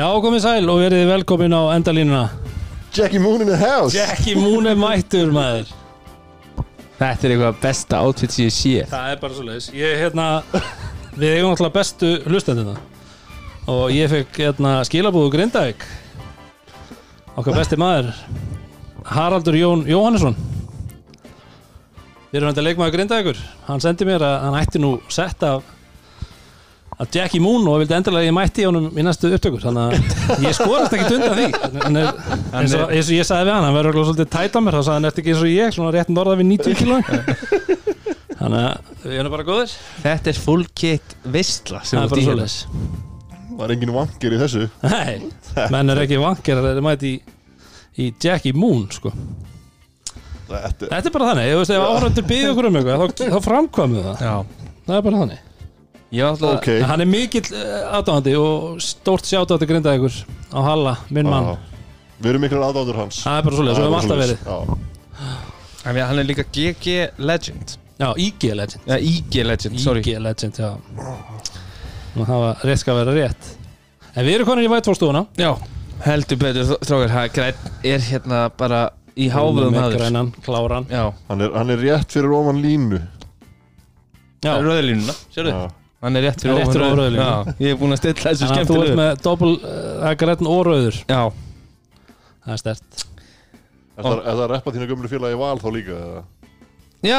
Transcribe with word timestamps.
Já, 0.00 0.06
komið 0.16 0.40
sæl 0.40 0.70
og 0.72 0.78
verið 0.80 1.10
velkomin 1.10 1.52
á 1.52 1.60
endalínuna. 1.74 2.20
Jackie 2.96 3.20
Moon 3.20 3.42
in 3.44 3.50
the 3.50 3.56
house. 3.60 3.92
Jackie 3.92 4.32
Moon 4.32 4.64
er 4.70 4.78
mættur 4.78 5.28
maður. 5.28 5.68
Þetta 6.96 7.26
er 7.26 7.34
eitthvað 7.34 7.58
besta 7.60 7.98
outfit 8.06 8.32
sem 8.32 8.46
ég 8.46 8.54
sé. 8.56 8.86
Það 8.88 9.10
er 9.10 9.18
bara 9.20 9.36
svo 9.36 9.44
leiðis 9.44 9.66
Ég, 9.76 9.98
hérna, 10.00 10.28
við 11.20 11.34
eigum 11.34 11.52
alltaf 11.52 11.74
bestu 11.74 12.14
hlustendina 12.24 12.78
Og 13.68 13.92
ég 13.92 14.08
fekk, 14.12 14.40
hérna, 14.40 14.72
skilabúðu 14.88 15.34
Grindavík. 15.34 15.84
Okkar 17.36 17.58
besti 17.60 17.76
maður 17.80 18.08
Haraldur 19.10 19.58
Jón 19.60 19.84
Jóhannesson. 19.90 20.38
Við 22.30 22.40
erum 22.40 22.54
þetta 22.54 22.64
leikmaður 22.70 22.96
Grindavíkur. 22.96 23.44
Hann 23.68 23.84
sendi 23.84 24.08
mér 24.08 24.24
að 24.24 24.38
hann 24.46 24.58
ætti 24.62 24.80
nú 24.80 24.94
sett 25.12 25.44
af 25.44 25.68
að 27.00 27.16
Jackie 27.16 27.40
Moon 27.40 27.64
og 27.70 27.80
vildi 27.80 27.96
endilega 27.96 28.20
að 28.20 28.28
ég 28.28 28.34
mætti 28.36 28.66
honum 28.66 28.88
í 28.92 29.04
næstu 29.04 29.30
upptökur 29.32 29.62
þannig 29.64 29.94
að 30.36 30.44
ég 30.44 30.56
skorast 30.56 30.96
ekki 30.96 31.16
undan 31.16 31.36
því. 31.38 31.46
Hann 31.84 31.98
er, 32.00 32.10
eins, 32.52 32.74
og, 32.76 32.92
eins 32.92 33.08
og 33.08 33.14
ég 33.16 33.28
sagði 33.28 33.48
við 33.48 33.54
hann 33.54 33.66
hann 33.66 33.76
verður 33.76 33.90
örugglega 33.94 34.10
svolítið 34.10 34.30
tæt 34.34 34.58
á 34.58 34.60
mér 34.60 34.76
þá 34.76 34.80
sagði 34.82 34.96
hann 34.98 35.08
eftir 35.10 35.24
ekki 35.24 35.32
eins 35.34 35.44
og 35.44 35.54
ég 35.54 35.76
svona 35.76 35.94
rétt 35.96 36.12
norða 36.12 36.36
við 36.40 36.50
90 36.50 36.78
kíló? 36.80 36.98
Þannig 38.40 38.60
að 38.60 39.04
við 39.04 39.18
erum 39.20 39.34
bara 39.34 39.48
góðir. 39.48 39.74
Þetta 40.04 40.32
er 40.32 40.40
full 40.44 40.62
kit 40.82 41.16
vistla 41.24 41.82
sem 41.84 42.00
það 42.00 42.14
er 42.16 42.22
í 42.22 42.24
hérna. 42.24 42.46
svoleiðis. 42.46 43.50
Var 43.60 43.74
engin 43.74 43.92
vankir 43.96 44.36
í 44.36 44.40
þessu? 44.40 44.68
Nei, 44.84 45.66
menn 45.72 45.92
er 45.92 46.04
ekki 46.06 46.20
vankir 46.20 46.60
það 46.60 46.70
er 46.72 46.84
mæti 46.84 47.10
í, 47.10 47.18
í 48.00 48.08
Jackie 48.16 48.56
Moon 48.56 48.86
sko. 48.92 49.12
Þetta 50.50 50.88
þetta 50.88 51.04
er 51.04 51.14
bara 51.14 51.28
þannig, 51.30 51.50
ég 51.52 51.60
veist 51.60 51.76
ef 51.76 51.84
áhrandur 51.84 52.26
byggði 52.32 52.54
okkur 52.54 52.70
um 52.70 52.80
eitthvað 52.80 53.04
þá, 53.04 53.28
þá 53.36 53.44
framkvæmum 53.44 54.00
við 54.00 54.08
það. 54.08 54.24
Já. 54.24 54.74
Það 54.88 54.96
er 54.96 55.06
bara 55.06 55.22
þannig 55.24 55.46
Ég 56.10 56.24
var 56.24 56.32
alltaf 56.34 56.56
Ok. 56.58 56.68
En 56.74 56.88
hann 56.90 57.04
er 57.04 57.06
mikill 57.06 57.46
uh, 57.54 57.98
aðdáðandi 58.00 58.32
og 58.40 58.80
stórt 58.82 59.28
sjátt 59.30 59.52
átti 59.54 59.68
grinda 59.70 59.92
ykkur 59.94 60.16
á 60.50 60.58
Halla, 60.66 60.96
minn 61.14 61.30
mann. 61.30 61.52
Við 62.20 62.32
erum 62.32 62.42
miklar 62.44 62.66
aðdáttur 62.66 62.98
hans. 63.00 63.20
Það 63.24 63.38
er 63.38 63.46
bara 63.46 63.58
svoleiðis, 63.58 63.78
svo 63.78 63.86
hefum 63.86 64.00
alltaf 64.00 64.20
verið. 64.20 64.42
Já. 64.50 64.80
En 65.90 66.00
Hann 66.10 66.20
er 66.20 66.28
líka 66.28 66.44
GG 66.44 66.96
Legend. 67.22 67.76
Já, 68.00 68.10
IG 68.16 68.50
Legend. 68.58 68.90
Já, 68.90 68.96
IG 68.98 69.44
Legend, 69.46 69.80
sorry. 69.80 70.02
IG 70.04 70.18
Legend, 70.20 70.58
já. 70.58 70.74
Nú, 72.16 72.26
það 72.26 72.42
var 72.42 72.66
rétt 72.66 72.82
skal 72.82 72.98
vera 73.00 73.14
rétt. 73.16 73.50
En 74.10 74.26
við 74.26 74.40
erum 74.40 74.50
konin 74.50 74.66
í 74.66 74.70
vætfórstofuna 74.72 75.24
Já. 75.38 75.52
Heldur 76.02 76.40
betur, 76.40 76.74
strókar 76.82 77.12
Það 77.12 77.60
er 77.86 78.06
hérna 78.10 78.44
bara 78.58 78.88
í 79.14 79.28
haður 79.30 79.70
grænan, 79.94 80.32
kláran. 80.44 80.88
Já. 80.90 81.12
Hann, 81.28 81.44
er, 81.44 81.52
hann 81.54 81.70
er 81.70 81.84
rétt 81.86 82.12
fyrir 82.12 82.34
ofan 82.34 82.60
línu. 82.64 83.00
Já, 84.40 84.56
Röðlínuna, 84.64 85.14
sérðu? 85.32 85.52
Já. 85.54 85.79
Hann 86.00 86.16
er 86.16 86.24
rétt 86.24 86.40
fyrir. 86.40 86.64
Já, 87.12 87.30
ég 87.60 87.74
er 87.74 87.78
búin 87.80 87.92
að 87.92 88.00
stilla 88.00 88.30
þessu 88.32 88.48
að 88.48 88.70
þú 88.70 88.80
ert 88.86 88.96
með 88.96 89.10
doppel 89.26 89.50
uh, 89.58 90.10
græn 90.16 90.48
og 90.48 90.62
rauður. 90.70 91.00
Já. 91.10 91.22
Það 92.40 92.54
er 92.54 92.60
stert 92.62 93.06
Er 94.00 94.06
það, 94.06 94.20
er 94.24 94.38
að 94.38 94.50
reppa 94.54 94.72
þína 94.72 94.86
gömlu 94.88 95.10
félagi 95.12 95.36
val 95.36 95.58
þá 95.60 95.68
líka? 95.74 95.98
eða? 96.00 96.22
Já, 97.04 97.18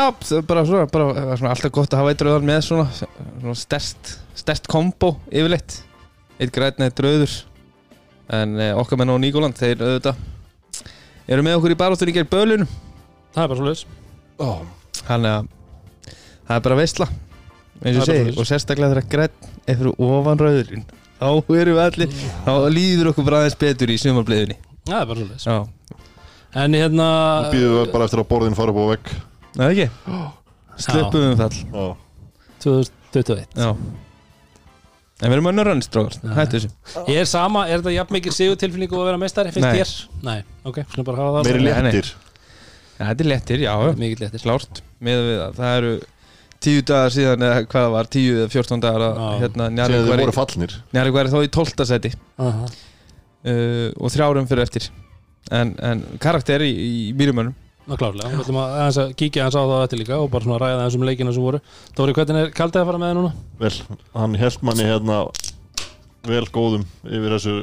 bara 0.50 0.64
svona, 0.66 0.88
bara, 0.90 1.08
það 1.14 1.30
er 1.34 1.40
svona 1.42 1.54
alltaf 1.54 1.74
gott 1.78 1.94
að 1.94 2.02
hafa 2.02 2.14
eitt 2.14 2.24
rauðan 2.26 2.48
með 2.50 2.60
svona, 2.66 2.86
svona 2.98 3.56
stert, 3.58 4.12
stert 4.38 4.70
kombo 4.70 5.12
yfirleitt. 5.30 5.78
Eitt 6.42 6.54
græn, 6.56 6.82
eitt 6.86 7.02
rauður. 7.06 7.36
En 8.34 8.58
eh, 8.62 8.74
okkar 8.78 8.98
menn 9.02 9.14
á 9.14 9.18
Níkoland 9.22 9.58
þeir 9.62 9.82
auðvitað 9.82 10.22
eru 11.32 11.46
með 11.46 11.58
okkur 11.60 11.74
í 11.76 11.80
baróttur 11.82 12.10
í 12.10 12.16
gerð 12.18 12.32
bölunum. 12.34 12.70
Það 13.36 13.44
er 13.44 13.52
bara 13.54 13.62
svoleiðis. 13.62 13.84
Ó, 14.42 14.50
þannig 15.06 15.36
að 15.36 15.52
það 16.48 16.56
er 16.58 16.66
bara 16.66 16.80
veistla 16.82 17.10
eins 17.82 18.02
Það 18.02 18.16
er 18.16 18.32
og 18.38 18.48
sérstaklega 18.50 18.96
þegar 18.96 19.08
græn 19.12 19.54
er 19.66 19.80
fyrir 19.80 20.04
ofan 20.08 20.42
rauðurinn 20.42 20.86
þá 21.22 21.28
erum 21.62 21.78
við 21.78 21.84
allir, 21.86 22.16
þá 22.46 22.52
líður 22.74 23.12
okkur 23.12 23.28
bara 23.28 23.42
aðeins 23.44 23.58
betur 23.62 23.94
í 23.94 23.98
sumarbliðinni 24.02 24.58
Það 24.90 25.02
er 25.02 25.10
bara 25.12 25.28
Já, 25.46 25.58
En 26.62 26.76
hérna 26.76 27.10
Nú 27.46 27.52
býðum 27.54 27.76
við 27.78 27.92
bara 27.94 28.08
eftir 28.08 28.22
að 28.24 28.30
borðin 28.32 28.56
fara 28.58 28.74
upp 28.74 28.80
á 28.82 28.86
vegg. 28.92 29.12
Það 29.56 29.66
er 29.66 29.76
ekki 29.76 29.90
Slöpum 30.82 31.28
um 31.30 31.38
fall 31.40 31.60
Já. 31.62 31.86
2021 32.66 33.62
Já. 33.62 33.70
En 35.22 35.30
við 35.30 35.36
erum 35.38 35.50
önnur 35.52 35.68
rannstrókar, 35.70 36.16
Nei. 36.26 36.32
hættu 36.34 36.58
þessu. 36.58 36.70
Er 37.14 37.28
sama, 37.30 37.68
er 37.70 37.78
þetta 37.78 37.92
jafn 37.94 38.16
mikið 38.16 38.34
sigur 38.34 38.58
tilfinningu 38.58 38.98
að 38.98 39.06
vera 39.12 39.20
meistari, 39.22 39.52
finnst 39.54 39.70
þér? 39.78 39.92
Nei, 40.26 40.40
ok, 40.66 40.80
skulum 40.88 41.08
bara 41.12 41.22
hafa 41.22 41.44
það 41.44 41.50
Nei, 41.52 41.60
nei. 41.62 41.92
léttir 41.92 42.10
þetta 43.02 43.24
er 43.26 43.30
léttir, 43.30 43.62
já, 43.68 43.76
klárt. 44.42 44.82
Með 45.02 45.22
við 45.28 45.38
það, 45.42 45.54
það 45.60 45.78
eru 45.78 45.92
tíu 46.62 46.84
dagar 46.86 47.14
síðan 47.14 47.46
eða 47.48 47.64
hvað 47.66 47.86
það 47.86 47.96
var, 47.96 48.10
tíu 48.16 48.38
eða 48.38 48.52
fjórtán 48.54 48.84
dagar 48.84 49.06
að 49.08 49.22
hérna 49.42 49.70
Njarvík 49.74 50.06
þið 50.92 51.16
væri, 51.18 51.34
þá 51.34 51.40
í 51.42 51.52
tólta 51.58 51.88
seti 51.90 52.14
Aha. 52.38 52.70
uh, 52.70 53.88
og 53.98 54.14
þrjárum 54.14 54.50
fyrir 54.50 54.66
eftir. 54.68 54.88
En, 55.52 55.74
en 55.82 56.06
karakter 56.22 56.64
í, 56.64 56.72
í 56.72 57.04
mínumönnum 57.18 57.58
Ná 57.90 57.96
klárlega, 57.98 58.30
við 58.30 58.44
ætlum 58.44 58.60
að, 58.62 58.74
aðeins 58.78 58.98
að 59.02 59.14
kíkja 59.18 59.46
hans 59.48 59.56
á 59.58 59.64
það 59.66 59.84
eftir 59.88 60.00
líka 60.04 60.20
og 60.22 60.28
bara 60.32 60.46
svona 60.46 60.60
ræða 60.62 60.84
þessum 60.86 61.06
leikina 61.08 61.32
sem 61.34 61.44
voru. 61.44 61.60
Dóri, 61.98 62.14
hvernig 62.14 62.38
er 62.46 62.52
kaldið 62.54 62.84
að 62.84 62.92
fara 62.92 63.00
með 63.02 63.10
það 63.10 63.18
núna? 63.18 63.32
Vel, 63.64 63.72
hann 64.14 64.38
held 64.38 64.68
manni 64.70 64.86
hérna 64.86 65.18
vel 66.30 66.44
góðum 66.54 66.86
yfir 67.10 67.36
þessu 67.36 67.56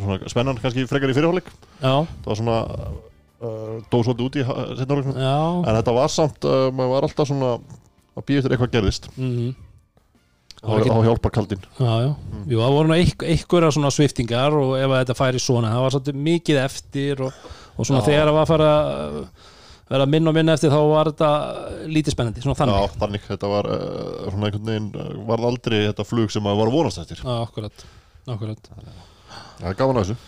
svona 0.00 0.32
spennan 0.32 0.60
kannski 0.62 0.86
frekar 0.88 1.12
í 1.12 1.16
fyrirháleik 1.18 1.50
Já, 1.52 1.92
það 2.24 2.30
var 2.30 2.40
svona 2.40 2.56
uh, 2.64 3.76
dóð 3.92 4.06
svolítið 4.08 4.24
út 4.26 4.38
í 4.40 4.46
setna 4.46 4.96
hálfleiknum. 4.96 5.20
Já. 5.20 5.36
En 5.60 5.78
þetta 5.78 5.96
var 6.00 6.14
samt, 6.16 6.48
uh, 6.48 6.66
maður 6.72 6.94
var 6.94 7.08
alltaf 7.10 7.30
svona 7.30 7.52
að 8.16 8.26
býja 8.28 8.42
eftir 8.42 8.56
eitthvað 8.56 8.78
gerðist. 8.78 9.10
Mm 9.16 9.52
þá 10.60 10.84
þá 10.84 11.04
hjálpar 11.06 11.32
kaldinn. 11.32 11.62
Já, 11.78 11.92
já, 12.04 12.10
jú, 12.50 12.58
það 12.60 12.74
voru 12.74 12.96
einhverja 12.96 13.70
svona 13.72 13.92
sviftingar 13.94 14.56
og 14.58 14.74
ef 14.76 14.90
að 14.90 14.98
þetta 14.98 15.16
færi 15.16 15.40
svona 15.40 15.70
það 15.72 15.84
var 15.84 15.94
svolítið 15.94 16.18
mikið 16.26 16.58
eftir 16.60 17.22
og, 17.24 17.38
og 17.76 17.88
svona 17.88 18.02
Já. 18.02 18.06
þegar 18.10 18.28
það 18.28 18.36
var 18.36 18.42
að 18.44 18.50
fara 18.52 18.72
að 18.76 19.16
vera 19.90 20.08
minn 20.12 20.30
og 20.30 20.36
minn 20.36 20.52
eftir 20.52 20.72
þá 20.74 20.80
var 20.90 21.10
þetta 21.10 21.30
lítið 21.90 22.14
spennandi, 22.14 22.44
svona 22.44 22.58
þannig. 22.58 22.76
Já, 22.76 22.98
þannig, 23.04 23.24
þetta 23.30 23.52
var 23.54 23.70
uh, 23.72 24.10
svona 24.26 24.50
einhvern 24.50 24.68
veginn 24.68 24.90
uh, 24.92 25.08
varð 25.30 25.48
aldrei 25.48 25.78
þetta 25.78 26.06
flug 26.06 26.34
sem 26.34 26.44
maður 26.44 26.60
var 26.60 26.70
að 26.70 26.76
vonast 26.76 27.02
eftir. 27.02 27.22
Já, 27.24 27.32
akkurat, 27.40 27.86
akkurat. 28.36 28.70
Það 29.60 29.70
er 29.72 29.80
gaman 29.80 30.02
að 30.02 30.04
þessu. 30.04 30.18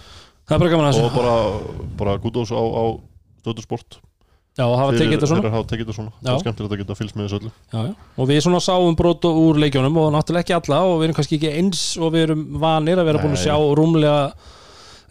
Það 0.49 0.57
er 0.57 0.65
bara 0.65 0.73
gaman 0.73 0.89
að 0.89 0.97
og 0.97 1.05
þessu 1.05 1.21
bara, 1.21 1.37
bara 2.01 2.17
gúdós 2.25 2.55
á, 2.57 2.63
á 2.63 2.85
stöðusport 3.43 4.01
Já, 4.53 4.67
og 4.69 4.75
hafa 4.77 4.97
tekið 4.99 5.15
þetta 5.17 5.29
svona. 5.31 5.43
Þeir 5.43 5.55
hafa 5.55 5.69
tekið 5.71 5.87
þetta 5.87 5.95
svona. 5.97 6.11
Það 6.19 6.33
er 6.35 6.41
skemmtilegt 6.43 6.73
að 6.75 6.81
geta 6.83 6.97
fylgst 6.99 7.17
með 7.17 7.25
þessu 7.25 7.39
öllu. 7.41 7.51
Já, 7.73 7.79
já. 7.87 7.93
Og 8.21 8.27
við 8.29 8.41
svona 8.45 8.61
sáum 8.61 8.97
brot 8.99 9.25
úr 9.31 9.61
leikjónum 9.63 9.97
og 10.03 10.11
náttúrulega 10.13 10.45
ekki 10.45 10.57
alla 10.59 10.81
og 10.91 10.97
við 10.99 11.07
erum 11.07 11.17
kannski 11.17 11.39
ekki 11.39 11.53
eins 11.57 11.81
og 11.97 12.13
við 12.13 12.27
erum 12.27 12.43
vanir 12.61 13.01
að 13.01 13.09
vera 13.09 13.23
búin 13.23 13.33
að 13.33 13.45
sjá 13.47 13.57
rúmlega 13.57 14.19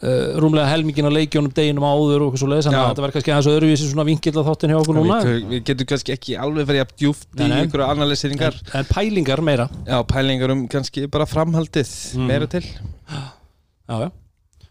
uh, 0.05 0.37
rúmlega 0.45 0.69
helmingin 0.69 1.09
á 1.09 1.17
leikjónum 1.17 1.49
deginum 1.57 1.87
áður 1.89 2.21
og 2.21 2.29
eitthvað 2.29 2.43
svo 2.43 2.51
leiðis 2.53 2.69
þannig 2.69 2.83
að 2.83 2.89
þetta 2.91 3.05
verður 3.07 3.17
kannski 3.17 3.33
aðeins 3.33 3.51
öðruvísi 3.55 3.89
svona 3.89 4.07
vingill 4.11 4.37
á 4.37 4.43
þáttin 4.51 4.75
hjá 4.75 4.79
okkur 4.83 4.99
núna. 5.01 5.17
við, 5.25 5.41
við 5.49 5.65
getum 5.71 5.89
kannski 5.95 6.15
ekki 6.19 6.37
alveg 6.37 6.69
farið 6.69 6.83
jafn 6.83 6.97
djúft 7.01 7.25
í 7.33 7.49
einhverju 7.49 7.89
analyseringar 7.95 8.61
en, 8.61 8.73
en 8.77 8.93
pælingar 8.93 9.41
meira. 9.41 9.65
Já, 9.89 9.97
pælingar 10.05 10.53
um 10.53 10.69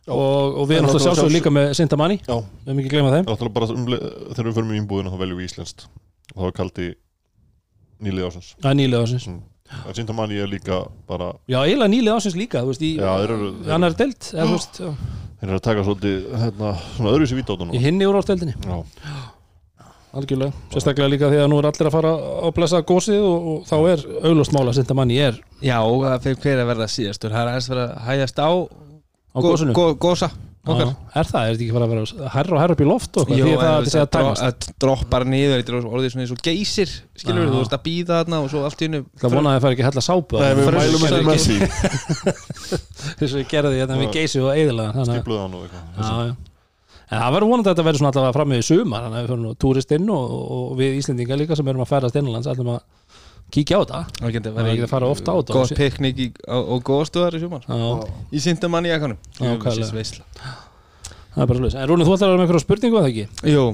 Og, 0.09 0.57
og 0.63 0.65
við 0.71 0.79
erum 0.79 0.89
náttúrulega 0.89 1.05
sjálfsögur 1.05 1.35
líka 1.35 1.51
með 1.53 1.75
Sintamani 1.77 2.17
Já, 2.23 2.37
við 2.41 2.71
erum 2.71 2.79
ekki 2.81 2.93
gleyma 2.95 3.11
þeim 3.13 3.27
það 3.29 3.45
er 3.45 3.53
bara 3.59 3.67
um, 3.75 3.87
þegar 3.91 4.47
við 4.49 4.57
förum 4.57 4.73
í 4.73 4.79
ímbúðina 4.81 5.13
þá 5.13 5.19
veljum 5.21 5.41
við 5.41 5.49
íslenskt. 5.51 5.85
Og 6.33 6.41
þá 6.41 6.47
er 6.49 6.55
kaldi 6.57 6.87
nýlið 8.05 8.29
ásins 8.31 8.53
það 8.57 8.71
er 8.73 8.79
nýlið 8.81 9.05
ásins 9.05 9.27
en 9.31 9.95
sínda 9.95 10.17
manni 10.17 10.39
er 10.41 10.51
líka 10.51 10.83
bara 11.09 11.33
já, 11.51 11.61
eiginlega 11.63 11.93
nýlið 11.93 12.17
ásins 12.17 12.39
líka 12.39 12.63
þú 12.65 12.73
veist, 12.73 12.87
í 12.87 12.95
er 12.97 13.99
delt 14.01 14.31
eða, 14.33 14.47
þú 14.47 14.55
veist, 14.57 14.81
já, 14.81 14.89
þeir 15.41 15.51
eru 15.51 15.59
að 15.59 15.67
taka 15.69 15.85
svolítið 15.87 16.31
hérna, 16.45 16.73
svona 16.97 17.13
öðruvísi 17.13 17.39
vítátunum 17.39 17.77
í 17.77 17.83
hinni 17.85 18.09
úr 18.09 18.19
ásdeldinni 18.21 18.57
Já, 18.57 18.81
algjörlega, 20.19 20.65
sérstaklega 20.73 21.13
líka 21.13 21.31
því 21.31 21.43
að 21.45 21.51
nú 21.53 21.61
er 21.61 21.71
allir 21.71 21.91
að 21.91 21.95
fara 21.95 22.13
að 22.49 22.55
blessa 22.57 22.83
gósið 22.89 23.23
og, 23.23 23.49
og 23.53 23.69
þá 23.69 23.77
er 23.93 24.05
auglust 24.33 24.57
mála 24.57 24.73
að 24.73 24.81
Sintamani 24.81 25.21
er 25.23 25.39
já, 25.63 25.79
það 25.79 26.27
fyrir 26.27 26.43
hver 26.43 26.65
að 26.65 26.71
verða 26.73 26.91
síðastur? 26.91 27.37
Það 27.37 27.45
er 27.45 27.53
aðeins 27.53 27.71
verið 27.71 27.85
að 27.87 28.09
hægjast 28.09 28.43
á 28.43 28.51
á 28.51 28.51
gósa 30.05 30.31
okkar. 30.61 30.91
Er 31.17 31.25
það, 31.25 31.47
er 31.49 31.55
þetta 31.55 31.65
ekki 31.65 31.73
bara 31.73 31.87
að 31.87 31.93
vera 31.95 32.31
herra 32.35 32.53
og 32.57 32.61
herra 32.61 32.75
upp 32.77 32.83
í 32.85 32.87
loft 32.87 33.17
og 33.17 33.31
Jó, 33.33 33.47
eitthvað, 33.49 33.87
því 33.87 33.91
að 33.91 33.95
það 33.95 34.03
er 34.03 34.11
dro- 34.13 34.35
að 34.45 34.67
droppar 34.85 35.25
niður 35.25 35.55
þetta 35.63 35.73
er 35.73 35.87
orðið 35.89 36.13
svona 36.13 36.25
eins 36.27 36.35
og 36.35 36.43
geysir 36.45 36.91
skilur 37.17 37.47
Já. 37.47 37.49
þú 37.49 37.63
veist 37.63 37.77
að 37.79 37.83
býða 37.87 38.19
þarna 38.21 38.41
og 38.45 38.51
svo 38.53 38.61
allt 38.69 38.85
í 38.85 38.89
unnu 38.91 39.01
það 39.23 39.35
vonaði 39.39 39.49
að 39.49 39.57
það 39.57 39.65
fær 39.65 39.75
ekki 39.77 39.87
hella 39.89 40.05
sápu 40.05 40.43
Nei, 40.43 40.51
við 40.59 40.69
Frössu 40.69 41.01
mælum 41.01 41.17
við 41.17 41.25
með 41.31 41.41
því. 41.47 41.57
Þess 43.21 43.33
að 43.33 43.39
við 43.41 43.49
gerði 43.55 43.81
þetta 43.81 43.99
við 44.03 44.15
geysi 44.19 44.45
og 44.45 44.53
eðilega 44.53 45.09
Skipluðu 45.09 45.41
hann 45.47 45.57
og 45.57 45.65
eitthvað. 45.65 45.85
Já, 45.97 46.13
já. 46.29 46.35
En 47.11 47.19
það 47.19 47.33
verður 47.35 47.51
vonandi 47.51 47.67
að 47.67 47.73
þetta 47.75 47.87
verður 47.89 48.01
svona 48.01 48.13
allavega 48.13 48.37
fram 48.37 48.53
með 48.53 48.61
í 48.61 48.67
sumar 48.69 49.01
þannig 49.03 49.17
að 49.17 49.25
við 49.25 49.31
fyrir 49.33 49.41
nú 49.43 49.55
túrist 49.65 49.95
inn 49.97 50.11
og, 50.15 50.35
og 50.55 50.69
við 50.79 50.99
Íslendingar 51.01 51.41
líka 51.41 51.57
sem 51.59 51.71
erum 51.73 51.83
að 51.83 51.91
ferðast 51.91 52.21
innanlands 52.21 52.47
kíkja 53.57 53.77
á 53.77 53.81
þetta 53.83 54.01
Það 54.21 54.33
getur 54.37 54.53
Það 54.57 54.61
er 54.65 54.71
ekki 54.75 54.87
að 54.87 54.93
fara 54.95 55.11
oft 55.11 55.27
á 55.31 55.35
þetta. 55.37 55.53
Góð 55.57 55.75
piknik 55.81 56.17
í- 56.25 56.33
á- 56.49 56.67
og 56.75 56.83
góðstöðar 56.89 57.37
í 57.37 57.41
sumar 57.43 57.63
Já, 57.67 57.89
Í 58.33 58.39
sindamann 58.45 58.87
í 58.89 58.93
ekkanum 58.95 59.19
það 59.39 59.53
er 61.43 61.47
bara 61.47 61.59
slúðis 61.61 61.77
En 61.79 61.87
Rúni, 61.89 62.05
þú 62.07 62.15
ætlar 62.17 62.27
að 62.27 62.33
vera 62.33 62.41
með 62.41 62.47
einhverja 62.49 62.65
spurningu 62.67 62.97
að 62.99 63.05
það 63.07 63.11
ekki? 63.11 63.27
Jú, 63.55 63.65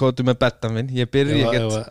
kótu, 0.00 0.24
með 0.24 0.38
bettan 0.40 0.72
minn 0.72 0.88
Ég 0.96 1.10
byrja 1.12 1.34
Ef 1.36 1.44
að- 1.44 1.52
ekkert 1.52 1.66
ef 1.66 1.76
að- 1.76 1.90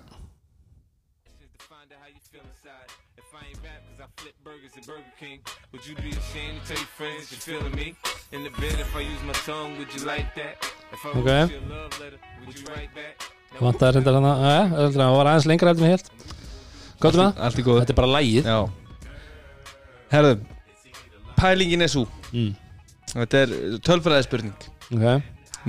to 1.54 1.62
find 1.70 1.90
out 1.94 2.00
how 2.02 2.10
you 2.10 2.22
feel 2.32 2.42
inside. 2.42 2.90
If 3.22 3.30
I 3.38 3.44
ain't 3.54 3.62
rap, 3.62 3.82
cause 3.86 4.02
I 4.02 4.08
flip 4.18 4.36
burgers 4.44 4.74
at 4.78 4.86
Burger 4.90 5.14
King. 5.22 5.40
Would 5.72 5.86
you 5.86 5.96
be 6.02 6.10
ashamed 6.18 6.58
to 6.66 6.74
tell 6.74 6.82
your 6.82 6.94
friends 6.98 7.30
you're 7.30 7.46
feeling 7.46 7.76
me? 7.78 7.88
In 8.34 8.42
the 8.44 8.54
bed, 8.58 8.78
if 8.82 8.90
I 8.98 9.02
use 9.06 9.22
my 9.30 9.38
tongue, 9.46 9.78
would 9.78 9.92
you 9.94 10.02
like 10.10 10.34
that? 10.42 10.58
If 10.92 11.06
I 11.06 11.10
wrote 11.14 11.22
Okay. 11.22 11.54
you 11.54 11.62
a 11.62 11.70
love 11.70 11.94
letter, 12.02 12.20
would 12.46 12.58
you 12.58 12.66
write 12.74 12.90
back? 12.98 13.16
Vantaði 13.62 13.94
reyndar 14.02 14.16
hann 14.18 14.26
að 14.26 14.94
Það 14.98 15.14
var 15.18 15.28
aðeins 15.30 15.46
lengra 15.52 15.70
heldur 15.70 15.86
með 15.86 15.94
helt 15.94 16.08
Hvað 17.04 17.12
er 17.12 17.20
það? 17.20 17.40
Allt 17.48 17.60
í 17.60 17.66
góð 17.68 17.80
Þetta 17.84 17.94
er 17.94 18.00
bara 18.00 18.12
lægið 18.16 18.48
Já. 18.48 18.58
Herðu 20.14 20.34
Pælingin 21.40 21.86
er 21.88 21.92
svo 21.92 22.08
Mm. 22.34 22.56
Þetta 23.14 23.40
er 23.44 23.52
tölfræði 23.86 24.26
spurning 24.26 24.64
Ok, 24.96 25.04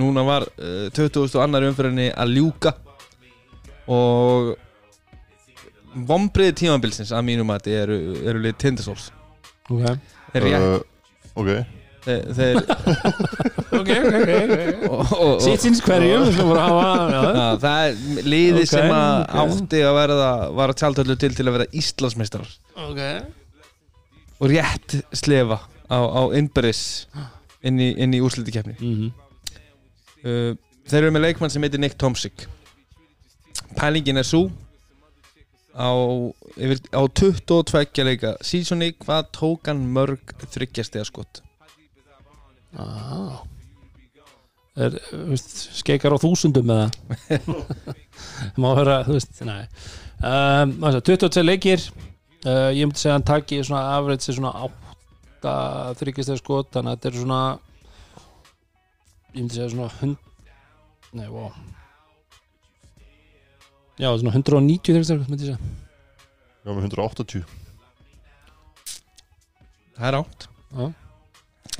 Núna 0.01 0.23
var 0.25 0.47
uh, 0.57 0.87
20. 0.97 1.27
og 1.27 1.43
annar 1.45 1.67
umfyrinni 1.69 2.07
að 2.17 2.33
ljúka 2.39 2.73
Og 3.93 4.55
Vombriði 6.09 6.55
tímabilsins 6.65 7.13
að 7.15 7.27
mínum 7.29 7.53
að 7.53 7.61
þetta 7.67 7.83
eru, 7.85 7.99
eru 8.27 8.41
lið 8.43 8.57
Tindastóls. 8.65 9.11
Ok. 9.71 9.85
Uh, 10.35 10.81
Ok 11.39 11.51
Þeir, 12.05 12.59
síns 15.63 15.81
hverjum 15.85 16.27
það 17.63 17.79
er 17.79 18.27
liði 18.27 18.65
Ok, 18.65 18.71
sem 18.75 18.91
að 18.93 19.15
ok. 19.23 19.37
átti 19.45 19.81
að 19.89 19.97
verða 19.99 20.29
var 20.59 20.73
að 20.75 20.79
tjaldöldu 20.83 21.17
til 21.23 21.31
til 21.39 21.47
að 21.49 21.57
vera 21.59 21.69
Íslandsmeistarar. 21.81 22.51
Ok. 22.85 23.01
Og 24.43 24.51
rétt 24.53 24.97
slefa 25.17 25.61
á, 25.89 25.99
á 26.01 26.23
innbyrðis 26.37 26.83
inn 27.65 27.81
í, 27.81 27.91
inn 27.97 28.13
í 28.17 28.21
úrslitikefni 28.25 28.75
Mhm. 28.81 29.07
uh, 30.25 30.53
þeir 30.91 31.01
eru 31.07 31.15
með 31.17 31.25
leikmann 31.29 31.53
sem 31.53 31.63
heitir 31.65 31.81
Nick 31.81 31.97
Tomsik 32.01 32.45
pælingin 33.79 34.21
er 34.21 34.27
svo 34.29 34.51
á, 35.75 35.89
yfir, 36.61 36.79
á 36.93 37.03
22 37.09 38.05
leika 38.05 38.35
sísoni 38.45 38.93
hvað 39.01 39.31
tók 39.39 39.71
hann 39.71 39.81
mörg 39.97 40.35
þryggjastega 40.53 41.07
skott 41.09 41.41
ah. 42.79 43.43
Er, 44.75 44.97
veist, 45.31 45.53
skeikar 45.79 46.15
á 46.15 46.19
þúsundum 46.19 46.67
með 46.67 46.81
það 46.81 47.45
Má 48.63 48.73
höra, 48.75 48.97
þú 49.07 49.15
veist, 49.15 49.39
nei. 49.47 49.69
Um, 50.19 50.73
altså, 50.83 51.03
22 51.07 51.45
leikir. 51.45 51.85
Uh, 52.43 52.73
Ég 52.75 52.89
myndi 52.89 52.99
segja 52.99 53.13
að 53.15 53.19
hann 53.21 53.29
taki 53.29 53.61
svona 53.63 53.85
average 53.95 54.35
svona 54.35 54.51
8 54.67 55.55
þryggjastega 56.01 56.41
skot 56.41 56.73
þannig 56.75 56.91
að 56.91 56.99
þetta 56.99 57.11
er 57.13 57.21
svona 57.23 57.41
ég 59.35 59.39
myndi 59.39 59.59
segja 59.59 59.71
svona 59.73 59.91
hund, 60.01 60.19
nei, 61.15 61.29
wow 61.29 61.53
Já, 64.01 64.09
svona 64.11 64.35
190 64.35 64.91
þryggjastega 64.91 65.23
skot 65.23 65.31
myndi 65.31 65.47
ég 65.47 65.55
segja. 65.55 65.75
Já, 66.65 66.73
með 66.73 66.89
180 66.91 67.47
það 69.95 70.09
er 70.09 70.19
átt. 70.19 70.47
Já. 70.75 70.87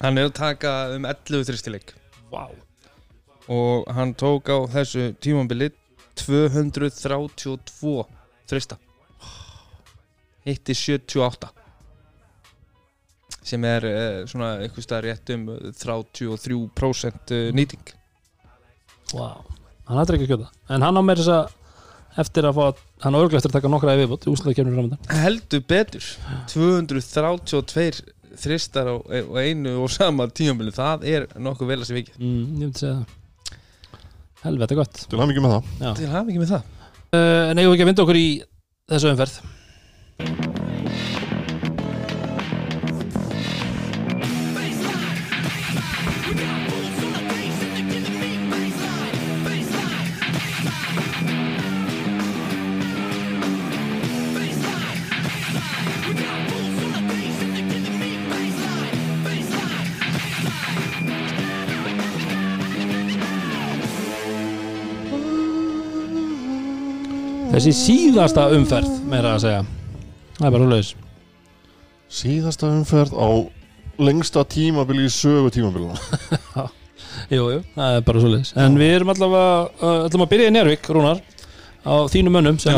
Hann 0.03 0.19
er 0.19 0.29
að 0.29 0.37
taka 0.39 0.71
um 0.97 1.05
11 1.07 1.47
þryggjasteleik 1.49 1.95
Vá. 2.35 2.49
Og 3.53 3.85
hann 3.95 4.15
tók 4.17 4.49
á 4.51 4.59
þessu 4.73 5.13
tímambili 5.23 5.69
232 6.19 8.07
þrista 8.49 8.77
hitti 10.45 10.75
78 10.77 11.51
sem 13.45 13.65
er 13.69 13.85
uh, 13.89 14.25
svona 14.29 14.55
eitthvað 14.65 14.87
stað 14.87 15.05
rétt 15.05 15.33
um 15.35 15.43
33% 15.77 17.35
uh, 17.37 17.51
nýting. 17.57 17.85
Vá, 19.13 19.29
hann 19.89 20.01
hættir 20.01 20.17
ekki 20.17 20.27
að 20.27 20.33
kjöta 20.33 20.49
En 20.73 20.85
hann 20.85 20.97
á 20.97 21.03
meira 21.05 21.21
þess 21.21 21.35
að 21.35 21.45
eftir 22.25 22.49
að 22.49 22.57
fá 22.57 22.65
hann 23.05 23.17
á 23.17 23.21
örglega 23.21 23.41
eftir 23.41 23.53
að 23.53 23.59
taka 23.59 23.73
nokkra 23.73 23.97
í 23.97 24.01
viðbót 24.01 24.25
í 24.25 24.33
úslega 24.33 24.57
kemur 24.61 24.77
framöndan 24.79 25.03
heldur 25.25 25.63
betur. 25.69 26.05
232 26.53 28.14
þristar 28.41 28.91
á, 28.91 28.95
á 29.01 29.37
einu 29.45 29.77
og 29.85 29.91
sama 29.95 30.27
tímambili 30.31 30.75
það 30.75 31.05
er 31.11 31.27
nokkuð 31.41 31.71
vel 31.73 31.81
að 31.81 31.89
sé 31.91 31.99
vikið. 31.99 32.19
Mm, 32.21 32.45
Ég 32.45 32.65
myndi 32.65 32.83
segja 32.83 32.95
það. 33.01 33.59
Helvete 34.45 34.77
gott. 34.77 35.05
Til 35.09 35.19
hann 35.21 35.31
með 35.47 35.55
það. 35.57 35.73
Já. 35.81 35.91
til 36.01 36.11
hafa 36.13 36.29
ekki 36.35 36.43
með 36.43 36.55
það. 36.55 36.71
Uh, 37.15 37.51
En 37.51 37.59
eigum 37.63 37.71
við 37.71 37.77
ekki 37.79 37.87
að 37.87 37.93
vinda 37.93 38.05
okkur 38.05 38.21
í 38.21 38.29
þessu 38.91 39.13
umferð 39.15 40.74
Þessi 67.55 67.71
síðasta 67.79 68.49
umferð 68.51 68.95
meira 69.07 69.37
að 69.37 69.45
segja. 69.45 69.59
Það 70.41 70.47
er 70.49 70.55
bara 70.57 70.65
húleis 70.65 70.89
Síðasta 72.11 72.67
umferð 72.67 73.13
á 73.15 73.31
lengsta 74.03 74.43
tímabili 74.51 75.05
í 75.07 75.13
sögu 75.15 75.53
tímabilina. 75.55 75.95
Jú, 77.31 77.45
jú, 77.53 77.61
það 77.77 78.01
er 78.01 78.03
bara 78.09 78.25
húleis 78.25 78.51
En 78.59 78.75
við 78.81 78.97
erum 78.97 79.15
allavega 79.15 79.95
ætlum 80.09 80.27
að 80.27 80.33
byrja 80.33 80.51
í 80.51 80.55
Nervík, 80.57 80.91
Rúnar 80.91 81.23
á 81.87 81.95
þínum 82.11 82.35
mönnum 82.41 82.59
sem 82.59 82.75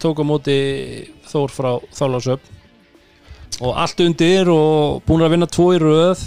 tók 0.00 0.22
á 0.22 0.24
móti 0.24 0.58
Þór 1.28 1.52
frá 1.52 1.70
Þálasöp 2.00 2.48
og 3.60 3.76
allt 3.84 4.00
undir 4.00 4.48
og 4.48 5.02
búin 5.04 5.26
að 5.26 5.34
vinna 5.34 5.48
tvo 5.50 5.74
í 5.76 5.80
röð. 5.82 6.22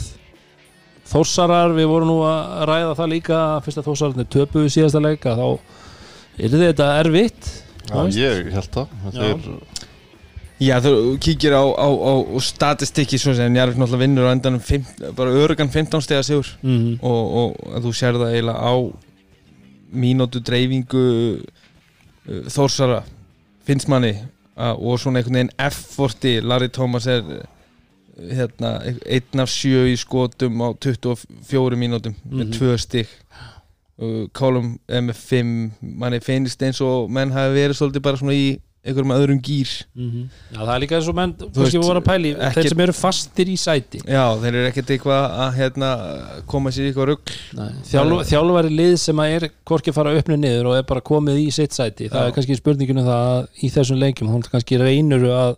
Þórsarar, 1.09 1.73
við 1.73 1.89
vorum 1.89 2.11
nú 2.11 2.19
að 2.29 2.67
ræða 2.69 2.97
það 2.99 3.15
líka 3.15 3.39
fyrst 3.65 3.81
að 3.81 3.87
Þórsararnir 3.89 4.29
töpuðu 4.37 4.69
síðasta 4.77 5.01
leika 5.01 5.33
þá 5.39 5.47
er 6.39 6.49
þetta 6.49 6.87
erfitt? 7.03 7.49
Já, 7.89 8.03
ég 8.17 8.51
held 8.55 8.69
það. 8.73 8.87
Þeir, 9.13 9.47
Já, 10.63 10.77
þú 10.79 10.91
kíkir 11.19 11.51
á, 11.59 11.63
á, 11.65 11.87
á, 11.91 12.13
á 12.23 12.37
statistikki 12.39 13.17
svo 13.19 13.33
sem 13.35 13.51
Njarvík 13.51 13.75
náttúrulega 13.81 13.99
vinnur 14.05 14.27
á 14.29 14.31
endanum 14.31 14.61
fimm, 14.63 14.85
bara 15.17 15.33
örugan 15.35 15.67
15 15.73 15.99
stega 16.05 16.23
sigur. 16.23 16.47
Mm 16.63 16.93
og, 17.03 17.23
og 17.41 17.73
að 17.75 17.87
þú 17.89 17.91
sér 17.97 18.19
það 18.21 18.31
eiginlega 18.37 18.61
á 18.63 18.73
mínútu 19.93 20.39
dreifingu 20.45 21.01
uh, 21.41 22.45
Þórsara 22.53 23.01
finnst 23.67 23.89
manni 23.91 24.13
uh, 24.55 24.71
og 24.77 25.01
svona 25.01 25.19
einhvern 25.19 25.35
veginn 25.41 25.51
F-forti 25.67 26.37
Larry 26.41 26.69
Thomas 26.73 27.09
er 27.11 27.21
uh, 27.25 27.43
hérna, 28.31 28.75
einn 29.09 29.43
af 29.43 29.51
sjö 29.51 29.83
í 29.91 29.97
skotum 29.99 30.63
á 30.63 30.69
24 30.79 31.75
mínútum 31.81 32.15
með 32.29 32.45
Mhm. 32.47 32.53
tvö 32.55 32.77
stygg 32.79 33.09
Colum 34.33 34.77
er 34.89 35.01
með 35.05 35.19
5 35.29 35.89
manni 36.01 36.19
finnst 36.23 36.61
eins 36.65 36.79
og 36.81 37.09
menn 37.13 37.29
hafi 37.31 37.53
verið 37.59 37.77
svolítið 37.77 38.01
bara 38.07 38.17
svona 38.17 38.33
í 38.33 38.45
einhverjum 38.83 39.13
öðrum 39.15 39.37
gýr 39.39 39.69
Mhm. 39.95 40.23
Já, 40.51 40.57
það 40.59 40.71
er 40.75 40.79
líka 40.83 40.95
eins 40.97 41.07
og 41.07 41.15
menn, 41.15 41.33
pæli 42.03 42.31
ekkert- 42.35 42.57
þeir 42.57 42.69
sem 42.73 42.79
eru 42.83 42.91
fastir 42.97 43.45
í 43.47 43.55
sæti 43.55 44.01
Já, 44.03 44.25
þeir 44.41 44.53
eru 44.59 44.71
ekkert 44.71 44.89
eitthvað 44.91 45.37
að 45.39 45.53
hérna, 45.59 45.91
koma 46.47 46.69
sér 46.69 46.89
í 46.89 46.91
eitthvað 46.91 47.07
rugg 47.13 47.31
Þjálf, 47.87 48.25
þjálfari 48.27 48.73
lið 48.75 48.97
sem 48.99 49.19
er 49.19 49.49
hvorki 49.63 49.91
að 49.93 49.93
fara 49.93 50.17
upp 50.17 50.27
niður 50.27 50.65
og 50.67 50.75
er 50.77 50.83
bara 50.83 50.99
komið 51.01 51.39
í 51.47 51.51
sitt 51.53 51.71
sæti 51.71 52.09
það 52.09 52.19
Já. 52.19 52.27
er 52.27 52.31
kannski 52.35 52.59
spurninginu 52.59 53.05
það 53.05 53.23
að 53.29 53.47
í 53.63 53.71
þessum 53.71 54.01
leikjum 54.03 54.33
þá 54.33 54.49
kannski 54.51 54.79
reynur 54.81 55.23
að 55.31 55.55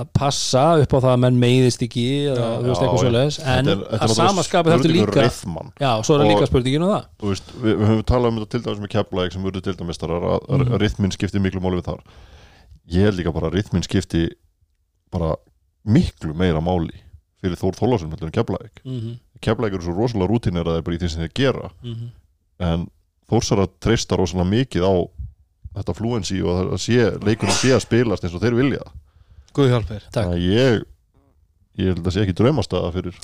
að 0.00 0.08
passa 0.16 0.62
upp 0.82 0.92
á 0.94 0.98
það 1.02 1.12
að 1.12 1.20
menn 1.24 1.38
meiðist 1.42 1.82
ekki 1.86 2.04
eða 2.32 2.48
þú 2.62 2.66
veist 2.70 2.82
eitthvað 2.82 3.02
svoleiðis. 3.02 3.38
En 3.42 3.64
Þetta 3.64 3.72
er- 3.72 3.82
þetta 3.82 3.92
að 3.92 4.08
náttúrulega 4.08 4.28
sama 4.28 4.42
skapi 4.46 4.70
þetta 4.70 4.78
spurning 4.82 5.02
um 5.02 5.06
líka 5.12 5.22
Rithman. 5.26 5.68
já, 5.80 5.90
svo 6.02 6.14
er 6.14 6.18
það 6.20 6.26
Og- 6.26 6.32
líka 6.32 6.46
spurninginu 6.50 6.88
það. 6.92 7.04
Þú 7.22 7.28
veist, 7.32 7.46
við, 7.62 7.74
við 7.82 7.86
höfum 7.92 8.04
talað 8.12 8.28
um 8.32 8.38
þetta 8.40 8.50
til 8.54 8.62
dæmis 8.66 8.82
með 8.84 8.92
keflaðið 8.96 9.32
sem 9.32 9.42
verður 9.42 9.64
deildamistarar 9.68 10.22
að, 10.22 10.40
að, 10.48 10.60
að 10.72 10.80
rithminn 10.82 11.12
skipti 11.16 11.38
miklu 11.42 11.60
máli 11.60 11.80
við 11.80 11.86
þar. 11.90 12.02
Ég 12.92 13.02
held 13.08 13.18
líka 13.20 13.32
bara 13.32 13.46
að 13.50 13.54
rithminn 13.58 13.82
skipti 13.86 14.22
bara 15.12 15.36
miklu 15.84 16.34
meira 16.34 16.60
máli 16.60 16.94
fyrir 17.42 17.58
Þór 17.58 17.74
Þólasson 17.78 18.10
heldur 18.14 18.28
en 18.30 18.36
keflaðið 18.38 18.82
mm 18.84 18.98
-hmm. 19.00 19.14
keflaðið 19.42 19.74
eru 19.74 19.82
svo 19.82 19.94
rosalega 19.98 20.30
rútineraðið 20.30 20.82
bara 20.86 20.94
í 20.96 20.98
því 21.02 21.08
sem 21.10 21.22
þeir 21.22 21.34
gera. 21.34 21.70
Mhm. 21.82 22.10
en 22.60 22.86
Þórsara 23.30 23.66
treysta 23.80 24.16
rosalega 24.16 24.50
mikið 24.50 24.82
á 24.86 24.94
þetta 25.74 25.94
fluency 25.96 26.42
og 26.42 26.72
að 26.74 26.78
sé, 26.78 26.98
leikunum 27.24 27.54
sé 27.56 27.72
að 27.72 27.80
spilast 27.82 28.24
eins 28.24 28.34
og 28.34 28.40
þeir 28.42 28.54
vilja 28.54 28.82
Guð 29.56 29.70
hjálpa 29.72 29.94
þér 29.98 30.08
Takk. 30.16 30.34
ég 30.38 30.82
ég 31.78 31.86
held 31.92 32.06
að 32.06 32.12
sé 32.14 32.22
ekki 32.26 32.34
draumastæða 32.40 32.92
fyrir 32.96 33.16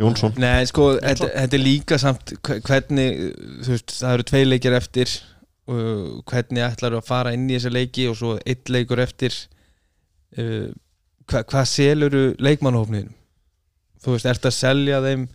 Jónsson 0.00 0.34
Nei, 0.38 0.64
sko, 0.70 0.92
þetta, 1.02 1.28
þetta 1.34 1.56
er 1.58 1.62
líka 1.64 1.98
samt 1.98 2.32
hve- 2.46 2.60
hvernig, 2.62 3.16
þú 3.66 3.72
veist, 3.74 3.90
það 3.98 4.12
eru 4.14 4.26
tvei 4.30 4.44
leikir 4.46 4.76
eftir 4.78 5.14
og 5.70 6.22
hvernig 6.30 6.62
ætlar 6.66 6.94
að 6.98 7.04
fara 7.06 7.32
inn 7.34 7.48
í 7.50 7.56
þessa 7.58 7.72
leiki 7.74 8.06
og 8.10 8.16
svo 8.18 8.36
eitt 8.46 8.70
leikur 8.70 9.02
eftir 9.02 9.34
uh, 10.38 10.68
hva, 11.30 11.42
hvað 11.44 11.66
seluru 11.70 12.22
leikmannhófniðinum 12.38 13.14
þú 14.00 14.14
veist, 14.14 14.26
ert 14.30 14.46
að 14.48 14.56
selja 14.56 15.00
þeim 15.04 15.26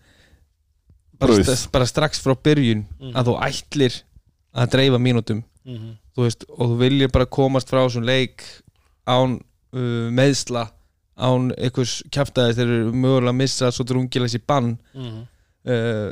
bara, 1.19 1.31
Brauð. 1.35 1.51
st 1.55 1.71
bara 1.71 1.85
strax 1.87 2.19
frá 2.23 2.33
byrjun 2.35 2.85
Mhm. 2.99 3.13
að 3.15 3.29
þú 3.29 3.35
ætlir 3.49 3.99
að 4.55 4.71
dreifa 4.73 4.97
mínútum 4.99 5.43
Mhm. 5.65 5.91
þú 6.15 6.23
veist, 6.25 6.45
og 6.49 6.69
þú 6.71 6.77
viljir 6.79 7.11
bara 7.11 7.25
komast 7.25 7.69
frá 7.69 7.83
þessum 7.85 8.03
leik 8.07 8.43
án 9.07 9.39
uh, 9.75 10.10
meðsla 10.15 10.65
án 11.15 11.51
einhvers 11.55 12.01
kjaftaði 12.12 12.58
þeir 12.58 12.74
eru 12.79 12.91
mögulega 12.91 13.32
að 13.32 13.39
missa 13.44 13.70
svo 13.72 13.86
drungilegs 13.88 14.36
í 14.36 14.41
bann 14.48 14.74
Mhm. 14.96 15.22
uh, 15.65 16.12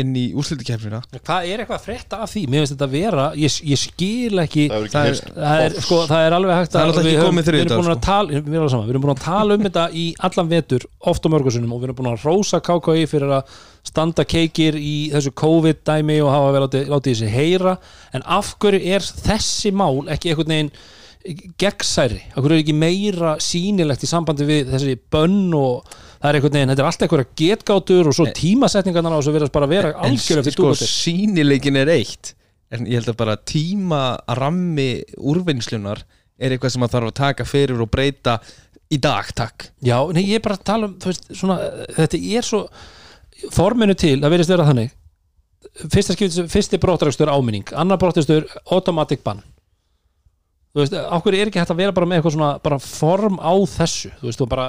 inn 0.00 0.12
í 0.16 0.22
úrslitakefnina 0.38 1.00
Hvað 1.18 1.48
er 1.50 1.62
eitthvað 1.64 1.80
að 1.80 1.82
frétta 1.88 2.20
af 2.24 2.30
því? 2.32 2.44
Mér 2.48 2.62
finnst 2.62 2.74
þetta 2.76 2.88
vera, 2.92 3.24
ég, 3.36 3.56
ég 3.68 3.80
skil 3.82 4.38
ekki 4.44 4.68
Það 4.70 4.78
er 4.84 4.88
Það 4.94 5.08
er- 5.10 5.18
það 5.34 5.64
er, 5.64 5.76
sko, 5.88 5.98
það 6.08 6.22
er 6.28 6.36
alveg 6.38 6.54
hægt 6.60 6.72
náttúrulega 6.78 7.04
við 7.10 7.18
höfum- 7.20 7.42
við 7.42 7.50
erum 7.54 7.74
búin 7.74 7.90
að 7.90 7.98
sko. 7.98 8.06
tala, 8.06 8.28
við 8.30 8.54
erum, 8.54 8.70
saman, 8.72 8.86
við 8.86 8.94
erum 8.94 9.04
búin 9.04 9.14
að 9.16 9.24
tala 9.26 9.54
um 9.58 9.66
þetta 9.66 9.84
í 9.92 10.06
allan 10.30 10.48
vetur 10.54 10.86
oft 11.12 11.26
og 11.26 11.32
mörgursunum 11.34 11.72
og 11.74 11.80
við 11.82 11.84
erum 11.90 11.98
búin 12.00 12.12
að 12.14 12.24
rósa 12.24 12.60
KKI 12.70 13.06
fyrir 13.10 13.34
að 13.40 13.54
standa 13.84 14.24
keikir 14.24 14.74
í 14.78 14.94
þessu 15.12 15.34
COVID-dæmi 15.36 16.22
og 16.24 16.30
hafa 16.32 16.52
vel 16.54 16.62
látið, 16.68 16.86
látið 16.94 17.12
þessi 17.18 17.28
heyra 17.34 17.76
en 18.14 18.22
af 18.24 18.54
hverju 18.58 18.80
er 18.86 19.00
þessi 19.00 19.72
mál 19.74 20.06
ekki 20.08 20.30
einhvern 20.32 20.48
veginn 20.54 20.70
gegnsæri, 21.60 22.20
hverju 22.34 22.52
er 22.52 22.60
ekki 22.60 22.74
meira 22.76 23.34
sýnilegt 23.40 24.04
í 24.04 24.08
sambandi 24.08 24.46
við 24.48 24.72
þessi 24.74 24.96
bönn 25.12 25.54
og 25.56 25.86
það 25.88 26.28
er 26.28 26.38
einhvern 26.38 26.56
veginn, 26.58 26.72
þetta 26.72 26.82
er 26.84 26.88
alltaf 26.90 27.06
einhverja 27.06 27.30
getgátur 27.40 28.10
og 28.10 28.16
svo 28.16 28.26
tímasetningarnar 28.36 29.16
á 29.16 29.18
þessu 29.18 29.34
verðast 29.36 29.54
bara 29.54 29.68
að 29.68 29.72
vera 29.72 29.92
en 29.94 30.10
algjörlega 30.10 30.44
fyrir 30.44 30.56
sko 30.56 30.66
dúbótið 30.66 30.90
sínileikin 30.90 31.78
er 31.80 31.92
eitt 31.94 32.34
en 32.74 32.88
ég 32.90 33.00
held 33.00 33.12
að 33.14 33.20
bara 33.22 33.38
tíma 33.40 34.02
rammi 34.36 34.90
úrvinnslunar 35.16 36.02
er 36.36 36.52
eitthvað 36.52 36.74
sem 36.74 36.84
að 36.84 36.96
þarf 36.96 37.10
að 37.12 37.16
taka 37.22 37.48
fyrir 37.48 37.80
og 37.80 37.92
breyta 37.92 38.36
í 38.92 38.98
dag, 39.00 39.30
takk. 39.36 39.70
Já, 39.84 39.96
nei, 40.12 40.26
ég 40.26 40.38
er 40.42 40.44
bara 40.44 40.58
að 40.58 40.66
tala 40.68 40.90
um 40.90 40.98
þú 41.00 41.08
veist, 41.08 41.30
svona, 41.38 41.56
þetta 41.96 42.20
er 42.36 42.46
svo 42.46 42.60
forminu 43.54 43.96
til, 43.96 44.18
það 44.20 44.36
verðist 44.36 44.52
vera 44.52 44.68
þannig 44.68 44.92
fyrsta 45.90 46.14
fyrsti 46.52 46.78
brottrækstur 46.82 47.32
áminning 47.32 47.72
annar 47.78 47.98
brottrækstur 48.00 48.46
automatic 48.74 49.24
ban 49.24 49.40
þú 50.74 50.82
veist, 50.82 50.94
ákveður 50.98 51.38
er 51.38 51.50
ekki 51.50 51.60
hægt 51.62 51.72
að 51.74 51.80
vera 51.80 51.94
bara 51.94 52.08
með 52.10 52.18
eitthvað 52.20 52.34
svona, 52.36 52.50
bara 52.66 52.78
form 52.82 53.36
á 53.38 53.54
þessu? 53.76 54.10
Þú 54.20 54.28
veist, 54.28 54.40
þú 54.42 54.48
bara, 54.50 54.68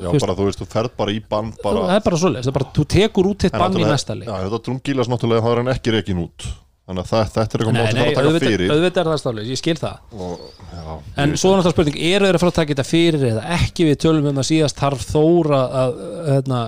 Já, 0.00 0.06
Þú 0.06 0.12
veist- 0.14 0.24
bara 0.24 0.34
þú 0.38 0.44
veist, 0.46 0.60
þú 0.62 0.66
ferð 0.70 0.90
bara 0.96 1.12
í 1.12 1.20
bann 1.28 1.52
það 1.52 1.62
bara 1.66 1.96
er 1.96 2.02
bara 2.06 2.16
svoleiðis, 2.22 2.46
það 2.46 2.52
er 2.52 2.56
bara, 2.60 2.68
þú 2.78 2.84
tekur 2.94 3.26
út 3.30 3.44
þitt 3.44 3.58
bann 3.58 3.74
í 3.76 3.84
næsta 3.84 4.14
leik 4.16 4.28
Já, 4.30 4.36
þetta 4.46 4.60
drungilas 4.68 5.10
náttúrulega 5.10 5.42
það 5.44 5.52
er 5.52 5.60
hann 5.60 5.72
ekki 5.74 5.94
reikin 5.96 6.22
út. 6.22 6.46
Þannig 6.90 7.04
að 7.04 7.10
það, 7.10 7.26
þetta 7.34 7.54
er 7.54 7.60
eitthvað 7.60 7.74
nei, 7.74 7.80
þarf 7.80 8.00
að 8.00 8.14
taka 8.14 8.22
auðvitað, 8.26 8.46
fyrir. 8.50 8.70
auðvitað 8.74 9.00
er 9.02 9.10
það 9.10 9.20
stálega, 9.20 9.46
ég 9.50 9.58
skil 9.60 9.74
það. 9.78 9.98
Og, 10.10 10.40
já, 10.70 10.94
En 11.22 11.34
svo 11.36 11.50
er 11.50 11.58
náttúrulega 11.60 11.74
spurning, 11.76 11.98
eru 12.10 12.26
þeir 12.26 12.34
að 12.38 12.42
fara 12.42 12.50
að 12.50 12.58
taka 12.60 12.74
þetta 12.74 12.86
fyrir 12.88 13.26
eða 13.30 13.42
ekki? 13.58 13.86
Við 13.90 13.98
tölum 14.06 14.26
um 14.30 14.40
að 14.40 14.48
síðast 14.50 14.80
þarf 14.80 15.04
þóra 15.10 15.60
að 15.82 16.00
hérna, 16.30 16.62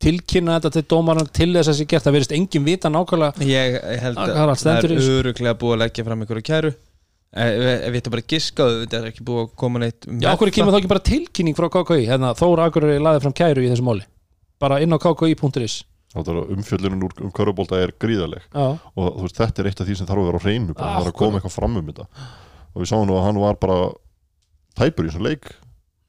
tilkynna 0.00 0.56
þetta 0.56 0.72
til 0.78 0.84
dómaran 0.94 1.28
til 1.28 1.50
þess 1.52 1.68
að 1.68 1.74
þessi 1.74 1.88
gert, 1.92 2.06
það 2.06 2.16
verðist 2.16 2.32
engin 2.38 2.64
vita 2.64 2.88
nákvæmlega 2.92 3.48
ég 3.50 3.76
held 4.00 4.16
Það 4.16 4.40
að 4.46 4.62
það 4.62 4.78
er 4.80 4.94
öruglega 5.18 5.58
búið 5.60 5.74
að 5.76 5.82
leggja 5.84 6.06
fram 6.08 6.24
einhverju 6.24 6.46
kæru 6.48 6.70
ef 7.30 7.94
ég 7.94 8.00
ætta 8.00 8.10
bara 8.10 8.24
að 8.24 8.32
giska 8.32 8.64
og 8.66 8.80
þetta 8.82 8.98
er 8.98 9.10
ekki 9.12 9.26
búið 9.26 9.44
að 9.44 9.52
koma 9.62 9.82
neitt 9.84 10.08
um 10.10 10.18
Já, 10.18 10.32
okkur 10.32 10.50
kemur 10.54 10.74
þá 10.74 10.80
ekki 10.80 10.90
bara 10.90 11.04
tilkynning 11.06 11.58
frá 11.58 11.68
KKI 11.70 12.08
hérna, 12.08 12.32
Þóra 12.38 12.66
Akureyri 12.66 13.02
laði 13.02 13.22
fram 13.22 13.36
kæru 13.38 13.62
í 13.62 13.70
þessu 13.70 13.86
máli. 13.86 14.02
Bara 14.60 14.80
inn 14.82 14.90
á 14.90 14.98
kki.is 14.98 15.76
þetta 16.10 16.34
er 16.34 16.52
umfjöllunum 16.56 17.04
úr 17.06 17.12
um 17.22 17.30
körubólta 17.30 17.78
er 17.78 17.92
gríðaleg 18.02 18.42
Já, 18.50 18.64
og 18.74 19.10
þú 19.14 19.26
veist, 19.28 19.38
þetta 19.38 19.62
er 19.62 19.70
eitt 19.70 19.82
af 19.82 19.86
því 19.86 19.98
sem 20.00 20.08
þarf 20.08 20.22
að 20.24 20.30
vera 20.30 20.40
á 20.42 20.46
hreinu 20.46 20.74
bara, 20.74 20.94
það 20.96 21.04
er 21.06 21.12
að 21.12 21.18
koma 21.20 21.38
eitthvað 21.38 21.54
fram 21.54 21.76
um 21.78 21.90
þetta. 21.90 22.06
Og 22.70 22.82
við 22.82 22.90
sáum 22.90 23.06
nú 23.06 23.18
að 23.18 23.26
hann 23.28 23.42
var 23.44 23.60
bara 23.62 23.76
tæpur 24.80 25.06
í 25.06 25.12
þessum 25.12 25.28
leik. 25.28 25.52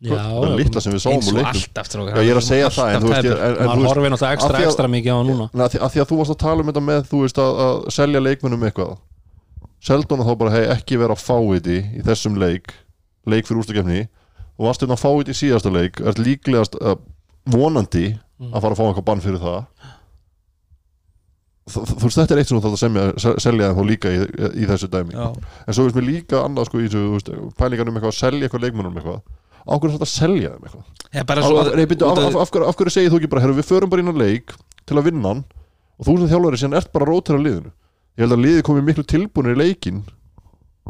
Já 0.02 0.18
það 0.18 0.56
litla 0.58 0.82
sem 0.82 0.96
við 0.96 1.04
sáum 1.04 1.22
úr 1.22 1.86
strókar 1.86 2.16
Já, 2.18 2.24
ég 2.26 2.32
er 2.34 2.40
að 2.40 2.48
segja 2.48 2.72
það, 2.74 2.96
en 2.96 3.04
þú 3.04 3.12
veist, 3.12 3.28
ég, 3.28 3.42
en, 3.46 3.58
veist 3.62 3.92
horfið 3.92 4.14
náttúrulega 4.16 4.32
af 4.32 4.38
ekstra, 4.40 4.62
ekstra 4.66 4.90
mikið 4.90 5.14
á 5.14 5.18
hann 5.20 5.30
núna. 5.30 5.46
Að, 5.54 5.68
því, 5.76 5.82
að 5.86 5.92
því 5.94 6.02
að 6.02 6.08
þú 6.10 6.18
varst 6.22 6.34
að 6.34 6.40
tala 6.42 6.64
um 6.64 6.72
þetta 6.72 6.84
með 6.88 7.04
þú 7.12 7.20
veist 7.22 7.42
að, 7.44 7.60
að 7.68 7.82
selja 7.94 8.24
leikmennum 8.26 8.66
eitthvað 8.66 8.96
Seldon 9.82 10.22
þá 10.26 10.34
bara 10.38 10.52
hei 10.54 10.66
ekki 10.76 11.00
vera 11.02 11.16
að 11.18 11.24
fá 11.26 11.38
þetta 11.42 11.78
í 11.98 12.04
þessum 12.06 12.36
leik 12.42 12.74
leik 13.26 13.48
fyrir 13.48 13.62
úrstakefni 13.64 14.02
og 14.58 14.68
varst 14.68 14.84
þetta 14.84 14.94
að 14.98 15.02
fá 15.02 15.10
þetta 15.18 15.34
í 15.34 15.40
síðasta 15.42 15.72
leik 15.74 16.02
er 16.06 16.20
líklegast 16.22 16.78
uh, 16.82 16.98
vonandi 17.50 18.12
Mm. 18.42 18.56
að 18.58 18.62
fara 18.64 18.74
að 18.74 18.80
fá 18.80 18.86
eitthvað 18.90 19.06
bann 19.06 19.20
fyrir 19.22 19.38
það. 19.38 19.58
Þú 21.72 21.82
veist 22.02 22.18
þetta 22.18 22.34
er 22.34 22.40
eitt 22.42 22.50
sem 22.50 22.58
þú 22.58 22.70
þarf 22.74 22.96
að 23.22 23.36
selja 23.44 23.68
þá 23.78 23.82
líka 23.86 24.10
í, 24.10 24.24
í 24.58 24.66
þessu 24.66 24.88
dæmi. 24.90 25.14
Já, 25.14 25.28
en 25.70 25.76
svo 25.78 25.86
veist 25.86 25.98
mér 26.00 26.08
líka 26.08 26.40
annað 26.48 26.66
sko 26.72 26.82
í 26.82 26.88
þessu 26.90 27.36
pælingar 27.60 27.92
um 27.92 28.00
eitthvað 28.00 28.10
að 28.10 28.18
selja 28.18 28.48
eitthvað 28.48 28.64
leikmennum 28.66 28.98
eitthvað. 28.98 29.20
Á 29.62 29.74
hverju 29.78 29.92
er 29.92 29.94
þetta 29.94 30.08
að 30.10 30.14
selja 30.16 30.50
þeim 30.56 30.66
eitthvað? 30.66 30.88
Af, 32.42 32.50
hverju- 32.50 32.96
segir 32.98 33.14
þú 33.14 33.20
ekki 33.22 33.30
bara 33.36 33.54
við 33.62 33.70
förum 33.70 33.94
bara 33.94 34.02
inn 34.02 34.10
á 34.10 34.16
leik 34.26 34.56
til 34.90 34.98
að 34.98 35.06
vinna 35.12 35.28
hann 35.36 35.44
og 36.02 36.10
þú 36.10 36.18
sem 36.24 36.32
þjálfari 36.34 36.62
síðan 36.64 36.78
ert 36.82 36.92
bara 36.98 37.06
að 37.06 37.12
rótera 37.14 37.44
liðinu 37.46 37.72
ég 38.18 38.26
held 38.26 38.36
að 38.36 38.44
liðið 38.46 38.66
komið 38.68 38.88
miklu 38.90 39.06
tilbúinir 39.08 39.56
í 39.56 39.62
leikin 39.62 40.02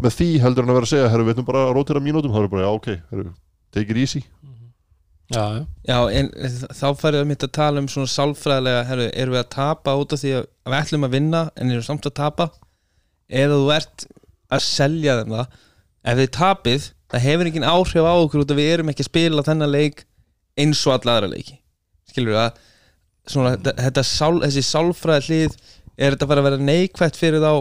með 0.02 0.16
því 0.18 0.30
heldur 0.42 0.66
en 0.66 0.72
að 0.72 0.78
vera 0.80 0.88
að 0.88 0.94
segja 0.94 1.10
herru, 1.12 1.26
við 1.28 1.36
ætlum 1.36 1.48
bara 1.50 1.64
að 1.68 1.74
rótera 1.78 2.04
mínútum. 2.04 2.32
Þá 2.34 2.40
er 2.42 2.52
bara, 2.52 2.64
já 2.64 2.72
ok, 2.78 2.88
herru, 3.12 3.34
take 3.76 3.94
it 3.94 4.00
easy. 4.02 4.22
Já, 5.32 5.44
já, 5.56 5.66
Já, 5.88 5.98
en 6.20 6.30
þá 6.76 6.88
færið 7.00 7.22
að 7.22 7.28
mitt 7.30 7.44
að 7.46 7.54
tala 7.56 7.80
um 7.80 7.90
svona 7.92 8.12
sálfræðilega, 8.12 8.82
herru, 8.90 9.06
erum 9.14 9.36
við 9.36 9.42
að 9.44 9.52
tapa 9.54 9.94
út 10.00 10.16
af 10.16 10.22
því 10.24 10.34
að 10.40 10.48
við 10.72 10.78
ætlum 10.80 11.08
að 11.08 11.14
vinna 11.16 11.44
en 11.56 11.72
erum 11.72 11.86
samt 11.88 12.08
að 12.10 12.18
tapa? 12.20 12.48
Eða 13.32 13.60
þú 13.62 13.70
ert 13.78 14.08
að 14.52 14.66
selja 14.66 15.18
þeim 15.22 15.36
það. 15.38 15.56
Ef 16.02 16.20
þið 16.20 16.32
tapið, 16.36 16.90
það 17.14 17.26
hefur 17.28 17.52
engin 17.52 17.70
áhrif 17.72 18.10
á 18.10 18.14
okkur 18.16 18.44
út 18.44 18.52
af 18.52 18.60
við 18.60 18.74
erum 18.74 18.92
ekki 18.92 19.06
að 19.06 19.12
spila 19.12 19.46
þennan 19.48 19.72
leik 19.72 20.04
eins 20.60 20.82
og 20.88 20.98
alla 20.98 21.16
aðra 21.16 21.32
leiki. 21.32 21.56
Skilur 22.12 22.34
við 22.34 22.42
að 22.42 22.62
svona, 23.32 23.54
þetta, 23.56 23.76
þetta 23.86 24.06
sál, 24.08 24.34
þessi 24.44 24.66
sálfræði 24.68 25.28
hlið 25.30 25.58
er 26.02 26.16
þetta 26.16 26.28
bara 26.32 26.42
að 26.44 26.48
vera 26.50 26.66
neikvætt 26.68 27.20
fyrir 27.20 27.44
þá 27.44 27.52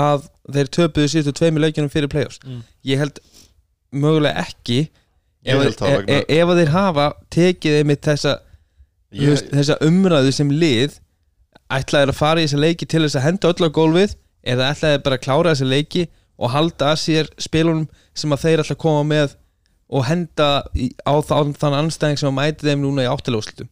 að 0.00 0.28
þeir 0.54 0.70
töpuðu 0.76 1.10
síðustu 1.10 1.34
tveimur 1.40 1.64
leikjunum 1.66 1.90
fyrir 1.92 2.10
play-offs? 2.12 2.38
Mm. 2.46 2.60
ég 2.86 3.00
held 3.02 3.18
mögulega 3.90 4.44
ekki. 4.46 4.80
Ef, 5.42 5.56
held 5.56 5.74
ef, 5.74 5.80
vegna- 5.80 6.24
ef, 6.36 6.52
að 6.52 6.60
þeir 6.60 6.72
hafa 6.76 7.06
tekið 7.34 7.78
einmitt 7.80 8.04
þessa, 8.06 8.36
ég, 9.16 9.42
þessa 9.50 9.78
umræðu 9.86 10.32
sem 10.36 10.50
lið 10.52 10.98
ætlaðir 11.70 12.12
að 12.12 12.18
fara 12.20 12.42
í 12.42 12.46
þessa 12.46 12.60
leiki 12.64 12.86
til 12.90 13.02
þess 13.06 13.18
að 13.18 13.26
henda 13.28 13.50
öll 13.50 13.66
á 13.66 13.76
gólfið 13.80 14.14
eða 14.54 14.70
ætlaðir 14.74 15.02
bara 15.06 15.18
að 15.18 15.24
klára 15.26 15.54
þessa 15.54 15.68
leiki 15.70 16.06
og 16.40 16.52
halda 16.54 16.92
að 16.94 17.00
sér 17.02 17.30
spilunum 17.40 17.88
sem 18.16 18.32
að 18.34 18.42
þeir 18.46 18.62
ætla 18.64 18.76
að 18.76 18.82
koma 18.84 19.02
með 19.10 19.34
og 19.90 20.04
henda 20.06 20.48
í, 20.78 20.90
á 21.02 21.14
þann, 21.26 21.54
þann 21.58 21.76
anstæðing 21.82 22.20
sem 22.20 22.30
að 22.30 22.36
mæti 22.38 22.68
þeim 22.68 22.84
núna 22.84 23.04
í 23.06 23.10
áttaljóðslutum 23.10 23.68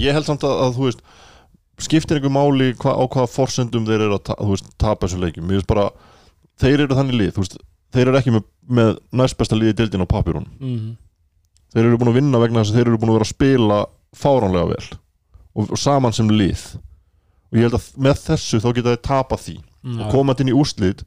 ég 0.00 0.14
held 0.16 0.28
samt 0.28 0.44
að, 0.46 0.54
að 0.64 0.76
þú 0.78 0.86
veist 0.88 1.04
skiptir 1.84 2.16
einhver 2.18 2.32
máli 2.34 2.72
hva, 2.80 2.92
á 2.96 3.04
hvaða 3.08 3.30
forsendum 3.30 3.86
þeir 3.88 4.00
eru 4.06 4.16
að 4.18 4.24
ta, 4.30 4.34
veist, 4.40 4.66
tapa 4.78 5.06
þessu 5.06 5.20
leikum 5.20 5.50
bara, 5.66 5.90
þeir 6.60 6.80
eru 6.86 6.94
þannig 6.98 7.18
lið 7.20 7.36
veist, 7.40 7.56
þeir 7.94 8.08
eru 8.08 8.18
ekki 8.20 8.34
með, 8.34 8.44
með 8.68 8.98
næst 9.12 9.36
besta 9.38 9.56
liði 9.58 9.76
dildin 9.80 10.04
á 10.04 10.08
papirun 10.10 10.46
Mhm. 10.60 10.96
þeir 11.74 11.84
eru 11.86 11.98
búin 11.98 12.12
að 12.12 12.18
vinna 12.20 12.38
vegna 12.42 12.60
þess 12.64 12.70
að 12.72 12.76
þeir 12.80 12.86
eru 12.88 12.98
búin 12.98 13.10
að 13.10 13.18
vera 13.18 13.28
að 13.28 13.34
spila 13.34 13.80
fáránlega 14.16 14.68
vel 14.68 14.98
og, 15.54 15.70
og 15.70 15.78
saman 15.78 16.12
sem 16.12 16.28
lið 16.28 16.64
og 17.50 17.58
ég 17.58 17.62
held 17.66 17.74
að 17.78 17.88
með 17.98 18.20
þessu 18.26 18.60
þá 18.62 18.68
geta 18.74 18.94
þeir 18.94 19.02
tapa 19.02 19.36
því 19.36 19.56
Já. 19.56 20.04
og 20.04 20.12
komað 20.12 20.40
inn 20.44 20.52
í 20.52 20.56
úrslit 20.60 21.02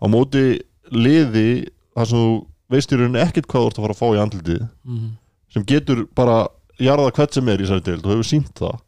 á 0.00 0.04
móti 0.10 0.60
liði 0.90 1.68
þar 1.94 2.06
sem 2.10 2.18
þú 2.18 2.46
veist 2.74 2.92
í 2.92 2.96
rauninni 2.98 3.20
ekkert 3.22 3.46
hvað 3.50 3.62
þú 3.62 3.66
ert 3.68 3.78
að 3.78 3.84
fara 3.84 3.94
að 3.94 4.00
fá 4.02 4.08
í 4.14 4.22
andlitið 4.24 4.68
Mhm. 4.84 5.10
sem 5.54 5.64
getur 5.64 6.06
bara 6.14 6.48
jarða 6.80 7.12
hvert 7.14 7.32
sem 7.34 7.48
er 7.48 7.58
í 7.58 7.62
þessari 7.66 7.84
deild 7.84 8.06
og 8.06 8.12
hefur 8.14 8.26
sínt 8.26 8.54
það 8.58 8.78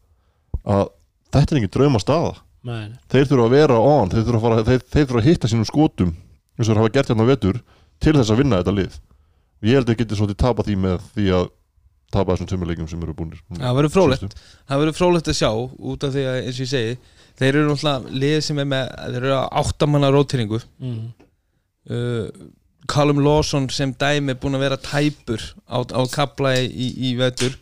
að 0.67 0.87
þetta 1.33 1.53
er 1.55 1.59
engin 1.61 1.73
drauma 1.77 1.99
staða 2.03 2.35
Nei, 2.67 2.87
þeir 3.11 3.27
þurfa 3.29 3.45
að 3.47 3.53
vera 3.55 3.75
on 3.79 4.09
þeir 4.11 4.23
þurfa 4.27 4.37
að, 4.37 4.45
fara, 4.47 4.63
þeir, 4.67 4.81
þeir 4.91 5.05
þurfa 5.07 5.21
að 5.21 5.27
hitta 5.29 5.47
sínum 5.51 5.67
skotum 5.69 6.09
eins 6.57 6.65
og 6.67 6.71
þeir 6.73 6.81
hafa 6.81 6.93
gert 6.97 7.11
hérna 7.11 7.27
á 7.27 7.31
vetur 7.31 7.59
til 8.03 8.13
þess 8.17 8.31
að 8.33 8.39
vinna 8.41 8.59
þetta 8.61 8.73
lið. 8.77 8.97
Og 9.57 9.67
ég 9.69 9.77
held 9.77 9.85
að 9.87 9.91
þeir 9.93 9.99
geti 10.01 10.17
svolítið 10.19 10.39
tapa 10.41 10.65
því 10.67 10.75
með 10.83 11.05
því 11.15 11.27
að 11.37 11.45
tapa 12.13 12.33
þessum 12.33 12.49
tömurleikum 12.51 12.87
sem 12.89 13.01
eru 13.03 13.13
búinir 13.17 13.39
Það 13.57 13.77
verður 13.77 13.93
frólægt 13.93 14.35
það 14.39 14.81
verður 14.83 14.97
frólægt 14.97 15.31
að 15.31 15.37
sjá 15.39 15.49
út 15.91 16.05
af 16.07 16.13
því 16.15 16.25
að 16.27 16.37
eins 16.41 16.59
og 16.59 16.63
ég 16.65 16.71
segi 16.73 16.93
þeir 17.37 17.49
eru 17.53 17.65
náttúrulega 17.71 18.19
lið 18.23 18.37
sem 18.47 18.61
er 18.63 18.69
með 18.73 18.91
þeir 18.97 19.17
eru 19.21 19.33
að 19.37 19.47
áttamanna 19.61 20.11
rótýringu. 20.15 20.61
Mhm. 20.83 21.07
uh, 21.91 22.27
Callum 22.87 23.19
Lawson 23.19 23.65
sem 23.69 23.91
dæmi 23.99 24.31
er 24.31 24.39
búin 24.39 24.55
að 24.55 24.63
vera 24.63 24.77
tæpur 24.79 25.41
á, 25.67 25.83
á 25.83 26.01
kapla 26.07 26.53
í, 26.55 26.87
í, 26.95 27.15
Við- 27.19 27.57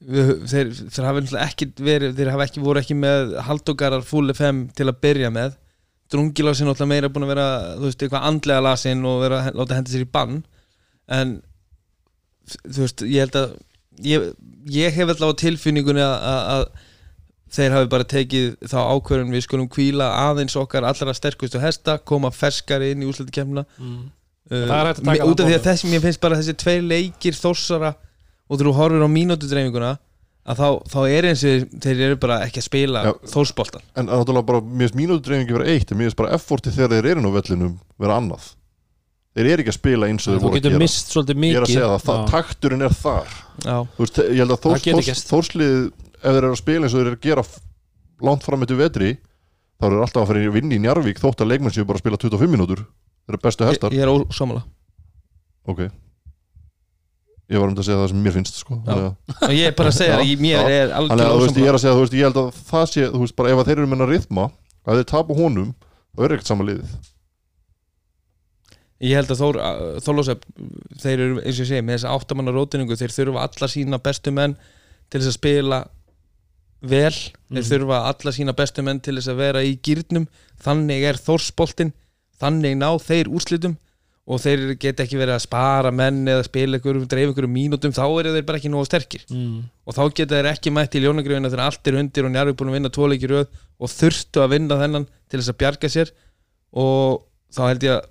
þeir, 0.00 0.70
þeir 0.94 1.06
hafa 1.08 1.42
ekki 1.44 1.66
verið 1.84 2.14
þeir 2.18 2.30
hafa 2.32 2.46
ekki, 2.48 2.62
voru 2.64 2.80
ekki 2.80 2.96
með 2.96 3.34
haldogarar 3.46 4.04
full 4.06 4.30
FM 4.32 4.68
til 4.76 4.88
að 4.88 5.00
byrja 5.04 5.30
með. 5.34 5.56
Drungilásin 6.10 6.66
náttúrulega 6.66 6.90
meira 6.90 7.10
búin 7.12 7.26
að 7.28 7.32
vera 7.34 7.48
þú 7.78 7.86
veist, 7.88 8.02
eitthvað 8.02 8.28
andlega 8.30 8.64
lasin 8.66 9.04
og 9.06 9.20
vera 9.22 9.42
að 9.50 9.58
láta 9.60 9.76
hendi 9.78 9.92
sér 9.94 10.06
í 10.06 10.10
bann. 10.10 10.40
En 11.10 11.36
þú 12.66 12.86
veist, 12.86 13.04
ég 13.06 13.26
held 13.26 13.36
að 13.38 13.52
ég, 14.06 14.30
ég 14.74 14.96
hef 14.96 15.12
alltaf 15.12 15.34
á 15.36 15.40
tilfinningunni 15.44 16.02
að, 16.02 16.64
þeir 17.50 17.72
hafi 17.76 17.88
bara 17.90 18.06
tekið 18.06 18.48
þá 18.70 18.78
ákvörðun 18.94 19.32
við 19.34 19.42
skulum 19.46 19.68
kvíla 19.70 20.06
aðeins 20.30 20.54
okkar 20.58 20.84
allra 20.86 21.14
sterkustu 21.18 21.58
hesta 21.62 21.96
koma 21.98 22.30
ferskari 22.34 22.92
inn 22.94 23.02
í 23.02 23.08
úslutikemna 23.10 23.64
Mhm. 23.78 24.04
uh, 24.50 24.66
er 25.18 25.24
út 25.26 25.40
af 25.42 25.48
því 25.50 25.56
að 25.58 25.66
þessi, 25.66 25.90
mér 25.90 26.04
finnst 26.04 26.20
bara 26.22 26.38
þessi 26.38 26.54
tveir 26.62 26.82
leikir 26.86 27.34
þossara 27.38 27.94
og 28.50 28.60
þú 28.60 28.72
horfir 28.76 29.04
á 29.06 29.08
mínútudreifinguna 29.14 29.90
að 30.50 30.60
þá, 30.60 30.68
þá 30.90 31.00
er 31.06 31.28
eins 31.30 31.42
og 31.46 31.74
þeir 31.84 32.00
eru 32.08 32.16
bara 32.20 32.38
ekki 32.46 32.62
að 32.62 32.66
spila 32.66 33.02
Já. 33.06 33.10
þórsboltan 33.34 33.82
en 34.00 34.08
náttúrulega 34.08 34.48
bara, 34.48 34.62
mér 34.64 34.88
finnst 34.88 34.98
mínútu 34.98 35.26
dreifingi 35.28 35.56
vera 35.56 35.68
eitt 35.74 35.92
en 35.92 36.00
mér 36.00 36.08
finnst 36.08 36.18
bara 36.18 36.32
efforti 36.34 36.72
þegar 36.74 36.96
þeir 36.96 37.10
eru 37.12 37.24
nú 37.24 37.32
vellinum 37.34 37.76
vera 38.00 38.16
annað. 38.18 38.48
Þeir 39.36 39.46
eru 39.52 39.62
ekki 39.62 39.70
að 39.70 39.76
spila 39.78 40.08
eins 40.10 40.26
og 40.26 40.32
þeir 40.32 40.40
þú 40.40 40.42
voru 40.42 40.50
að 40.50 40.58
getur 40.58 40.72
gera. 40.74 40.82
mist 40.82 41.12
svolítið 41.14 41.36
ég 41.36 41.42
mikið 41.44 41.58
er 41.60 41.66
að 41.66 41.70
segja 41.70 41.90
það, 41.90 42.06
það 42.08 42.22
takturinn 42.32 42.86
er 42.86 42.94
þar. 42.98 43.34
Já, 43.60 43.76
Þú 43.94 44.02
veist, 44.02 44.20
ég 44.24 44.40
held 44.40 44.54
að 44.56 44.62
Þórs, 44.64 44.86
getur 44.86 45.06
Þórs. 45.06 45.22
Þórslið 45.30 45.76
ef 46.00 46.24
þeir 46.26 46.40
eru 46.40 46.50
að 46.50 46.58
spila 46.64 46.88
eins 46.88 46.96
og 46.96 46.98
þeir 46.98 47.10
eru 47.12 47.20
að 47.20 47.28
gera 47.28 47.44
langt 48.30 48.48
fram 48.48 48.66
eftir 48.66 48.80
vetri 48.80 49.12
þá 49.78 49.86
eru 49.86 49.94
þeir 50.00 50.06
alltaf 50.08 50.24
að 50.24 50.30
fara 50.32 50.42
í 50.42 50.50
vinni 50.56 50.80
í 50.80 50.82
Njarvík 50.82 51.22
þótt 51.22 51.44
að 51.44 51.52
leikmenn 51.52 51.76
séu 51.76 51.86
bara 51.86 52.00
að 52.00 52.04
spila 52.04 52.20
25 52.26 52.50
mínútur. 52.56 52.82
Þeir 53.28 53.36
eru 53.36 53.42
bestu 53.46 53.64
ég, 53.64 53.70
hestar. 53.70 53.94
Ég 53.94 54.02
er 54.02 54.10
ósámála 54.10 54.64
ok 55.70 55.86
ég 57.50 57.58
var 57.58 57.68
um 57.68 57.74
að 57.74 57.84
segja 57.88 57.98
það 58.00 58.08
sem 58.12 58.22
mér 58.24 58.34
finnst 58.38 58.58
sko. 58.62 58.76
Og 58.86 59.52
ég 59.54 59.66
er 59.66 59.74
bara 59.78 59.90
að 59.90 59.96
segja 59.98 60.14
Já, 60.14 60.20
að 60.20 60.26
ég- 60.30 60.40
er 60.70 60.90
að 60.94 61.08
þú 61.10 61.40
veist, 61.40 61.56
ég 61.58 61.66
ósámála 61.66 61.68
er 61.68 61.74
að 61.74 61.82
segja 61.84 61.94
þú 61.96 62.02
veist, 62.04 62.14
ég 62.20 62.26
held 62.28 62.36
að 62.42 62.50
það 62.70 62.84
sé 62.92 63.06
þú 63.10 63.20
veist, 63.24 63.36
bara 63.36 63.50
ef 63.54 63.64
þeir 63.66 63.78
eru 63.78 63.86
menna 63.90 64.06
rithma 64.10 64.44
að 64.86 65.00
þeir 65.00 65.08
tapa 65.10 65.34
honum 65.40 65.72
þá 66.14 66.24
er 66.24 66.34
ekkert 66.36 66.46
sama 66.52 66.64
liðið. 66.68 66.92
Ég 69.00 69.16
held 69.16 69.30
að 69.32 69.38
Þór, 69.40 69.56
Þórlósef 70.04 70.42
þeir 71.00 71.20
eru, 71.24 71.36
eins 71.40 71.56
og 71.56 71.62
ég 71.64 71.68
segi, 71.70 71.84
með 71.86 71.96
þessa 71.96 72.10
áttamanna 72.18 72.52
rótiningu 72.52 72.98
þeir 73.00 73.14
þurfa 73.14 73.44
alla 73.46 73.68
sína 73.72 73.98
bestu 74.04 74.32
menn 74.36 74.56
til 75.10 75.20
þess 75.22 75.30
að 75.30 75.38
spila 75.38 75.78
vel. 76.82 77.10
Þeir 77.16 77.62
Mhm. 77.62 77.70
þurfa 77.70 78.00
alla 78.10 78.32
sína 78.36 78.52
bestu 78.56 78.82
menn 78.84 79.00
til 79.00 79.14
þess 79.16 79.28
að 79.32 79.36
vera 79.40 79.62
í 79.64 79.78
gýrnum 79.80 80.28
þannig 80.62 81.02
er 81.08 81.14
Þórsboltinn. 81.16 81.92
Þannig 82.40 82.76
ná 82.76 82.90
þeir 83.00 83.28
úrslitum 83.32 83.78
og 84.28 84.40
þeir 84.42 84.74
geta 84.80 85.04
ekki 85.04 85.18
verið 85.18 85.34
að 85.34 85.44
spara 85.46 85.90
menn 85.94 86.28
eða 86.28 86.44
spila 86.46 86.78
ykkur, 86.78 87.00
dreif 87.10 87.32
ykkur 87.32 87.48
mínútum 87.50 87.94
þá 87.96 88.04
eru 88.04 88.34
þeir 88.34 88.46
bara 88.46 88.60
ekki 88.60 88.70
nógu 88.72 88.86
sterkir 88.86 89.24
mm. 89.32 89.56
og 89.88 89.96
þá 89.96 90.02
geta 90.20 90.36
þeir 90.36 90.50
ekki 90.52 90.72
mætt 90.76 90.94
í 90.94 91.02
ljónagrifina 91.04 91.50
þegar 91.50 91.64
allt 91.66 91.90
er 91.90 91.98
undir 92.02 92.28
og 92.28 92.34
njárvík 92.34 92.58
búin 92.60 92.70
að 92.70 92.76
vinna 92.76 92.92
tvoleiki 92.94 93.30
röð 93.30 93.48
og 93.80 93.92
þurftu 93.94 94.44
að 94.44 94.52
vinna 94.54 94.78
þennan 94.82 95.06
til 95.08 95.40
þess 95.40 95.52
að 95.54 95.60
bjarga 95.62 95.90
sér 95.96 96.12
og 96.84 97.24
þá 97.56 97.62
held 97.64 97.86
ég 97.88 97.96
að 97.96 98.08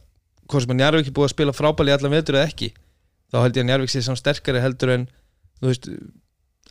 hvort 0.49 0.65
sem 0.65 0.73
að 0.73 0.79
njárvík 0.81 1.11
er 1.11 1.15
búið 1.19 1.29
að 1.29 1.35
spila 1.35 1.55
frábæli 1.55 1.93
allan 1.93 2.15
vetur 2.17 2.39
eða 2.39 2.49
ekki 2.49 2.71
þá 3.29 3.37
held 3.43 3.59
ég 3.59 3.63
að 3.63 3.69
njárvík 3.69 3.93
sé 3.93 4.03
samt 4.03 4.19
sterkari 4.19 4.63
heldur 4.63 4.95
en 4.95 5.05
þú 5.61 5.69
veist 5.69 5.89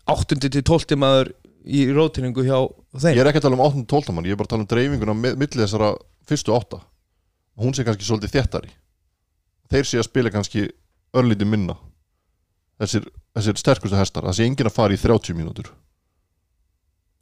8. 0.08 0.40
til 0.42 0.64
12. 0.64 0.98
maður 0.98 1.32
í 1.68 1.86
rótiningu 1.94 2.42
hjá 2.46 2.58
þeim 2.98 3.14
ég 3.14 3.22
er 3.22 3.30
ekki 3.30 3.42
að 3.42 3.46
tala 3.48 3.58
um 3.58 3.64
8-12 3.86 4.16
mann, 4.16 4.26
ég 4.26 4.34
er 4.34 4.40
bara 4.40 4.48
að 4.48 4.54
tala 4.56 4.64
um 4.64 4.70
dreifinguna 4.72 5.14
þeir 9.72 9.88
sé 9.88 10.00
að 10.00 10.08
spila 10.08 10.32
kannski 10.34 10.68
örlítið 11.16 11.50
minna 11.50 11.76
þessir, 12.80 13.06
þessir 13.36 13.60
sterkustu 13.60 13.98
hestar 13.98 14.26
það 14.28 14.38
sé 14.38 14.48
enginn 14.48 14.70
að 14.70 14.76
fara 14.78 14.96
í 14.96 15.00
30 15.02 15.38
mínútur 15.38 15.70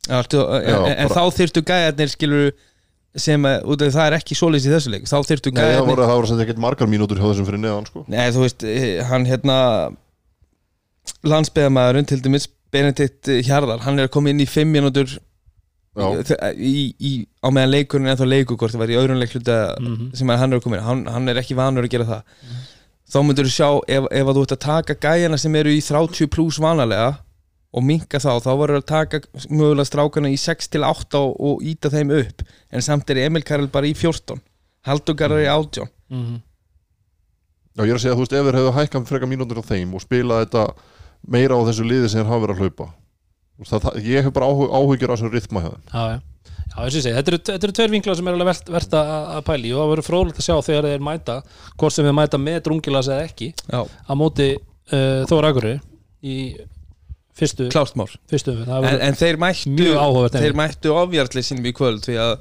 Já, 0.07 0.21
ertu, 0.21 0.38
en, 0.38 0.67
Já, 0.71 0.97
en 1.03 1.11
þá 1.11 1.23
þyrftu 1.35 1.62
gæjarnir 1.67 2.11
skilur 2.12 2.50
sem 3.17 3.47
að, 3.49 3.65
því 3.81 3.88
það 3.95 4.09
er 4.09 4.17
ekki 4.19 4.37
svoleiðis 4.37 4.67
í 4.69 4.73
þessu 4.75 4.93
leik 4.93 5.09
þá 5.09 5.17
þyrftu 5.31 5.53
Nei, 5.57 5.62
það 5.65 5.88
voru, 5.88 6.09
voru 6.11 6.31
sem 6.31 6.43
ekkert 6.45 6.61
margar 6.62 6.91
mínútur 6.91 7.21
hjá 7.21 7.26
þessum 7.31 7.49
fyrir 7.49 7.62
neðan 7.62 7.88
sko. 7.88 8.03
Nei, 8.12 8.26
þú 8.35 8.43
veist, 8.45 8.67
eh, 8.69 9.00
hann 9.09 9.25
hérna 9.29 9.57
landsbyðamæðurinn 11.26 12.09
til 12.11 12.21
dæmis 12.23 12.49
Benedikt 12.75 13.31
Hjarðar, 13.47 13.83
hann 13.87 13.99
er 13.99 14.09
að 14.09 14.15
koma 14.19 14.33
inn 14.33 14.43
í 14.43 14.49
5 14.50 14.69
mínútur. 14.75 15.17
Í, 15.97 16.95
í, 17.00 17.12
á 17.41 17.49
meðan 17.49 17.71
leikurinn 17.73 18.11
er 18.12 18.19
þá 18.21 18.26
leikur 18.29 18.57
hvort 18.61 18.75
það 18.75 18.83
var 18.85 18.93
í 18.93 18.99
öðrum 19.00 19.21
leikluta 19.23 19.59
Mhm. 19.81 20.11
sem 20.15 20.29
að 20.29 20.38
hann 20.43 20.53
er 20.53 20.61
inn, 20.67 20.81
hann, 20.85 21.05
hann 21.07 21.29
er 21.33 21.41
ekki 21.41 21.57
vanur 21.57 21.85
að 21.87 21.91
gera 21.95 22.05
það. 22.05 22.23
Þá 23.07 23.19
myndur 23.23 23.47
þú 23.47 23.53
sjá 23.55 23.69
ef, 23.88 24.04
ef 24.11 24.26
að 24.26 24.35
þú 24.37 24.43
ert 24.43 24.52
að 24.56 24.65
taka 24.67 24.95
gæjana 24.95 25.39
sem 25.39 25.54
eru 25.54 25.71
í 25.71 25.80
30 25.80 26.26
pluss 26.28 26.59
vanalega 26.59 27.19
og 27.73 27.82
minka 27.85 28.19
þá, 28.19 28.41
þá 28.43 28.50
voru 28.56 28.76
að 28.80 28.87
taka 28.87 29.21
mögulega 29.50 29.87
strákana 29.89 30.28
í 30.32 30.37
6 30.41 30.69
til 30.69 30.82
8 30.82 31.15
og, 31.19 31.37
og 31.41 31.63
íta 31.63 31.89
þeim 31.93 32.11
upp, 32.19 32.43
en 32.73 32.80
samt 32.82 33.09
er 33.11 33.17
Emil 33.26 33.43
Karel 33.43 33.69
bara 33.69 33.87
í 33.87 33.95
14, 33.95 34.41
Haldur 34.87 35.15
Garðar 35.15 35.45
í 35.45 35.49
18 35.50 35.89
Mm. 36.11 36.41
Já, 37.76 37.82
ég 37.85 37.91
er 37.91 37.97
að 37.99 38.02
segja, 38.04 38.15
þú 38.15 38.23
veist, 38.23 38.32
ef 38.32 38.45
þeir 38.47 38.56
hefðu 38.61 38.75
hækkað 38.76 39.06
frekar 39.09 39.28
mínútur 39.28 39.59
á 39.61 39.65
þeim 39.67 39.95
og 39.95 40.00
spilað 40.04 40.45
þetta 40.47 40.63
meira 41.28 41.59
á 41.59 41.67
þessu 41.67 41.85
liði 41.85 42.09
sem 42.09 42.23
þeir 42.23 42.30
hafa 42.30 42.45
verið 42.47 42.54
að 42.56 42.63
hlaupa 42.63 42.87
það, 43.64 43.80
það, 43.86 43.99
ég 44.04 44.26
hef 44.26 44.32
bara 44.36 44.47
áhug, 44.52 44.69
áhyggjur 44.76 45.12
á 45.12 45.14
þessu 45.16 45.30
rytma 45.32 45.62
hjá 45.64 45.71
þeim. 45.73 45.84
Já, 45.92 46.04
já. 46.12 46.19
Já, 46.66 46.76
þess 46.90 47.06
að 47.08 47.14
þetta 47.16 47.30
eru, 47.32 47.38
þetta 47.47 47.66
eru 47.69 47.75
tveir 47.78 47.92
vinklar 47.95 48.16
sem 48.19 48.26
er 48.28 48.34
alveg 48.36 48.49
vert, 48.50 48.71
vert 48.75 48.95
að, 48.99 49.10
að 49.36 49.42
pæli 49.47 49.71
og 49.73 49.78
það 49.80 49.90
verður 49.95 50.06
frólægt 50.10 50.40
að 50.42 50.47
sjá 50.49 50.56
þegar 50.66 50.88
þeir 50.90 51.04
mæta 51.06 51.36
hvort 51.78 51.95
sem 51.95 52.04
þeir 52.08 52.16
mæta 52.19 52.40
með 52.42 52.58
drungilas 52.66 53.08
eða 53.08 53.26
ekki 53.30 53.49
Já, 53.71 53.80
á 53.86 54.12
móti 54.19 54.49
uh, 54.58 55.23
Þóra 55.30 55.52
Akurri 55.54 55.73
í 56.26 56.36
fyrstu, 57.38 57.69
klárt 57.73 57.97
mál. 57.97 58.08
fyrstu 58.28 58.52
umferð. 58.52 58.73
Það 58.75 58.88
en, 58.90 59.00
en 59.06 59.19
þeir 59.23 59.38
mættu 59.40 59.88
þeir 60.36 60.56
mættu 60.58 60.92
ofjartli 60.97 61.45
sinum 61.47 61.71
í 61.71 61.73
kvöld 61.76 62.02
því 62.04 62.19
að 62.26 62.34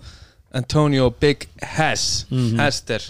Antonio 0.55 1.09
Big 1.21 1.47
Hess 1.75 2.25
Mhm. 2.31 2.59
Hester 2.59 3.03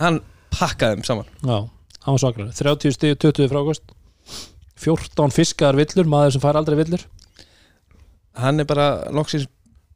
hann 0.00 0.20
pakkaði 0.54 0.98
þeim 1.00 1.06
saman. 1.10 1.28
Já, 1.42 1.58
hann 2.06 2.16
var 2.16 2.22
svaklar 2.22 2.54
30 2.54 2.96
stíð 2.96 3.18
20 3.26 3.50
frákost 3.52 3.82
14 4.84 5.34
fiskar 5.34 5.76
villur, 5.78 6.08
maður 6.10 6.36
sem 6.36 6.44
fær 6.44 6.58
aldrei 6.60 6.78
villur. 6.82 7.04
Hann 8.38 8.60
er 8.60 8.66
bara 8.68 8.88
loksins 9.14 9.46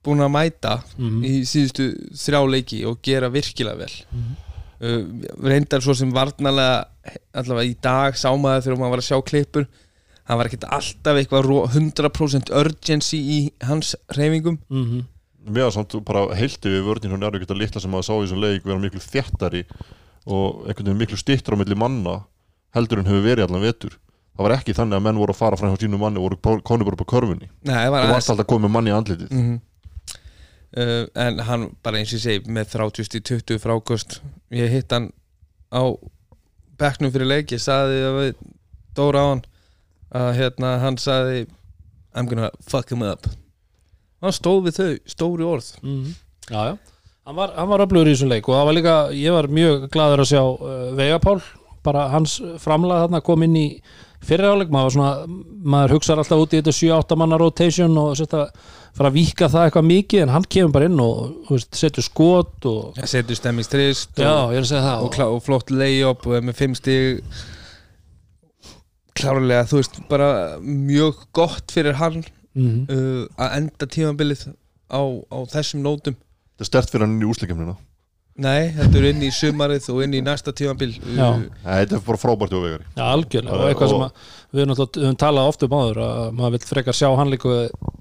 búin 0.06 0.22
að 0.22 0.30
mæta 0.32 0.76
mm. 0.96 1.22
í 1.26 1.32
síðustu 1.48 1.88
þrjá 2.16 2.40
leiki 2.52 2.84
og 2.88 3.00
gera 3.04 3.28
virkilega 3.34 3.80
vel. 3.82 3.94
Mhm. 4.14 4.36
uh, 4.78 5.02
reyndar 5.42 5.82
svo 5.82 5.94
sem 5.98 6.12
varnalega 6.14 6.86
allavega 7.34 7.66
í 7.66 7.76
dag 7.82 8.14
sámaði 8.18 8.64
þegar 8.66 8.78
maður 8.78 8.94
var 8.94 9.02
að 9.02 9.08
sjá 9.08 9.18
klippur 9.26 9.66
hann 10.28 10.38
var 10.38 10.48
ekkert 10.50 10.66
alltaf 10.76 11.18
eitthvað 11.18 11.46
ro- 11.48 11.66
100% 11.66 12.52
urgency 12.60 13.18
í 13.18 13.38
hans 13.66 13.94
reyfingum 14.14 14.60
Mm 14.68 15.06
Mér 15.48 15.64
var 15.64 15.72
samt 15.72 15.94
bara 16.04 16.26
heilti 16.36 16.68
við 16.68 16.82
vörðin 16.84 17.14
hún 17.14 17.22
er 17.24 17.32
ekki 17.32 17.46
þetta 17.46 17.56
litla 17.56 17.80
sem 17.80 17.90
maður 17.94 18.04
sá 18.04 18.12
í 18.12 18.24
þessum 18.26 18.40
leik 18.42 18.66
vera 18.68 18.82
miklu 18.82 19.00
þjættari 19.00 19.62
og 20.28 20.66
einhvern 20.68 20.90
veginn 20.90 20.98
miklu 21.00 21.16
stittur 21.16 21.56
á 21.56 21.60
milli 21.62 21.78
manna 21.78 22.18
heldur 22.76 23.00
en 23.00 23.08
hefur 23.08 23.24
verið 23.24 23.46
allan 23.46 23.64
vetur 23.64 23.94
það 24.38 24.46
var 24.46 24.54
ekki 24.54 24.74
þannig 24.78 24.96
að 25.00 25.06
menn 25.08 25.18
voru 25.18 25.34
að 25.34 25.40
fara 25.42 25.58
frá 25.58 25.68
hjá 25.68 25.82
sínu 25.82 25.98
manni 25.98 26.22
og 26.22 26.28
voru 26.30 26.60
konu 26.62 26.86
bara 26.86 26.94
upp 26.94 27.02
á 27.02 27.12
körfunni. 27.12 27.50
Nei, 27.66 27.74
það 27.74 27.90
var 27.94 28.06
þú 28.06 28.12
varst 28.14 28.30
alltaf 28.32 28.46
að 28.46 28.52
koma 28.54 28.68
með 28.68 28.74
manni 28.78 28.94
í 28.94 28.96
andlitið. 28.96 29.34
Mm 29.34 29.56
uh, 30.76 31.04
en 31.14 31.40
hann 31.48 31.68
bara 31.84 32.00
eins 32.00 32.12
og 32.12 32.18
ég 32.18 32.24
segi 32.24 32.52
með 32.52 32.74
30-20 32.76 33.60
frákost 33.62 34.18
ég 34.54 34.72
hitt 34.72 34.92
hann 34.92 35.10
á 35.72 35.82
bekknum 36.80 37.12
fyrir 37.14 37.30
leik 37.30 37.54
ég 37.54 37.62
saði 37.62 38.02
að 38.06 38.18
við 38.22 38.46
Dóra 38.98 39.22
á 39.22 39.26
hann 39.30 39.44
að 40.18 40.28
hérna 40.40 40.74
hann 40.82 40.96
saði 40.98 41.46
I'm 42.16 42.26
gonna 42.26 42.48
fuck 42.66 42.90
him 42.90 43.04
up. 43.04 43.28
Hann 44.24 44.34
stóð 44.34 44.64
við 44.66 44.78
þau, 44.78 44.94
stóri 45.06 45.44
orð. 45.46 45.66
-hmm. 45.82 46.14
Já, 46.48 46.72
já. 46.72 46.78
Hann 47.28 47.36
var, 47.36 47.52
hann 47.54 47.68
var 47.68 47.84
öflugur 47.84 48.08
í 48.08 48.14
þessum 48.16 48.32
leik 48.32 48.48
og 48.48 48.56
það 48.56 48.66
var 48.66 48.74
líka, 48.74 48.94
ég 49.12 49.32
var 49.36 49.46
mjög 49.46 49.90
gladur 49.92 50.22
að 50.24 50.30
sjá 50.32 50.42
uh, 50.42 50.96
Vegapál, 50.96 51.42
bara 51.84 52.08
hans 52.08 52.40
framlag 52.58 53.04
þarna 53.04 53.20
kom 53.20 53.42
inn 53.44 53.56
í 53.56 53.66
fyriráleik 54.26 54.72
maður, 54.72 54.88
var 54.88 54.94
svona, 54.94 55.38
maður 55.74 55.94
hugsaði 55.96 56.22
alltaf 56.24 56.42
út 56.42 56.54
í 56.54 56.60
þetta 56.60 56.74
7-8 56.74 57.18
manna 57.20 57.38
rotation 57.40 57.98
og 58.00 58.16
sérst 58.18 58.34
að 58.36 58.48
fara 58.98 59.10
að 59.12 59.18
víka 59.18 59.48
það 59.52 59.66
eitthvað 59.68 59.88
mikið 59.88 60.24
en 60.24 60.32
hann 60.34 60.48
kemur 60.50 60.74
bara 60.74 60.88
inn 60.90 61.02
og 61.02 61.60
setur 61.76 62.04
skot 62.04 62.68
og, 62.68 62.98
setur 63.06 63.38
stemmingstrist 63.38 64.18
og, 64.18 64.54
ég 64.54 64.58
er 64.58 64.66
að 64.66 64.70
segja 64.72 64.84
það. 64.88 65.06
og, 65.06 65.20
og 65.36 65.44
flott 65.46 65.72
lay-up 65.74 66.26
og 66.26 66.38
er 66.38 66.48
með 66.48 66.58
5 66.64 66.78
stig. 66.80 67.22
Klárlega 69.18 69.66
þú 69.70 69.80
veist 69.80 70.00
bara 70.10 70.30
mjög 70.62 71.24
gott 71.34 71.74
fyrir 71.74 71.98
hann 72.02 72.22
mm 72.58 72.86
uh, 72.90 73.24
að 73.38 73.52
enda 73.60 73.86
tímabilið 73.86 74.48
á, 74.90 75.02
á 75.30 75.38
þessum 75.52 75.84
nótum. 75.84 76.16
Þetta 76.56 76.64
er 76.64 76.70
stert 76.72 76.90
fyrir 76.90 77.06
hann 77.06 77.20
í 77.22 77.28
úsleikemnina 77.28 77.76
Nei, 78.38 78.68
þetta 78.70 78.98
er 79.00 79.06
inn 79.10 79.22
í 79.26 79.28
sumarið 79.34 79.88
og 79.90 80.02
inn 80.04 80.12
í 80.14 80.20
næsta 80.22 80.52
tímabil 80.54 80.92
Já. 81.16 81.24
uh, 81.34 81.40
þetta 81.66 81.96
er 81.98 82.02
bara 82.06 82.20
frábært 82.22 82.52
hjá 82.54 82.60
vegari 82.62 82.84
Já, 82.94 83.04
algjörlega, 83.10 83.54
og 83.56 83.64
Og- 83.64 83.70
eitthvað 83.72 83.88
sem 83.92 83.98
og- 83.98 84.04
að, 84.04 84.28
við 84.54 84.60
höfum 84.62 84.70
náttúrulega 84.72 84.98
við 85.02 85.06
höfum 85.08 85.18
talað 85.24 85.48
oft 85.50 85.62
um 85.66 85.74
áður 85.78 85.98
að 86.06 86.20
maður 86.38 86.54
vil 86.54 86.68
frekar 86.70 86.94
sjá 87.00 87.08
hann 87.18 87.32
líka 87.34 87.56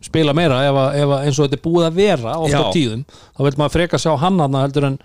spila 0.05 0.33
meira 0.37 0.59
ef, 0.67 0.75
að, 0.83 0.89
ef 1.01 1.07
að 1.17 1.25
eins 1.25 1.39
og 1.39 1.47
þetta 1.49 1.57
er 1.57 1.65
búið 1.65 1.87
að 1.89 1.97
vera 2.03 2.35
oft 2.37 2.53
á 2.53 2.61
Já. 2.61 2.71
tíðum, 2.77 3.01
þá 3.33 3.41
vil 3.47 3.55
maður 3.63 3.75
frekar 3.79 4.03
sjá 4.05 4.13
hann 4.21 4.39
hann 4.45 4.59
heldur 4.61 4.85
en 4.91 4.99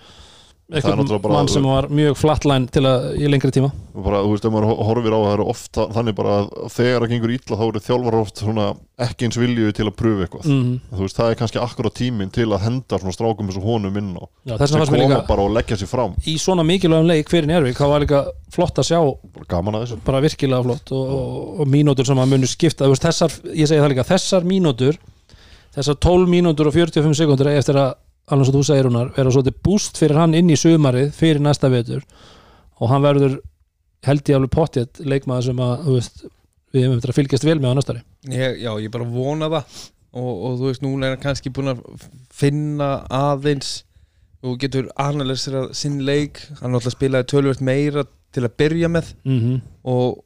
Er 0.72 0.80
bara- 0.80 1.34
mann 1.34 1.48
sem 1.48 1.62
var 1.66 1.88
mjög 1.92 2.14
flatline 2.16 2.70
til 2.70 2.82
að 2.88 3.18
í 3.20 3.28
lengri 3.28 3.50
tíma. 3.52 3.68
Bara, 3.92 4.22
þú 4.24 4.30
veist, 4.32 4.44
ef 4.46 4.52
maður 4.54 4.68
ho- 4.70 4.84
horfir 4.88 5.12
á 5.12 5.20
það 5.20 5.32
er 5.34 5.42
ofta 5.44 5.86
þannig 5.92 6.14
bara 6.16 6.36
að 6.38 6.70
þegar 6.72 7.00
það 7.02 7.10
gengur 7.12 7.32
illa 7.34 7.56
þá 7.58 7.64
eru 7.68 7.80
þjálfar 7.82 8.14
oft 8.22 8.36
svona 8.40 8.66
ekki 8.98 9.26
eins 9.26 9.36
vilju 9.36 9.72
til 9.76 9.84
að 9.84 9.96
pröfu 10.00 10.22
eitthvað. 10.24 10.46
Mm. 10.48 10.80
þú 10.94 11.02
veist, 11.04 11.16
það 11.18 11.30
er 11.30 11.34
kannski 11.42 11.60
akkurat 11.60 11.94
tíminn 11.94 12.32
til 12.32 12.46
að 12.48 12.60
henda 12.64 12.98
svona 13.02 13.12
strákum 13.12 13.46
eins 13.50 13.56
og 13.60 13.66
honum 13.68 13.96
inn 14.00 14.16
á 14.16 14.24
Já, 14.48 14.56
sem 14.66 14.80
koma 14.80 14.96
líka 15.02 15.26
bara 15.28 15.42
og 15.42 15.50
leggja 15.52 15.76
sér 15.76 15.88
fram. 15.92 16.14
í 16.24 16.38
svona 16.40 16.64
mikilvægum 16.64 17.06
leik 17.06 17.28
fyrir 17.28 17.46
Njárvík 17.52 17.76
þá 17.76 17.86
var 17.92 18.00
líka 18.00 18.24
flott 18.50 18.74
að 18.80 18.88
sjá 18.88 19.00
bara 19.34 19.46
gaman 19.48 19.74
að 19.74 19.84
þessu. 19.86 20.00
Bara 20.04 20.20
virkilega 20.24 20.62
flott 20.64 20.92
og, 20.92 21.08
og, 21.10 21.60
og 21.60 21.66
mínútur 21.68 22.06
sem 22.06 22.16
að 22.16 22.28
munu 22.32 22.46
skipta. 22.48 22.88
Veist, 22.88 23.02
þessar, 23.02 23.28
ég 23.52 23.68
segi 23.68 23.80
það 23.82 23.92
líka, 23.92 24.08
þessar 24.08 24.42
mínútur 24.48 24.96
þessar 25.72 25.96
12 26.00 26.28
mínútur 26.28 26.68
og 26.68 26.74
45 26.76 27.14
sekundur 27.16 27.48
eftir 27.48 27.76
að, 27.80 27.94
alveg 28.32 28.48
svo 28.48 28.58
þú 28.58 28.66
segir 28.68 28.88
hunar 28.88 29.10
vera 29.16 29.32
svolítið 29.34 29.58
búst 29.66 29.98
fyrir 30.00 30.20
hann 30.20 30.36
inn 30.38 30.50
í 30.52 30.58
sumarið 30.58 31.12
fyrir 31.16 31.42
næsta 31.44 31.70
vetur. 31.72 32.04
Og 32.80 32.90
hann 32.90 33.04
verður 33.04 33.38
held 34.06 34.30
ég 34.30 34.38
alveg 34.38 34.52
pottjett 34.54 35.02
leikmaður 35.06 35.48
sem 35.50 35.62
að, 35.62 35.86
veist, 35.86 36.24
við 36.74 36.86
hefum 36.86 36.98
eftir 36.98 37.12
að 37.12 37.18
fylgjast 37.20 37.46
vel 37.46 37.58
með 37.60 37.74
á 37.74 37.76
næstari. 37.78 38.04
Ég, 38.32 38.58
Já, 38.64 38.72
ég 38.82 38.94
bara 38.94 39.08
vona 39.08 39.50
það. 39.52 39.78
Og, 40.12 40.32
og 40.32 40.58
þú 40.60 40.68
veist, 40.68 40.84
núna 40.84 41.08
er 41.08 41.14
hann 41.14 41.22
kannski 41.22 41.52
búin 41.54 41.72
að 41.72 41.84
finna 42.34 42.90
aðeins 43.08 43.78
og 44.42 44.58
getur 44.60 44.90
analysera 45.00 45.68
sinn 45.76 46.02
leik. 46.04 46.42
Hann 46.60 46.74
náttúrulega 46.74 46.96
spilaði 46.96 47.30
tölvöld 47.30 47.62
meira 47.64 48.04
til 48.34 48.44
að 48.48 48.56
byrja 48.60 48.90
með. 48.92 49.14
Mm 49.28 49.62
og 49.82 50.20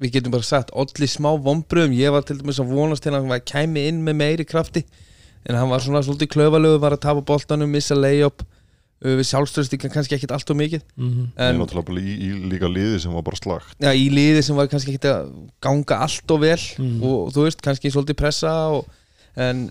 við 0.00 0.16
getum 0.16 0.32
bara 0.32 0.46
sagt 0.46 0.72
allir 0.72 1.10
smá 1.10 1.28
vombröðum, 1.44 1.92
ég 1.92 2.12
var 2.14 2.24
til 2.24 2.38
dæmis 2.40 2.60
að 2.62 2.72
vonast 2.72 3.04
til 3.04 3.12
að 3.12 3.28
hann 3.28 3.44
kæmi 3.44 3.82
inn 3.90 3.98
með 4.06 4.16
meiri 4.16 4.46
krafti 4.48 4.82
en 5.48 5.56
hann 5.56 5.70
var 5.70 5.80
svona 5.80 6.02
svolítið 6.04 6.28
klöfalögu 6.34 6.80
var 6.82 6.92
að 6.96 7.00
tapa 7.06 7.20
boltanum, 7.24 7.70
missa 7.70 7.94
layup 7.94 8.42
uh, 8.42 9.14
við 9.16 9.24
sjálfstöðst 9.30 9.76
kannski 9.92 10.14
ekkit 10.18 10.32
allt 10.36 10.50
og 10.50 10.56
mikið 10.60 10.82
-hmm. 10.98 11.26
En 11.36 11.54
en 11.54 11.60
náttúrulega 11.60 11.86
bara 11.88 12.00
í, 12.00 12.14
í 12.20 12.30
líka 12.50 12.68
liði 12.68 13.00
sem 13.00 13.12
var 13.12 13.22
bara 13.22 13.36
slagt 13.36 13.76
ja, 13.80 13.92
í 13.92 14.10
liði 14.10 14.42
sem 14.42 14.56
var 14.56 14.66
kannski 14.68 14.90
ekkit 14.94 15.04
að 15.10 15.28
ganga 15.60 15.96
allt 16.04 16.30
og 16.30 16.40
vel 16.40 16.60
Mhm. 16.78 17.02
og 17.02 17.32
þú 17.32 17.44
veist, 17.46 17.62
kannski 17.62 17.90
svolítið 17.90 18.14
pressa 18.16 18.52
og, 18.68 18.86
en 19.36 19.70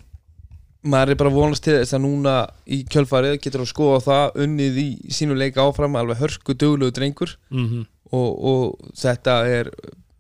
maður 0.84 1.10
er 1.12 1.16
bara 1.16 1.30
vonast 1.30 1.64
til 1.64 1.74
þess 1.76 1.94
að 1.94 2.02
núna 2.02 2.48
í 2.68 2.86
kjölfarið 2.88 3.40
getur 3.44 3.62
að 3.62 3.68
skoða 3.74 4.00
það 4.02 4.32
unnið 4.46 4.78
í 4.78 5.12
sínu 5.12 5.36
leik 5.36 5.58
áfram 5.58 5.96
alveg 6.00 6.18
hörsku 6.18 6.54
duglugu 6.56 6.92
drengur 6.92 7.36
Mhm. 7.52 7.86
og, 8.12 8.44
og 8.46 8.80
þetta 8.96 9.46
er 9.46 9.70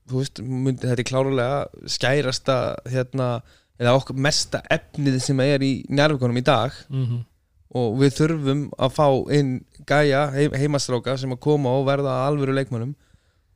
þú 0.09 0.17
veist, 0.19 0.41
myndi, 0.41 0.81
þetta 0.87 0.99
er 0.99 1.03
klárulega 1.03 1.65
skærasta 1.87 2.75
hérna, 2.89 3.41
eða 3.79 3.95
okkur 3.97 4.19
mesta 4.19 4.61
efnið 4.71 5.19
sem 5.23 5.39
er 5.45 5.63
í 5.65 5.73
njárvíkonum 5.89 6.39
í 6.41 6.45
dag. 6.45 6.75
Mhm. 6.89 7.25
og 7.69 7.99
við 8.01 8.15
þurfum 8.17 8.61
að 8.81 8.93
fá 8.95 9.07
inn 9.29 9.49
gæja, 9.85 10.23
heim, 10.33 10.55
heimastráka 10.57 11.13
sem 11.21 11.29
að 11.29 11.39
koma 11.39 11.69
og 11.69 11.85
verða 11.85 12.15
að 12.15 12.23
alvöru 12.31 12.55
leikmönnum. 12.57 12.95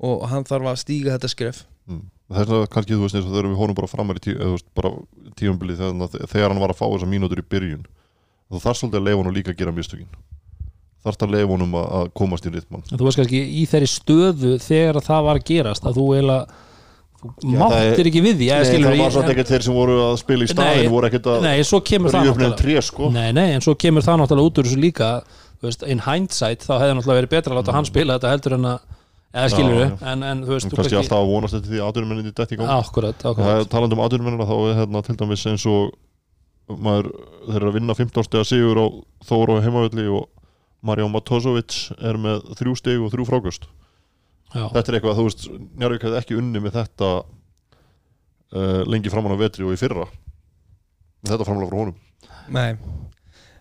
Og 0.06 0.28
hann 0.30 0.46
þarf 0.46 0.70
að 0.70 0.78
stíga 0.84 1.16
þetta 1.16 1.32
skref. 1.32 1.64
Mm. 1.90 2.04
Þess 2.30 2.52
vegna 2.52 2.68
kannski 2.68 2.94
þú 2.94 3.02
veist 3.02 3.16
eins 3.18 3.26
og 3.26 3.34
þegar 3.34 3.50
við 3.50 3.58
honum 3.58 3.78
bara 3.80 3.90
framar 3.90 4.20
í 4.20 4.22
tí, 4.22 4.36
eða, 4.36 4.52
þú 4.52 4.54
veist, 4.54 4.70
bara 4.78 4.92
tíumbili 5.40 5.78
þegar, 5.80 6.28
þegar 6.30 6.54
hann 6.54 6.62
var 6.62 6.74
að 6.76 6.78
fá 6.78 6.86
þessar 6.86 7.10
mínútur 7.10 7.42
í 7.42 7.48
byrjun 7.50 7.88
þú 8.54 8.62
þarf 8.62 8.80
svolítið 8.80 9.00
að 9.00 9.08
leifa 9.08 9.22
honum 9.22 9.36
líka 9.36 9.54
að 9.54 9.60
gera 9.62 9.74
mistökin. 9.74 10.12
Þarf 11.04 11.26
að 11.26 11.34
leifa 11.34 11.52
honum 11.52 11.74
að, 11.80 11.88
að 12.00 12.12
komast 12.20 12.46
í 12.48 12.54
ritmann. 12.54 12.84
En 12.92 13.00
þú 13.00 13.08
veist 13.08 13.20
kannski 13.20 13.42
í 13.42 13.64
þeirri 13.72 13.90
stöðu 13.92 14.54
þegar 14.64 15.00
að 15.00 15.08
það 15.10 15.26
var 15.28 15.40
að 15.40 15.48
gerast 15.50 15.88
að 15.88 15.98
þú 16.00 16.06
eiginlega 16.14 16.46
það 16.46 16.62
máttir 17.44 18.04
er- 18.04 18.10
ekki 18.12 18.22
við 18.26 18.36
því. 18.42 18.48
Nei, 18.50 18.82
það 18.84 18.98
var 19.04 19.14
svolítið 19.16 19.34
ekkert 19.36 19.52
þeir 19.54 19.64
sem 19.68 19.78
voru 19.78 19.96
að 20.08 20.18
spila 20.24 20.44
í 20.44 20.50
staðin 20.52 20.92
voru 20.94 21.10
ekkert 21.10 21.30
að 21.34 21.40
neðan 22.18 22.28
náttúrulega. 22.34 22.58
tré 22.64 22.82
sko. 22.90 23.10
Nei, 23.14 23.32
nei, 23.32 23.48
en 23.58 23.62
svo 23.62 23.76
kemur 23.76 24.06
það 24.06 24.20
náttúrulega 24.24 24.50
út 24.52 24.60
úr 24.64 24.70
þessu 24.70 24.82
líka 24.84 25.10
veist, 25.64 25.84
in 25.88 26.04
hindsight 26.04 26.66
þá 26.68 26.74
hefði 26.82 26.98
náttúrulega 27.00 27.20
verið 27.22 27.34
betra 27.36 27.54
að 27.54 27.60
láta 27.62 27.76
hann 27.78 27.88
spila 27.88 28.18
þetta 28.20 28.34
heldur 28.34 28.58
en 28.58 28.70
að 28.74 28.80
eða 29.34 29.50
skilur 29.50 29.78
við, 29.80 29.94
en, 30.12 30.24
en 30.30 30.42
þú 30.46 30.52
veist 30.54 30.66
En 30.68 30.72
þú 30.74 30.78
kannski 30.78 30.98
alltaf 31.00 31.20
að 31.24 31.30
vonast 31.32 31.56
eftir 31.58 31.72
því 31.74 31.80
að 31.82 31.88
aðurmenninni 31.90 32.34
detti 32.38 32.54
í 32.54 32.60
gang. 32.60 32.70
Akkurat, 32.70 33.24
akkurat 33.32 33.70
talandi 33.72 33.98
um 33.98 34.04
aðurmennina 34.06 34.46
þá 34.50 34.56
er 34.70 34.76
hérna 34.84 35.02
til 35.08 35.16
dæmis 35.18 35.46
eins 35.50 35.66
og 35.66 35.96
maður 36.84 37.10
þeir 37.48 37.58
eru 37.60 37.72
að 37.72 37.78
vinna 37.80 37.96
15 37.98 38.28
stega 38.28 38.46
sigur 38.48 38.78
á 38.80 38.86
Þóru 39.28 39.58
og 39.58 39.64
heimavelli 39.66 40.06
og 40.12 40.28
Marján 40.84 41.12
Matozovic 41.12 41.80
er 42.04 42.20
með 42.20 42.44
þrjú 42.60 42.76
steg 42.80 43.02
og 43.04 43.12
þrjú 43.14 43.26
frákust 43.32 43.68
Já, 44.54 44.66
þetta 44.76 44.92
er 44.92 44.98
eitthvað, 45.00 45.18
þú 45.20 45.24
veist, 45.28 45.46
Njarvík 45.82 46.04
hefði 46.06 46.20
ekki 46.22 46.38
unni 46.38 46.60
með 46.62 46.76
þetta 46.78 47.08
uh, 48.54 48.84
lengi 48.90 49.10
framan 49.14 49.34
á 49.34 49.38
vetri 49.42 49.66
og 49.66 49.74
í 49.74 49.80
fyrra. 49.82 50.06
Með 51.24 51.34
þetta 51.36 51.48
framlega 51.48 51.72
frá 51.72 51.82
honum. 51.82 51.98
Nei, 52.54 52.70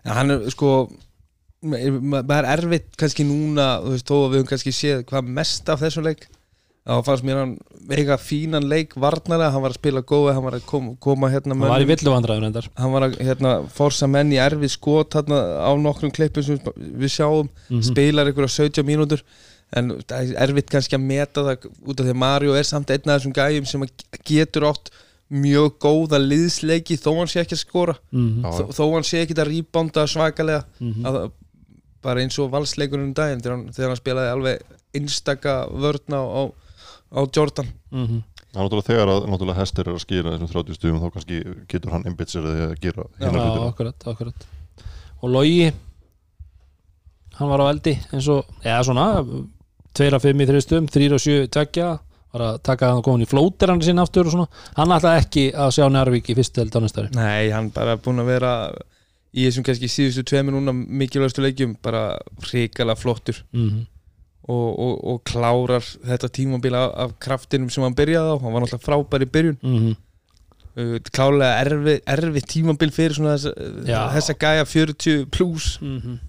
en 0.03 0.15
hann 0.17 0.35
er 0.35 0.45
sko 0.53 0.69
ma- 1.63 2.21
maður 2.21 2.37
er 2.43 2.49
erfitt 2.57 2.95
kannski 2.99 3.25
núna 3.27 3.77
þú 3.83 3.93
veist, 3.95 4.07
þó 4.09 4.15
að 4.19 4.29
við 4.33 4.39
höfum 4.41 4.49
kannski 4.53 4.73
séð 4.75 5.03
hvað 5.09 5.29
mest 5.39 5.69
af 5.73 5.83
þessum 5.85 6.07
leik. 6.09 6.27
Þá 6.83 6.97
fannst 7.07 7.23
mér 7.23 7.37
hann 7.39 7.51
veiga 7.87 8.17
fínan 8.19 8.65
leik 8.67 8.91
varnarlega, 8.99 9.53
hann 9.55 9.63
var 9.63 9.71
að 9.71 9.77
spila 9.79 10.01
góði 10.03 10.33
hann 10.35 10.43
var 10.43 10.57
að 10.57 10.65
koma, 10.67 10.91
koma 10.99 11.29
hérna 11.31 11.55
hann 11.55 11.63
var 11.71 11.79
í 11.79 11.87
villu 11.87 12.11
vandræður 12.11 12.47
endar 12.49 12.65
hann 12.75 12.91
var 12.91 13.05
að 13.07 13.13
hérna, 13.23 13.53
forsa 13.71 14.09
menn 14.11 14.33
í 14.35 14.39
erfið 14.43 14.73
skot 14.73 15.15
hérna, 15.15 15.37
á 15.63 15.71
nokkrum 15.79 16.11
klippum 16.11 16.43
sem 16.43 16.59
við 16.75 17.13
sjáum. 17.15 17.47
Mhm. 17.71 17.85
spilar 17.87 18.27
ykkur 18.33 18.49
á 18.51 18.51
17 18.51 18.83
mínútur 18.83 19.23
en 19.73 19.93
það 20.03 20.33
er 20.33 20.43
erfitt 20.47 20.69
kannski 20.73 20.97
að 20.97 21.07
meta 21.07 21.45
það 21.47 21.69
út 21.71 21.99
af 21.99 22.05
því 22.05 22.13
að 22.13 22.21
Mario 22.25 22.57
er 22.57 22.67
samt 22.67 22.91
einn 22.93 23.09
af 23.09 23.21
þessum 23.21 23.35
gæjum 23.37 23.69
sem 23.69 23.85
að 23.85 24.05
getur 24.27 24.67
átt 24.69 24.91
mjög 25.33 25.77
góða 25.81 26.19
liðsleiki 26.21 26.97
þó 27.01 27.13
hann 27.17 27.31
sé 27.31 27.41
ekki 27.41 27.57
að 27.57 27.63
skora. 27.63 27.95
Mhm. 28.11 28.43
Já, 28.43 28.51
þó, 28.59 28.63
þó 28.77 28.83
hann 28.93 29.07
sé 29.07 29.23
ekki 29.23 29.37
að 29.39 29.49
rýbánda 29.49 30.05
svakalega. 30.09 30.65
Mhm. 30.79 31.07
að, 31.09 31.31
bara 32.03 32.19
eins 32.19 32.37
og 32.43 32.51
valsleikurinn 32.51 33.09
um 33.09 33.15
daginn 33.15 33.39
þegar 33.39 33.55
hann, 33.55 33.67
þegar 33.71 33.91
hann 33.93 33.99
spilaði 34.01 34.31
alveg 34.33 34.63
einstaka 34.93 35.53
vörna 35.71 36.19
á, 36.19 36.41
á 37.15 37.19
Jordan. 37.31 37.69
Mhm. 37.91 38.23
Það 38.53 38.59
er 38.59 38.67
náttúrulega 38.67 38.89
þegar 38.91 39.09
að 39.09 39.23
náttúrulega 39.31 39.61
hestir 39.61 39.87
er 39.87 39.93
að 39.95 40.03
skýra 40.03 40.33
þessum 40.35 40.51
30 40.51 40.77
stugum 40.77 40.99
þá 41.01 41.07
kannski 41.15 41.39
getur 41.71 41.93
hann 41.95 42.03
einbytt 42.05 42.29
sér 42.29 42.45
að 42.45 42.75
gera 42.83 43.07
Já, 43.17 43.31
akkurat, 43.65 44.05
akkurat. 44.05 44.45
Og 45.23 45.31
Logi 45.33 45.71
hann 47.39 47.51
var 47.51 47.63
á 47.63 47.65
eldi 47.71 47.97
eins 48.11 48.29
og, 48.31 48.47
eða 48.63 48.81
svona 48.87 49.05
2 49.93 50.09
af 50.17 50.25
5 50.25 50.41
í 50.43 50.49
þristum, 50.49 50.89
3 50.89 51.11
af 51.13 51.23
7 51.23 51.51
tveggja 51.53 51.91
var 52.33 52.45
að 52.47 52.61
taka 52.65 52.89
hann 52.89 53.01
og 53.01 53.05
koma 53.05 53.19
hann 53.19 53.27
í 53.27 53.29
flótir 53.29 53.69
hann 53.69 53.83
sinna 53.85 54.05
aftur 54.07 54.29
og 54.29 54.33
svona, 54.33 54.47
hann 54.77 54.95
ætlaði 54.95 55.21
ekki 55.21 55.45
að 55.53 55.75
sjá 55.77 55.85
Njarvík 55.93 56.33
í 56.33 56.37
fyrstu 56.39 56.63
held 56.63 56.77
á 56.77 56.79
næstari 56.81 57.13
Nei, 57.13 57.51
hann 57.53 57.69
bara 57.75 57.97
búin 58.01 58.23
að 58.23 58.31
vera 58.33 58.53
í 59.33 59.47
þessum 59.47 59.65
kannski 59.65 59.89
síðustu 59.89 60.25
tveimur 60.29 60.55
núna 60.55 60.73
mikilvægstu 60.73 61.41
leikjum 61.41 61.75
bara 61.81 62.11
hrikalega 62.45 62.99
flottur. 62.99 63.41
Mm 63.55 63.83
og, 64.43 64.79
og, 64.79 64.95
og 65.07 65.21
klárar 65.23 65.85
þetta 66.03 66.29
tímabil 66.35 66.75
af, 66.75 66.89
af 66.99 67.13
kraftinum 67.23 67.69
sem 67.71 67.85
hann 67.85 67.95
byrjaði 67.95 68.35
á. 68.35 68.41
Hann 68.41 68.51
var 68.51 68.65
náttúrulega 68.65 68.83
frábær 68.83 69.23
í 69.23 69.29
byrjun. 69.31 69.57
-hmm. 69.63 69.95
uh, 70.75 70.97
klálega 71.15 71.61
erfið 71.63 72.01
erfi 72.15 72.43
tímabil 72.55 72.91
fyrir 72.91 73.15
Já. 73.87 74.11
þessa 74.17 74.33
gæja 74.35 74.65
40 74.65 75.25
pluss 75.31 75.79
Mm 75.81 76.19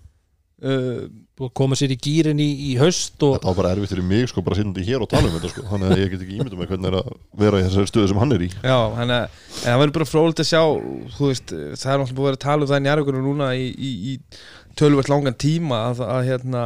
uh, 0.65 1.49
koma 1.57 1.77
sér 1.79 1.93
í 1.95 1.99
gýrin 1.99 2.41
í, 2.43 2.49
í 2.71 2.75
haust 2.81 3.21
og 3.27 3.37
Þetta 3.37 3.51
var 3.51 3.59
bara 3.59 3.73
erfitt 3.75 3.93
fyrir 3.93 4.07
mig 4.07 4.29
sko 4.31 4.43
bara 4.47 4.59
sinnandi 4.59 4.85
hér 4.87 5.05
og 5.05 5.11
tala 5.11 5.29
um 5.29 5.35
þetta 5.37 5.51
sko. 5.53 5.65
Þannig 5.71 5.91
að 5.91 6.03
ég 6.03 6.13
get 6.13 6.25
ekki 6.25 6.39
ímyndum 6.39 6.63
með 6.63 6.71
hvernig 6.73 6.91
er 6.91 6.99
að 7.01 7.11
vera 7.43 7.61
í 7.61 7.67
þessari 7.67 7.91
stöðu 7.91 8.11
sem 8.13 8.21
hann 8.23 8.37
er 8.37 8.45
í. 8.47 8.51
Já, 8.55 8.79
er 8.79 9.03
en 9.05 9.15
það 9.59 9.81
verður 9.83 9.97
bara 9.99 10.11
frólægt 10.11 10.45
að 10.45 10.51
sjá 10.51 10.63
þú 11.17 11.31
veist, 11.33 11.55
það 11.55 11.95
er 11.95 12.03
náttúrulega 12.05 12.19
búið 12.21 12.25
að 12.25 12.31
vera 12.31 12.39
að 12.41 12.47
tala 12.47 12.67
um 12.67 12.73
það 12.73 12.81
í 12.81 12.87
njárvíkunum 12.87 13.29
núna 13.29 13.51
í, 13.59 13.67
í, 13.75 13.93
í 14.13 14.75
tölvöld 14.79 15.11
langan 15.11 15.39
tíma 15.39 15.83
að, 15.91 16.05
að, 16.07 16.23
hérna, 16.31 16.65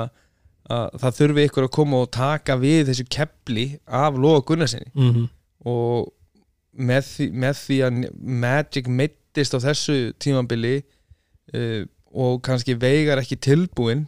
að 0.69 1.01
það 1.03 1.19
þurfi 1.23 1.49
ykkur 1.49 1.69
að 1.69 1.75
koma 1.79 2.05
og 2.05 2.13
taka 2.15 2.59
við 2.61 2.93
þessu 2.93 3.09
kepli 3.13 3.67
af 3.85 4.21
Lóa 4.21 4.45
Gunnarsinni 4.45 4.93
mm 4.93 5.11
-hmm. 5.11 5.29
og 5.69 6.13
með 6.79 7.09
því, 7.13 7.29
með 7.45 7.61
því 7.65 7.79
að 7.87 8.03
Magic 8.45 8.89
mittist 8.89 9.57
á 9.57 9.59
þessu 9.65 9.99
tímabili 10.21 10.77
uh, 11.55 11.85
og 12.15 12.41
kannski 12.47 12.75
veigar 12.81 13.21
ekki 13.23 13.37
tilbúin 13.37 14.07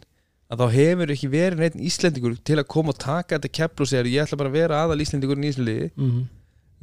að 0.51 0.63
þá 0.63 0.67
hefur 0.75 1.11
ekki 1.13 1.29
verið 1.31 1.59
neitt 1.61 1.75
Íslendingur 1.79 2.33
til 2.43 2.57
að 2.59 2.67
koma 2.73 2.91
og 2.91 2.97
taka 2.99 3.37
þetta 3.37 3.51
kepplu 3.59 3.85
og 3.85 3.91
segja 3.91 4.09
ég 4.11 4.25
ætla 4.25 4.39
bara 4.41 4.49
að 4.51 4.57
vera 4.59 4.81
aðal 4.83 4.99
Íslendingur 5.05 5.39
í 5.39 5.51
Íslandi 5.53 5.77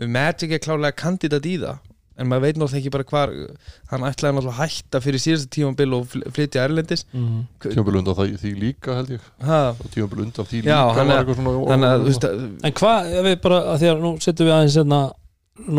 Magic 0.08 0.52
er 0.54 0.62
klárlega 0.62 0.94
kandidat 0.96 1.46
í 1.50 1.56
það 1.58 1.78
en 2.18 2.26
maður 2.26 2.42
veit 2.48 2.56
náttúrulega 2.58 2.78
ekki 2.80 2.90
bara 2.94 3.04
hvar 3.06 3.32
hann 3.92 4.04
ætlaði 4.08 4.34
náttúrulega 4.36 4.54
að 4.54 4.60
hætta 4.62 5.00
fyrir 5.04 5.22
síðasta 5.22 5.50
tímabil 5.54 5.92
og 5.94 6.06
fl- 6.10 6.24
flytja 6.34 6.64
Erlendis. 6.66 7.04
Tímabil 7.62 7.98
undan 8.00 8.16
það, 8.18 8.32
því 8.42 8.50
líka 8.58 8.96
held 8.98 9.12
ég. 9.14 9.28
Tímabil 9.94 10.24
undan 10.24 10.48
því 10.50 10.62
Já, 10.66 10.80
líka 10.88 11.04
er- 11.04 11.12
eitthvað 11.20 11.38
svona 11.38 12.00
veist 12.08 12.26
að 12.26 12.42
En 12.66 12.74
hvað, 12.80 13.12
ef 13.20 13.28
við 13.28 13.36
bara, 13.44 13.60
að 13.74 13.78
því 13.84 13.90
að 13.92 14.02
nú 14.02 14.10
setjum 14.26 14.48
við 14.50 14.54
aðeins 14.56 14.78
hérna, 14.80 15.00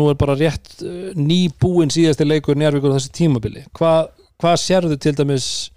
nú 0.00 0.08
er 0.08 0.16
bara 0.24 0.38
rétt 0.40 0.72
uh, 0.80 1.12
nýbúin 1.20 1.92
síðasti 1.92 2.24
leikur 2.30 2.56
Njarvíkur 2.56 2.92
á 2.92 2.96
þessi 2.96 3.12
tímabili, 3.20 3.66
hvað 3.76 4.08
hva 4.40 4.56
sérðu 4.56 4.96
til 5.00 5.14
dæmis 5.18 5.70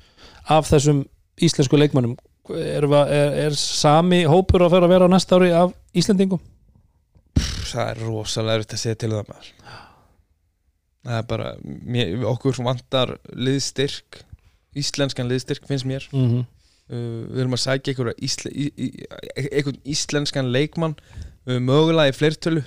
af 0.50 0.70
þessum 0.72 1.04
íslensku 1.42 1.78
leikmannum 1.80 2.18
er, 2.50 2.84
er, 2.84 3.38
er 3.48 3.56
sami 3.56 4.24
hópur 4.28 4.66
að 4.66 4.76
fara 4.76 4.90
að 4.90 4.96
vera 4.96 5.08
á 5.08 5.14
næsta 5.14 5.38
ári 5.40 5.54
af 5.56 5.72
Íslendingum? 5.94 6.42
það 7.74 7.92
er 7.92 8.04
rosalega 8.08 8.60
erfitt 8.60 8.76
að 8.76 8.84
segja 8.84 9.00
til 9.02 9.12
um 9.12 9.20
það 9.20 9.32
maður. 9.32 9.52
Það 11.04 11.18
er 11.18 11.26
bara 11.30 11.48
mér, 11.64 12.12
okkur 12.32 12.60
vantar 12.64 13.16
liðstyrk 13.36 14.22
íslenskan 14.80 15.30
liðstyrk 15.30 15.68
finnst 15.70 15.88
mér. 15.90 16.06
Mm 16.14 16.30
-hmm. 16.30 16.46
uh, 16.94 17.24
við 17.34 17.42
erum 17.44 17.58
að 17.58 17.64
sækja 17.66 17.94
einhverja 17.94 18.14
ísle, 18.28 18.52
í, 18.52 18.70
í, 18.78 18.88
einhvern 19.36 19.82
íslenskan 19.84 20.52
leikmann 20.52 20.96
uh, 21.48 21.60
mögulega 21.60 22.14
í 22.14 22.18
fleirtölu. 22.18 22.64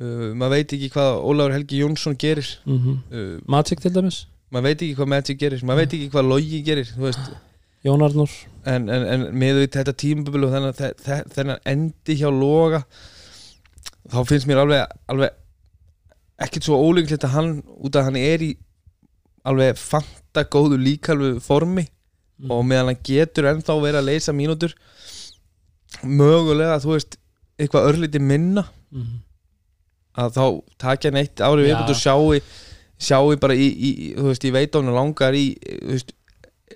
Uh, 0.00 0.30
maður 0.32 0.56
veit 0.56 0.72
ekki 0.72 0.92
hvað 0.94 1.18
Ólafur 1.20 1.52
Helgi 1.52 1.82
Jónsson 1.82 2.16
gerir. 2.16 2.48
Uh, 2.66 3.40
Magic 3.46 3.82
til 3.82 3.94
dæmis, 3.94 4.26
maður 4.50 4.66
veit 4.68 4.82
ekki 4.84 4.96
hvað 4.98 5.10
Magic 5.14 5.38
gerir 5.40 5.62
maður 5.66 5.82
veit 5.84 5.94
ekki 5.98 6.08
hvað 6.14 6.28
Logi 6.32 6.60
gerir 6.66 6.90
Jón 7.86 8.02
Arnur 8.04 8.32
en, 8.68 8.88
en, 8.92 9.04
en 9.14 9.22
með 9.40 9.62
þetta 9.72 9.94
tímabil 9.96 10.42
og 10.44 10.50
þennan, 10.52 10.74
þe- 10.76 10.94
þe- 11.04 11.22
þennan 11.36 11.62
endi 11.70 12.16
hjá 12.20 12.28
Loga 12.34 12.82
þá 14.10 14.18
finnst 14.28 14.48
mér 14.50 14.60
alveg, 14.64 14.96
alveg 15.08 15.36
ekkert 16.40 16.66
svo 16.66 16.76
ólíklegt 16.82 17.24
að 17.28 17.34
hann 17.36 17.50
út 17.80 17.96
að 18.00 18.06
hann 18.10 18.18
er 18.20 18.44
í 18.44 18.50
alveg 19.48 19.78
fanta 19.80 20.44
góðu 20.52 20.80
líkalvu 20.82 21.38
formi 21.44 21.86
Mm. 22.40 22.52
og 22.56 22.62
meðan 22.64 22.86
hann 22.88 23.02
getur 23.04 23.44
ennþá 23.50 23.74
verið 23.82 23.98
að 23.98 24.06
leysa 24.08 24.32
mínútur 24.32 24.72
mögulega 26.06 26.78
þú 26.80 26.94
veist 26.94 27.18
eitthvað 27.60 27.88
örlítið 27.90 28.24
minna 28.30 28.64
mm 28.94 29.18
að 30.20 30.32
þá 30.34 30.44
takja 30.82 31.10
hann 31.12 31.20
eitt 31.20 31.38
ári 31.44 31.62
Já. 31.62 31.66
viðbútt 31.68 31.92
og 31.92 31.98
sjái 32.00 32.40
sjái 33.00 33.36
bara 33.40 33.56
í, 33.56 33.68
í, 33.68 33.90
í 33.90 34.08
þú 34.18 34.30
veist, 34.30 34.48
ég 34.48 34.56
veit 34.56 34.74
á 34.74 34.78
hann 34.80 34.94
langar 34.96 35.36
í 35.36 35.44
þú 35.58 35.94
veist, 35.94 36.12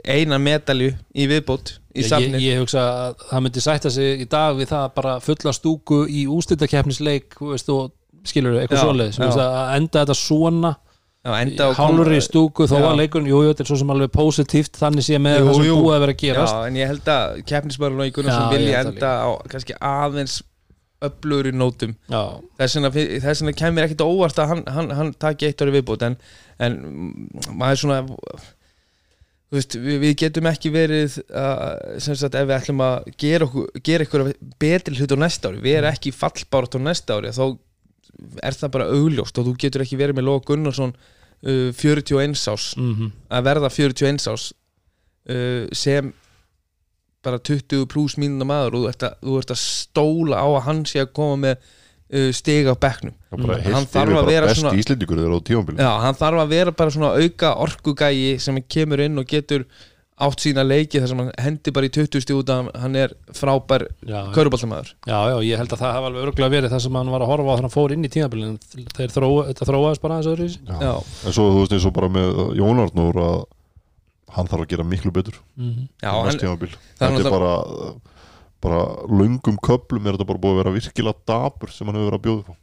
eina 0.05 0.39
medalju 0.43 0.95
í 1.15 1.27
viðbót 1.31 1.77
í 1.95 2.03
ég, 2.03 2.09
safnið 2.11 2.45
ég 2.45 2.63
hugsa 2.63 2.85
að 2.85 3.27
það 3.29 3.45
myndi 3.47 3.65
sætta 3.65 3.93
sig 3.95 4.25
í 4.25 4.31
dag 4.31 4.57
við 4.59 4.73
það 4.73 4.89
bara 4.97 5.19
fulla 5.23 5.53
stúku 5.55 6.05
í 6.11 6.25
og 6.31 7.93
skilur 8.25 8.57
eitthvað 8.57 8.83
svoleiðis 8.87 9.21
já. 9.21 9.27
Veist, 9.27 9.41
að 9.45 9.77
enda 9.77 10.03
þetta 10.05 10.17
svona 10.19 10.73
hálfur 11.25 12.13
í 12.13 12.21
stúku 12.21 12.67
þó 12.69 12.75
Já. 12.77 12.87
að 12.91 12.99
leikurinn, 13.01 13.29
jú, 13.31 13.39
jú, 13.45 13.53
þetta 13.53 13.65
er 13.65 13.69
svo 13.71 13.79
sem 13.81 13.93
alveg 13.95 14.11
positíft 14.13 14.77
þannig 14.77 15.07
sé 15.07 15.21
með 15.23 15.39
Jú, 15.39 15.45
það 15.47 15.55
sem 15.57 15.69
jú. 15.69 15.77
búið 15.81 15.95
að 15.95 16.03
vera 16.03 16.15
að 16.15 16.21
gerast 16.21 16.57
Já, 16.57 16.67
en 16.69 16.77
ég 16.77 16.91
held 16.93 17.09
að 17.15 17.39
keppnismæður 17.49 17.95
og 18.05 18.11
Gunnarsson 18.19 18.43
Já, 18.45 18.51
ég 18.53 18.61
vilja 18.61 18.83
enda 18.85 19.13
á 19.25 19.29
kannski 19.49 19.77
aðeins 19.81 20.35
öflugur 21.09 21.51
í 21.51 21.55
nótum 21.55 21.95
þess 22.59 22.81
vegna, 22.81 23.57
kemur 23.59 23.87
ekkit 23.87 24.05
óvart 24.05 24.41
að 24.43 24.53
hann, 24.53 24.67
hann, 24.77 24.93
hann 24.99 25.15
taki 25.21 25.49
eitt 25.49 25.63
ári 25.65 25.75
viðbót 25.79 26.05
en, 26.07 26.19
en 26.63 26.79
maður 27.51 27.73
er 27.73 27.83
svona 27.83 27.99
veist, 29.55 29.77
við, 29.79 29.99
við 30.03 30.17
getum 30.25 30.49
ekki 30.51 30.73
verið 30.75 31.19
uh, 31.29 31.99
sem 32.03 32.17
sagt 32.19 32.37
ef 32.39 32.49
við 32.49 32.57
ætlum 32.57 32.83
að 32.85 33.11
gera, 33.21 33.49
okkur, 33.49 33.85
gera 33.87 34.07
ykkur 34.07 34.27
betri 34.63 34.99
hlut 34.99 35.15
á 35.15 35.19
næsta 35.25 35.51
ári 35.53 35.63
við 35.65 35.79
erum 35.81 35.93
ekki 35.93 36.15
fallbárat 36.15 36.79
á 36.79 36.81
næsta 36.83 37.19
ári 37.19 37.35
þá 37.35 37.45
er 38.47 38.57
það 38.57 38.75
bara 38.77 38.91
augljóst 38.95 39.39
og 39.41 39.49
þú 39.49 39.55
getur 39.65 39.85
ekki 39.85 39.99
verið 40.01 40.19
með 40.19 40.29
Lóa 40.29 40.43
Gunnarsson 40.47 40.95
uh, 40.95 41.71
41 41.77 42.37
ás 42.51 42.73
mm 42.79 43.11
að 43.35 43.49
verða 43.49 43.73
41 43.75 44.29
ás 44.33 44.51
uh, 44.51 45.65
sem 45.75 46.13
bara 47.25 47.39
20 47.51 47.87
pluss 47.93 48.19
mínuna 48.21 48.47
maður 48.49 48.77
og 48.79 48.85
þú 48.85 48.91
ert, 48.93 49.07
að, 49.09 49.17
þú 49.25 49.39
ert 49.41 49.55
að 49.57 49.63
stóla 49.65 50.43
á 50.45 50.47
að 50.55 50.63
hann 50.69 50.85
sé 50.91 51.01
að 51.05 51.11
koma 51.17 51.41
með 51.47 51.57
uh, 51.65 52.29
stig 52.37 52.69
á 52.71 52.75
bekknum. 52.77 53.15
Mm. 53.35 53.49
Hann 53.75 53.89
þarf 53.95 54.19
að 54.21 54.31
vera 54.35 54.47
svona- 54.61 54.77
Já, 55.83 55.91
hann 56.05 56.21
þarf 56.21 56.45
að 56.45 56.55
vera 56.59 56.77
bara 56.83 56.95
svona 56.95 57.15
auka 57.19 57.55
orkugægi 57.65 58.31
sem 58.45 58.63
kemur 58.69 59.03
inn 59.09 59.19
og 59.19 59.27
getur 59.33 59.67
átt 60.15 60.39
sína 60.45 60.63
leiki 60.63 61.01
þar 61.03 61.09
sem 61.11 61.19
hann 61.25 61.31
hendi 61.43 61.73
bara 61.75 61.89
í 61.89 61.91
20 61.91 62.23
stíð 62.23 62.37
út 62.39 62.51
að 62.55 62.69
hann 62.79 62.95
er 63.01 63.15
frábær 63.35 63.83
já, 64.07 64.21
já, 64.21 64.29
já, 65.11 65.17
já, 65.33 65.35
ég 65.43 65.59
held 65.59 65.73
að 65.75 65.81
það 65.83 65.91
hafa 65.97 66.07
alveg 66.13 66.23
örgulega 66.29 66.53
verið 66.55 66.71
það 66.71 66.83
sem 66.85 66.99
hann 67.01 67.11
var 67.11 67.25
að 67.25 67.33
horfa 67.33 67.49
á 67.51 67.55
þannig 67.59 67.59
að 67.59 67.65
hann 67.67 67.75
fór 67.75 67.95
inn 67.97 68.07
í 68.07 68.11
tímabilin 68.15 68.53
þeir 68.95 69.11
þróa, 69.17 69.41
þetta 69.51 69.67
þróaðist 69.73 70.05
bara 70.05 70.15
aðeins 70.21 70.31
öðru 70.31 70.47
í 70.47 70.55
Já. 70.55 70.79
Já, 70.87 70.93
En 71.27 71.35
svo 71.35 71.49
þú 71.51 71.59
veist 71.65 71.75
eins 71.75 71.89
og 71.91 71.97
bara 71.99 72.13
með 72.15 72.39
Jón 72.61 72.83
Arnór 72.85 73.19
að 73.25 73.43
hann 74.35 74.51
þarf 74.51 74.65
að 74.65 74.73
gera 74.73 74.87
miklu 74.87 75.13
betur. 75.15 75.39
Mm 75.57 75.87
já 76.03 76.11
á 76.11 76.17
hann, 76.19 76.39
það 76.39 76.67
er 76.67 76.77
Þetta 76.99 77.21
er 77.23 77.31
bara 77.35 77.55
bara 78.65 78.81
löngum 79.13 79.59
köplum 79.61 80.07
er 80.07 80.17
þetta 80.17 80.29
bara 80.31 80.41
búið 80.41 80.55
að 80.55 80.61
vera 80.63 80.75
virkilega 80.75 81.27
dabur 81.29 81.73
sem 81.73 81.87
hann 81.87 81.99
hefur 81.99 82.11
verið 82.11 82.21
að 82.21 82.27
bjóða 82.27 82.45
á. 82.49 82.55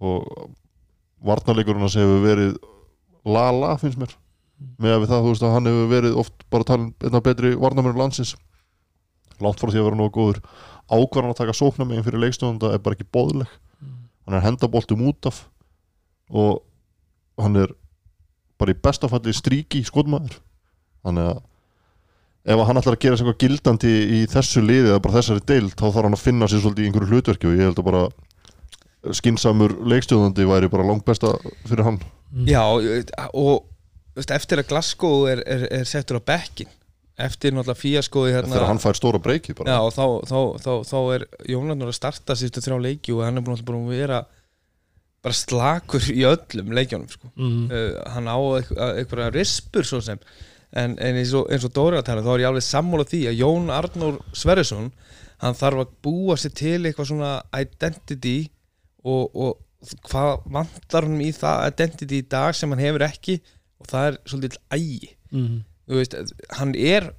Og 0.00 0.50
varnarleikurinn 1.30 1.84
hans 1.84 1.98
hefur 2.00 2.22
verið 2.24 2.54
la-la 3.28 3.74
finnst 3.80 4.00
mér. 4.00 4.14
Með 4.80 4.94
að 4.94 5.02
við 5.02 5.12
það 5.12 5.24
þú 5.24 5.32
veist 5.34 5.44
að 5.44 5.54
hann 5.56 5.68
hefur 5.70 5.90
verið 5.90 6.20
oft 6.22 6.46
bara 6.52 6.68
talin 6.68 6.92
einna 7.04 7.24
betri 7.24 7.54
varnarmennur 7.60 8.00
landsins. 8.00 8.36
Langt 9.40 9.60
frá 9.60 9.68
því 9.68 9.80
að 9.82 9.90
vera 9.90 10.00
nógu 10.00 10.14
góður. 10.16 10.40
Ákvarðan 10.90 11.34
að 11.34 11.42
taka 11.42 11.56
sóknarmegin 11.56 12.06
fyrir 12.06 12.24
leikstjóðanda 12.24 12.72
er 12.74 12.80
bara 12.82 12.96
ekki 12.96 13.08
bóðleg 13.12 13.52
hann 14.30 14.38
er 14.38 14.46
hendaboltum 14.46 15.02
út 15.10 15.26
af 15.26 15.42
og 16.30 16.62
hann 17.40 17.56
er 17.58 17.72
bara 18.60 18.74
í 18.74 18.78
bestafalli 18.78 19.34
stríki 19.34 19.82
skotmaður 19.86 20.36
þannig 21.06 21.30
að 21.30 21.40
ef 22.50 22.56
að 22.56 22.66
hann 22.70 22.80
ætlar 22.80 22.96
að 22.96 23.02
gera 23.04 23.16
sér 23.18 23.26
eitthvað 23.28 23.42
gildandi 23.44 23.94
í 24.16 24.20
þessu 24.32 24.62
liði 24.64 24.88
eða 24.94 25.02
bara 25.04 25.16
þessari 25.18 25.44
deild 25.50 25.74
þá 25.76 25.86
þarf 25.86 26.06
hann 26.08 26.16
að 26.16 26.24
finna 26.24 26.48
sér 26.48 26.62
svolítið 26.64 26.84
í 26.84 26.88
einhverju 26.90 27.10
hlutverki 27.12 27.50
og 27.50 27.56
ég 27.58 27.68
held 27.68 27.82
að 27.82 27.88
bara 27.90 28.02
skinsamur 29.16 29.74
leikstjóðandi 29.92 30.46
væri 30.48 30.70
bara 30.72 30.86
langt 30.88 31.06
besta 31.08 31.34
fyrir 31.68 31.86
hann 31.86 32.00
Já, 32.46 32.62
og 33.34 33.64
veist, 34.16 34.30
eftir 34.30 34.60
að 34.62 34.68
Glasgow 34.70 35.24
er, 35.30 35.42
er, 35.48 35.64
er 35.80 35.88
settur 35.88 36.20
á 36.20 36.22
bekkin 36.32 36.70
eftir 37.20 37.52
náttúrulega 37.52 37.80
fíaskoði 37.80 38.34
hérna 38.36 38.54
þegar 38.54 38.70
hann 38.70 38.82
fær 38.82 38.96
stóra 38.96 39.20
breyki 39.22 39.54
bara 39.56 39.74
Já, 39.74 39.80
og 39.84 39.92
þá, 39.92 40.04
þá, 40.30 40.38
þá, 40.64 40.70
þá 40.88 40.98
er 41.16 41.24
Jónarnur 41.52 41.92
að 41.92 41.98
starta 41.98 42.36
síðustu 42.38 42.64
þrjá 42.64 42.78
leiki 42.86 43.16
og 43.16 43.24
hann 43.26 43.40
er 43.40 43.44
búin 43.44 43.58
að 43.60 43.90
vera 43.92 44.20
bara 45.20 45.36
slakur 45.36 46.06
í 46.14 46.22
öllum 46.24 46.70
leikjónum 46.72 47.10
sko. 47.12 47.28
-hmm. 47.36 47.66
uh, 47.68 48.12
hann 48.14 48.30
á 48.30 48.36
eitthvað- 48.56 49.00
einhverja 49.02 49.32
rispur 49.34 49.84
svo 49.84 50.00
sem 50.00 50.20
en, 50.72 50.96
en 50.98 51.16
eins 51.18 51.32
og, 51.34 51.48
eins 51.50 51.64
og 51.66 51.74
Dóri 51.74 51.98
að 51.98 52.06
tala 52.10 52.24
þá 52.26 52.32
er 52.34 52.44
ég 52.44 52.50
alveg 52.50 52.66
sammála 52.66 53.08
því 53.10 53.22
að 53.30 53.40
Jón 53.40 53.72
Arnór 53.74 54.20
Sverrisson 54.36 54.90
hann 55.40 55.56
þarf 55.56 55.84
að 55.84 55.96
búa 56.04 56.36
sér 56.38 56.54
til 56.54 56.78
eitthvað 56.84 57.10
svona 57.10 57.32
identity 57.56 58.36
og, 59.04 59.32
og 59.34 59.96
hvað 60.10 60.44
vantar 60.52 61.08
hann 61.08 61.24
í 61.24 61.32
það 61.32 61.64
identity 61.72 62.20
í 62.20 62.28
dag 62.28 62.54
sem 62.54 62.70
hann 62.70 62.84
hefur 62.84 63.06
ekki 63.08 63.40
og 63.80 63.88
það 63.88 64.06
er 64.10 64.22
svolítið 64.28 64.62
ægi. 64.76 65.12
Mm 65.32 65.60
þú 65.90 65.98
veist, 65.98 66.14
hann 66.54 66.76
er 66.78 67.10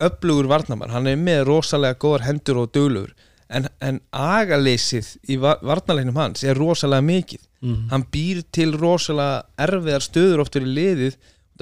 öflugur 0.00 0.48
varnamar, 0.50 0.92
hann 0.94 1.08
er 1.10 1.18
með 1.18 1.42
rosalega 1.48 1.98
góðar 2.00 2.28
hendur 2.28 2.62
og 2.62 2.70
döglugur 2.76 3.10
en, 3.50 3.66
en 3.82 3.98
agaleysið 4.14 5.08
í 5.34 5.38
var 5.42 5.58
varnalegnum 5.66 6.20
hans 6.20 6.44
er 6.46 6.58
rosalega 6.58 7.02
mikið. 7.02 7.42
-hmm. 7.60 7.88
hann 7.90 8.06
býr 8.12 8.42
til 8.52 8.72
rosalega 8.78 9.42
erfiðar 9.58 10.06
stöður 10.06 10.40
oft 10.44 10.54
fyrir 10.54 10.74
liðið 10.78 11.16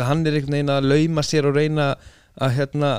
hann 0.06 0.26
er 0.26 0.32
einhvern 0.38 0.52
veginn 0.58 0.70
að 0.74 0.88
lauma 0.92 1.22
sér 1.26 1.46
og 1.50 1.56
reyna 1.56 1.96
að 2.40 2.54
hérna 2.58 2.90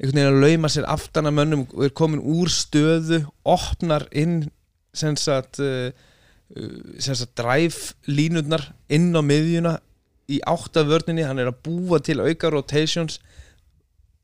einhvern 0.00 0.16
veginn 0.18 0.32
að 0.34 0.40
lauma 0.46 0.68
sér 0.72 0.86
aftan 0.88 1.26
að 1.30 1.36
mönnum 1.38 1.66
og 1.74 1.84
er 1.84 1.90
komin 1.94 2.20
úr 2.22 2.48
stöðu 2.50 3.22
opnar 3.44 4.06
inn 4.12 4.50
sem 4.94 5.14
sagt 5.16 5.60
uh, 5.62 5.90
uh, 6.56 6.80
sem 6.98 7.14
sagt 7.14 7.36
dræf 7.38 7.92
línurnar 8.10 8.64
inn 8.90 9.12
á 9.14 9.22
miðjuna 9.22 9.76
í 10.30 10.38
átta 10.46 10.84
vörninni, 10.86 11.24
hann 11.26 11.38
er 11.42 11.48
að 11.50 11.60
búa 11.66 11.98
til 12.02 12.20
auka 12.22 12.50
rotations 12.54 13.18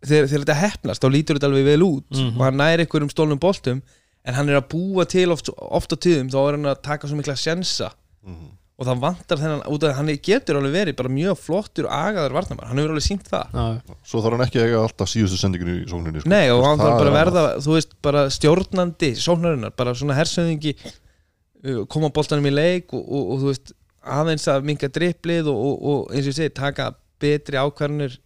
þegar, 0.06 0.28
þegar 0.30 0.42
þetta 0.44 0.58
hefnast, 0.60 1.02
þá 1.02 1.08
lítur 1.10 1.38
þetta 1.38 1.48
alveg 1.50 1.64
vel 1.66 1.82
út 1.86 2.10
Mhm. 2.14 2.36
og 2.38 2.44
hann 2.46 2.56
næri 2.60 2.84
einhverjum 2.84 3.10
stólnum 3.10 3.40
boltum 3.42 3.80
en 4.26 4.34
hann 4.34 4.48
er 4.48 4.60
að 4.60 4.68
búa 4.70 5.04
til 5.06 5.30
oft, 5.34 5.50
oft 5.58 5.90
á 5.92 5.96
tíðum 5.98 6.30
þá 6.30 6.38
er 6.48 6.56
hann 6.58 6.66
að 6.70 6.82
taka 6.82 7.08
svo 7.08 7.16
mikla 7.18 7.34
sjensa 7.38 7.90
Mhm. 8.26 8.50
Og 8.76 8.84
það 8.84 8.98
vantar 9.06 9.40
þennan 9.40 9.62
út 9.72 9.84
af 9.86 9.92
að 9.92 9.96
hann 9.96 10.10
getur 10.26 10.58
alveg 10.58 10.74
verið 10.74 10.96
bara 10.98 11.12
mjög 11.12 11.38
flottur 11.40 11.86
og 11.88 11.94
agaður 11.96 12.34
varnamar, 12.36 12.68
hann 12.68 12.80
hefur 12.80 12.92
alveg 12.92 13.06
sínt 13.06 13.30
það. 13.30 13.54
Já, 13.56 13.96
svo 14.10 14.20
þarf 14.20 14.36
hann 14.36 14.44
ekki 14.44 14.60
að 14.60 14.66
eiga 14.68 14.82
alltaf 14.82 15.08
síðustu 15.12 15.38
sendinginu 15.40 15.76
í 15.78 15.86
sókninni 15.88 16.20
sko. 16.20 16.32
Nei 16.32 16.52
og 16.52 16.60
hann 16.66 16.82
þarf 16.82 16.98
bara 16.98 17.06
að 17.06 17.08
er 17.08 17.16
verða 17.16 17.44
þú 17.64 17.72
veist, 17.78 17.96
bara 18.04 18.26
stjórnandi 18.36 19.10
sóknarinnar, 19.22 19.72
bara 19.80 19.96
svona 19.96 20.18
hersöðingi 20.18 20.74
uh, 20.76 21.80
koma 21.88 22.12
boltanum 22.12 22.50
í 22.50 22.52
leik 22.52 22.92
og, 22.92 23.00
og, 23.00 23.32
og 23.32 23.42
þú 23.42 23.50
veist, 23.54 23.74
aðeins 24.18 24.46
að 24.52 24.68
minga 24.68 24.92
dripplið 24.92 25.50
og, 25.54 25.56
og, 25.56 25.88
og 25.94 26.12
eins 26.12 26.28
og 26.28 26.34
ég 26.34 26.38
segi, 26.42 26.54
taka 26.60 26.90
betri 27.22 27.56
ákvarðanir 27.56 28.20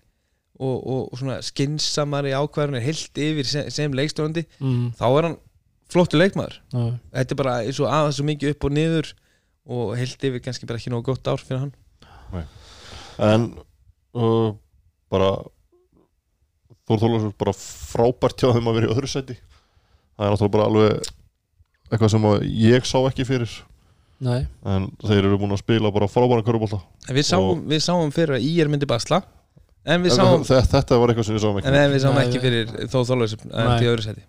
og, 0.60 0.76
og, 0.76 1.00
og 1.06 1.16
svona 1.22 1.38
skinsamari 1.46 2.34
ákvarðanir 2.34 2.84
heilt 2.84 3.22
yfir 3.22 3.46
sem, 3.48 3.70
sem 3.70 3.94
leikstjórnandi 3.96 4.48
mm, 4.58 4.90
þá 4.98 5.06
er 5.08 5.30
hann 5.30 5.40
flottur 5.90 6.20
leikmaður. 6.20 6.58
Já, 6.74 6.82
þetta 7.14 7.34
er 7.34 7.38
bara 7.38 7.58
eins 7.64 7.78
og 7.82 7.90
aðeins 7.90 8.18
svo 8.18 8.26
mikið 8.26 8.56
upp 8.56 8.66
og 8.66 8.74
niður 8.74 9.14
og 9.68 9.94
heilt 9.98 10.26
yfir 10.28 10.42
kannski 10.44 10.68
bara 10.68 10.80
ekki 10.80 10.92
nóg 10.92 11.04
gott 11.06 11.30
ár 11.30 11.42
fyrir 11.42 11.66
hann. 11.66 11.72
En 13.20 13.48
uh, 14.16 14.52
bara 15.12 15.32
Þór 16.90 17.02
Þólasur 17.04 17.34
bara 17.38 17.52
frábært 17.54 18.42
hjá 18.42 18.50
þeim 18.56 18.66
að 18.70 18.78
vera 18.80 18.88
í 18.88 18.94
öðru 18.96 19.08
sæti. 19.10 19.36
Það 20.16 20.26
er 20.26 20.32
náttúrulega 20.32 20.54
bara 20.56 20.64
alveg 20.66 21.10
eitthvað 21.90 22.12
sem 22.16 22.24
að 22.30 22.46
ég 22.64 22.88
sá 22.88 22.96
ekki 23.04 23.26
fyrir. 23.28 23.52
Nei, 24.20 24.40
en 24.68 24.88
þeir 25.00 25.22
eru 25.24 25.38
búin 25.40 25.54
að 25.54 25.62
spila 25.62 25.92
bara 25.94 26.04
frábæra 26.12 26.42
körubólta 26.44 26.76
En 27.08 27.16
við 27.16 27.24
sáum, 27.24 27.62
við 27.70 27.78
sáum 27.80 28.10
fyrir 28.12 28.36
að 28.36 28.42
Ír 28.44 28.68
myndi 28.68 28.84
basla. 28.84 29.22
En 29.88 30.02
við 30.04 30.12
sáum, 30.12 30.42
þetta 30.44 30.98
var 31.00 31.12
eitthvað 31.12 31.26
sem 31.30 31.36
við 31.38 31.44
sáum 31.46 31.56
ekki 31.56 31.70
en 31.70 31.94
við 31.94 32.02
sáum 32.02 32.18
Nei, 32.18 32.24
ekki 32.26 32.42
fyrir 32.42 32.74
þó 32.92 32.98
þólaus 33.08 33.32
en 33.38 33.48
Nei. 33.48 33.78
til 33.80 33.88
öðru 33.88 34.04
seti 34.04 34.26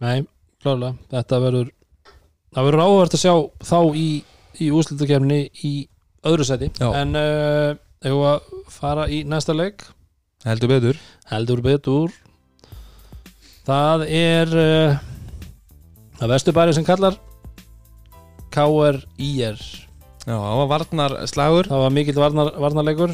nei, 0.00 0.22
klálega 0.64 0.94
Þetta 1.12 1.40
verður 1.44 1.68
Það 2.50 2.66
verður 2.66 2.82
áhvert 2.86 3.14
að 3.16 3.22
sjá 3.22 3.34
þá 3.70 3.78
í, 3.94 4.06
í 4.58 4.70
úrslutakefni 4.74 5.40
í 5.66 5.72
öðru 6.26 6.46
seti 6.48 6.70
Já. 6.80 6.88
En 6.98 7.14
uh, 7.18 7.76
hefur 8.04 8.26
að 8.32 8.50
fara 8.74 9.06
í 9.12 9.22
næsta 9.28 9.54
leik? 9.54 9.84
Heldur 10.46 10.72
betur. 10.72 10.98
Heldur 11.30 11.60
betur. 11.64 12.14
Það 13.68 14.04
er 14.08 14.54
uh, 14.56 14.98
það 16.18 16.32
vesturbæri 16.34 16.74
sem 16.78 16.86
kallar. 16.88 17.18
KR-IR 18.50 19.60
Já, 20.26 20.34
það 20.36 20.56
var 20.60 20.68
varnar 20.74 21.14
slagur. 21.30 21.68
Það 21.70 21.84
var 21.84 21.92
mikill 21.94 22.18
varnar, 22.18 22.50
varnarleikur. 22.60 23.12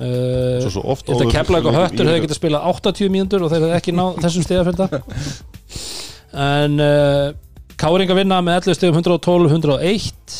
Uh, 0.00 0.62
svo, 0.64 0.70
svo 0.78 0.84
oft 0.94 1.04
Þetta 1.10 1.26
áður- 1.26 1.34
keflag 1.34 1.66
og 1.68 1.74
höttur 1.76 2.06
í- 2.06 2.08
hefði 2.08 2.22
getað 2.24 2.38
spilað 2.38 2.68
80 2.70 3.10
mínútur 3.12 3.42
og 3.44 3.50
þeir 3.52 3.66
hefði 3.66 3.74
ekki 3.76 3.92
náð 3.98 4.20
þessum 4.24 4.46
stegafjölda 4.46 4.86
en 6.32 6.80
uh, 6.80 7.32
Káringa 7.80 8.14
vinna 8.18 8.40
með 8.44 8.68
11 8.70 8.76
stegum 8.76 9.00
112-101 9.00 10.36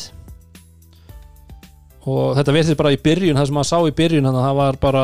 og 2.11 2.37
þetta 2.37 2.55
veitir 2.55 2.77
bara 2.79 2.93
í 2.93 2.99
byrjun 3.01 3.37
það 3.37 3.49
sem 3.49 3.57
maður 3.57 3.69
sá 3.71 3.77
í 3.85 3.95
byrjun 3.97 4.27
þannig 4.27 4.41
að 4.41 4.47
það 4.47 4.59
var 4.61 4.79
bara 4.81 5.03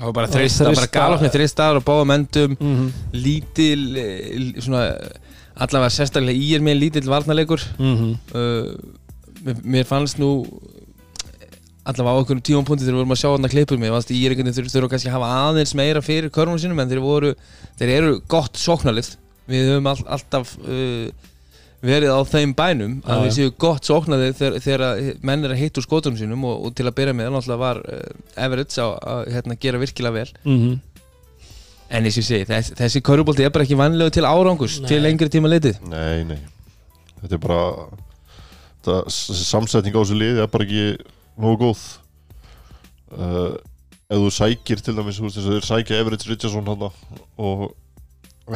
Það 0.00 0.06
var 0.08 0.14
bara 0.16 0.28
þrist, 0.32 0.56
það 0.56 0.70
var 0.70 0.78
bara 0.78 0.92
galopni 0.94 1.28
þristar 1.34 1.76
og 1.76 1.82
báðum 1.84 2.12
endum. 2.14 2.54
Mm 2.56 2.86
lítil 3.12 3.82
eh, 4.00 4.62
svona 4.64 4.86
allavega 5.60 5.92
sérstaklega 5.92 6.40
Ír 6.40 6.64
með 6.64 6.78
lítill 6.80 7.10
varnarleikur. 7.10 7.60
-hmm. 7.76 8.14
uh, 8.32 8.70
mér- 9.44 9.60
mér 9.64 9.84
fannst 9.84 10.16
nú 10.18 10.30
allavega 11.84 12.16
á 12.16 12.20
okkur 12.22 12.40
tímapunkti 12.40 12.84
þegar 12.86 12.96
við 12.96 13.02
vorum 13.02 13.14
að 13.14 13.20
sjá 13.20 13.30
hann 13.34 13.44
að 13.44 13.54
klippur 13.54 13.78
mig 13.78 13.90
ég 13.90 14.24
er 14.24 14.34
einhvern 14.34 14.52
veginn 14.52 14.72
þurfa 14.72 14.90
kannski 14.92 15.08
að 15.10 15.16
hafa 15.16 15.30
aðeins 15.48 15.74
meira 15.74 16.00
fyrir 16.00 16.30
körnum 16.30 16.58
sínum 16.60 16.80
en 16.80 16.88
þeir 16.88 17.00
voru 17.04 17.34
þeir 17.78 17.90
eru 17.96 18.20
gott 18.28 18.56
sóknarlið 18.56 19.16
við 19.48 19.70
höfum 19.70 19.88
all, 19.90 20.02
alltaf 20.16 20.52
uh, 20.60 21.08
verið 21.80 22.12
á 22.12 22.20
þeim 22.28 22.52
bænum 22.58 22.98
að 23.06 23.16
Já, 23.16 23.22
við 23.22 23.30
já. 23.30 23.36
séu 23.38 23.54
gott 23.64 23.88
sóknarlið 23.88 24.36
þegar, 24.36 24.60
þegar 24.66 24.84
að 24.90 25.00
menn 25.24 25.46
er 25.48 25.54
að 25.54 25.62
hitta 25.62 25.80
úr 25.80 25.86
skotunum 25.88 26.18
sínum 26.20 26.44
og, 26.44 26.66
og 26.68 26.76
til 26.76 26.84
að 26.90 26.96
byrja 26.98 27.16
með 27.16 27.32
náttúrulega 27.32 27.64
var 27.64 27.82
uh, 27.86 28.44
Everett 28.44 28.76
á 28.76 28.86
að 28.90 29.32
hérna, 29.32 29.56
gera 29.60 29.80
virkilega 29.80 30.18
vel. 30.20 30.30
Mm 30.44 30.78
en 31.90 32.06
eins 32.06 32.14
og 32.14 32.22
ég 32.22 32.28
segi, 32.28 32.46
þess, 32.46 32.74
þessi 32.78 33.00
körubólti 33.02 33.42
er 33.42 33.50
bara 33.54 33.66
ekki 33.66 33.78
vanlegu 33.78 34.12
til 34.14 34.26
árangus 34.28 34.76
Nei. 34.78 34.88
til 34.92 35.00
lengri 35.02 35.26
tíma 35.32 35.50
litið. 35.50 35.80
Nei, 35.90 36.22
nei. 36.28 36.38
Þetta 37.20 37.34
er 37.36 37.42
bara 37.42 37.62
þetta, 38.78 39.00
þessi 39.10 39.48
samsetning 39.48 39.96
á 39.98 40.00
þessu 40.00 40.18
liði 40.20 40.44
er 40.44 40.52
bara 40.52 40.66
ekki 40.68 40.84
nógu 41.40 41.58
góð. 41.64 41.82
Uh, 43.10 43.58
ef 44.06 44.22
þú 44.22 44.30
sækir 44.36 44.84
til 44.86 44.94
dæmis, 44.94 45.18
þú 45.18 45.26
veist 45.26 45.40
þess 45.40 45.48
að 45.50 45.56
þeir 45.56 45.68
sækja 45.72 45.98
Everett 46.04 46.28
Richardson 46.30 46.70
hann 46.70 46.86
og 46.86 47.66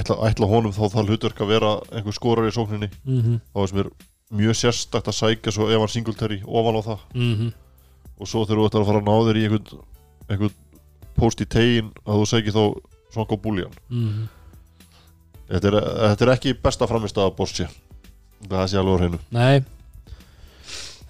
ætla, 0.00 0.16
ætla 0.28 0.46
honum 0.50 0.72
þá 0.74 0.84
það 0.92 1.10
hlutverk 1.10 1.40
að 1.40 1.52
vera 1.54 1.74
einhver 1.92 2.16
skorar 2.16 2.48
í 2.48 2.54
sókninni. 2.54 2.90
-hmm. 3.04 3.40
þá 3.54 3.62
er 3.62 3.68
sem 3.72 3.82
er 3.84 3.90
mjög 4.34 4.56
sérstakt 4.58 5.08
að 5.08 5.18
sækja 5.20 5.52
svo 5.52 5.68
Evan 5.70 5.88
Singletary 5.88 6.42
ofan 6.46 6.80
á 6.80 6.82
það. 6.82 7.00
Mm 7.14 7.52
og 8.18 8.30
svo 8.30 8.44
þegar 8.44 8.60
þú 8.60 8.68
ætlar 8.68 8.84
að 8.84 8.90
fara 8.90 9.02
að 9.02 9.08
ná 9.08 9.14
þér 9.26 9.38
í 9.38 9.44
einhvern, 9.48 9.84
einhvern 10.28 10.56
post 11.18 11.42
í 11.42 11.46
tegin 11.50 11.90
að 12.04 12.20
þú 12.20 12.26
sækir 12.30 12.56
þá 12.56 12.64
Sonko 13.14 13.38
Búljan 13.38 13.74
-hmm. 13.90 14.26
þetta 15.50 15.68
er, 15.68 15.76
þetta 16.08 16.24
er 16.24 16.32
ekki 16.34 16.56
besta 16.62 16.88
framist 16.90 17.18
að 17.18 17.36
Borsi 17.36 17.68
það 18.48 18.66
sé 18.68 18.78
alveg 18.78 18.94
á 18.94 19.00
hreinu. 19.00 19.18
Nei. 19.30 19.64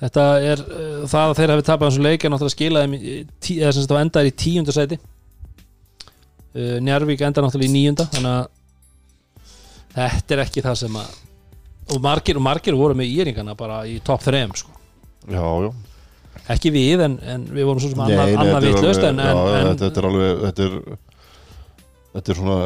Þetta 0.00 0.24
er 0.38 0.60
uh, 0.60 1.06
það 1.08 1.30
að 1.30 1.36
þeir 1.38 1.50
hafi 1.50 1.64
tapað 1.66 1.88
þessu 1.88 2.02
leik 2.02 2.24
er 2.24 2.30
náttúrulega 2.30 2.56
skilað 2.56 2.82
þeim 2.84 2.94
í 2.94 3.14
tí, 3.40 3.56
eða 3.60 3.72
sem 3.72 3.82
sagt 3.82 3.92
þá 3.92 4.00
endar 4.00 4.28
í 4.28 4.34
tíunda 4.36 4.72
sæti. 4.72 4.98
Uh, 6.54 6.76
Njarvík 6.80 7.20
endar 7.20 7.44
náttúrulega 7.44 7.70
í 7.70 7.74
níunda 7.74 8.06
þannig 8.12 8.30
að 8.30 8.44
þetta 9.94 10.36
er 10.36 10.42
ekki 10.44 10.64
það 10.64 10.78
sem 10.84 10.98
að 11.00 11.20
og 11.94 11.98
margir, 12.00 12.38
og 12.40 12.44
margir 12.46 12.76
voru 12.78 12.96
með 12.96 13.10
íringana 13.12 13.54
bara 13.58 13.82
í 13.88 13.98
topp 14.04 14.22
3 14.24 14.44
sko. 14.56 14.70
já, 15.28 15.42
já 15.44 15.72
ekki 16.54 16.70
við 16.74 17.02
en, 17.06 17.18
en 17.22 17.44
við 17.52 17.64
vorum 17.68 17.80
svo 17.80 17.90
sem 17.92 18.00
Nei, 18.00 18.14
annað, 18.14 18.26
nei, 18.26 18.36
annað 18.36 18.48
þetta 18.48 18.58
er 18.58 18.74
vitlaust 18.74 19.04
en, 19.08 19.20
alveg- 19.20 19.28
en, 19.28 19.54
já, 19.54 19.60
en 19.60 19.68
þetta, 19.68 19.84
þetta 19.88 20.00
er 20.02 20.08
alveg 20.08 20.42
þetta 20.44 20.64
er, 20.64 20.74
þetta 22.14 22.32
er 22.34 22.40
svona 22.40 22.58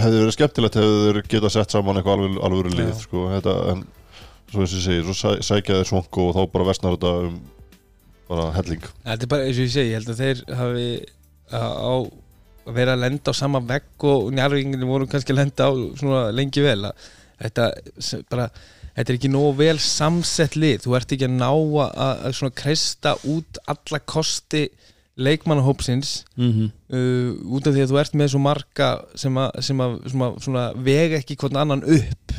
hefði 0.00 0.22
verið 0.22 0.34
skemmtilegt 0.36 0.78
hefði 0.80 1.02
þeir 1.06 1.20
geta 1.34 1.50
sett 1.56 1.74
saman 1.76 2.00
eitthvað 2.00 2.16
alveg, 2.22 2.38
alveg 2.48 2.74
lið 2.78 2.88
Já. 2.90 2.96
sko, 3.04 3.26
þetta, 3.34 3.54
en 3.74 3.84
svo 4.50 4.62
eins 4.64 4.72
og 4.72 4.78
ég 4.80 4.86
segi 4.86 5.04
svo 5.06 5.16
sæ, 5.20 5.34
sækja 5.50 5.78
þeir 5.80 5.90
svonku 5.90 6.26
og 6.30 6.34
þá 6.38 6.42
bara 6.54 6.68
vestnar 6.70 6.96
þetta 6.96 7.12
um 7.26 7.36
bara 8.30 8.46
helling 8.56 8.86
Þetta 9.04 9.26
er 9.28 9.30
bara 9.34 9.46
eins 9.50 9.58
og 9.60 9.66
ég 9.66 9.74
segi, 9.76 9.92
ég 9.92 10.00
held 10.00 10.14
að 10.14 10.22
þeir 10.22 10.42
hafi 10.62 10.88
á 11.54 11.94
að 12.66 12.78
vera 12.80 12.96
að 12.96 13.04
lenda 13.04 13.32
á 13.32 13.40
sama 13.40 13.62
vegg 13.64 14.06
og 14.08 14.32
njárvinginu 14.34 14.88
voru 14.88 15.10
kannski 15.10 15.34
að 15.34 15.40
lenda 15.42 15.68
á 15.68 15.72
svona 16.00 16.24
lengi 16.34 16.64
vel 16.64 16.80
að 16.88 17.06
þetta 17.42 17.68
bara 18.30 18.48
þetta 18.96 19.12
er 19.12 19.18
ekki 19.18 19.30
nógu 19.32 19.52
vel 19.60 19.76
samsett 19.82 20.56
lið 20.56 20.86
þú 20.86 20.96
ert 20.98 21.14
ekki 21.14 21.28
að 21.28 21.36
ná 21.36 21.50
að, 21.52 21.92
að 22.26 22.36
svona 22.38 22.56
kreista 22.62 23.14
út 23.28 23.60
alla 23.68 24.00
kosti 24.00 24.66
leikmannahópsins 25.16 26.24
mm 26.36 26.68
uh, 26.92 27.30
út 27.56 27.66
af 27.66 27.74
því 27.74 27.84
að 27.84 27.92
þú 27.92 28.00
ert 28.00 28.18
með 28.18 28.32
svo 28.34 28.40
marga 28.42 28.90
sem 29.18 29.38
að, 29.40 29.62
sem 29.68 29.80
að, 29.80 29.96
sem 30.12 30.26
að 30.26 30.36
svona, 30.44 30.66
vega 30.86 31.20
ekki 31.20 31.36
hvern 31.40 31.60
annan 31.62 31.82
upp. 31.82 32.36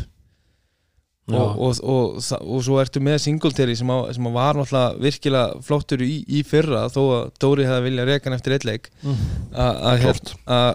Og, 1.28 1.60
og, 1.60 1.80
og, 1.84 2.18
og, 2.40 2.62
svo 2.64 2.78
ertu 2.80 3.02
með 3.04 3.18
Singletary 3.20 3.76
sem, 3.76 3.90
að, 3.92 4.14
sem 4.16 4.30
var 4.32 4.56
náttúrulega 4.56 5.02
virkilega 5.04 5.62
flottur 5.68 6.00
í, 6.06 6.24
í 6.28 6.44
fyrra 6.48 6.86
þó 6.94 7.02
að 7.18 7.26
Dóri 7.44 7.66
hefði 7.68 7.84
viljað 7.90 8.08
reka 8.14 8.30
hann 8.30 8.38
eftir 8.38 8.56
eitt 8.56 8.68
leik. 8.70 8.90
Að- 9.04 9.82
að 9.92 9.98
hér- 9.98 10.22
Klárt. 10.22 10.34
að 10.48 10.70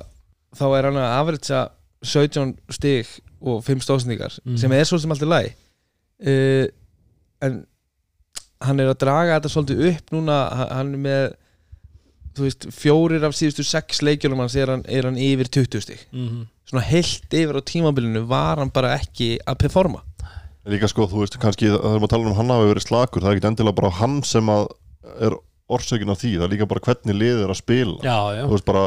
þá 0.60 0.64
er 0.78 0.84
hann 0.90 1.00
að 1.00 1.14
afritsa 1.22 1.60
17 2.04 2.56
stig 2.76 3.06
og 3.40 3.62
5 3.64 3.80
stóðsendingar 3.86 4.36
Mhm. 4.44 4.56
sem 4.58 4.72
er 4.72 4.84
svo 4.84 4.98
sem 5.00 5.10
allt 5.10 5.22
er 5.22 5.30
læg 5.32 5.52
uh, 6.26 6.66
en 7.42 7.66
hann 8.62 8.80
er 8.80 8.92
að 8.92 8.98
draga 9.02 9.40
þetta 9.40 9.50
svolítið 9.54 9.86
upp 9.88 10.10
núna 10.14 10.36
hann- 10.52 10.92
er 10.94 10.98
með 11.08 11.32
veist, 12.38 12.66
fjórir 12.72 13.24
af 13.26 13.34
síðustu 13.36 13.64
sex 13.66 14.00
leikjunum 14.02 14.38
hans 14.44 14.54
er 14.56 14.70
hann, 14.72 14.84
er 14.88 15.04
hann 15.08 15.16
yfir 15.20 15.48
20 15.48 15.80
stig. 15.84 16.04
Mm 16.12 16.46
svona 16.72 16.84
heilt 16.88 17.34
yfir 17.36 17.58
á 17.58 17.62
tímabilinu 17.68 18.22
var 18.30 18.56
hann 18.62 18.70
bara 18.72 18.94
ekki 18.96 19.34
að 19.44 19.58
performa 19.60 19.98
líka 20.68 20.90
sko, 20.90 21.08
þú 21.10 21.24
veist, 21.24 21.38
kannski 21.42 21.70
þegar 21.72 21.98
maður 21.98 22.12
tala 22.12 22.30
um 22.30 22.38
hann 22.38 22.54
hafi 22.54 22.70
verið 22.70 22.86
slakur, 22.86 23.24
það 23.24 23.32
er 23.32 23.40
ekki 23.40 23.50
endilega 23.50 23.78
bara 23.80 23.92
hann 23.98 24.20
sem 24.26 24.50
er 24.52 25.36
orsökin 25.72 26.12
af 26.12 26.20
því 26.22 26.32
það 26.38 26.46
er 26.46 26.52
líka 26.54 26.68
bara 26.70 26.84
hvernig 26.86 27.18
liðið 27.18 27.44
er 27.44 27.52
að 27.52 27.60
spila 27.60 27.94
já, 28.04 28.16
já. 28.36 28.42
þú 28.46 28.56
veist 28.56 28.66
bara, 28.68 28.82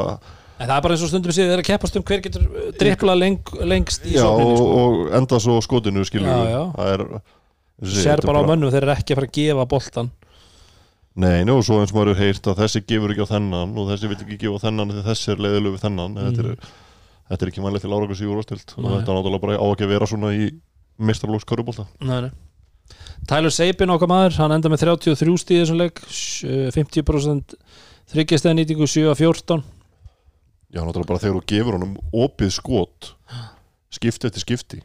en 0.55 0.69
það 0.69 0.75
er 0.77 0.83
bara 0.85 0.95
eins 0.95 1.05
og 1.05 1.11
stundum 1.11 1.35
séð 1.35 1.51
þeir 1.51 1.63
að 1.63 1.69
keppast 1.69 1.97
um 1.99 2.05
hver 2.07 2.21
getur 2.25 2.45
uh, 2.45 2.67
drippla 2.79 3.15
leng, 3.17 3.55
lengst 3.67 4.05
í 4.07 4.15
já, 4.15 4.21
sókninni 4.23 4.53
og, 4.53 4.59
sko. 4.61 4.83
og 4.83 5.17
enda 5.19 5.41
svo 5.43 5.57
skotinu 5.65 6.05
skilur 6.07 6.29
Já, 6.29 6.37
við. 6.37 6.53
já. 6.53 6.61
það 6.77 6.93
er 6.93 7.05
og 7.15 7.91
sér 7.95 8.13
er 8.15 8.29
bara 8.29 8.45
á 8.45 8.49
mönnum 8.51 8.71
þeir 8.71 8.85
eru 8.85 8.95
ekki 8.95 9.15
að 9.15 9.19
fara 9.19 9.31
að 9.31 9.35
gefa 9.39 9.67
boltan 9.75 10.13
Nei, 11.15 11.45
nú, 11.47 11.61
svo 11.63 11.79
eins 11.79 11.93
og 11.93 11.99
maður 11.99 12.11
er 12.11 12.21
heyrt 12.25 12.47
að 12.51 12.57
þessi 12.59 12.81
gefur 12.83 13.13
ekki 13.13 13.23
á 13.23 13.33
þennan 13.35 13.75
og 13.79 13.85
þessi 13.87 14.09
vil 14.11 14.17
ekki 14.19 14.39
gefa 14.41 14.65
þennan 14.65 14.89
því 14.91 15.03
þessi 15.05 15.29
er 15.31 15.43
leiðilegu 15.45 15.75
við 15.77 15.83
þennan 15.85 16.17
en 16.19 16.25
þetta, 16.27 16.43
er, 16.43 16.73
þetta 17.31 17.45
er 17.45 17.51
ekki 17.51 17.63
mælið 17.63 17.85
til 17.85 17.93
ástilt 17.95 18.73
og 18.75 18.89
þetta 18.89 19.13
er 19.13 19.19
náttúrulega 19.19 19.43
bara 19.45 19.55
á 19.55 19.65
ekki 19.69 19.87
að 19.87 19.93
vera 19.93 20.09
svona 20.11 20.33
í 20.35 20.49
mistralóks 20.97 21.47
körubólta. 21.47 21.87
Tyler 23.25 23.49
Sabin 23.53 23.89
okkar 23.89 24.09
maður, 24.11 24.35
hann 24.37 24.53
enda 24.53 24.69
með 24.69 24.83
33 24.85 25.37
stíð 25.41 25.61
þessum 25.63 25.79
sj- 26.13 26.69
50% 26.75 27.55
þryggjastæða 28.13 28.57
nýtingu 28.59 28.87
7 28.89 29.07
af 29.09 29.17
14 29.21 29.63
Já, 30.75 30.81
náttúrulega 30.83 31.09
bara 31.09 31.21
þegar 31.23 31.37
þú 31.39 31.45
gefur 31.49 31.77
honum 31.79 31.95
opið 32.13 32.51
skot 32.59 33.13
skipti 33.95 34.29
eftir 34.29 34.43
skipti 34.43 34.81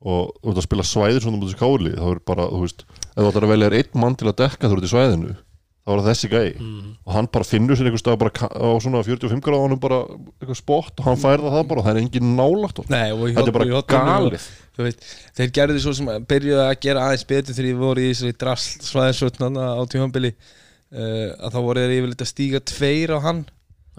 og 0.00 0.32
þú 0.40 0.52
ert 0.52 0.60
að 0.62 0.66
spila 0.66 0.86
svæðir 0.88 1.22
svona 1.24 1.38
mútið 1.40 1.54
skáli 1.56 1.92
þá 1.96 2.06
er 2.10 2.20
bara, 2.26 2.48
þú 2.50 2.62
veist, 2.64 2.84
ef 2.88 3.20
þú 3.20 3.28
ætlar 3.30 3.46
að 3.46 3.52
velja 3.54 3.70
einn 3.78 4.00
mann 4.02 4.16
til 4.18 4.28
að 4.30 4.38
dekka 4.42 4.68
þú 4.70 4.76
ert 4.78 4.88
í 4.88 4.92
svæðinu 4.92 5.34
þá 5.80 5.90
er 5.94 6.00
það 6.00 6.08
þessi 6.10 6.28
gæi. 6.30 6.48
Mm. 6.60 6.88
og 7.08 7.14
hann 7.16 7.28
bara 7.32 7.46
finnur 7.48 7.78
sér 7.78 7.88
einhver 7.88 8.02
stað 8.02 8.24
á 8.52 8.68
svona 8.84 9.00
45 9.04 9.40
gráðanum 9.44 9.80
bara 9.80 10.02
eitthvað 10.40 10.58
spott 10.60 11.00
og 11.00 11.06
hann 11.08 11.20
færða 11.20 11.52
það 11.56 11.64
bara 11.70 11.80
og 11.80 11.86
það 11.86 11.94
er 11.94 12.00
engin 12.04 12.34
nálagt 12.36 12.82
og 12.82 12.90
þetta 12.90 13.46
er 13.46 13.56
bara 13.56 13.82
galið 13.88 14.48
þú 14.80 14.88
veist, 14.88 15.04
þeir 15.38 15.52
gerðu 15.58 15.82
svo 15.84 15.94
sem 15.98 16.10
að 16.12 16.26
byrjuðu 16.30 16.64
að 16.64 16.72
gera 16.86 17.04
aðeins 17.06 17.26
betur 17.28 17.56
þegar 17.56 17.70
ég 17.70 17.82
voru 17.84 18.02
í 18.02 18.08
þessari 18.10 18.38
drasl 18.40 18.88
svæðisvötnan 18.88 19.60
á 19.60 19.82
tímanbili 19.92 20.32
uh, 20.32 21.28
að 21.36 21.54
þá 21.54 21.60
voru 21.60 21.84
þeir 21.84 21.96
yfirleitt 21.98 22.26
að 22.26 22.32
stíga 22.32 22.62
tveir 22.72 23.14
á 23.14 23.18
hann 23.26 23.44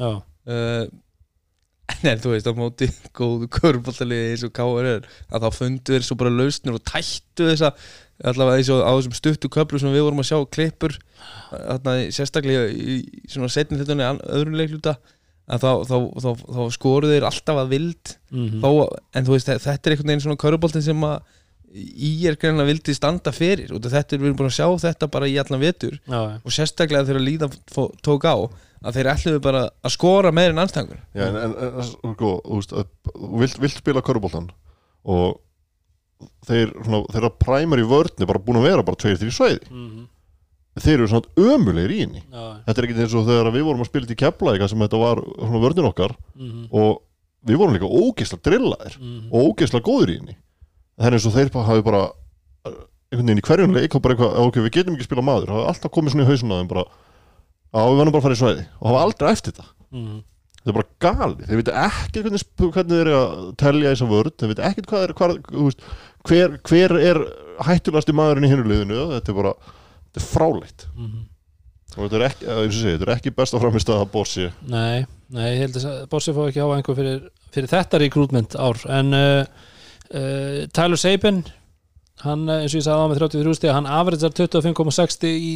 uh, 0.01 0.85
en 2.11 2.21
þú 2.23 2.33
veist 2.33 2.49
á 2.49 2.53
móti 2.55 2.87
góðu 3.17 3.49
körbóltalið 3.51 4.29
eins 4.31 4.45
og 4.47 4.53
K.R. 4.55 4.89
er 4.95 5.09
að 5.31 5.45
þá 5.45 5.59
fundu 5.59 5.95
þeir 5.95 6.07
svo 6.07 6.17
bara 6.19 6.33
lausnir 6.33 6.77
og 6.77 6.85
tættu 6.87 7.49
þessa 7.51 7.73
allavega 8.21 8.59
eins 8.59 8.69
og 8.73 8.83
á 8.85 8.91
þessum 8.93 9.15
stuttu 9.17 9.49
köflu 9.51 9.81
sem 9.81 9.93
við 9.93 10.05
vorum 10.05 10.21
að 10.21 10.29
sjá 10.29 10.37
klippur 10.53 10.97
þarna, 11.49 11.95
sérstaklega 12.13 12.67
í 12.69 12.99
í 13.01 13.31
svona 13.31 13.49
setni 13.51 13.79
hlutunni 13.79 14.05
öðrum 14.05 14.57
leikluta 14.59 14.95
þá, 15.59 15.69
þá, 15.89 15.95
þá, 16.23 16.29
þá, 16.55 16.61
skoruðu 16.77 17.15
þeir 17.17 17.25
alltaf 17.27 17.57
að 17.65 17.69
vild. 17.75 18.15
Mm 18.31 18.61
þó, 18.63 18.71
en 19.19 19.25
þú 19.27 19.35
veist, 19.35 19.49
þetta 19.51 19.73
er 19.89 19.95
einhvern 19.97 20.11
veginn 20.13 20.23
svona 20.23 20.39
köruboltin 20.45 20.85
sem 20.85 21.03
að 21.03 21.21
í 21.75 22.11
er 22.27 22.35
greinlega 22.39 22.67
vildi 22.67 22.93
standa 22.95 23.31
fyrir. 23.35 23.71
Og 23.75 23.83
þetta 23.83 24.15
er, 24.15 24.19
við 24.23 24.29
erum 24.31 24.37
búin 24.39 24.51
að 24.51 24.57
sjá 24.59 24.67
þetta 24.87 25.07
bara 25.11 25.27
í 25.31 25.37
allan 25.39 25.59
vetur. 25.63 25.99
Já, 26.07 26.19
og 26.43 26.51
sérstaklega 26.55 27.07
þegar 27.07 27.23
líðan 27.27 27.53
fó- 27.71 27.91
tók 28.03 28.23
á 28.27 28.35
að 28.81 28.95
þeir 28.97 29.11
ætluðu 29.13 29.41
bara 29.45 29.61
að 29.85 29.93
skora 29.93 30.31
meir 30.33 30.49
en 30.55 30.57
anstangur 30.63 30.97
Já, 31.13 31.27
en, 31.27 31.35
en, 31.37 31.51
en 31.69 31.83
sko, 32.15 32.31
þú 32.47 32.55
veist, 32.57 32.71
vilt, 33.43 33.59
vilt 33.61 33.77
spila 33.77 34.01
körubóltan 34.01 34.47
og 35.05 35.37
þeir, 36.47 36.71
svona, 36.85 37.03
þeirra 37.13 37.29
primary 37.41 37.85
vörn 37.85 38.21
er 38.21 38.29
bara 38.29 38.41
búin 38.41 38.57
að 38.61 38.65
vera 38.71 38.83
bara 38.85 38.97
tveir, 39.01 39.19
þrjir 39.21 39.35
svæði. 39.37 39.61
Mm 39.69 40.07
þeir 40.79 40.93
eru 40.97 41.09
svona 41.11 41.51
ömulegir 41.51 41.91
í 41.91 41.99
henni. 42.05 42.23
Já, 42.23 42.43
þetta 42.67 42.81
er 42.81 42.87
ekki 42.87 43.03
eins 43.03 43.15
og 43.17 43.27
þegar 43.27 43.51
við 43.51 43.65
vorum 43.67 43.83
að 43.83 43.89
spila 43.91 44.07
í 44.07 44.19
kefla 44.21 44.55
sem 44.71 44.85
þetta 44.85 45.01
var 45.01 45.23
svona 45.25 45.63
vörnin 45.65 45.89
okkar 45.91 46.15
mm 46.35 46.67
og 46.71 47.01
við 47.41 47.57
vorum 47.57 47.73
líka 47.73 47.89
ógeðslega 47.89 48.45
drillaðir 48.45 48.95
-hmm. 48.99 49.21
og 49.33 49.45
ógeðslega 49.49 49.85
góður 49.87 50.09
í 50.13 50.17
henni. 50.19 50.35
Það 50.97 51.07
er 51.07 51.15
eins 51.17 51.25
og 51.25 51.33
þeir 51.33 51.49
hafi 51.65 51.81
bara 51.81 52.01
uh, 52.05 52.81
einhvern 53.11 53.27
veginn 53.27 53.41
í 53.41 53.47
hverjum 53.47 53.73
leik 53.73 53.95
og 53.95 54.01
bara 54.01 54.13
eitthvað, 54.13 54.35
ok, 54.45 54.59
við 54.61 54.75
getum 54.75 54.93
ekki 54.93 55.07
spila 55.09 55.25
maður, 55.25 55.47
það 55.49 55.57
hafa 55.57 55.71
alltaf 55.73 55.91
komið 55.91 56.13
svona 56.13 56.23
í 56.23 56.29
hausuna 56.29 56.59
þeim 56.61 56.69
bara, 56.69 56.83
á, 57.73 57.81
við 57.81 57.97
verðum 57.97 58.13
bara 58.13 58.21
að 58.21 58.27
fara 58.27 58.37
í 58.37 58.41
svæði. 58.43 58.67
Og 58.77 58.91
hafa 58.91 59.01
aldrei 59.01 59.31
eftir 59.31 59.51
þetta. 59.51 59.65
Mm 59.89 60.21
þetta 60.61 60.69
er 60.69 60.77
bara 60.77 60.89
gali, 61.01 61.45
þeir 61.47 61.59
veit 61.59 61.69
ekki 61.73 62.21
hvernig, 62.21 62.43
hvernig 62.61 62.91
þeir 62.91 63.01
eru 63.01 63.13
að 63.17 63.45
telja 63.57 63.93
þessa 63.95 64.09
vörð 64.11 64.33
þeir 64.37 64.51
veit 64.51 64.63
ekki 64.67 64.83
hvað 64.91 65.05
er 65.07 65.13
hvað, 65.17 65.31
hver, 66.29 66.57
hver 66.69 66.93
er 67.01 67.19
hættulegasti 67.65 68.13
maðurinn 68.13 68.45
í 68.45 68.51
hinnuleginu 68.51 69.07
þetta 69.15 69.33
er 69.33 69.39
bara, 69.39 69.53
þetta 70.11 70.21
er 70.21 70.27
fráleitt. 70.27 70.87
-hmm. 70.97 71.23
og 71.95 72.03
þetta 72.03 72.19
er 72.19 72.27
ekki, 72.27 72.45
þetta 72.85 73.07
er 73.07 73.13
ekki 73.15 73.35
besta 73.35 73.61
framist 73.61 73.89
að 73.89 74.05
bossi 74.11 74.49
Nei, 74.67 75.05
nei, 75.29 75.47
ég 75.55 75.63
held 75.65 75.79
að 75.81 76.05
Bossi 76.11 76.35
fá 76.35 76.43
ekki 76.47 76.61
á 76.61 76.67
einhver 76.75 76.99
fyrir, 76.99 77.25
fyrir 77.51 77.71
þetta 77.71 78.03
rekrútment 78.03 78.55
ár. 78.55 78.77
En 78.89 79.13
uh, 79.13 79.43
uh, 80.11 80.61
Tyler 80.73 80.99
Sabin 80.99 81.43
hann, 82.21 82.47
uh, 82.49 82.61
eins 82.61 82.75
og 82.75 82.81
ég 82.81 82.85
sagði 82.85 83.01
á 83.01 83.09
með 83.11 83.23
33 83.25 83.57
stíð 83.59 83.75
hann 83.79 83.89
afriðar 83.89 84.35
25,6 84.35 85.17
stíð 85.17 85.35
í 85.39 85.51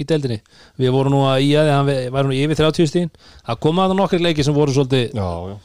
í 0.00 0.06
deildinni. 0.08 0.38
Við 0.80 0.92
vorum 0.94 1.12
nú 1.12 1.22
að 1.28 1.46
í 1.46 1.50
að 1.58 1.70
hann 1.72 1.88
væri 1.88 2.28
nú 2.28 2.36
yfir 2.36 2.60
30 2.62 2.90
stíðin 2.90 3.10
það 3.44 3.58
koma 3.66 3.86
að 3.86 3.96
nokkri 3.98 4.20
leiki 4.22 4.46
sem 4.46 4.56
voru 4.56 4.74
svolítið 4.74 5.18
Já, 5.18 5.28
já. 5.50 5.56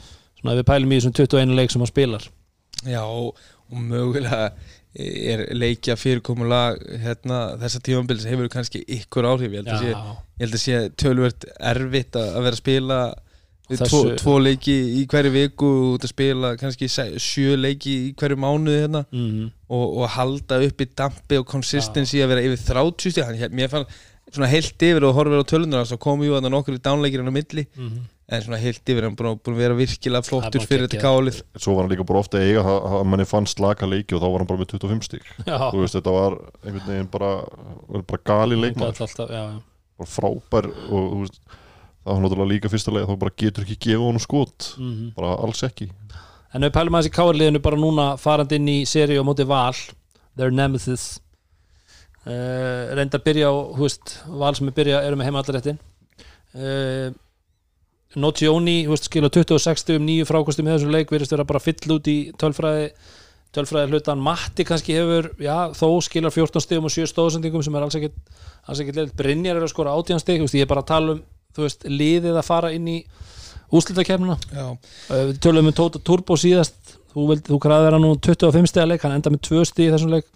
svona 0.42 0.58
við 0.58 0.68
pælum 0.68 0.92
í 0.92 1.00
þessum 1.00 1.16
21 1.22 1.56
leik 1.60 1.74
sem 1.74 1.84
hann 1.84 1.92
spilar. 1.92 2.26
Já, 2.84 3.04
og 3.08 3.38
mögulega 3.72 4.52
er 4.98 5.46
leikja 5.54 5.96
fyrirkomulag 6.00 6.80
hérna, 7.04 7.40
þessa 7.62 7.82
tímambils 7.86 8.26
hefur 8.26 8.50
kannski 8.50 8.82
ykkur 8.98 9.28
áhrif. 9.30 9.54
Ég 9.54 9.70
held 10.42 10.58
að 10.58 10.64
sé, 10.64 10.82
tölvert 10.98 11.46
erfitt 11.60 12.18
að 12.18 12.38
vera 12.42 12.56
að 12.56 12.62
spila 12.64 13.00
Þessu- 13.68 13.88
tvo, 13.92 14.02
tvo 14.16 14.34
leiki 14.40 14.74
í 15.02 15.06
hverju 15.12 15.32
viku 15.34 15.70
og 15.94 16.06
spila 16.08 16.54
kannski 16.56 16.88
sjö 16.88 17.58
leiki 17.60 17.96
í 18.08 18.14
hverju 18.16 18.38
mánuði 18.40 18.84
hérna. 18.86 19.06
Mm 19.12 19.50
og, 19.68 19.98
og 20.00 20.06
halda 20.14 20.62
upp 20.64 20.80
í 20.80 20.86
dampi 20.96 21.36
og 21.42 21.46
consistency 21.52 22.22
að 22.24 22.30
vera 22.32 22.44
yfir 22.48 22.62
30 22.70 23.12
stíð 23.12 23.26
hann, 23.28 23.42
mér 23.52 23.68
fann 23.74 23.84
svona 24.32 24.48
heilt 24.48 24.80
yfir 24.88 25.04
og 25.04 25.16
horfir 25.18 25.44
á 25.44 25.50
tölunar 25.50 25.90
þá 25.90 25.98
komu 26.00 26.24
jú 26.24 26.38
að 26.38 26.48
nokkur 26.52 26.78
dánleikir 26.80 27.20
hann 27.20 27.32
á 27.32 27.36
milli 27.36 27.66
en 28.28 28.44
svona 28.44 28.60
heilt 28.60 28.90
yfir 28.92 29.06
hann 29.08 29.16
búin 29.16 29.30
að, 29.30 29.38
búin 29.46 29.56
að 29.56 29.62
vera 29.64 29.76
virkilega 29.78 30.28
flottur 30.28 30.66
fyrir 30.68 30.88
þetta 30.88 31.00
kálið 31.00 31.38
Svo 31.56 31.78
var 31.78 31.86
hann 31.86 31.94
líka 31.94 32.06
bara 32.08 32.20
ofta 32.20 32.42
að 32.42 32.50
eiga 32.50 32.64
að 32.68 33.06
manni 33.08 33.28
fannst 33.30 33.56
slaka 33.56 33.88
leiki 33.88 34.18
og 34.18 34.24
þá 34.24 34.28
var 34.28 34.42
hann 34.44 34.50
bara 34.50 34.62
með 34.64 34.74
25 34.74 35.06
stík 35.08 35.30
Þú 35.46 35.84
veist, 35.84 35.96
þetta 35.96 36.16
var 36.18 36.36
einhvern 36.66 36.90
veginn 36.90 37.12
bara, 37.14 37.32
bara 38.12 38.22
gali 38.28 38.60
já. 38.60 39.46
bara 39.98 40.12
frábær 40.12 40.68
og 40.68 41.06
þú 41.14 41.22
veist, 41.22 41.40
það 42.04 42.12
var 42.12 42.24
náttúrulega 42.24 42.52
líka 42.54 42.72
fyrsta 42.72 42.94
leið 42.96 43.08
þá 43.12 43.16
bara 43.24 43.38
getur 43.44 43.66
ekki 43.66 43.78
gefið 43.88 44.04
honum 44.06 44.24
skot. 44.24 44.74
Mm 44.80 45.14
bara 45.16 45.36
alls 45.44 45.64
ekki. 45.68 45.88
En 46.54 46.64
ef 46.64 46.70
við 46.70 46.76
pælum 46.78 46.98
aðeins 46.98 47.10
í 47.10 47.16
káarliðinu 47.16 47.62
bara 47.64 47.80
núna 47.80 48.06
farandi 48.20 48.60
inn 48.60 48.70
í 48.72 48.78
seri 48.88 49.18
á 49.20 49.24
móti 49.28 49.48
Val 49.48 49.76
Their 50.38 50.54
Nemesis 50.54 51.20
uh, 52.28 52.94
reynda 52.96 53.20
að 53.20 53.26
byrja 53.28 53.52
á 53.52 53.56
þú 53.56 53.84
veist, 53.84 54.18
Val 54.28 54.54
sem 54.56 54.70
er 54.70 54.78
byrja 54.78 55.02
eru 55.08 55.20
með 55.20 55.30
heimallaréttin 55.32 55.80
uh, 56.56 57.10
Nocioni 58.18 58.80
þú 58.88 58.94
veist, 58.96 59.08
skilur 59.10 59.32
26 59.34 59.96
um 59.96 60.06
nýju 60.08 60.28
frákostum 60.30 60.68
í 60.68 60.74
þessum 60.74 60.94
leik 60.94 61.14
virðist 61.14 61.34
vera 61.36 61.46
bara 61.48 61.62
fyll 61.64 61.96
út 61.96 62.10
í 62.12 62.18
tölfræði 62.40 62.92
tölfræði 63.56 63.94
hlutan 63.94 64.22
Matti 64.22 64.66
kannski 64.68 64.98
hefur 64.98 65.30
já, 65.42 65.72
þó 65.78 65.88
skilar 66.04 66.34
14 66.34 66.66
stigum 66.66 66.90
og 66.90 66.94
7 66.94 67.08
stóðsendingum 67.14 67.64
sem 67.66 67.78
er 67.78 67.86
alls 67.86 67.98
ekkit, 68.00 68.18
alls 68.68 68.82
ekkit 68.84 69.00
leitt 69.00 69.16
Brynjar 69.18 69.60
er 69.60 69.66
að 69.66 69.72
skora 69.74 69.96
18 69.96 70.22
stig, 70.24 70.42
þú 70.42 70.48
veist, 70.50 70.58
ég 70.60 70.68
er 70.68 70.72
bara 70.74 70.84
að 70.84 70.92
tala 70.92 71.16
um 71.16 71.24
þú 71.58 71.66
veist, 71.66 71.88
liðið 71.90 72.38
að 72.38 72.48
fara 72.50 72.74
inn 72.76 72.90
í 72.92 72.98
úslitakefnina 73.74 74.38
Já, 74.54 74.68
Uh, 75.08 75.24
Við 75.30 75.38
tölum 75.44 75.70
um 75.70 75.76
Tóta 75.76 76.02
Turbo 76.04 76.36
síðast 76.40 76.98
Þú, 77.18 77.24
vild, 77.32 77.46
þú 77.48 77.58
græðir 77.64 77.96
hann 77.96 78.04
nú 78.04 78.12
25 78.22 78.68
stiga 78.70 78.86
leik 78.86 79.02
Hann 79.08 79.16
enda 79.16 79.32
með 79.34 79.42
2 79.48 79.64
stig 79.66 79.88
í 79.88 79.94
þessum 79.94 80.12
leik. 80.14 80.28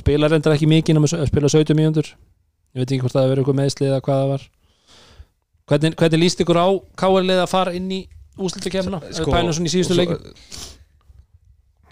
Spilar 0.00 0.32
reyndar 0.32 0.54
ekki 0.54 0.68
mikið 0.70 1.00
að 1.02 1.26
spila 1.28 1.50
17 1.52 1.76
mínútur. 1.76 2.08
Ég 2.76 2.80
veit 2.80 2.90
ekki 2.90 3.02
hvort 3.02 3.16
það 3.16 3.26
hefur 3.26 3.32
verið 3.34 3.42
eitthvað 3.42 3.58
meðslið 3.60 3.90
eða 3.90 4.04
hvað 4.06 4.20
það 4.22 4.30
var 4.32 4.46
Hvernig, 5.66 5.96
hvernig 5.98 6.20
líst 6.22 6.42
ykkur 6.44 6.58
á 6.62 6.68
KR-lið 6.98 7.40
að 7.42 7.48
fara 7.50 7.72
inn 7.74 7.88
í 7.90 8.04
úslitakefnina? 8.38 9.00
Sko, 9.10 9.32
pælum 9.34 9.54
svona 9.56 9.66
í 9.66 9.72
síðustu 9.72 9.96
og 9.96 10.02
leikum 10.02 10.20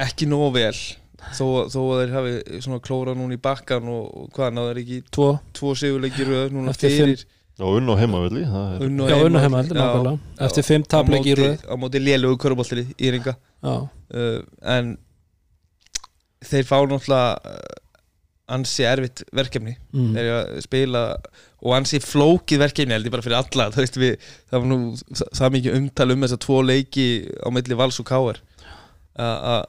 ekki 0.04 0.26
nógu 0.30 0.50
vel. 0.54 0.76
Þó, 1.34 1.46
þó 1.72 1.78
að 1.80 2.00
þeir 2.00 2.12
hafi 2.12 2.60
svona 2.66 2.82
klóra 2.84 3.14
núna 3.16 3.36
í 3.36 3.40
bakkan 3.40 3.86
og, 3.88 4.02
og 4.12 4.26
hvað 4.36 4.50
náður 4.58 4.80
ekki 4.82 4.98
Tvo, 5.14 5.28
tvo 5.56 5.72
sigurleikir 5.80 6.28
röð 6.28 6.50
núna 6.52 6.74
Eftir 6.74 6.92
fyrir 6.92 7.22
Já, 7.54 7.64
unn 7.70 7.86
á 7.88 7.94
heimavelli 7.96 8.42
það 8.50 8.66
er, 8.74 8.82
unnu 8.88 9.06
já, 9.08 9.14
unnu 9.22 9.40
heima 9.40 9.60
heldur 9.62 9.78
nákvæmlega. 9.78 10.32
Eftir 10.42 10.66
5 10.66 10.86
tapleik 10.90 11.28
í 11.30 11.36
röð. 11.38 11.62
á 11.70 11.74
móti 11.80 12.02
lélugu 12.02 12.36
köruboltri 12.42 12.84
í 12.98 13.12
ringa 13.14 13.36
Já, 13.38 13.74
uh, 13.86 14.38
en 14.74 14.90
þeir 16.44 16.68
fá 16.68 16.76
náttúrulega 16.82 17.54
ansi 18.52 18.84
erfitt 18.84 19.22
verkefni 19.32 19.76
mm. 19.94 20.08
þeir 20.14 20.24
eru 20.24 20.38
að 20.40 20.64
spila 20.66 21.02
og 21.64 21.76
ansi 21.78 22.00
flókið 22.04 22.60
verkefni 22.60 22.92
held 22.92 23.08
ég 23.08 23.14
bara 23.14 23.24
fyrir 23.24 23.38
alla 23.40 23.68
það, 23.72 23.78
veist, 23.80 23.96
við, 23.96 24.26
það 24.50 24.64
var 24.64 24.68
nú 24.68 24.80
það, 25.22 25.54
mikið 25.54 25.78
umtal 25.78 26.10
um 26.12 26.26
þess 26.26 26.36
að 26.36 26.42
tvo 26.44 26.58
leiki 26.68 27.06
á 27.40 27.48
milli 27.56 27.78
Vals 27.80 28.00
og 28.02 28.08
Káar 28.10 28.42
að 29.14 29.62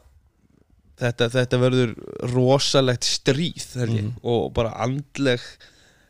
þetta, 0.99 1.29
þetta 1.37 1.61
verður 1.61 1.95
rosalegt 2.33 3.07
stríð 3.07 3.63
ég, 3.79 3.89
Mhm. 3.89 4.11
og 4.23 4.51
bara 4.55 4.73
andleg 4.83 5.41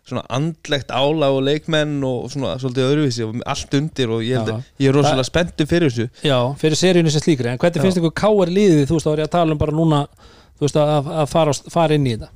svona 0.05 0.21
andlegt 0.29 0.91
álag 0.93 1.33
og 1.33 1.41
leikmenn 1.47 1.97
og 2.05 2.29
svona 2.29 2.55
svolítið 2.61 2.89
öðruvísi 2.91 3.25
og 3.25 3.39
allt 3.49 3.73
undir 3.73 4.11
og 4.13 4.21
ég, 4.21 4.37
held 4.37 4.63
ég 4.77 4.89
er 4.89 4.93
rosalega 4.93 5.25
spenntur 5.25 5.65
fyrir 5.65 5.89
þessu 5.89 6.09
já 6.21 6.37
fyrir 6.61 6.77
seríunni 6.77 7.09
sem 7.13 7.21
slíkri 7.21 7.49
En 7.49 7.57
hvernig 7.57 7.81
Já. 7.81 7.85
finnst 7.87 7.97
ykkur 7.97 8.13
KR-liðið 8.13 8.85
Þú 8.85 8.97
veist, 8.99 9.05
þá 9.07 9.13
er 9.13 9.21
ég 9.23 9.29
að 9.29 9.35
tala 9.37 9.51
um 9.51 9.57
bara 9.57 9.73
núna 9.73 10.07
Þú 10.55 10.67
veist, 10.67 10.77
að, 10.77 11.09
að 11.09 11.25
fara, 11.33 11.53
fara 11.73 11.97
inn 11.97 12.05
í 12.05 12.13
þetta 12.13 12.29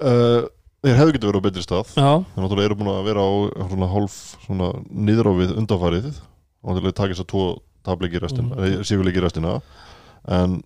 uh, 0.00 0.44
Þeir 0.84 0.98
hefðu 0.98 1.12
getið 1.16 1.30
verið 1.30 1.40
á 1.40 1.46
betri 1.46 1.62
stað. 1.64 1.92
Þeir 2.34 2.42
náttúrulega 2.42 2.68
eru 2.68 2.76
búin 2.76 2.90
að 2.92 3.06
vera 3.06 3.22
á 3.24 3.32
svona 3.70 3.86
hálf 3.88 4.16
svona 4.44 4.66
við 5.38 5.54
undanfarið. 5.56 6.08
Og 6.60 6.66
náttúrulega 6.68 6.98
takið 6.98 7.14
þess 7.14 7.24
að 7.24 7.30
tvo 7.32 7.44
tableiki 7.84 8.20
restina, 8.20 8.50
mm. 8.52 8.82
sigurleiki 8.84 9.22
restina. 9.24 9.54
En 10.28 10.58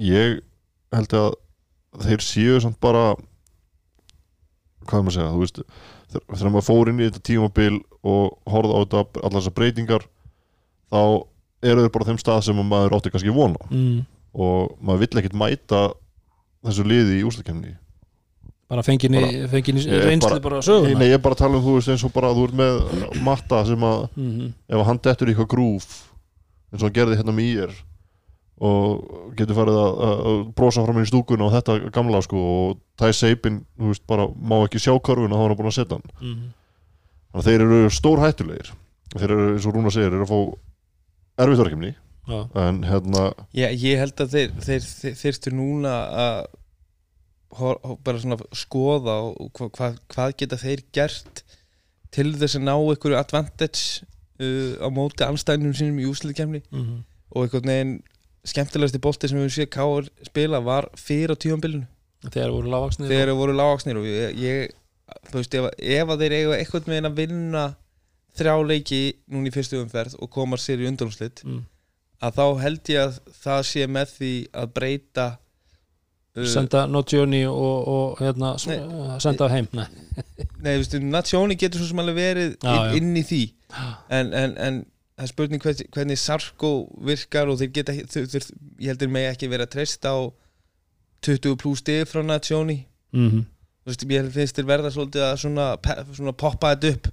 ég 0.00 0.40
held 0.96 1.16
að 1.20 1.28
þeir 2.06 2.24
séu 2.24 2.56
samt 2.64 2.80
bara 2.80 3.12
hvað 4.88 4.96
er 4.96 5.04
maður 5.04 5.10
að 5.10 5.16
segja, 5.18 5.34
þú 5.34 5.42
veist 5.44 5.60
þegar, 6.14 6.52
maður 6.54 6.66
fór 6.66 6.90
inn 6.90 7.02
í 7.02 7.08
þetta 7.08 7.22
tímabil 7.26 7.74
og 8.00 8.38
horfði 8.50 8.72
á 8.72 8.78
þetta, 8.80 9.02
allar 9.20 9.36
þessar 9.36 9.56
breytingar 9.58 10.06
þá 10.90 11.02
eru 11.70 11.84
þeir 11.84 11.92
bara 11.94 12.08
þeim 12.08 12.20
stað 12.22 12.42
sem 12.46 12.62
maður 12.64 12.96
átti 12.96 13.12
kannski 13.12 13.34
vona 13.34 13.68
mm. 13.68 14.00
og 14.46 14.74
maður 14.80 15.04
vill 15.04 15.20
ekkit 15.20 15.38
mæta 15.38 15.82
þessu 16.64 16.86
liði 16.88 17.20
í 17.20 17.26
úrstakemni 17.28 17.74
bara 18.70 18.82
Ég 19.90 19.98
er 19.98 20.06
reynslu 20.08 20.40
bara- 20.44 20.62
söguna 20.62 20.98
Nei, 20.98 21.08
ég 21.10 21.14
er 21.18 21.22
bara 21.24 21.34
að 21.34 21.42
tala 21.42 21.58
um 21.58 21.64
þú 21.64 21.74
veist 21.76 21.90
eins 21.92 22.04
og 22.06 22.12
bara 22.14 22.30
þú 22.36 22.44
ert 22.48 22.56
með 22.60 23.22
matta 23.26 23.64
sem 23.66 23.80
að 23.90 24.08
Mhm. 24.16 24.52
ef 24.70 24.86
hann 24.86 25.00
dettur 25.02 25.26
í 25.28 25.34
eitthvað 25.34 25.50
grúf 25.54 25.86
eins 26.72 26.82
og 26.82 26.86
hann 26.86 26.92
gerði 27.00 27.16
hérna 27.18 27.34
með 27.34 27.48
ír 27.54 27.72
og 28.60 29.34
getur 29.38 29.56
farið 29.56 29.76
að, 29.80 29.92
að, 30.04 30.18
að 30.30 30.40
brosa 30.54 30.82
fram 30.84 30.98
í 31.00 31.06
stúkuna 31.08 31.46
og 31.48 31.52
þetta 31.54 31.90
gamla 31.94 32.20
sko 32.22 32.36
og 32.36 32.78
Ty 33.00 33.08
Seipin, 33.16 33.62
þú 33.80 33.88
veist, 33.88 34.02
bara 34.06 34.26
má 34.28 34.58
ekki 34.66 34.78
sjá 34.82 34.92
körfuna 35.00 35.32
þá 35.32 35.44
er 35.44 35.48
hann 35.48 35.56
búin 35.56 35.70
að 35.72 35.78
setja 35.78 35.96
hann 35.96 36.10
Mhm. 36.20 36.50
þannig 37.32 37.40
að 37.40 37.46
þeir 37.48 37.60
eru 37.66 37.90
stór 37.90 38.18
hættulegir 38.20 38.72
þeir 39.16 39.30
eru, 39.30 39.46
eins 39.56 39.66
og 39.66 39.74
Rúna 39.74 39.90
segir, 39.90 40.12
eru 40.12 40.24
að 40.26 40.28
fá 40.28 40.40
Já. 42.28 42.46
en 42.54 42.82
hérna, 42.84 43.32
ég, 43.56 43.72
ég 43.80 43.98
held 43.98 44.14
að 44.20 44.28
þeir, 44.36 44.50
þyrftu 45.16 45.50
núna 45.56 45.94
að 46.12 46.46
bara 47.50 48.20
svona 48.22 48.38
skoða 48.56 49.16
og 49.30 49.50
hva, 49.58 49.68
hva, 49.74 49.88
hvað 50.12 50.36
geta 50.38 50.58
þeir 50.60 50.82
gert 50.94 51.42
til 52.14 52.32
þess 52.38 52.58
að 52.58 52.66
ná 52.68 52.74
einhverju 52.76 53.18
advantage 53.18 54.04
uh, 54.40 54.78
á 54.82 54.88
móti 54.94 55.26
anstæðnum 55.26 55.74
sínum 55.76 55.98
í 56.02 56.08
úsliðkemni 56.10 56.62
Mhm. 56.70 57.00
og 57.30 57.44
einhvern 57.46 57.70
veginn 57.72 57.96
skemmtilegasti 58.46 58.98
bolti 59.02 59.28
sem 59.28 59.38
við 59.38 59.52
séð 59.54 59.70
Káar 59.74 60.08
spila 60.26 60.60
var 60.64 60.88
fyrir 60.96 61.34
á 61.34 61.36
tíumbilinu 61.36 61.86
þegar 62.30 62.50
voru 62.54 62.70
lágvaksnir 62.72 63.08
þegar 63.12 63.34
voru 63.36 63.52
lágaksnir 63.56 63.96
og 64.00 64.06
ég, 64.08 64.38
ég 64.40 64.72
þú 65.30 65.36
veist, 65.40 65.54
ef, 65.54 65.68
ef 65.78 66.08
að 66.14 66.20
þeir 66.24 66.34
eiga 66.38 66.56
einhvern 66.58 66.90
veginn 66.92 67.10
að 67.10 67.18
vinna 67.20 67.64
þrjá 68.38 68.54
leiki 68.66 69.02
núna 69.28 69.50
í 69.50 69.54
fyrstu 69.54 69.80
umferð 69.82 70.16
og 70.22 70.30
koma 70.30 70.56
sér 70.60 70.80
í 70.84 70.88
undanúslit 70.88 71.42
mm. 71.44 71.62
að 72.22 72.36
þá 72.38 72.44
held 72.62 72.90
ég 72.94 73.00
að 73.04 73.20
það 73.42 73.62
sé 73.70 73.86
með 73.90 74.12
því 74.16 74.32
að 74.62 74.72
breyta 74.78 75.26
senda 76.46 76.84
no 76.86 77.02
journey 77.12 77.42
og, 77.48 77.88
og 77.90 78.20
hérna, 78.22 78.52
uh, 78.54 79.16
senda 79.22 79.48
heim 79.50 79.66
Nei. 79.76 79.86
Nei, 80.62 80.74
þú 80.74 80.78
veist, 80.82 80.96
Natsjóni 81.10 81.56
getur 81.58 81.80
svo 81.82 81.90
sem 81.90 82.02
alveg 82.02 82.18
verið 82.18 82.50
Já, 82.62 82.70
inn, 82.70 82.80
já. 82.86 82.96
inn 83.00 83.16
í 83.16 83.22
því. 83.26 83.40
En, 84.10 84.32
en, 84.36 84.56
en 84.58 84.80
það 85.16 85.24
er 85.26 85.32
spurning 85.32 85.62
hvernig, 85.64 85.88
hvernig 85.94 86.20
Sarko 86.20 86.72
virkar 87.06 87.50
og 87.50 87.58
þeir 87.60 87.72
geta 87.78 87.94
þeir, 87.96 88.28
þeir, 88.34 88.50
ég 88.80 88.92
heldur 88.92 89.10
mig 89.12 89.26
ekki 89.30 89.50
vera 89.50 89.66
að 89.68 89.74
treysta 89.76 90.12
á 90.14 90.18
20 91.26 91.56
pluss 91.60 91.82
stig 91.84 92.06
frá 92.08 92.22
Natsjóni 92.24 92.82
mm 93.16 93.42
þú 93.80 93.88
veist, 93.88 94.02
ég 94.12 94.26
finnst 94.34 94.58
þér 94.58 94.66
verða 94.68 94.90
svolítið 94.92 95.22
að 95.24 95.36
svona, 95.40 95.66
svona 96.12 96.34
poppa 96.36 96.74
þetta 96.74 96.90
upp 96.94 97.06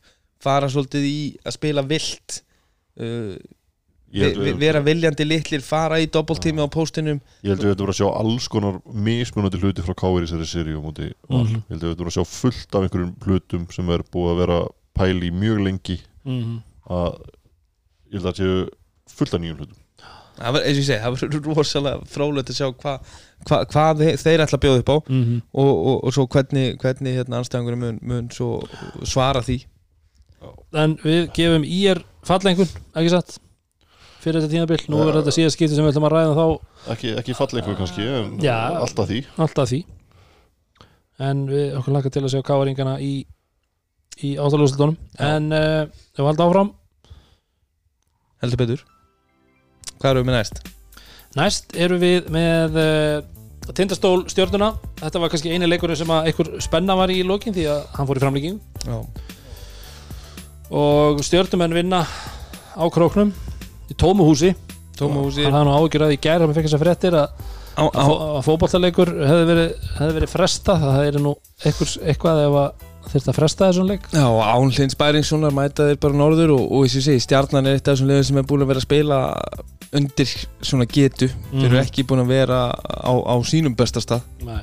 fara 0.44 0.68
svolítið 0.70 1.06
í 1.08 1.20
að 1.48 1.56
spila 1.56 1.84
vilt 1.88 2.42
uh, 3.00 3.38
vi, 4.12 4.28
við, 4.38 4.54
vera 4.62 4.82
viljandi 4.84 5.26
litlir 5.28 5.64
fara 5.66 6.00
í 6.00 6.08
doppeltími 6.12 6.64
á 6.64 6.68
póstinum 6.72 7.20
ég 7.44 7.52
held 7.52 7.64
við 7.64 7.74
þetta 7.74 7.84
voru 7.86 7.96
að 7.96 8.00
sjá 8.00 8.10
alls 8.10 8.48
konar 8.52 8.80
mismunandi 9.08 9.62
hluti 9.62 9.86
frá 9.86 9.98
Káir 10.00 10.24
í 10.24 10.28
þessari 10.28 10.50
seríu 10.52 10.80
á 10.80 10.86
móti 10.86 11.10
val. 11.28 11.44
Mhm. 11.44 11.64
ég 11.64 11.74
held 11.74 11.82
við 11.84 11.90
þetta 11.90 12.04
voru 12.04 12.14
að 12.14 12.18
sjá 12.18 12.26
fullt 12.34 12.78
af 12.78 12.88
einhverjum 12.88 13.16
hlutum 13.26 13.66
sem 13.76 13.90
er 13.96 14.06
búið 14.14 14.32
að 14.34 14.40
vera 14.44 14.60
pæli 14.98 15.32
mjög 15.32 15.60
lengi 15.66 16.00
-hmm. 16.26 16.62
að 16.90 17.20
ég 18.08 18.20
held 18.22 18.32
að 18.32 18.40
séu 18.42 18.56
fullt 19.18 19.34
af 19.34 19.42
nýjum 19.42 19.60
hlutum 19.62 19.84
það 20.38 20.54
var, 20.54 20.62
eins 20.62 20.78
og 20.78 20.82
ég 20.82 20.88
segi, 20.88 21.02
það 21.02 21.14
var 21.14 21.56
rosalega 21.58 22.12
frólægt 22.12 22.52
að 22.52 22.60
sjá 22.60 22.68
hva, 22.70 22.94
hva, 23.48 23.64
hvað 23.72 24.04
þeir, 24.22 24.44
ætla 24.44 24.58
að 24.58 24.64
bjóða 24.66 24.84
upp 24.84 24.92
á 24.94 24.98
Mm 25.10 25.42
og, 25.54 25.74
og, 25.74 25.98
og 26.06 26.14
svo 26.14 26.28
hvernig, 26.28 26.78
hvernig 26.82 27.18
hérna, 27.18 27.42
anstæðangur 27.42 27.80
mun, 27.82 28.00
mun 28.02 28.30
svo 28.32 28.62
svara 29.04 29.42
því 29.42 29.66
en 30.78 30.96
við 31.02 31.32
gefum 31.34 31.66
í 31.66 31.80
er 31.90 32.04
fallengun 32.28 32.70
ekki 32.94 33.10
satt 33.10 33.40
fyrir 34.28 34.44
þetta 34.44 34.54
tímabil, 34.54 34.80
nú 34.92 35.02
er 35.06 35.20
þetta 35.22 35.34
síðast 35.38 35.58
skipti 35.58 35.78
sem 35.78 35.86
við 35.88 35.94
ætlum 35.94 36.08
að 36.10 36.14
ræða 36.16 36.36
þá 36.38 36.92
ekki, 36.94 37.14
ekki 37.22 37.38
fallengu 37.38 37.76
kannski 37.80 38.08
en 38.20 38.30
Já. 38.44 38.58
alltaf 38.84 39.10
því. 39.10 39.24
Alltaf 39.48 39.72
því. 39.72 39.82
En 41.28 41.46
við 41.50 41.78
okkur 41.80 41.96
laka 41.96 42.14
til 42.14 42.26
að 42.26 42.34
sjá 42.36 42.44
káaringana 42.46 42.98
í, 43.02 43.14
í 44.22 44.36
áttalúsildunum 44.38 44.98
en 45.32 45.50
uh, 45.56 45.84
við 46.14 46.28
valda 46.28 46.46
áfram. 46.46 46.74
Heldur 48.44 48.62
betur. 48.62 48.84
Hvað 49.98 50.12
erum 50.12 50.28
við 50.28 50.30
með 50.30 50.38
næst? 50.42 50.68
næst 51.38 51.76
eru 51.78 51.98
við 52.02 52.30
með 52.34 52.78
uh, 52.82 53.72
tindastól 53.76 54.26
stjörnuna. 54.32 54.72
Þetta 55.02 55.22
var 55.22 55.34
kannski 55.34 55.54
eini 55.54 55.70
leikurinn 55.70 56.00
sem 56.00 56.14
að 56.14 56.30
einhver 56.32 56.54
spenna 56.64 56.96
var 56.98 57.14
í 57.14 57.20
lokin 57.28 57.56
því 57.56 57.68
að 57.74 57.84
hann 57.98 58.10
fór 58.10 58.20
í 58.20 58.24
framlíking 58.24 58.62
Já, 58.88 58.98
og 60.78 61.22
stjörnumenn 61.24 61.76
vinna 61.76 62.02
á 62.04 62.86
króknum 62.94 63.34
í 63.92 63.98
tómu 63.98 64.28
húsi 64.28 64.54
Tómahúsi 64.98 65.46
hann 65.46 65.54
hafði 65.54 65.68
nú 65.70 65.78
ágjörð 65.78 66.14
í 66.16 66.20
að 66.34 66.44
við 66.48 66.58
fekk 66.58 66.68
þess 66.68 66.78
að 66.78 66.84
fréttir 66.84 67.16
að, 67.20 67.48
að 67.86 68.40
fótballtaleikur 68.48 69.12
hefði 69.30 69.48
verið, 69.52 69.74
hefði 70.00 70.16
verið 70.18 70.32
fresta 70.34 70.78
það 70.82 71.02
er 71.06 71.20
nú 71.22 71.34
eitthvað, 71.62 71.92
eitthvað 72.10 72.42
ef 72.48 72.58
að 72.64 72.86
þurft 73.08 73.30
að 73.32 73.38
fresta 73.38 73.68
þessum 73.70 73.86
leik. 73.88 74.08
Já, 74.12 74.26
Án 74.26 74.74
Hlins 74.76 74.98
Bæringssonar 75.00 75.54
mæta 75.56 75.86
þeir 75.88 76.00
bara 76.04 76.18
norður 76.20 76.56
og, 76.58 76.64
og 76.76 76.88
eins 76.88 76.98
og 77.00 77.06
segi, 77.06 77.22
stjarnan 77.24 77.70
er 77.70 77.78
eitt 77.78 77.86
af 77.88 77.94
þessum 77.96 78.10
liðum 78.10 78.26
sem 78.28 78.40
er 78.42 78.48
búin 78.50 78.66
að 78.66 78.72
vera 78.74 78.82
að 78.82 78.88
spila 78.88 79.20
undir 80.02 80.34
svona 80.68 80.88
getu. 80.92 81.30
Þeir 81.54 81.70
eru 81.70 81.78
Mhm. 81.78 81.86
ekki 81.86 82.04
búin 82.10 82.24
að 82.26 82.34
vera 82.34 82.58
á, 82.76 83.12
á 83.14 83.36
sínum 83.48 83.78
besta 83.80 84.04
stað. 84.04 84.26
Nei. 84.44 84.60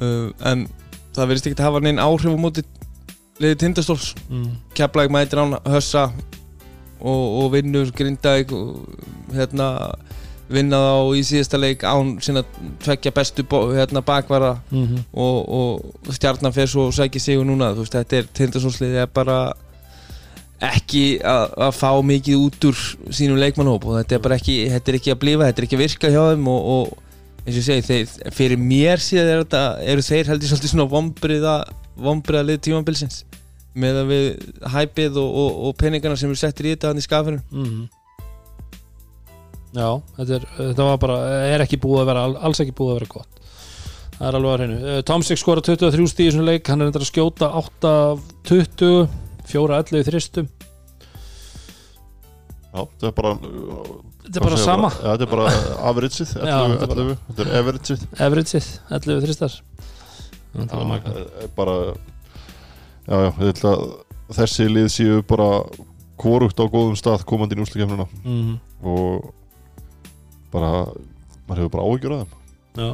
uh, 0.00 0.32
en 0.50 0.66
það 1.14 1.28
verðist 1.30 1.46
ekki 1.46 1.60
að 1.60 1.68
hafa 1.68 1.80
neinn 1.84 2.00
áhrif 2.02 2.32
á 2.34 2.38
móti 2.40 2.64
liðið 3.38 3.60
tindastóls. 3.62 4.14
Mm. 4.32 4.50
Keflæk 4.74 5.12
mætir 5.12 5.38
án 5.44 5.54
hössa 5.68 6.08
og, 7.00 7.44
og 7.44 7.52
vinnur 7.52 7.90
Grindavík 7.96 8.52
hérna 9.34 9.70
vinna 10.50 10.78
þá 10.82 11.14
í 11.14 11.22
síðasta 11.26 11.58
leik 11.60 11.84
án 11.86 12.16
sinna 12.22 12.42
tvekja 12.82 13.12
bestu 13.14 13.44
hérna, 13.50 14.02
bakvara 14.02 14.58
Mm 14.70 14.86
-hmm. 14.86 15.02
og, 15.12 15.48
og 15.48 16.14
stjarnan 16.14 16.52
fer 16.52 16.66
svo 16.66 16.86
og 16.86 16.94
sækir 16.94 17.20
sig 17.20 17.38
og 17.38 17.46
núna, 17.46 17.74
veist, 17.74 17.92
þetta 17.92 18.16
er 18.16 18.24
tindasólsliði 18.34 18.96
er 19.02 19.06
bara 19.06 19.52
ekki 20.60 21.20
að 21.24 21.54
að 21.56 21.72
fá 21.72 21.90
mikið 22.04 22.36
út 22.36 22.64
úr 22.64 22.76
sínum 23.10 23.38
leikmannhóp 23.40 23.84
og 23.84 23.96
þetta 23.98 24.14
er 24.14 24.18
bara 24.18 24.34
ekki 24.34 24.68
þetta 24.68 24.92
er 24.92 24.98
ekki 24.98 25.12
að 25.12 25.18
blifa, 25.22 25.46
þetta 25.46 25.60
er 25.60 25.64
ekki 25.64 25.76
að 25.76 25.84
virka 25.84 26.10
hjá 26.10 26.22
þeim 26.30 26.48
og, 26.48 26.66
og 26.74 26.98
eins 27.46 27.56
og 27.56 27.60
ég 27.60 27.64
segi, 27.64 27.82
þeir, 27.88 28.32
fyrir 28.36 28.58
mér 28.58 28.98
síðan 28.98 29.30
er 29.32 29.44
þetta, 29.44 29.62
eru 29.92 30.02
þeir 30.02 30.26
heldur 30.26 30.48
svolítið 30.48 30.72
svona 30.74 30.88
vombriða, 30.90 31.54
vombriða 31.96 32.42
lið 32.42 32.60
tímabilsins 32.66 33.24
með 33.74 33.98
að 34.02 34.08
við 34.10 34.28
hæpið 34.74 35.18
og, 35.22 35.30
og, 35.44 35.58
og 35.68 35.76
peningana 35.78 36.16
sem 36.18 36.30
eru 36.32 36.38
settir 36.40 36.66
í 36.66 36.74
þetta 36.74 36.90
hann 36.90 37.00
í 37.02 37.06
skafinu. 37.06 37.40
Mhm. 37.54 37.82
Já, 39.70 39.90
þetta, 40.18 40.32
er, 40.40 40.46
þetta 40.58 40.86
var 40.88 40.96
bara 40.98 41.18
er 41.54 41.62
ekki 41.62 41.78
búið 41.78 42.00
að 42.02 42.08
vera, 42.10 42.24
alls 42.42 42.58
ekki 42.64 42.74
búið 42.74 42.90
að 42.90 42.98
vera 43.00 43.12
gott. 43.12 43.36
Það 44.16 44.26
er 44.28 44.36
alveg 44.40 44.50
að 44.50 44.58
hreinu. 44.60 44.78
Tomsik 45.06 45.38
skora 45.40 45.62
23 45.64 46.08
stíð 46.10 46.26
í 46.26 46.32
svona 46.34 46.48
leik. 46.50 46.66
Hann 46.68 46.80
er 46.82 46.90
reyndar 46.90 47.04
að 47.06 47.12
skjóta 47.12 47.46
8 47.60 47.92
af 48.10 48.18
20 48.50 49.06
4 49.50 49.74
af 49.78 49.86
11 49.90 50.00
í 50.00 50.06
þristum 50.06 50.48
Já, 52.70 52.84
þetta 52.86 53.08
er 53.08 53.14
bara 53.16 53.30
þetta 53.40 54.36
er 54.38 54.44
bara 54.44 54.58
sama, 54.60 54.90
Já, 54.94 55.08
þetta 55.14 55.24
er 55.26 55.30
bara 55.32 55.46
averageið. 55.90 56.30
Já, 56.50 56.58
11, 56.60 56.76
þetta 56.76 56.84
er 56.84 56.90
bara- 56.92 57.00
11, 57.00 57.16
Þetta 57.30 57.42
er 57.42 57.48
averageið. 57.62 58.00
Averageið 58.26 58.66
11 58.98 59.24
þristar 59.26 59.52
bara 61.56 61.74
Já, 63.10 63.16
já, 63.18 63.28
ég 63.30 63.38
held 63.42 63.62
að 63.66 63.84
þessi 64.36 64.66
lið 64.70 64.88
séu 64.94 65.22
bara 65.26 65.48
korugt 66.20 66.60
á 66.62 66.64
góðum 66.70 66.96
stað 66.98 67.24
komandi 67.26 67.56
í 67.58 67.62
úslikefnina 67.64 68.06
Mhm. 68.24 68.58
og 68.86 69.32
bara 70.52 70.86
maður 71.48 71.62
hefur 71.64 71.72
bara 71.74 71.86
áhyggjur 71.88 72.12
að 72.14 72.20
þeim. 72.20 72.36
Já, 72.76 72.90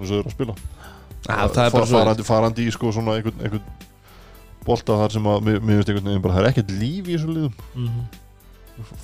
og 0.00 0.06
þau 0.06 0.16
eru 0.18 0.28
að 0.28 0.34
spila. 0.34 0.54
Ja, 1.28 1.36
það 1.48 1.66
er 1.66 1.70
bara 1.70 1.86
svo 1.86 1.98
farandi, 2.00 2.24
farandi 2.26 2.66
í 2.66 2.72
sko 2.72 2.90
svona 2.92 3.14
einhvern, 3.18 3.38
einhvern 3.44 3.62
bolta 4.66 4.96
þar 4.98 5.12
sem 5.12 5.22
að 5.30 5.42
mér 5.46 5.60
mér 5.60 5.76
finnst 5.78 5.88
einhvern 5.92 6.08
veginn 6.10 6.22
bara 6.22 6.34
það 6.34 6.42
er 6.44 6.50
ekkert 6.50 6.74
líf 6.80 7.04
í 7.06 7.14
þessu 7.14 7.34
liðum. 7.36 7.54
Mhm. 7.76 8.02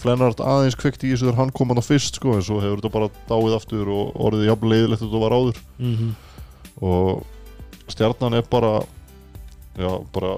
Flennart 0.01 0.41
aðeins 0.41 0.75
kveikt 0.81 1.05
í 1.05 1.13
þessu 1.13 1.27
þegar 1.29 1.37
hann 1.37 1.51
kom 1.53 1.69
hann 1.69 1.79
á 1.79 1.85
fyrst 1.85 2.17
sko 2.17 2.35
en 2.35 2.43
svo 2.43 2.59
hefur 2.63 2.81
þetta 2.81 2.93
bara 2.93 3.11
dáið 3.29 3.57
aftur 3.59 3.89
og 3.93 4.15
orðið 4.17 4.47
jafn 4.49 4.71
leiðilegt 4.73 5.03
þetta 5.05 5.21
var 5.21 5.37
áður. 5.37 5.57
Mhm. 5.79 6.15
og 6.83 7.25
stjarnan 7.89 8.35
er 8.35 8.43
bara 8.43 8.83
já, 9.77 9.91
bara 10.15 10.37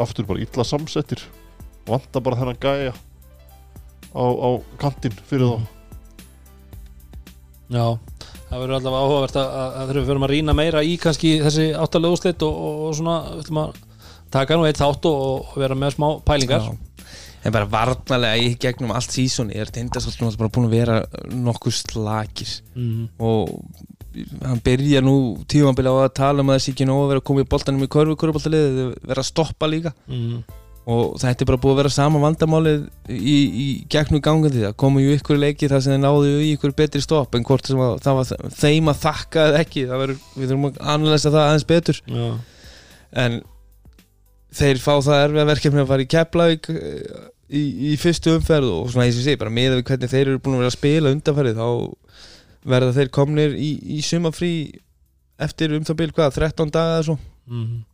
aftur 0.00 0.26
bara 0.28 0.40
illa 0.42 0.64
samsettir 0.66 1.22
vantar 1.88 2.22
bara 2.24 2.36
þennan 2.40 2.60
gæja 2.62 2.92
á, 4.14 4.24
á 4.24 4.48
kantinn 4.80 5.14
fyrir 5.28 5.46
þá 5.54 5.60
Já, 7.70 7.84
það 8.50 8.62
verður 8.64 8.76
allavega 8.80 9.00
áhugavert 9.06 9.36
að, 9.38 9.48
að, 9.54 9.66
að 9.78 9.84
þegar 9.90 9.98
við 10.00 10.08
förum 10.10 10.24
að 10.26 10.32
rýna 10.34 10.54
meira 10.58 10.80
í 10.82 10.96
kannski 10.98 11.30
þessi 11.44 11.66
áttalega 11.78 12.16
úrslit 12.16 12.42
og, 12.46 12.56
og, 12.66 12.80
og 12.88 12.96
svona 12.98 13.16
við 13.28 13.42
ætlum 13.44 13.60
að 13.62 13.76
taka 14.34 14.58
nú 14.58 14.66
eitt 14.66 14.80
þátt 14.80 15.06
og, 15.10 15.20
og 15.52 15.60
vera 15.62 15.76
með 15.78 15.94
smá 15.94 16.08
pælingar 16.26 16.66
Já. 16.66 16.72
en 17.46 17.54
bara 17.54 17.68
varnalega 17.70 18.42
í 18.42 18.50
gegnum 18.62 18.90
allt 18.96 19.14
sísoni 19.14 19.54
er 19.58 19.70
tindastóll 19.74 20.32
bara 20.40 20.50
búin 20.50 20.66
að 20.66 20.74
vera 20.80 20.98
nokkuð 21.30 21.78
slakir 21.84 22.56
Mhm. 22.74 23.06
og 23.22 23.54
hann 24.42 24.62
byrja 24.64 25.02
nú 25.04 25.14
tímanbili 25.50 25.90
á 25.92 25.96
að 26.02 26.14
tala 26.18 26.42
um 26.44 26.50
að 26.50 26.58
þessi 26.58 26.72
ekki 26.74 26.86
nóg 26.88 27.04
að 27.04 27.12
vera 27.12 27.22
að 27.22 27.28
koma 27.30 27.44
í 27.44 27.50
boltanum 27.52 27.84
í 27.84 27.90
körfu 27.94 28.16
körfuboltaliðið, 28.22 28.80
vera 29.10 29.22
að 29.22 29.30
stoppa 29.30 29.70
líka. 29.70 29.94
Mhm. 30.10 30.42
og 30.90 31.20
þetta 31.20 31.44
er 31.44 31.46
bara 31.46 31.60
búið 31.60 31.74
að 31.74 31.78
vera 31.82 31.90
sama 31.92 32.18
vandamálið 32.18 32.78
í, 33.12 33.34
í 33.46 33.66
gegnum 33.92 34.22
gangandi 34.24 34.62
það 34.64 34.72
komu 34.80 35.02
í 35.04 35.10
ykkur 35.14 35.38
leiki 35.38 35.68
þar 35.70 35.82
sem 35.84 35.92
þeir 35.92 36.00
náðu 36.02 36.30
í 36.40 36.48
ykkur 36.56 36.72
betri 36.74 37.02
stopp 37.04 37.36
en 37.36 37.44
hvort 37.46 37.68
að, 37.70 38.00
það 38.02 38.16
var 38.16 38.50
þeim 38.56 38.88
að 38.90 39.02
þakka 39.04 39.44
eða 39.50 39.60
ekki, 39.60 39.84
verður, 39.92 40.16
við 40.34 40.48
þurfum 40.48 40.66
að 40.70 40.80
analysa 40.96 41.30
það 41.30 41.44
aðeins 41.44 41.68
betur. 41.68 42.00
Já, 42.08 42.26
en 43.22 43.38
þeir 44.56 44.82
fá 44.82 44.92
það 44.96 45.24
erfið 45.28 45.50
verkefni 45.52 45.84
að 45.84 45.92
fara 45.92 46.06
í 46.06 46.10
Keflavík 46.16 46.70
eh, 46.72 47.22
í, 47.50 47.62
í 47.92 47.96
fyrstu 48.00 48.34
umferð 48.38 48.72
og 48.72 48.90
svona 48.90 49.06
eins 49.06 49.18
og 49.20 49.26
segi, 49.26 49.38
bara 49.40 49.54
með 49.54 49.76
við 49.76 49.86
hvernig 49.90 50.12
þeir 50.12 50.24
eru 50.26 50.42
búin 50.42 50.58
að 50.58 50.64
vera 50.64 50.72
að 50.72 50.78
spila 50.78 51.14
undanferðið 51.14 51.60
þá 51.60 51.68
verða 52.64 52.92
þeir 52.96 53.08
komnir 53.10 53.54
í, 53.56 53.70
í 53.96 54.00
sumafrí 54.04 54.52
eftir 55.40 55.72
um 55.76 55.84
það 55.84 55.96
bil 55.96 56.10
hvað, 56.12 56.34
13 56.36 56.70
daga 56.74 56.98
eða 57.00 57.04
svo 57.08 57.18
Mhm. 57.50 57.84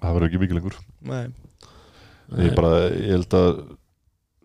það 0.00 0.14
verður 0.16 0.28
ekki 0.28 0.40
mikið 0.42 0.58
lengur 0.58 0.76
Nei. 1.02 1.26
ég, 2.46 2.54
bara, 2.56 2.70
ég 2.90 3.10
held 3.16 3.34
að 3.38 3.76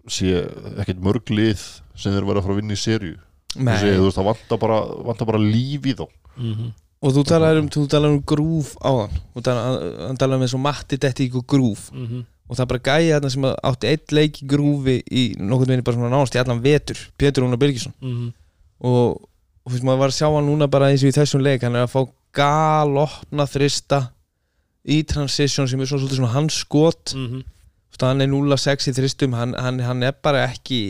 sé 0.08 0.34
ekkert 0.82 1.02
mörg 1.04 1.30
lið 1.34 1.62
sem 1.96 2.14
þeir 2.14 2.26
verða 2.28 2.42
að 2.42 2.48
fara 2.48 2.56
að 2.56 2.62
vinna 2.62 2.74
í 2.78 2.82
veist, 4.06 4.18
það 4.18 4.28
vantar 4.32 4.60
bara, 4.62 4.80
vantar 5.08 5.30
bara 5.30 5.40
líf 5.42 5.82
í 5.88 5.94
þá 5.98 6.06
Mhm. 6.38 6.74
og 7.02 7.14
þú 7.14 7.24
talar 7.26 7.58
um, 7.58 7.70
um 8.14 8.22
grúf 8.24 8.76
á 8.82 8.92
hann 9.08 9.44
talar, 9.44 10.08
hann 10.08 10.18
talar 10.18 10.36
um 10.38 10.42
eins 10.46 10.54
og 10.54 10.62
matti 10.62 10.98
detti 10.98 11.30
ykkur 11.30 11.46
grúf 11.46 11.92
Mhm. 11.92 12.26
og 12.50 12.56
það 12.58 12.62
er 12.62 12.66
bara 12.66 12.80
gæja 12.90 13.20
þarna 13.20 13.32
sem 13.32 13.44
átti 13.44 13.88
eitt 13.92 14.12
leik 14.12 14.42
í 14.44 14.48
grúfi 14.48 15.04
í 15.12 15.24
nokkurn 15.38 15.68
veginn 15.68 15.84
bara 15.84 15.98
svona 15.98 16.10
nánast 16.14 16.36
í 16.36 16.40
allan 16.44 16.62
vetur 16.62 16.98
Pétur 17.18 17.44
Rúnar 17.44 17.58
Birgisson 17.60 17.94
Mhm. 18.02 18.34
Og, 18.86 19.18
og 19.66 19.74
fyrst 19.74 19.88
maður 19.88 20.04
var 20.04 20.14
að 20.14 20.20
sjá 20.20 20.28
hann 20.30 20.48
núna 20.50 20.70
bara 20.72 20.92
eins 20.92 21.06
og 21.06 21.12
í 21.12 21.18
þessum 21.18 21.44
leik. 21.46 21.66
Hann 21.66 21.78
er 21.78 21.88
að 21.88 21.94
fá 21.96 22.02
galopna 22.38 23.48
þrista 23.50 24.02
í 24.88 25.02
transition 25.08 25.68
sem 25.68 25.82
er 25.82 25.90
svona, 25.90 26.04
svolítið 26.04 26.22
svona 26.22 26.36
hans 26.36 26.62
skot. 26.64 27.14
Þú 27.14 27.42
veist, 27.42 28.06
hann 28.06 28.24
er 28.24 28.32
0-6 28.32 28.92
í 28.92 28.96
þristum. 29.00 29.36
Hann, 29.38 29.56
hann, 29.58 29.82
hann 29.84 30.06
er 30.06 30.16
bara 30.24 30.46
ekki 30.52 30.82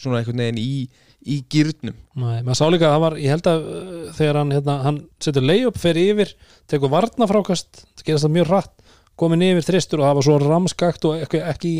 svona 0.00 0.20
einhvern 0.20 0.42
veginn 0.42 0.60
í, 0.60 0.86
í 1.24 1.40
gýrnum 1.50 1.96
Nei, 2.20 2.42
maður 2.44 2.58
sá 2.58 2.64
líka 2.72 2.88
að 2.88 2.94
það 2.94 3.04
var, 3.04 3.16
ég 3.22 3.34
held 3.34 3.50
að 3.50 3.68
uh, 3.68 4.08
þegar 4.16 4.40
hann, 4.40 4.52
hérna, 4.56 4.76
hann 4.84 5.00
setur 5.22 5.46
layup 5.46 5.78
fer 5.80 6.00
yfir, 6.00 6.34
tekur 6.70 6.92
varnafrákast 6.92 7.84
það 7.84 8.04
gerast 8.08 8.26
það 8.26 8.34
mjög 8.36 8.50
hratt, 8.50 8.74
komin 9.20 9.46
yfir 9.46 9.68
þristur 9.68 10.02
og 10.02 10.08
það 10.08 10.18
var 10.18 10.28
svo 10.28 10.38
ramskakt 10.42 11.08
og 11.08 11.24
ekki, 11.24 11.42
ekki 11.52 11.74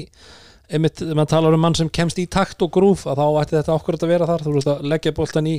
einmitt, 0.70 1.02
maður 1.12 1.30
talar 1.34 1.56
um 1.56 1.64
mann 1.64 1.76
sem 1.78 1.90
kemst 1.92 2.20
í 2.22 2.26
takt 2.30 2.62
og 2.64 2.72
grúf, 2.74 3.04
að 3.10 3.20
þá 3.20 3.40
ætti 3.42 3.58
þetta 3.58 3.74
okkur 3.74 3.98
að 4.00 4.12
vera 4.14 4.28
þar, 4.30 4.46
þú 4.46 4.54
veist 4.56 4.70
að 4.72 4.86
leggja 4.92 5.14
boltan 5.16 5.50
í 5.50 5.58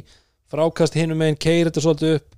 frákast 0.52 0.98
hinum 0.98 1.22
meginn, 1.22 1.38
keir 1.42 1.70
þetta 1.70 1.84
svolítið 1.84 2.18
upp 2.20 2.32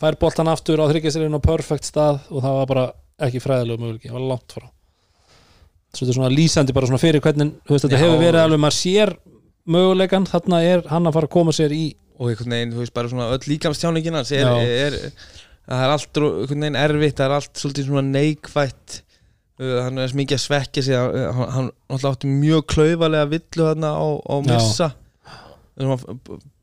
fær 0.00 0.16
boltan 0.20 0.48
aftur 0.48 0.80
á 0.80 0.88
þryggjastirinn 0.88 1.36
á 1.36 1.40
perfect 1.44 1.88
stað 1.88 2.22
og 2.32 2.44
það 2.44 2.58
var 2.58 2.68
bara 2.70 2.84
ekki 3.26 3.42
fræðilegu 3.44 3.82
möguleiki, 3.82 4.08
það 4.08 4.16
var 4.16 4.28
langt 4.30 4.54
frá 4.56 4.68
svo 5.90 6.04
þetta 6.04 6.12
er 6.12 6.18
svona 6.20 6.32
lýsandi 6.32 6.76
bara 6.76 6.88
svona 6.88 7.02
fyrir 7.02 7.24
hvernig, 7.24 7.52
þú 7.66 7.74
veist, 7.74 7.84
þetta 7.86 7.98
Já. 7.98 8.02
hefur 8.04 8.22
verið 8.22 8.44
alveg, 8.44 8.62
maður 8.62 8.76
sér 8.78 9.12
möguleikan, 9.74 10.28
þarna 10.30 10.62
er 10.64 10.84
hann 10.88 11.10
að 11.10 11.16
fara 11.18 11.28
að 11.28 11.34
koma 11.34 11.54
sér 11.56 11.74
í 11.74 11.84
og 12.20 12.30
einhvern 12.30 12.54
veginn, 12.54 12.74
þú 12.74 12.82
veist, 12.84 12.94
bara 12.96 13.10
svona 13.10 13.28
öll 13.34 13.48
líkamstjáningin 13.48 14.18
hans 14.20 14.32
er, 14.36 14.46
Já. 14.46 14.72
er, 14.86 14.98
það 15.66 15.84
er 15.84 15.94
allt 15.96 16.20
einhvern 16.22 16.66
veginn 16.66 16.80
erfitt, 16.84 17.16
það 17.18 17.26
er 17.26 17.36
allt 17.38 17.62
svolítið 17.62 17.90
svona 17.90 18.04
neikvætt 18.06 19.00
hann 19.60 19.98
er 19.98 20.06
þess 20.06 20.16
mikið 20.18 20.38
að 20.38 20.44
svekkja 20.44 20.84
sig 20.86 20.96
hann, 20.96 21.50
hann, 21.56 21.68
hann 21.92 22.06
átti 22.10 22.30
mjög 22.30 22.64
klaufalega 22.74 23.28
villu 23.34 23.66
þarna 23.66 23.92
á, 23.92 24.06
á 24.16 24.34
missa. 24.46 24.88
Að 25.80 26.06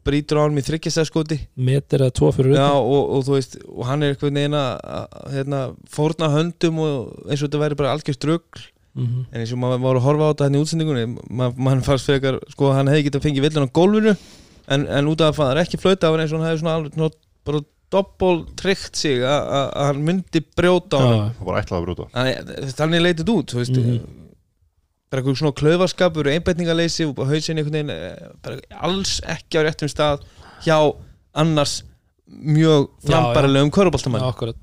brýtur 0.08 0.40
á 0.40 0.46
hann 0.46 0.56
með 0.56 0.70
þryggjastæðskoti. 0.72 1.38
Meter 1.68 2.06
eða 2.06 2.16
tvo 2.16 2.32
fyrir 2.36 2.56
Já, 2.56 2.70
og, 2.80 3.12
og 3.18 3.28
þú 3.28 3.36
veist, 3.36 3.60
og 3.68 3.84
hann 3.90 4.06
er 4.06 4.14
einhvern 4.14 4.40
veginn 4.40 4.58
að 4.58 4.72
að, 4.98 5.20
hérna, 5.36 5.62
fórna 5.92 6.32
höndum 6.34 6.82
og 6.84 6.98
eins 7.28 7.42
og 7.42 7.48
þetta 7.48 7.64
væri 7.66 7.80
bara 7.80 7.94
algjör 7.96 8.18
strugl. 8.18 8.66
Mhm. 8.98 9.28
en 9.30 9.42
eins 9.44 9.52
og 9.54 9.60
maður 9.62 9.82
var 9.84 9.98
að 10.00 10.06
horfa 10.08 10.26
á 10.26 10.32
þetta 10.32 10.46
hann 10.48 10.56
í 10.58 10.60
útsendingunni 10.64 11.02
maður 11.30 11.60
man 11.68 11.82
fannst 11.86 12.08
frekar, 12.10 12.40
sko, 12.50 12.72
hann 12.74 12.88
hefði 12.90 13.04
getað 13.06 13.26
fengið 13.28 13.44
villan 13.46 13.68
á 13.70 13.76
gólfinu 13.78 14.14
en, 14.74 14.86
en 14.90 15.10
út 15.12 15.22
af 15.22 15.36
að 15.36 15.38
það 15.38 15.52
er 15.52 15.60
ekki 15.62 15.80
flöta 15.84 16.08
það 16.08 16.16
var 16.16 16.24
eins 16.24 16.34
og 16.34 16.40
hann 16.40 16.48
hefði 16.48 16.62
svona 16.64 16.78
alveg 16.80 17.20
bara 17.46 17.62
doppel 17.94 18.42
tryggt 18.60 18.96
sig 19.00 19.22
að 19.24 19.68
hann 19.80 20.02
myndi 20.04 20.42
brjóta 20.58 21.00
á 21.00 21.08
hann 21.08 21.46
var 21.48 21.62
ætlað 21.62 21.78
að 21.80 21.86
brjóta 21.88 22.08
þannig, 22.14 22.74
þannig 22.80 23.04
leitið 23.06 23.32
út 23.36 23.54
veist, 23.56 23.78
Mhm. 23.78 24.00
bara 25.10 25.22
eitthvað 25.22 25.38
svona 25.40 25.56
klöfarskapur 25.62 26.28
einbætningaleysi 26.34 27.06
og 27.08 27.22
hausin 27.30 27.58
einhvern 27.58 27.78
veginn 27.78 27.90
eh, 27.96 28.32
bara 28.44 28.58
alls 28.84 29.22
ekki 29.24 29.56
á 29.60 29.62
réttum 29.64 29.88
stað 29.92 30.26
hjá 30.66 30.78
annars 31.34 31.84
mjög 32.28 32.90
frambærilegum 33.08 33.72
köruboltamann 33.72 34.20
já, 34.22 34.28
akkurat. 34.34 34.58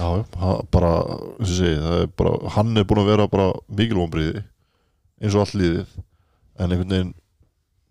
Já, 0.00 0.24
bara, 0.72 0.90
eins 1.36 1.50
og 1.50 1.56
segi, 1.58 1.76
það 1.84 1.96
er 2.00 2.06
bara, 2.16 2.30
hann 2.56 2.76
er 2.80 2.86
búin 2.88 3.02
að 3.02 3.10
vera 3.12 3.26
bara 3.28 3.48
mikilvombriði 3.68 4.40
eins 5.20 5.34
og 5.36 5.42
allt 5.44 5.58
liðið. 5.60 5.90
En 6.56 6.70
einhvern 6.72 6.94
veginn 6.94 7.10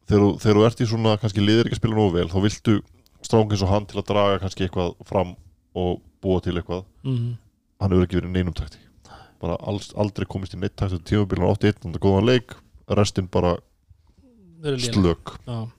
þegar 0.10 0.58
þú 0.58 0.64
ert 0.66 0.82
í 0.82 0.88
svona, 0.90 1.14
kannski 1.22 1.44
liðir 1.46 1.70
ekki 1.70 1.78
að 1.78 1.82
spila 1.84 2.00
nógu 2.00 2.16
vel 2.16 2.26
þá 2.32 2.40
viltu 2.48 2.80
stráng 3.26 3.52
eins 3.52 3.64
og 3.66 3.72
hann 3.72 3.88
til 3.90 4.00
að 4.02 4.08
draga 4.12 4.40
kannski 4.44 4.66
eitthvað 4.68 4.96
fram 5.08 5.36
og 5.78 6.02
búa 6.24 6.42
til 6.44 6.56
eitthvað. 6.58 6.86
Mhm. 7.04 7.38
hann 7.80 7.92
hefur 7.92 8.06
ekki 8.06 8.20
verið 8.20 8.34
neinum 8.36 8.54
takti. 8.54 8.78
Bara 9.40 9.56
alls, 9.64 9.94
aldrei 9.96 10.26
komist 10.28 10.54
í 10.54 10.60
neitt 10.60 10.76
takti 10.76 11.00
tímabílan 11.00 11.48
átti 11.48 11.70
einn, 11.70 11.80
þetta 11.80 12.02
góðan 12.04 12.28
leik 12.28 12.56
restin 12.90 13.28
bara 13.32 13.58
slök. 14.62 15.38
Já. 15.48 15.70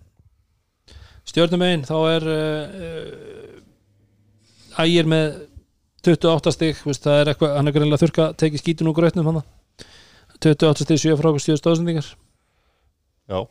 Stjörnum 1.28 1.62
einn, 1.62 1.84
þá 1.84 1.96
er 2.10 2.26
uh, 2.32 3.60
ægir 4.80 5.06
með 5.10 5.46
28 6.06 6.54
stig, 6.56 6.80
veist, 6.86 7.04
það 7.04 7.20
er 7.20 7.30
eitthvað, 7.34 7.56
hann 7.58 7.68
er 7.68 7.76
greinlega 7.76 8.00
þurka 8.00 8.30
tekið 8.40 8.62
skítun 8.62 8.88
úr 8.90 8.96
grötnum 8.96 9.28
hann. 9.28 9.42
28 10.40 10.86
stig 10.86 11.02
7 11.04 11.18
frá 11.20 11.28
okkur 11.28 11.44
stíðu 11.44 11.60
stóðsendingar. 11.60 12.08
Já, 13.28 13.44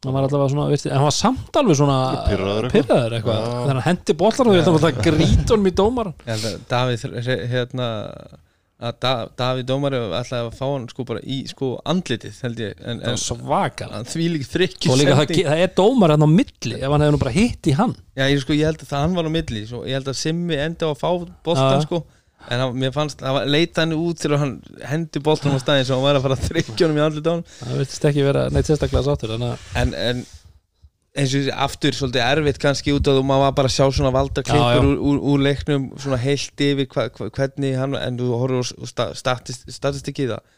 hann 0.00 0.14
var 0.16 0.24
allavega 0.26 0.52
svona, 0.54 0.66
en 0.72 0.94
hann 0.96 1.04
var 1.04 1.16
samt 1.16 1.56
alveg 1.60 1.76
svona 1.76 1.96
Pirraður 2.24 2.68
eitthvað. 2.70 3.16
eitthvað. 3.18 3.48
Þegar 3.50 3.74
hann 3.74 3.84
hendi 3.84 4.14
bollar 4.22 4.48
og 4.48 4.54
þetta 4.56 4.76
var 4.76 4.84
það 4.86 5.00
grít 5.06 5.50
honum 5.52 5.68
í 5.68 5.72
dómar 5.80 6.12
að 6.24 6.46
Davíð 6.70 7.04
hérna 7.50 7.88
að 8.80 8.94
da, 9.04 9.10
Davíð 9.36 9.66
Dómari 9.68 9.98
ætlaði 10.00 10.46
að 10.46 10.54
fá 10.56 10.62
hann 10.70 10.86
sko 10.88 11.04
bara 11.10 11.20
í 11.20 11.40
sko 11.50 11.68
andlitið 11.92 12.38
held 12.46 12.62
ég 12.64 12.78
en, 12.80 13.02
það 13.02 13.10
en 13.12 13.18
var 14.88 15.00
líka 15.02 15.18
það, 15.18 15.32
það 15.50 15.64
er 15.66 15.74
dómar 15.76 16.14
hann 16.14 16.24
á 16.24 16.30
milli 16.32 16.78
ef 16.78 16.86
hann 16.94 17.04
hefur 17.04 17.16
nú 17.16 17.20
bara 17.20 17.34
hitt 17.34 17.68
í 17.68 17.74
hann. 17.76 17.92
Já, 18.16 18.24
ég, 18.24 18.40
sko, 18.40 18.56
ég 18.56 18.70
held 18.70 18.80
að 18.80 18.94
það 18.94 19.04
hann 19.04 19.18
var 19.20 19.28
á 19.28 19.32
milli 19.36 19.66
svo, 19.68 19.82
ég 19.84 20.00
held 20.00 20.08
að 20.08 20.18
Simmi 20.22 20.56
enda 20.64 20.88
á 20.88 20.90
að 20.94 21.02
fá 21.02 21.10
boltan 21.44 21.76
Já. 21.76 21.84
sko 21.84 22.00
en 22.48 22.62
hann, 22.64 22.76
mér 22.80 22.92
fannst, 22.94 23.20
það 23.20 23.48
leita 23.52 23.84
hann 23.84 23.96
út 23.96 24.20
til 24.22 24.32
að 24.32 24.42
hann 24.44 24.52
hendi 24.88 25.22
boltan 25.24 25.56
á 25.56 25.60
staðin 25.60 25.88
svo 25.88 25.98
hann 25.98 26.06
var 26.08 26.18
að 26.18 26.26
fara 26.26 26.38
að 26.38 26.46
þrykja 26.48 26.86
honum 26.86 27.00
í 27.00 27.04
hann 27.04 27.42
það 27.60 27.80
viltist 27.82 28.06
ekki 28.10 28.26
vera 28.26 28.46
neitt 28.54 28.70
sérstaklega 28.70 29.06
sáttur 29.06 29.34
að 29.36 29.48
en, 29.82 29.94
en 29.94 30.22
eins 31.20 31.34
og 31.34 31.50
aftur 31.66 31.96
svolítið 31.96 32.22
erfitt 32.22 32.60
kannski 32.62 32.94
út 32.94 33.08
af 33.10 33.18
þú 33.18 33.26
maður 33.26 33.56
bara 33.58 33.70
að 33.70 33.76
sjá 33.76 33.86
svona 33.90 34.12
valda 34.14 34.44
Já, 34.46 34.52
já. 34.54 34.54
klippur 34.54 34.86
úr, 34.86 34.98
úr, 35.10 35.20
úr 35.32 35.44
leiknum 35.44 35.88
svona 35.98 36.20
heilt 36.22 36.64
yfir 36.64 36.88
hva, 36.94 37.08
hva, 37.16 37.28
hvernig 37.34 37.76
hann 37.78 37.98
en 37.98 38.18
þú 38.20 38.30
horfur 38.38 38.88
sta, 38.88 39.10
statist, 39.18 39.66
statistikið 39.74 40.36
það 40.36 40.48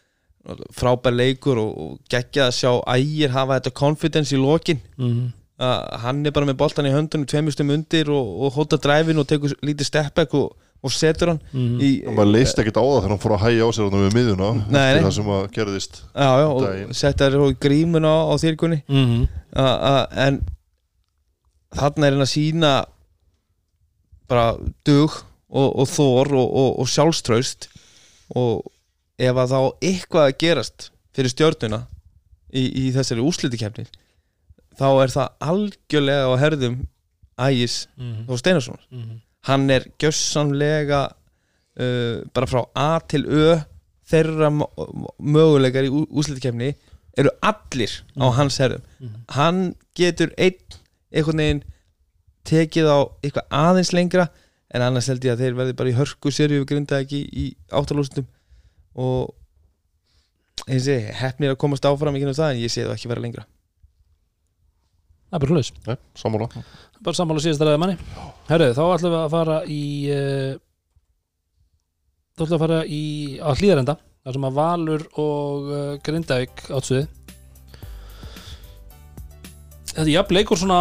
frábær 0.74 1.14
leikur 1.14 1.60
og, 1.62 1.70
og 1.78 2.10
geggja 2.10 2.48
að 2.48 2.56
sjá 2.56 2.72
ægir 2.96 3.32
hafa 3.34 3.60
þetta 3.60 3.74
confidence 3.78 4.34
í 4.34 4.40
lokin. 4.40 4.80
Mm, 4.98 5.30
að 5.62 5.82
hann 6.02 6.26
er 6.26 6.34
bara 6.34 6.48
með 6.48 6.58
boltan 6.58 6.88
í 6.88 6.94
höndunum 6.94 7.28
tveimstum 7.30 7.70
undir 7.70 8.10
og, 8.10 8.32
og 8.42 8.56
hóta 8.56 8.80
dræfin 8.82 9.22
og 9.22 9.28
tekur 9.30 9.54
lítið 9.62 9.88
steppback 9.88 10.34
og, 10.38 10.56
og 10.82 10.90
setur 10.90 11.30
hann 11.32 11.40
mm, 11.54 11.74
í, 11.78 11.90
maður 12.10 12.30
leist 12.34 12.58
ekkert 12.58 12.78
á 12.80 12.82
það 12.82 12.96
þegar 12.98 13.12
hann 13.14 13.22
fór 13.22 13.34
að 13.36 13.42
hægja 13.46 13.66
á 13.66 13.70
sér 13.76 13.86
hann 13.92 14.02
við 14.06 14.16
miðuna 14.18 14.48
Nei, 14.66 14.80
eftir 14.88 15.04
það 15.06 15.14
sem 15.18 15.30
að 15.36 15.44
gerðist 15.56 16.00
já, 16.02 16.30
já, 16.42 16.46
og 16.48 16.62
Daginn. 16.64 16.94
setja 17.02 17.28
þér 17.30 17.44
í 17.46 17.56
grímuna 17.66 18.10
á, 18.10 18.18
á 18.26 18.34
þýrkunni 18.42 18.80
mm, 18.88 19.22
a- 19.62 19.78
a- 19.92 20.08
en 20.26 20.40
þarna 21.78 22.08
er 22.10 22.16
hann 22.18 22.26
að 22.26 22.32
sína 22.34 22.72
bara 24.32 24.46
dug 24.86 25.14
og, 25.52 25.68
og 25.82 25.88
þor 25.92 26.32
og, 26.40 26.46
og, 26.62 26.70
og 26.82 26.88
sjálfströst 26.90 27.68
og 28.38 28.62
ef 29.22 29.36
að 29.38 29.52
þá 29.52 29.58
eitthvað 29.84 30.28
að 30.30 30.38
gerast 30.40 30.86
fyrir 31.12 31.32
stjórnuna 31.34 31.82
í, 32.52 32.62
í 32.64 32.84
þessari 32.94 33.22
úslitikefni 33.24 33.84
þá 34.78 34.86
er 35.04 35.12
það 35.12 35.34
algjörlega 35.52 36.30
á 36.32 36.34
herðum 36.40 36.78
ægis 37.42 37.82
mm, 38.00 38.24
og 38.32 38.40
Steinarsson 38.40 38.80
mm, 38.90 39.18
hann 39.48 39.70
er 39.74 39.86
gjössamlega 40.02 41.02
uh, 41.08 42.22
bara 42.34 42.46
frá 42.50 42.62
A 42.78 42.88
til 43.08 43.24
Ö 43.26 43.58
þeirra 44.12 44.50
mö- 44.52 44.68
möguleikar 45.18 45.86
í 45.88 45.90
úslitikefni 45.92 46.72
eru 47.16 47.30
allir 47.44 47.92
á 48.20 48.26
hans 48.36 48.58
herðum. 48.60 48.82
Mhm. 49.00 49.14
hann 49.36 49.60
getur 49.96 50.32
einn 50.36 50.58
einhvern 51.12 51.38
veginn 51.42 51.62
tekið 52.48 52.86
á 52.88 52.98
eitthvað 53.22 53.46
aðeins 53.62 53.92
lengra 53.92 54.28
en 54.74 54.82
annars 54.82 55.06
held 55.08 55.24
ég 55.24 55.34
að 55.34 55.42
þeir 55.44 55.54
verði 55.58 55.76
bara 55.78 55.90
í 55.92 55.96
hörku 55.96 56.32
serju 56.32 56.64
grinda 56.66 57.00
ekki 57.04 57.20
í 57.28 57.46
áttalústum 57.70 58.26
og 58.96 59.34
eins 60.68 60.86
og 60.88 61.10
hefnir 61.20 61.52
að 61.54 61.60
komast 61.60 61.84
áfram 61.88 62.16
ekki 62.16 62.32
það 62.32 62.50
en 62.54 62.62
ég 62.62 62.72
sé 62.72 62.84
það 62.86 62.94
ekki 62.96 63.10
vera 63.12 63.20
lengra. 63.24 63.44
Það 65.30 65.36
er 65.38 65.44
bara 65.46 65.56
hlust 65.56 65.78
Nei, 65.88 65.96
sammála 66.20 66.48
bara 67.02 67.18
sammála 67.18 67.42
síðast 67.44 67.62
að 67.64 67.70
ræða 67.72 67.80
manni. 67.82 67.96
Herru, 68.50 68.68
þá 68.76 68.82
ætlum 68.96 69.12
við 69.14 69.20
að 69.22 69.32
fara 69.36 69.56
í 69.66 69.82
uh, 70.12 70.52
þá 72.36 72.42
ætlum 72.44 72.52
við 72.52 72.58
að 72.58 72.64
fara 72.66 72.80
í 72.86 73.02
á 73.42 73.50
hlýðarenda 73.58 73.96
þar 74.22 74.36
sem 74.38 74.46
að 74.48 74.56
Valur 74.60 75.04
og 75.18 75.70
uh, 75.72 75.80
Grindavík 76.06 76.62
átsuði 76.70 77.06
þetta 79.92 80.04
er 80.06 80.12
jafn 80.14 80.36
leikur 80.38 80.60
svona 80.60 80.78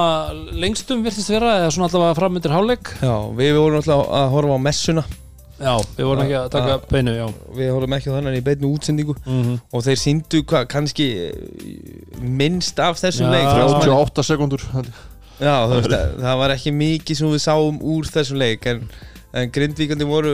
lengstum 0.61 1.01
virtist 1.03 1.31
vera 1.33 1.57
eða 1.59 1.71
svona 1.75 1.89
allavega 1.89 2.15
framöndir 2.19 2.53
hálfleik. 2.55 2.93
Já, 3.03 3.15
við 3.35 3.57
vorum 3.59 3.81
alltaf 3.81 4.05
að 4.21 4.29
horfa 4.35 4.55
á 4.55 4.65
messuna. 4.69 5.03
Já, 5.61 5.73
við 5.97 6.07
vorum 6.07 6.23
ekki 6.23 6.37
að 6.39 6.47
taka 6.55 6.71
Já. 6.71 6.77
beinu 6.89 7.11
já. 7.13 7.25
Við 7.57 7.67
horfum 7.75 7.93
ekki 7.97 8.13
þannig 8.15 8.37
í 8.39 8.43
beinu 8.47 8.69
útsendingu. 8.71 9.15
Mm 9.27 9.51
og 9.61 9.83
þeir 9.85 9.99
síndu 10.01 10.41
hvað 10.47 10.69
kannski 10.71 11.07
minnst 12.23 12.79
af 12.81 12.97
þessum 13.03 13.27
Já. 13.27 13.33
leik. 13.35 13.49
Frá- 13.51 13.75
38 13.83 14.25
sekundur 14.31 14.63
Já, 15.41 15.55
þú 15.65 15.77
veist, 15.79 15.89
það, 15.89 16.11
það 16.21 16.39
var 16.43 16.53
ekki 16.53 16.71
mikið 16.77 17.17
sem 17.17 17.31
við 17.33 17.41
sáum 17.41 17.77
úr 17.93 18.09
þessum 18.13 18.37
leik 18.37 18.65
en, 18.69 18.83
en 19.33 19.53
grindvíkandi 19.53 20.05
voru 20.05 20.33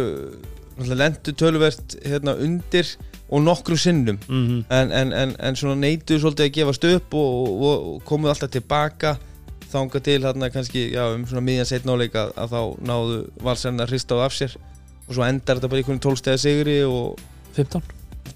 lendu 0.78 1.34
töluvert 1.34 1.96
hérna, 2.04 2.36
undir 2.44 2.90
og 3.30 3.42
nokkru 3.44 3.78
sinnum. 3.80 4.20
-hmm. 4.28 4.64
en, 4.70 4.92
en, 4.92 5.14
en, 5.14 5.36
en 5.40 5.56
svona 5.56 5.76
neituðu 5.76 6.20
svolítið 6.20 6.46
að 6.46 6.54
gefast 6.54 6.84
upp 6.84 7.14
og, 7.14 7.62
og, 7.62 7.88
og 7.94 8.04
komuðu 8.04 8.30
alltaf 8.30 8.52
tilbaka 8.52 9.18
þanga 9.72 10.00
til 10.00 10.24
hérna 10.24 10.50
kannski 10.50 10.92
já, 10.92 11.16
um 11.16 11.26
svona 11.28 11.42
miðjan 11.42 11.66
setn 11.66 11.90
áleik 11.90 12.16
að, 12.16 12.32
að 12.36 12.52
þá 12.52 12.62
náðu 12.88 13.18
valsarinn 13.44 13.84
að 13.84 13.90
hrista 13.90 14.16
á 14.16 14.20
af 14.26 14.34
sér. 14.34 14.58
Og 15.08 15.16
svo 15.16 15.24
endar 15.24 15.56
þetta 15.56 15.68
bara 15.68 15.80
í 15.80 15.84
einhvern 15.84 16.00
12 16.04 16.18
stega 16.18 16.38
sigri 16.38 16.84
og 16.84 17.20
15 17.56 17.82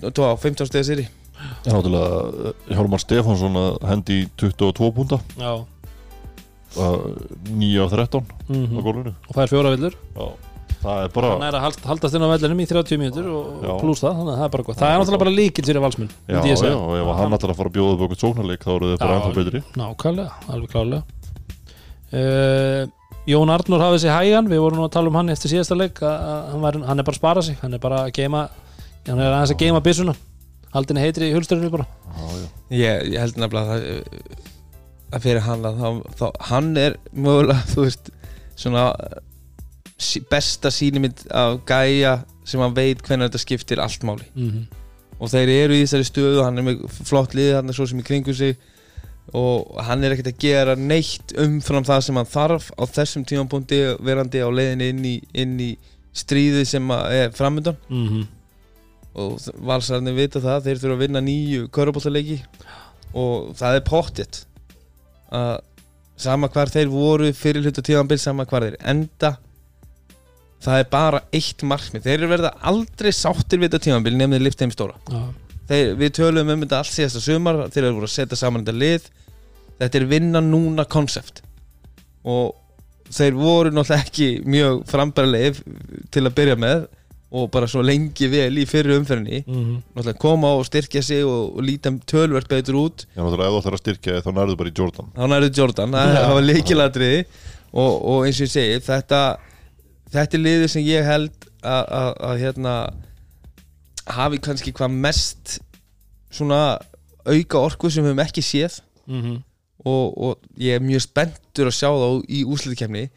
og 0.03 0.13
tó, 0.13 0.35
15 0.37 0.67
stega 0.67 0.83
sigri. 0.83 1.07
Já, 1.65 1.71
náttúrulega 1.73 2.53
Hjálmar 2.69 2.99
Stefánsson 2.99 3.55
að 3.59 3.77
hendi 3.89 4.21
í 4.23 4.27
22 4.37 4.91
púnta. 4.95 5.19
Já 5.35 5.65
9 6.75 7.83
af 7.85 7.91
13 7.91 8.21
á 8.21 8.51
mm 8.51 8.79
gólfinu. 8.85 9.13
Og 9.27 9.35
það 9.35 9.43
er 9.43 9.51
fjóra 9.51 9.73
villur. 9.75 9.95
Já, 10.15 10.27
það 10.81 11.01
er 11.03 11.09
bara 11.15 11.31
hann 11.33 11.45
er 11.47 11.57
að 11.57 11.65
hald, 11.65 11.79
haldast 11.89 12.15
inn 12.17 12.25
á 12.25 12.29
vellinum 12.31 12.61
í 12.63 12.67
30 12.69 13.01
mínútur 13.01 13.27
og, 13.31 13.49
Já. 13.61 13.73
pluss 13.81 14.03
það, 14.03 14.15
þannig 14.21 14.33
að 14.33 14.39
það 14.39 14.45
er 14.47 14.53
bara 14.55 14.67
gott. 14.69 14.79
Það 14.79 14.93
er 14.93 15.01
náttúrulega 15.01 15.23
bara 15.25 15.35
líkil 15.35 15.65
fyrir 15.67 15.83
valsmenn 15.83 16.11
Já, 16.11 16.35
myndi 16.35 16.51
ég 16.51 16.55
já, 16.55 16.61
segja. 16.63 16.77
og 16.79 16.95
ef 16.97 17.11
hann 17.19 17.35
að 17.37 17.57
fara 17.59 17.69
að 17.69 17.75
bjóða 17.75 17.93
upp 17.97 18.05
okkur 18.07 18.21
sóknarleik 18.23 18.65
þá 18.65 18.71
eru 18.75 18.89
þið 18.91 18.97
bara 19.03 19.11
Já. 19.11 19.19
ennþá 19.19 19.35
betri. 19.41 19.63
Nákvæmlega, 19.81 20.31
alveg 20.55 20.73
klálega 20.73 21.03
uh, 22.17 22.83
Jón 23.29 23.53
Arnur 23.53 23.83
hafði 23.83 23.99
sig 24.01 24.11
hægan 24.15 24.49
við 24.49 24.63
vorum 24.63 24.81
nú 24.81 24.87
að 24.87 24.95
tala 24.95 25.11
um 25.11 25.17
hann 25.19 25.29
eftir 25.29 25.51
síðasta 25.53 25.77
leik 25.77 25.99
að, 26.01 26.15
að 26.31 26.39
hann, 26.51 26.63
var, 26.65 26.79
hann 26.89 27.03
er 27.03 27.05
bara 27.05 27.13
að 27.13 27.21
spara 27.21 27.43
sig 27.45 27.59
hann 27.61 27.77
er 27.77 27.83
bara 27.83 27.99
að 28.07 28.15
geima 28.17 28.47
hann 29.05 29.19
er 29.21 29.29
aðeins 29.35 29.53
að 29.53 29.61
geima 29.61 29.83
byssuna. 29.85 30.15
Haldinni 30.71 31.03
heitri 31.03 31.27
í 31.29 31.35
hulsturinu 31.35 31.69
bara. 31.73 31.85
Já, 32.15 32.25
já, 32.31 32.47
ég, 32.79 33.11
ég 33.11 33.19
held 33.19 33.37
nefnilega 33.41 33.75
að 33.75 33.83
það 33.83 34.50
að 35.11 35.25
fyrir 35.25 35.45
hann 35.45 35.65
að 35.67 35.81
þá, 35.81 36.15
þá, 36.19 36.25
hann 36.51 36.71
er 36.79 36.97
mögulega, 37.11 37.67
þú 37.71 37.85
veist 37.85 38.11
svona 38.59 38.85
besta 40.31 40.71
sýnimind 40.73 41.25
af 41.29 41.59
gæja 41.69 42.21
sem 42.47 42.61
hann 42.63 42.75
veit 42.75 43.01
hvernig 43.05 43.29
þetta 43.29 43.41
skiptir 43.41 43.81
allt 43.83 44.03
máli. 44.07 44.25
Mm 44.35 44.49
-hmm. 44.49 44.65
og 45.19 45.29
þeir 45.29 45.49
eru 45.49 45.77
í 45.77 45.83
þessari 45.83 46.07
stöðu 46.09 46.43
hann 46.43 46.57
er 46.57 46.63
með 46.63 46.85
flott 46.89 47.35
liði 47.37 47.55
hann 47.55 47.69
er 47.69 47.77
svo 47.77 47.85
sem 47.87 47.99
í 47.99 48.03
kringum 48.03 48.33
sig. 48.33 48.57
Og 49.33 49.77
hann 49.85 50.03
er 50.03 50.11
ekkert 50.11 50.33
að 50.33 50.39
gera 50.39 50.75
neitt 50.75 51.31
umfram 51.37 51.83
það 51.83 52.01
sem 52.01 52.15
hann 52.15 52.25
þarf 52.25 52.71
á 52.75 52.83
þessum 52.83 53.25
tímapunkti 53.25 53.77
verandi 54.01 54.41
á 54.41 54.49
leiðinni 54.49 54.89
inn 54.89 55.05
í, 55.05 55.21
inn 55.33 55.59
í 55.59 55.77
stríði 56.13 56.65
sem 56.65 56.91
er 56.91 57.31
framöndan 57.31 57.77
Mm 57.89 58.07
-hmm. 58.07 58.25
og 59.13 59.39
valsararnir 59.55 60.13
vita 60.13 60.39
það 60.39 60.63
þeir 60.63 60.77
þurfa 60.77 60.93
að 60.93 60.99
vinna 60.99 61.21
nýju 61.21 61.67
körubóltaleiki 61.67 62.41
og 63.13 63.55
það 63.55 63.75
er 63.75 63.79
pottitt 63.81 64.45
að 65.31 65.53
sama 66.21 66.49
hvar 66.53 66.69
þeir 66.69 66.91
voru 66.91 67.31
fyrir 67.33 67.65
hluta 67.65 67.83
tíðanbyrð, 67.85 68.21
sama 68.21 68.45
hvar 68.45 68.67
þeir 68.67 68.77
enda 68.93 69.35
það 70.61 70.81
er 70.83 70.89
bara 70.91 71.21
eitt 71.33 71.63
markmið, 71.65 72.03
þeir 72.05 72.17
eru 72.19 72.29
verða 72.29 72.51
aldrei 72.69 73.09
sáttir 73.15 73.61
við 73.61 73.71
þetta 73.71 73.85
tíðanbyrð 73.87 74.19
nefnir 74.19 74.43
lift 74.45 74.61
þeim 74.61 74.73
stóra. 74.75 74.97
Þeir, 75.71 75.93
við 75.97 76.13
tölum 76.19 76.51
um 76.53 76.63
þetta 76.65 76.81
allt 76.81 76.93
síðasta 76.93 77.21
sumar 77.23 77.61
þeir 77.71 77.85
eru 77.85 77.97
voru 77.97 78.09
að 78.09 78.15
setja 78.15 78.37
saman 78.37 78.65
þetta 78.65 78.77
lið. 78.77 79.07
Þetta 79.81 79.97
er 79.97 80.07
vinna 80.11 80.41
núna 80.45 80.85
konsept. 80.85 81.41
Og 82.27 82.53
þeir 83.11 83.37
voru 83.39 83.71
náttúrulega 83.73 84.05
ekki 84.05 84.27
mjög 84.45 84.83
frambærilegir 84.91 85.61
til 86.13 86.25
að 86.27 86.35
byrja 86.37 86.57
með 86.61 86.83
og 87.31 87.47
bara 87.51 87.67
svo 87.71 87.79
lengi 87.85 88.27
vel 88.27 88.57
í 88.59 88.65
fyrir 88.67 88.97
umferðinni. 88.99 89.43
Mhm. 89.47 89.75
náttúrulega 89.95 90.19
koma 90.19 90.49
og 90.57 90.65
styrkja 90.67 91.01
sig 91.03 91.23
og, 91.23 91.55
og 91.55 91.63
líta 91.63 91.91
tölvert 92.05 92.49
betur 92.51 92.75
út. 92.81 93.05
Já, 93.15 93.21
náttúrulega 93.23 93.47
ef 93.47 93.55
þú 93.55 93.61
ætlar 93.61 93.77
að 93.77 93.83
styrkja 93.83 94.15
þig, 94.17 94.25
þá 94.25 94.31
nærðu 94.35 94.57
bara 94.59 94.71
í 94.71 94.75
Jordan. 94.79 95.11
Þá 95.15 95.23
nærðu 95.31 95.51
Jordan, 95.57 95.95
það 95.95 96.13
það 96.17 96.33
var 96.35 96.47
leikiladriði 96.49 97.21
og, 97.71 97.93
og 98.11 98.25
eins 98.27 98.41
og 98.41 98.47
ég 98.47 98.51
segi 98.51 98.81
þetta, 98.89 99.21
þetta 100.11 100.37
er 100.37 100.43
liðið 100.45 100.67
sem 100.75 100.83
ég 100.89 101.07
held 101.07 101.47
að, 101.61 101.83
að, 102.01 102.11
að 102.29 102.43
hérna 102.43 102.75
hafi 104.11 104.41
kannski 104.43 104.73
hvað 104.75 104.99
mest 105.07 105.59
svona 106.31 106.61
auka 107.23 107.61
orku 107.61 107.89
sem 107.91 108.03
við 108.03 108.11
höfum 108.11 108.25
ekki 108.25 108.43
séð. 108.43 108.81
Mhm. 109.07 109.39
og, 109.81 110.17
og 110.17 110.59
ég 110.61 110.77
er 110.77 110.83
mjög 110.83 111.07
spenntur 111.07 111.71
að 111.71 111.73
sjá 111.79 111.89
þá 111.89 112.09
í 112.29 112.43
úsliðkemni 112.45 113.07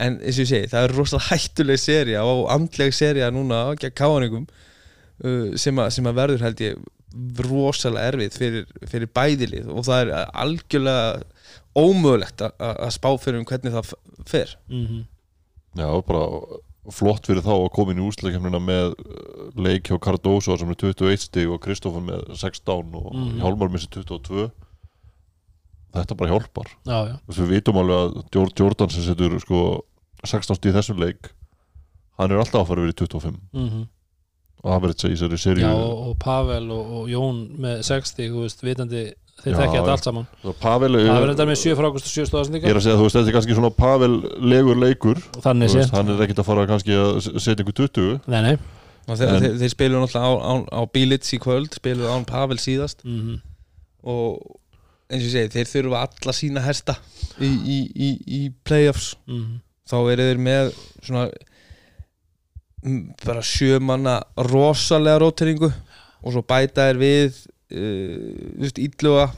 en 0.00 0.16
eins 0.20 0.38
og 0.38 0.44
ég 0.46 0.48
segi, 0.50 0.70
það 0.72 0.86
er 0.88 0.94
rosalega 0.96 1.28
hættuleg 1.34 1.80
seria 1.82 2.22
og 2.24 2.46
andleg 2.54 2.94
seria 2.96 3.28
núna 3.34 3.60
gegn 3.80 3.94
káaningum 4.00 4.46
uh, 4.48 5.52
sem, 5.60 5.76
að, 5.82 5.90
sem 5.96 6.08
að 6.10 6.18
verður 6.22 6.44
held 6.46 6.62
ég 6.64 6.80
rosalega 7.44 8.12
erfið 8.12 8.36
fyrir, 8.38 8.66
fyrir 8.88 9.10
bæðilið 9.18 9.68
og 9.74 9.84
það 9.88 10.02
er 10.04 10.32
algjörlega 10.44 11.22
ómögulegt 11.78 12.42
að- 12.46 12.90
spá 12.94 13.08
fyrir 13.22 13.40
um 13.40 13.46
hvernig 13.50 13.72
það 13.76 13.92
fer. 14.30 14.56
Mhm. 14.70 15.04
Já, 15.78 15.86
bara 16.06 16.24
flott 16.90 17.26
fyrir 17.28 17.42
þá 17.46 17.52
að 17.54 17.68
koma 17.76 17.92
inn 17.92 18.00
í 18.02 18.06
úsleikemnina 18.08 18.58
með 18.62 18.94
uh, 18.98 19.50
leik 19.62 19.90
hjá 19.90 19.98
Cardoso 20.02 20.56
sem 20.58 20.70
er 20.72 20.78
21 20.80 21.20
stig 21.26 21.50
og 21.52 21.60
Kristoffer 21.62 22.02
með 22.02 22.32
16 22.40 22.94
og 22.98 23.12
Mhm. 23.14 23.36
Hjálmar 23.42 23.70
missi 23.70 23.86
22 23.92 24.48
Þetta 25.90 26.14
bara 26.14 26.30
hjálpar. 26.30 26.68
Já, 26.86 26.98
já. 27.08 27.14
Við 27.34 27.48
vitum 27.50 27.78
alveg 27.80 27.96
að 27.98 28.18
Jor- 28.36 28.52
Jordan 28.60 28.90
sem 28.94 29.02
setur 29.02 29.32
sko 29.42 29.62
16 30.24 30.56
stig 30.58 30.72
í 30.72 30.76
þessum 30.76 30.98
leik 31.00 31.30
hann 32.18 32.30
er 32.34 32.38
alltaf 32.42 32.62
að 32.64 32.68
fara 32.74 32.88
í 32.90 32.92
25 32.92 33.36
Mhm. 33.54 33.86
average 34.64 35.08
í 35.08 35.14
þessari 35.16 35.38
seríu 35.40 35.64
Já, 35.64 35.72
og, 35.72 36.08
og 36.10 36.18
Pavel 36.20 36.70
og, 36.70 36.90
og 37.00 37.08
Jón 37.08 37.38
með 37.58 37.82
60, 37.86 38.28
þú 38.28 38.42
veist, 38.44 38.60
vitandi 38.62 39.04
þeir 39.40 39.54
Já, 39.54 39.56
þekkja 39.56 39.78
þetta 39.80 39.92
allt 39.94 40.04
saman. 40.04 40.26
Það 40.42 40.56
Pavel 40.60 40.90
er, 40.98 41.06
Það 41.08 41.20
verður 41.22 41.30
þetta 41.32 41.46
með 41.48 41.60
7 41.62 41.76
frákust 41.78 42.04
og 42.04 42.12
7 42.12 42.58
ég 42.60 42.66
er 42.68 42.76
að 42.76 42.84
segja 42.84 42.98
þú 43.00 43.06
veist 43.06 43.16
þetta 43.16 43.30
er 43.32 43.36
kannski 43.38 43.56
svona 43.56 43.70
Pavel 43.72 44.10
legur 44.52 44.76
leikur. 44.76 45.22
Og 45.38 45.42
þannig 45.46 45.70
Þú 45.70 45.72
sé. 45.72 45.78
veist, 45.80 45.94
hann 45.96 46.08
er 46.12 46.20
ekkert 46.26 46.42
að 46.42 46.48
fara 46.50 46.66
kannski 46.68 46.92
að 46.92 47.40
setja 47.40 47.64
ykkur 47.64 47.78
20 47.80 48.20
Nei, 48.28 48.42
nei. 48.50 48.58
Og 49.08 49.16
þeir, 49.16 49.32
þeir, 49.40 49.54
þeir 49.62 49.72
spiluðu 49.72 50.02
náttúrulega 50.04 50.28
á, 50.28 50.32
á, 50.44 50.54
á 50.76 50.80
Bílits 50.92 51.32
í 51.32 51.38
kvöld 51.40 51.72
spiluðu 51.80 52.12
án 52.12 52.26
Pavel 52.28 52.58
síðast. 52.60 53.00
Mhm. 53.08 53.40
og 54.04 54.60
eins 55.10 55.24
og 55.24 55.28
ég 55.28 55.32
segi, 55.32 55.50
þeir 55.56 55.68
þurfa 55.72 56.04
alla 56.04 56.32
sína 56.36 56.60
hesta 56.62 56.94
í, 57.40 57.48
í, 57.48 57.78
í, 57.96 58.08
í 58.28 58.40
playoffs. 58.64 59.14
Mhm. 59.26 59.58
Þá 59.90 59.98
eru 60.00 60.28
þeir 60.30 60.42
með 60.46 60.72
svona 61.02 61.28
bara 63.26 63.44
sjömanna 63.44 64.16
rosalega 64.48 65.20
róteringu 65.20 65.68
og 65.68 66.34
svo 66.34 66.42
bæta 66.46 66.88
þeir 66.88 67.00
við 67.00 67.38
uh, 67.76 68.58
veist, 68.62 68.80
ílluga 68.80 69.30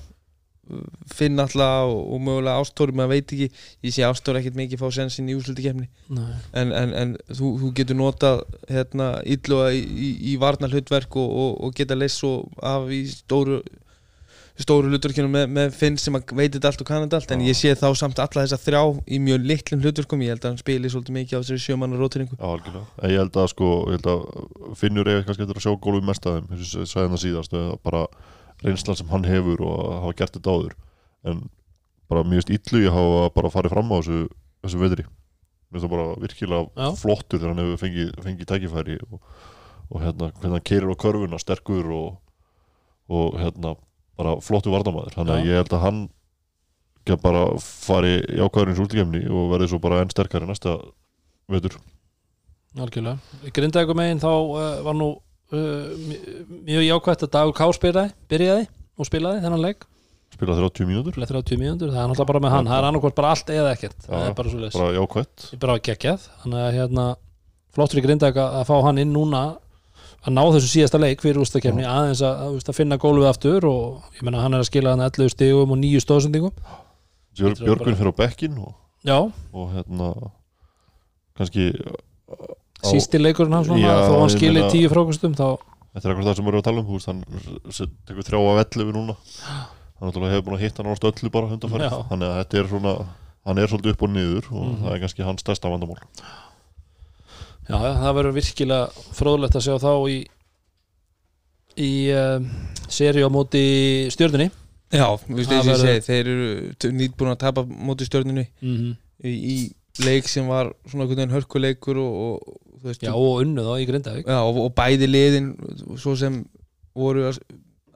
finn 1.13 1.41
alltaf 1.43 1.91
og, 1.91 2.03
og 2.15 2.21
mögulega 2.23 2.63
ástóri 2.63 2.95
maður 2.97 3.17
veit 3.17 3.33
ekki, 3.35 3.49
ég 3.83 3.95
sé 3.95 4.05
ástóri 4.07 4.41
ekkert 4.41 4.59
mikið 4.61 4.81
fá 4.81 4.87
sensin 4.95 5.29
í 5.29 5.35
úsluti 5.37 5.65
kemni 5.67 5.89
en, 6.55 6.71
en, 6.71 6.95
en 6.97 7.15
þú, 7.29 7.51
þú 7.61 7.73
getur 7.81 7.99
notað 7.99 8.45
hérna, 8.71 9.09
ílluga 9.27 9.73
í, 9.75 9.83
í, 9.83 10.11
í 10.33 10.37
varna 10.41 10.71
hlutverk 10.71 11.19
og, 11.19 11.29
og, 11.43 11.57
og 11.67 11.75
geta 11.77 11.99
leist 11.99 12.23
svo 12.23 12.47
af 12.63 12.89
í 12.95 13.03
stóru 13.11 13.61
stóru 14.61 14.91
hlutverkinu 14.93 15.31
með, 15.33 15.47
með 15.49 15.77
Finn 15.77 15.97
sem 16.01 16.17
að 16.19 16.35
veit 16.37 16.53
þetta 16.53 16.69
allt 16.69 16.83
og 16.85 16.89
kann 16.89 17.05
þetta 17.07 17.21
allt 17.23 17.31
en 17.33 17.45
ég 17.47 17.57
sé 17.57 17.73
þá 17.79 17.87
samt 17.97 18.21
alla 18.21 18.45
þessa 18.45 18.59
þrjá 18.61 18.83
í 19.09 19.21
mjög 19.25 19.47
litlum 19.49 19.81
hlutverkum 19.85 20.25
ég 20.27 20.35
held 20.35 20.45
að 20.45 20.53
hann 20.53 20.61
spili 20.61 20.91
svolítið 20.93 21.17
mikið 21.17 21.35
á 21.35 21.41
þessari 21.41 21.65
sjömanna 21.65 22.01
rótringu 22.01 22.37
Já, 22.37 22.45
algjörlega. 22.51 22.85
En 23.01 23.15
ég 23.15 23.23
held 23.23 23.39
að 23.41 23.49
sko, 23.55 23.71
ég 23.89 23.97
held 23.97 24.11
að 24.13 24.77
Finnur 24.83 25.09
eða 25.09 25.25
kannski 25.25 25.47
eftir 25.47 25.63
að 25.63 25.67
sjá 25.67 25.73
gólfið 25.87 26.07
mest 26.11 26.29
að 26.29 26.37
þeim 26.37 26.53
eins 26.53 26.75
og 26.77 26.85
ég 26.85 26.93
sagði 26.93 27.13
hann 27.15 27.23
síðast, 27.25 27.57
að 27.57 27.73
bara 27.89 28.05
reynslan 28.63 29.01
sem 29.01 29.11
hann 29.15 29.27
hefur 29.27 29.65
og 29.65 29.81
að 29.81 29.99
hafa 30.05 30.19
gert 30.21 30.37
þetta 30.37 30.57
áður 30.59 30.77
en 31.33 31.43
bara 32.13 32.29
mjög 32.29 32.53
illu 32.53 32.85
ég 32.85 32.93
hafa 32.93 33.27
bara 33.33 33.53
farið 33.57 33.73
fram 33.73 33.89
á 33.89 33.97
þessu, 33.97 34.21
þessu 34.67 34.83
veðri 34.85 35.09
það 35.73 35.93
bara 35.93 36.09
virkilega 36.21 36.69
Já. 36.77 36.89
flottur 37.01 37.41
þegar 37.41 37.55
hann 37.55 37.63
hefur 37.63 37.81
fengið, 37.81 38.11
fengið 38.21 38.49
tækifæri 38.51 38.99
og, 39.07 39.23
og 39.89 40.03
hérna, 40.03 40.29
hvernig 40.37 40.59
hann 40.59 40.67
keirir 40.69 40.93
á 40.93 40.97
körfuna 41.01 41.41
sterkur 41.41 41.89
og, 41.97 42.11
og 43.09 43.39
hérna, 43.41 43.75
bara 44.19 44.35
flottur 44.45 44.75
vardamaður 44.75 45.15
þannig 45.17 45.35
að 45.37 45.41
Já. 45.43 45.49
ég 45.51 45.61
held 45.63 45.73
að 45.79 45.85
hann 45.87 46.01
get 47.09 47.23
bara 47.25 47.43
fari 47.63 48.13
í 48.21 48.39
ákvæðurins 48.45 48.83
útlíkjumni 48.85 49.23
og 49.33 49.49
verði 49.55 49.71
svo 49.73 49.81
bara 49.83 50.03
enn 50.05 50.13
sterkari 50.13 50.47
næsta 50.47 50.77
vetur. 51.51 51.75
Algjörlega. 52.79 53.19
Grindavíkur 53.53 53.99
megin 53.99 54.21
þá 54.23 54.29
uh, 54.33 54.61
var 54.87 54.95
nú 54.97 55.09
uh, 55.17 55.57
mj- 56.09 56.45
mjög 56.69 56.87
jákvætt 56.87 57.25
að 57.27 57.33
Dagur 57.35 57.57
K 57.59 57.67
spilaði, 57.77 58.15
byrjaði 58.31 58.69
og 58.97 59.09
spilaði 59.09 59.43
þennan 59.45 59.65
leik. 59.67 59.89
Spila 60.33 60.55
30 60.57 60.87
mínútur, 60.89 61.19
Leð 61.21 61.29
30 61.35 61.59
mínútur, 61.61 61.91
það 61.93 61.99
er 62.01 62.09
náttúrulega 62.09 62.29
bara 62.31 62.41
með 62.47 62.55
hann. 62.55 62.69
Það 62.71 62.79
er 62.79 62.87
annarkvort 62.89 63.17
bara 63.19 63.33
allt 63.35 63.51
eða 63.53 63.73
ekkert. 63.77 63.99
Það 64.07 64.15
Já, 64.23 64.29
er 64.31 64.37
bara 64.39 64.53
svo 64.55 64.61
leys, 64.63 64.79
bara 64.79 64.95
jákvætt. 64.97 65.45
Bara 65.61 65.75
geggjað 65.91 66.25
þannig 66.45 66.63
að 66.63 66.77
hérna, 66.79 67.05
flott 67.77 67.93
fyrir 67.93 68.07
Grindavík 68.07 68.39
að 68.41 68.57
að 68.63 68.65
fá 68.71 68.75
hann 68.87 69.03
inn 69.03 69.13
núna 69.13 69.43
að 70.23 70.33
ná 70.37 70.43
þessu 70.55 70.69
síðasta 70.71 71.01
leik 71.03 71.21
fyrir 71.25 71.41
úrstakefni 71.43 71.83
aðeins 71.89 72.21
að, 72.23 72.43
að, 72.47 72.59
að 72.71 72.77
finna 72.79 72.99
gólfið 73.03 73.29
aftur 73.33 73.65
og 73.67 74.03
ég 74.17 74.23
menna 74.23 74.43
hann 74.45 74.55
er 74.55 74.63
að 74.63 74.69
skila 74.71 74.93
hann 74.95 75.03
11 75.09 75.33
stigum 75.35 75.71
og 75.75 75.79
9 75.83 76.01
stóðsendingum. 76.05 76.53
Björg, 77.33 77.57
Lítur 77.59 77.67
Björgvin 77.67 77.85
bara- 77.85 77.99
fyrir 77.99 78.13
á 78.13 78.21
bekkin 78.23 78.59
og, 78.63 78.73
og 79.53 79.71
hérna 79.75 80.09
kannski 81.39 81.71
á, 81.75 82.87
sísti 82.87 83.19
leikurinn 83.19 83.55
hans 83.57 83.69
Já, 83.69 83.95
þó 84.07 84.19
hann 84.21 84.29
ég 84.31 84.37
skili 84.37 84.61
meina- 84.61 84.71
10 84.71 84.91
frákustum 84.93 85.35
þá, 85.39 85.47
þetta 85.95 86.07
er 86.09 86.13
akkur 86.15 86.27
það 86.29 86.37
sem 86.37 86.45
við 86.45 86.53
erum 86.53 86.63
að 86.63 86.69
tala 86.69 86.83
um 86.83 86.93
veist, 86.93 87.07
hann 87.11 87.25
tekur 88.07 88.29
þrjá 88.29 88.41
af 88.53 88.63
11 88.77 88.93
núna. 88.97 89.17
Hann 90.03 90.11
hefur 90.13 90.43
búin 90.47 90.57
að 90.59 90.63
hitta 90.67 90.83
hann 90.83 90.93
ást 90.93 91.05
öllu 91.07 91.31
bara 91.31 91.47
undanfæri, 91.55 91.87
Já. 91.89 91.99
þannig 92.11 92.29
að 92.29 92.39
þetta 92.43 92.59
er 92.63 92.71
svona 92.73 92.95
hann 93.47 93.59
er 93.59 93.67
svolítið 93.71 93.93
upp 93.97 94.03
og 94.03 94.11
niður 94.11 94.45
og 94.53 94.65
Mhm. 94.67 94.79
það 94.85 94.93
er 94.95 95.01
kannski 95.03 95.25
hans 95.27 95.43
stærsta 95.43 95.71
vandamál 95.71 95.99
já, 97.69 97.77
það 98.03 98.15
verður 98.19 98.37
virkilega 98.39 99.07
fróðlegt 99.19 99.57
að 99.59 99.67
sjá 99.67 99.77
þá 99.83 99.93
í 100.11 100.19
í 101.83 101.91
uh, 102.13 102.41
seri 102.93 103.23
á 103.25 103.29
móti 103.33 103.63
stjörnunni. 104.13 104.51
Já, 104.93 105.07
þú 105.25 105.37
veist 105.39 105.49
Það 105.49 105.57
eins 105.57 105.63
og 105.63 105.71
ég 105.71 105.79
verður- 105.79 105.87
segi 105.89 106.07
þeir 106.09 106.27
eru 106.33 106.91
nýtt 106.99 107.15
búin 107.17 107.31
að 107.33 107.39
tapa 107.47 107.63
móti 107.65 108.05
stjörnunni 108.09 108.45
mm 108.61 108.75
-hmm. 108.77 108.97
í, 109.25 109.33
í 109.33 110.05
leik 110.05 110.29
sem 110.29 110.47
var 110.49 110.73
svona 110.85 111.05
einhvern 111.07 111.17
veginn 111.23 111.33
hörkuleikur 111.37 111.97
og, 111.97 112.13
og, 112.27 112.57
þú 112.83 112.91
veist, 112.91 113.03
já, 113.07 113.13
og 113.15 113.41
unnu 113.41 113.63
þá 113.65 113.73
í 113.81 113.87
Grindavík. 113.89 114.27
Já, 114.29 114.39
og, 114.45 114.57
og 114.67 114.75
bæði 114.77 115.07
liðin 115.09 115.49
svo 115.97 116.17
sem 116.17 116.45
voru 116.95 117.31
að- 117.31 117.41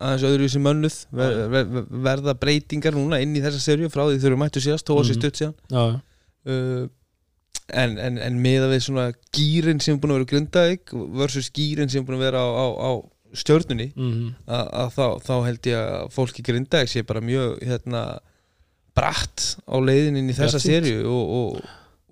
aðeins 0.01 0.25
öðru 0.29 0.49
sem 0.49 0.63
mönnuð 0.63 0.97
ver, 1.13 1.49
ver, 1.49 1.65
ver, 1.65 1.85
verða 1.91 2.35
breytingar 2.37 2.93
núna 2.97 3.21
inn 3.21 3.37
í 3.37 3.41
þessa 3.45 3.61
serju 3.61 3.89
frá 3.93 4.05
því 4.09 4.19
þau 4.21 4.27
eru 4.27 4.37
mættu 4.37 4.61
síðast, 4.61 4.87
þó 4.89 4.97
að 5.01 5.05
sér 5.09 5.17
Mhm. 5.17 5.21
stutt 5.21 5.37
síðan. 5.37 5.55
Já, 5.71 5.83
já, 5.93 6.01
uh, 6.53 6.89
en, 7.75 7.97
en, 7.99 8.19
en 8.23 8.37
meða 8.43 8.69
við 8.71 8.83
svona 8.87 9.09
gýrin 9.35 9.81
sem 9.83 9.97
er 9.97 10.01
búin 10.03 10.13
að 10.15 10.21
vera 10.21 10.31
grundaðik 10.35 10.93
versus 11.19 11.49
gýrin 11.51 11.89
sem 11.91 12.03
er 12.03 12.07
búin 12.07 12.19
að 12.21 12.27
vera 12.29 12.43
á, 12.45 12.49
á, 12.55 12.67
á 12.79 12.91
stjörnunni 13.37 13.89
mm 13.97 14.29
að, 14.47 14.69
að 14.83 14.93
þá, 14.95 15.07
þá 15.27 15.35
held 15.49 15.67
ég 15.73 15.81
að 15.81 16.13
fólki 16.15 16.45
grundaðik 16.47 16.93
sé 16.93 17.03
bara 17.09 17.21
mjög 17.27 17.57
hérna, 17.67 18.05
bratt 18.97 19.57
á 19.69 19.77
leiðin 19.83 20.17
inn 20.23 20.31
í 20.33 20.37
þessa 20.37 20.61
serju 20.63 21.03
og, 21.11 21.35
og, 21.41 21.67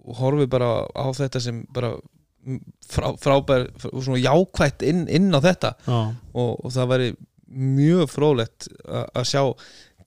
og 0.05 0.19
horfi 0.21 0.49
bara 0.53 0.73
á 0.93 1.07
þetta 1.17 1.41
sem 1.41 1.63
bara 1.73 1.95
frá, 2.91 3.07
frábær 3.17 3.69
og 3.89 4.03
svona 4.05 4.21
jákvætt 4.21 4.83
inn, 4.85 5.07
inn 5.09 5.31
á 5.33 5.41
þetta. 5.41 5.71
Já, 5.89 6.01
og, 6.37 6.51
og 6.61 6.75
það 6.75 6.91
væri 6.93 7.09
mjög 7.55 8.11
fróðlegt 8.13 8.67
a- 8.85 9.07
að 9.17 9.29
sjá 9.31 9.43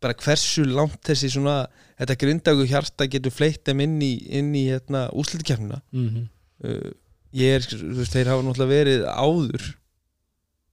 bara 0.03 0.13
hversu 0.21 0.67
langt 0.69 0.99
þessi 1.07 1.31
svona 1.33 1.55
þetta 1.97 2.19
grindagu 2.21 2.67
hjarta 2.69 3.07
getur 3.11 3.33
fleitt 3.33 3.65
þeim 3.67 3.83
inn 3.87 3.97
í, 4.05 4.13
inn 4.39 4.53
í 4.55 4.67
hérna, 4.69 5.07
úslitkefnina 5.17 5.81
mm 5.91 6.23
uh, 6.67 6.95
ég 7.37 7.57
er, 7.57 7.65
þú 7.67 7.97
veist, 7.99 8.13
þeir 8.15 8.29
hafa 8.31 8.43
náttúrulega 8.45 8.71
verið 8.71 9.01
áður 9.11 9.65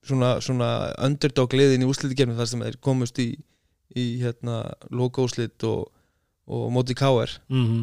svona, 0.07 0.29
svona 0.41 0.69
underdog 1.03 1.57
liðin 1.59 1.83
í 1.83 1.89
úslitkefnina 1.91 2.39
þar 2.39 2.51
sem 2.53 2.63
þeir 2.63 2.79
komust 2.87 3.19
í, 3.21 3.27
í 3.99 4.05
hérna, 4.23 4.61
lokaúslit 4.95 5.67
og, 5.69 5.91
og 6.47 6.71
móti 6.73 6.97
káer 6.97 7.35
mm 7.53 7.83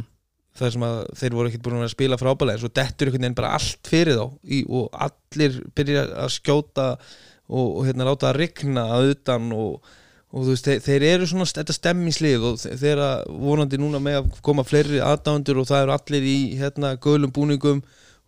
þar 0.58 0.74
sem 0.74 0.84
að 0.86 0.98
þeir 1.20 1.36
voru 1.38 1.50
ekkert 1.50 1.64
búin 1.66 1.84
að 1.86 1.94
spila 1.94 2.20
frábælega 2.20 2.58
en 2.58 2.64
svo 2.64 2.72
dettur 2.76 3.08
einhvern 3.08 3.24
veginn 3.24 3.38
bara 3.38 3.54
allt 3.56 3.88
fyrir 3.88 4.18
þá 4.20 4.26
í, 4.44 4.58
og 4.68 4.98
allir 5.06 5.58
byrja 5.78 6.04
að 6.26 6.34
skjóta 6.36 6.88
og, 6.98 7.68
og 7.68 7.86
hérna 7.88 8.08
láta 8.10 8.30
að 8.32 8.40
rigna 8.42 8.86
að 8.98 9.14
utan 9.14 9.48
og, 9.56 9.94
og 10.32 10.46
þú 10.46 10.54
veist, 10.54 10.68
þeir, 10.70 10.80
þeir 10.86 11.06
eru 11.12 11.26
svona 11.28 11.48
þetta 11.50 11.76
stemmingslið 11.76 12.46
og 12.52 12.60
þe- 12.62 12.78
þeir 12.80 13.02
að 13.04 13.24
vonandi 13.44 13.80
núna 13.82 14.00
með 14.04 14.20
að 14.22 14.30
koma 14.48 14.64
fleiri 14.68 15.02
aðdándur 15.04 15.60
og 15.64 15.68
það 15.68 15.84
eru 15.86 15.96
allir 15.98 16.28
í 16.32 16.38
hérna 16.62 16.94
gölum 17.04 17.34
búningum 17.36 17.82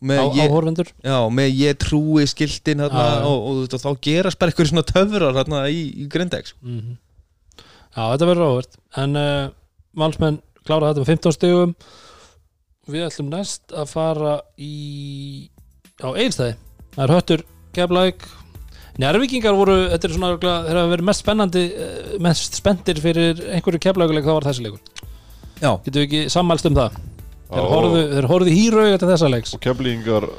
með 0.04 0.20
á, 0.20 0.26
ég, 0.36 0.49
áhorfendur 0.51 0.89
já, 0.99 1.18
með 1.32 1.54
ég 1.62 1.78
trúi 1.80 2.26
skiltin 2.28 2.84
hérna, 2.84 3.06
já. 3.08 3.24
og, 3.30 3.38
og, 3.47 3.60
veist, 3.62 3.78
og 3.78 3.84
þá 3.86 4.01
gerast 4.04 4.39
bara 4.41 4.51
eitthvað 4.51 4.72
svona 4.74 4.86
töfrar 4.89 5.38
hérna 5.39 5.62
í, 5.72 5.84
í 6.04 6.10
Grindex 6.12 6.56
mm 6.62 6.97
Já, 7.93 8.08
þetta 8.10 8.26
verður 8.26 8.47
áhvert 8.49 8.76
En 8.97 9.12
uh, 9.22 9.51
valsmenn 10.01 10.39
klára 10.66 10.88
þetta 10.89 11.04
með 11.04 11.10
15 11.14 11.36
stegum 11.36 11.74
við 12.89 13.04
ætlum 13.06 13.28
næst 13.32 13.72
að 13.78 13.91
fara 13.93 14.32
í 14.58 14.72
á 16.01 16.10
einstæði 16.12 16.56
það 16.97 17.04
er 17.06 17.14
höttur, 17.14 17.43
keflæk 17.78 18.26
Njárvíkingar 19.01 19.55
voru, 19.57 19.77
þetta 19.89 20.07
er 20.09 20.13
svona 20.13 20.31
þeir 20.37 20.77
hafa 20.77 20.91
verið 20.91 21.07
mest 21.09 21.23
spennandi 21.23 21.63
eh, 21.65 22.11
mest 22.21 22.59
spenntir 22.59 22.99
fyrir 23.01 23.41
einhverju 23.55 23.81
keflækuleik 23.87 24.27
þá 24.27 24.33
var 24.35 24.47
þessi 24.51 24.67
leikur. 24.67 25.09
Já, 25.57 25.71
getum 25.85 25.97
við 25.97 26.05
ekki 26.07 26.21
sammælst 26.33 26.69
um 26.69 26.77
það? 26.77 26.99
Þeir 27.53 27.63
Já, 27.63 27.71
horfðu, 27.73 28.03
þeir 28.13 28.27
horfðu 28.29 28.55
hýraug 28.57 28.95
til 29.01 29.09
þessa 29.09 29.31
leiks. 29.33 29.55
Og 29.57 29.63
keflingar 29.63 30.29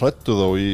hrættu 0.00 0.38
þá 0.38 0.46
í 0.60 0.68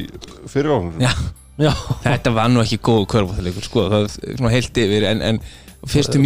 já, 1.60 1.72
þetta 2.04 2.32
var 2.36 2.50
nú 2.52 2.62
ekki 2.62 2.78
góð 2.84 3.06
körfóttalegur 3.14 3.64
sko, 3.64 3.86
það 3.92 4.06
er 4.06 4.36
svona 4.40 4.52
heilt 4.52 4.80
yfir 4.82 5.06
en, 5.10 5.22
en 5.24 5.40
fyrstu 5.86 6.20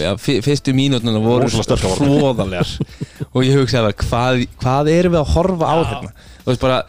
ja, 0.00 0.14
fyr- 0.20 0.42
fyrstu 0.44 0.74
mínútur 0.76 1.18
voru 1.24 1.48
hróðalegar 1.50 2.72
og 3.34 3.40
ég 3.44 3.58
hugsaði 3.58 3.88
bara, 3.88 3.98
hvað, 4.06 4.44
hvað 4.62 4.92
erum 4.94 5.16
við 5.16 5.22
að 5.22 5.32
horfa 5.36 5.72
á 5.72 5.76
hérna 5.80 6.12
þú 6.42 6.50
veist 6.50 6.62
bara, 6.62 6.80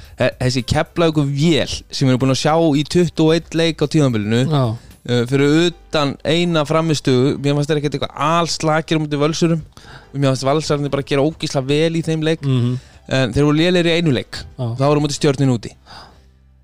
þessi 0.41 0.63
kepla 0.69 1.09
ykkur 1.11 1.27
vél 1.29 1.69
sem 1.69 2.07
við 2.07 2.13
erum 2.13 2.23
búin 2.23 2.33
að 2.33 2.41
sjá 2.41 2.55
í 2.57 2.83
21 2.89 3.57
leik 3.59 3.83
á 3.83 3.85
tíðanbylunu 3.85 4.41
já, 4.47 4.63
uh, 5.09 5.25
fyrir 5.29 5.57
utan 5.67 6.15
eina 6.25 6.63
framistugu 6.67 7.35
mér 7.37 7.57
fannst 7.57 7.71
þeir 7.71 7.81
ekkert 7.81 7.97
eitthvað 7.99 8.23
allslakir 8.29 8.99
um 8.99 9.09
til 9.09 9.21
völsurum. 9.21 9.61
Mér 10.13 10.31
fannst 10.31 10.47
valsarnir 10.47 10.93
bara 10.93 11.05
gera 11.05 11.25
ógísla 11.25 11.63
vel 11.65 11.99
í 11.99 12.03
þeim 12.05 12.25
leik 12.25 12.41
mhm, 12.45 12.79
en 13.13 13.35
þeir 13.35 13.47
voru 13.49 13.59
lélir 13.59 13.89
í 13.91 13.97
einu 13.99 14.15
leik. 14.15 14.41
Já. 14.57 14.65
þá 14.79 14.83
voru 14.87 15.03
mútið 15.03 15.19
stjórnin 15.19 15.53
úti. 15.53 15.73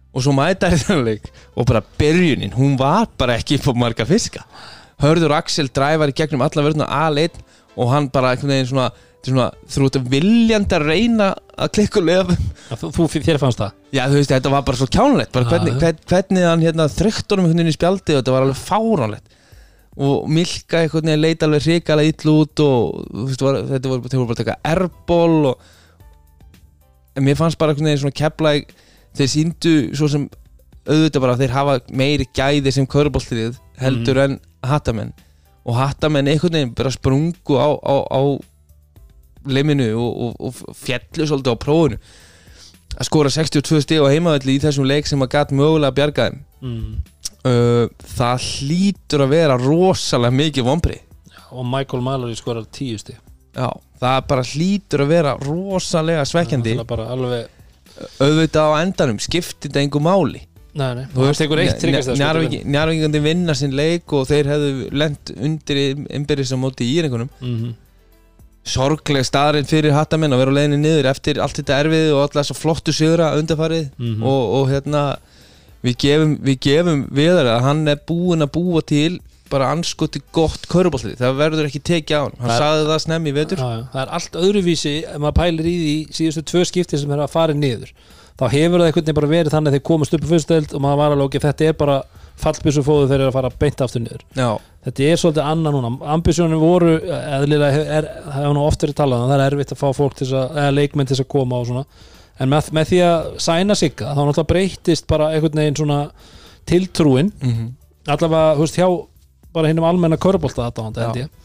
Og 0.09 0.25
svo 0.25 0.33
mæta 0.33 0.71
þeir 0.71 0.85
þennan 0.87 1.05
leik 1.11 1.29
og 1.53 1.69
bara 1.69 1.83
byrjunin, 1.99 2.55
hún 2.57 2.77
var 2.79 3.09
bara 3.19 3.37
ekki 3.37 3.59
á 3.61 3.71
marga 3.77 4.07
fiska. 4.09 4.41
Hörður 4.99 5.37
Axel 5.37 5.69
dræfar 5.71 6.11
í 6.11 6.15
gegnum 6.15 6.41
alla 6.43 6.65
verðuna 6.65 6.87
A1 6.89 7.37
og 7.79 7.91
hann 7.93 8.09
bara 8.11 8.33
veginn 8.35 8.89
svona, 9.27 9.49
er 9.67 9.83
þú 9.83 9.87
ert 9.89 9.97
viljandi 10.13 10.77
að 10.77 10.85
reyna 10.87 11.29
að 11.59 11.73
lefa 12.05 12.35
þú, 12.79 12.91
þú, 12.95 13.07
þér 13.25 13.39
fannst 13.41 13.59
það? 13.59 13.73
Já 13.95 14.03
þú 14.05 14.19
veist 14.19 14.31
þetta 14.31 14.53
var 14.53 14.63
bara 14.67 14.79
svo 14.79 14.87
kjánulegt 14.87 15.33
bara 15.35 15.49
hvernig, 15.49 15.73
já. 15.73 15.79
hvern, 15.83 15.99
hvernig 16.11 16.47
hann 16.47 16.63
hérna 16.63 16.87
einhvern 16.87 17.59
veginn 17.59 17.71
í 17.71 17.75
spjaldi 17.75 18.15
og 18.15 18.21
þetta 18.21 18.35
var 18.35 18.45
alveg 18.45 18.61
fáránlegt. 18.61 19.35
Og 19.99 20.29
Milka 20.31 20.83
einhvern 20.83 21.09
veginn 21.09 21.23
leit 21.25 21.43
alveg 21.43 21.65
hrikalega 21.67 22.13
ill 22.13 22.33
út 22.35 22.63
og 22.63 22.99
veist, 23.25 23.43
var, 23.43 23.59
þetta 23.73 23.91
voru, 23.91 24.11
þeir 24.11 24.21
voru 24.21 24.29
bara 24.29 24.37
að 24.37 24.43
taka 24.43 24.59
airball 24.71 25.49
og 25.51 25.65
en 27.19 27.25
mér 27.25 27.39
fannst 27.39 27.59
bara 27.59 27.75
veginn 27.75 28.03
svona 28.05 28.15
kepla 28.15 28.53
þeir 29.17 29.31
síndu 29.33 29.73
svo 29.97 30.07
sem 30.11 30.29
auðvitað 30.89 31.25
bara 31.25 31.39
þeir 31.39 31.55
hafa 31.57 31.79
meiri 31.91 32.29
gæði 32.35 32.71
sem 32.73 32.87
körbóltrið 32.89 33.59
heldur 33.81 34.21
en 34.23 34.39
hattamenn. 34.65 35.11
Og 35.67 35.75
hattamenn 35.77 36.29
veginn 36.55 36.71
bara 36.77 36.93
sprungu 36.93 37.59
á, 37.59 37.67
á, 37.75 37.95
á 38.07 38.21
liminu 39.47 39.91
og, 39.99 40.25
og, 40.25 40.49
og 40.49 40.79
fjallu 40.79 41.27
svolítið 41.29 41.55
á 41.55 41.63
prófinu. 41.63 41.99
Að 42.99 43.05
skora 43.07 43.31
62 43.31 43.83
stig 43.85 44.01
á 44.01 44.11
heimavalli 44.11 44.57
í 44.57 44.63
þessum 44.63 44.87
leik 44.89 45.07
sem 45.07 45.21
að 45.23 45.35
gæt 45.35 45.53
mögulega 45.55 45.93
að 45.93 45.99
bjarga 45.99 46.29
þeim. 46.29 46.39
Mm. 46.59 46.95
uh, 47.47 47.85
það 48.17 48.47
hlýtur 48.49 49.23
að 49.23 49.35
vera 49.37 49.55
rosalega 49.61 50.35
mikið 50.35 50.65
vombri 50.67 50.97
og 51.51 51.65
Michael 51.65 52.03
Mallory 52.03 52.35
skorar 52.37 52.67
tíu 52.71 52.97
stig. 52.99 53.17
Já, 53.55 53.69
það 54.01 54.19
bara 54.29 54.45
hlýtur 54.45 55.03
að 55.03 55.13
vera 55.13 55.33
rosalega 55.41 56.25
svekkjandi. 56.29 56.75
Alveg 56.85 57.47
auðvitað 58.21 58.75
á 58.75 58.81
endanum, 58.83 59.19
skiptir 59.19 59.67
þetta 59.67 59.83
engu 59.83 60.01
máli. 60.03 60.43
Nei, 60.79 60.91
nei, 60.95 61.05
Njarvíkandi 62.69 63.21
vinna 63.23 63.55
sinn 63.57 63.73
leik 63.75 64.13
og 64.15 64.27
þeir 64.29 64.51
hefðu 64.53 64.89
lent 65.01 65.31
undir 65.35 65.79
innbyrðis 66.05 66.53
á 66.53 66.57
móti 66.61 66.85
í 66.85 66.99
íringunum. 66.99 67.31
Mm 67.41 67.71
sorgleg 68.69 69.25
staðarinn 69.27 69.67
fyrir 69.69 69.95
hattamenn 69.95 70.33
að 70.35 70.41
vera 70.43 70.53
á 70.53 70.57
leiðinni 70.59 70.79
niður 70.83 71.09
eftir 71.11 71.39
allt 71.43 71.57
þetta 71.59 71.79
erfið 71.83 72.11
og 72.15 72.21
alltaf 72.27 72.47
svo 72.49 72.55
flottu 72.59 72.93
sigra 72.95 73.31
undarfarið 73.39 73.89
Mhm. 73.97 74.23
og, 74.23 74.43
og 74.59 74.69
hérna 74.73 75.03
við 75.83 75.95
gefum, 76.03 76.37
við 76.43 76.57
gefum 76.65 77.01
viðar 77.15 77.47
að 77.55 77.61
hann 77.67 77.87
er 77.87 77.99
búinn 78.07 78.43
að 78.45 78.51
búa 78.57 78.81
til 78.85 79.19
bara 79.49 79.71
anskoti 79.73 80.19
gott 80.35 80.67
körubolti 80.69 81.15
það 81.17 81.37
verður 81.39 81.65
ekki 81.69 81.79
tekið 81.81 82.15
á 82.15 82.21
hann, 82.21 82.35
hann 82.39 82.49
Það 82.51 82.59
sagði 82.61 82.83
það 82.91 82.99
snemmi 83.05 83.29
í 83.31 83.33
vetur. 83.33 83.57
Já. 83.57 83.87
Það 83.93 84.01
er 84.03 84.11
allt 84.17 84.35
öðruvísi 84.43 84.91
ef 85.09 85.17
maður 85.23 85.37
pælir 85.39 85.65
í 85.71 85.75
því 85.79 85.95
síðustu 86.19 86.43
tvö 86.51 86.61
skipti 86.69 86.99
sem 87.01 87.11
er 87.15 87.23
að 87.23 87.31
fara 87.33 87.55
niður. 87.57 87.89
Þá 88.39 88.45
hefur 88.53 88.79
það 88.79 88.85
einhvern 88.91 89.03
veginn 89.07 89.17
bara 89.17 89.31
verið 89.33 89.55
þannig 89.55 89.71
að 89.71 89.75
þeir 89.79 89.85
komast 89.89 90.13
upp 90.13 90.23
í 90.27 90.29
fyrstöld 90.29 90.75
og 90.77 90.83
maður 90.85 90.99
var 91.01 91.15
alveg 91.15 91.31
ekki 91.33 91.41
þetta 91.47 91.65
er 91.71 91.73
bara 91.81 91.97
fallbissu 92.39 92.83
fóðu 92.85 93.07
þeir 93.09 93.19
eru 93.19 93.29
að 93.31 93.37
fara 93.37 93.51
beint 93.61 93.83
aftur 93.85 94.03
niður. 94.03 94.23
Já, 94.37 94.49
þetta 94.87 95.09
er 95.09 95.21
svolítið 95.21 95.49
annað 95.53 95.75
núna. 95.77 95.91
Ambisjónum 96.15 96.63
voru 96.63 96.93
eðlilega 96.99 97.83
er, 97.97 98.07
það 98.27 98.37
hefur 98.39 98.55
nú 98.57 98.67
oft 98.67 98.85
verið 98.85 98.99
talað 99.01 99.25
um 99.25 99.33
það 99.33 99.43
er 99.43 99.45
erfitt 99.47 99.75
að 99.75 99.81
fá 99.81 99.89
fólk 99.97 100.15
til 100.19 100.29
að 100.31 100.61
eða 100.63 100.75
leikmenn 100.77 101.11
til 101.11 101.19
að 101.19 101.29
koma 101.35 101.59
og 101.59 101.67
svona. 101.69 101.83
En 102.39 102.51
með, 102.51 102.71
með 102.77 102.93
því 102.93 103.01
að 103.03 103.33
sæna 103.43 103.75
sigga 103.75 104.13
þá 104.13 104.21
náttúrulega 104.21 104.51
breytist 104.53 105.07
bara 105.11 105.33
einhvern 105.33 105.59
veginn 105.59 105.79
svona 105.81 105.99
tiltrúin. 106.69 107.33
Mm 107.43 107.67
allavega 108.13 108.55
þú 108.57 108.65
veist 108.65 108.79
hjá 108.79 108.87
bara 109.55 109.71
hinnum 109.71 109.87
almenna 109.87 110.19
körbólta 110.21 110.67
aðdáðanda 110.67 111.05
held 111.05 111.19
Já. 111.19 111.25
ég. 111.25 111.35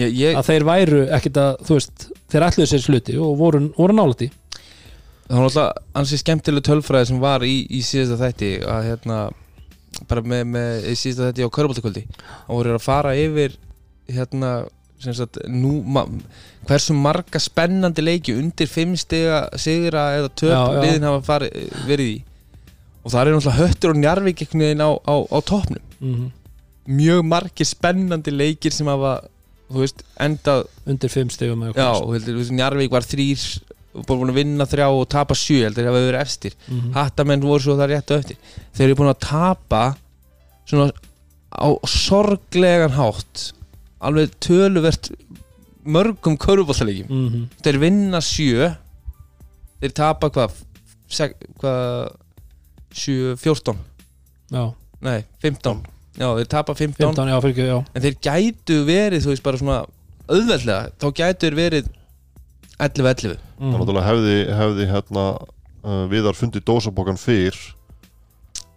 Ég, 0.00 0.14
ég, 0.16 0.36
að 0.38 0.48
þeir 0.48 0.64
væru 0.64 1.00
ekkit 1.18 1.38
að 1.40 1.64
þú 1.68 1.76
veist 1.76 2.06
þeir 2.32 2.46
ætluðu 2.46 2.70
sér 2.70 2.84
sluti 2.86 3.16
og 3.20 3.34
voru, 3.36 3.60
voru 3.76 3.96
nálætti 3.96 4.30
það 5.26 5.34
var 5.36 5.48
alltaf 5.48 5.98
ansi 6.00 6.20
skemmtileg 6.20 6.64
tölfræði 6.64 7.10
sem 7.10 7.20
var 7.20 7.44
í, 7.44 7.58
í 7.68 7.82
síðasta 7.84 8.16
þætti 8.22 8.52
að 8.72 8.88
hérna 8.88 9.18
bara 10.08 10.22
með, 10.24 10.44
með 10.54 10.86
í 10.92 10.94
síðasta 10.98 11.30
þætti 11.30 11.46
á 11.48 11.54
köruboltakvöldi 11.56 12.04
og 12.46 12.54
voru 12.56 12.76
að 12.76 12.84
fara 12.84 13.14
yfir 13.18 13.56
hérna 14.12 14.52
sagt, 15.02 15.40
nú, 15.50 15.80
ma, 15.82 16.04
hversu 16.68 16.94
marga 16.94 17.40
spennandi 17.42 18.04
leiki 18.04 18.36
undir 18.38 18.70
fimm 18.70 18.94
stiga 18.98 19.44
sigra 19.58 20.12
eða 20.20 20.30
já. 20.46 20.60
liðin 20.78 21.08
hafa 21.08 21.24
farið, 21.26 21.72
verið 21.88 22.12
í 22.12 22.18
og 23.02 23.10
það 23.10 23.20
er 23.20 23.32
náttúrulega 23.34 23.58
höttur 23.58 23.94
og 23.94 23.98
njarvík 23.98 24.44
einhvern 24.44 24.64
veginn 24.66 24.86
á, 24.86 24.90
á, 24.94 25.14
á 25.26 25.38
toppnum 25.42 25.82
mm 25.98 26.14
-hmm. 26.14 26.30
mjög 26.86 27.22
margir 27.26 27.66
spennandi 27.66 28.30
leikir 28.30 28.72
sem 28.72 28.86
hafa 28.86 29.20
veist, 29.80 30.02
endað 30.20 30.66
undir 30.88 31.12
fimm 31.12 31.30
stegum 31.32 31.64
já, 31.72 31.90
þú 31.96 32.14
heldur, 32.14 32.34
þú 32.34 32.40
veist, 32.42 32.54
Njarvík 32.58 32.92
var 32.92 33.06
þrýr 33.06 33.44
búin 33.92 34.32
að 34.32 34.38
vinna 34.40 34.66
þrjá 34.66 34.88
og 34.88 35.08
tapa 35.12 35.34
sjö 35.36 35.62
heldur 35.66 35.84
það 35.84 35.90
hafa 35.92 36.04
verið 36.06 36.20
efstir. 36.20 36.54
Mm 36.68 36.80
-hmm. 36.80 36.92
hattamenn 36.96 37.40
voru 37.44 37.62
svo 37.62 37.76
það 37.76 37.90
rétt 37.92 38.12
á 38.12 38.14
eftir. 38.18 38.36
Þeir 38.72 38.86
eru 38.88 38.98
búin 39.00 39.14
að 39.14 39.24
tapa 39.28 39.82
svona 40.66 40.92
á 41.52 41.68
sorglegan 41.84 42.96
hátt 42.96 43.52
alveg 44.02 44.32
töluvert 44.42 45.10
mörgum 45.84 46.36
körubóltalegjum 46.38 47.08
mm 47.08 47.28
-hmm. 47.28 47.46
þeir 47.62 47.78
vinna 47.78 48.20
sjö 48.20 48.74
þeir 49.80 49.92
tapa 49.92 50.30
hvað 50.30 50.52
hvað 51.60 52.12
sjö, 52.92 53.36
14 53.36 53.76
já, 54.50 54.72
nei, 55.00 55.24
15 55.42 55.82
já, 56.16 56.28
þeir 56.36 56.48
tapa 56.48 56.74
15, 56.74 56.94
15, 56.96 57.28
já, 57.28 57.40
fyrir 57.40 57.52
ekki, 57.52 57.66
já. 57.68 57.78
En 57.94 58.02
þeir 58.02 58.16
gætu 58.28 58.84
verið 58.84 59.24
þú 59.24 59.32
veist 59.32 59.42
bara 59.42 59.58
svona 59.58 59.84
auðveldlega 60.28 60.90
þá 61.00 61.06
gætu 61.20 61.50
verið 61.56 61.90
11-11 62.82 63.36
Það 63.36 63.66
mm. 63.66 63.76
náttúrulega 63.78 64.08
hefði, 64.08 64.36
hefði 64.58 64.88
hérna 64.90 65.24
uh, 65.38 66.04
Viðar 66.10 66.38
fundið 66.38 66.64
dósapókan 66.68 67.20
fyrr 67.20 67.58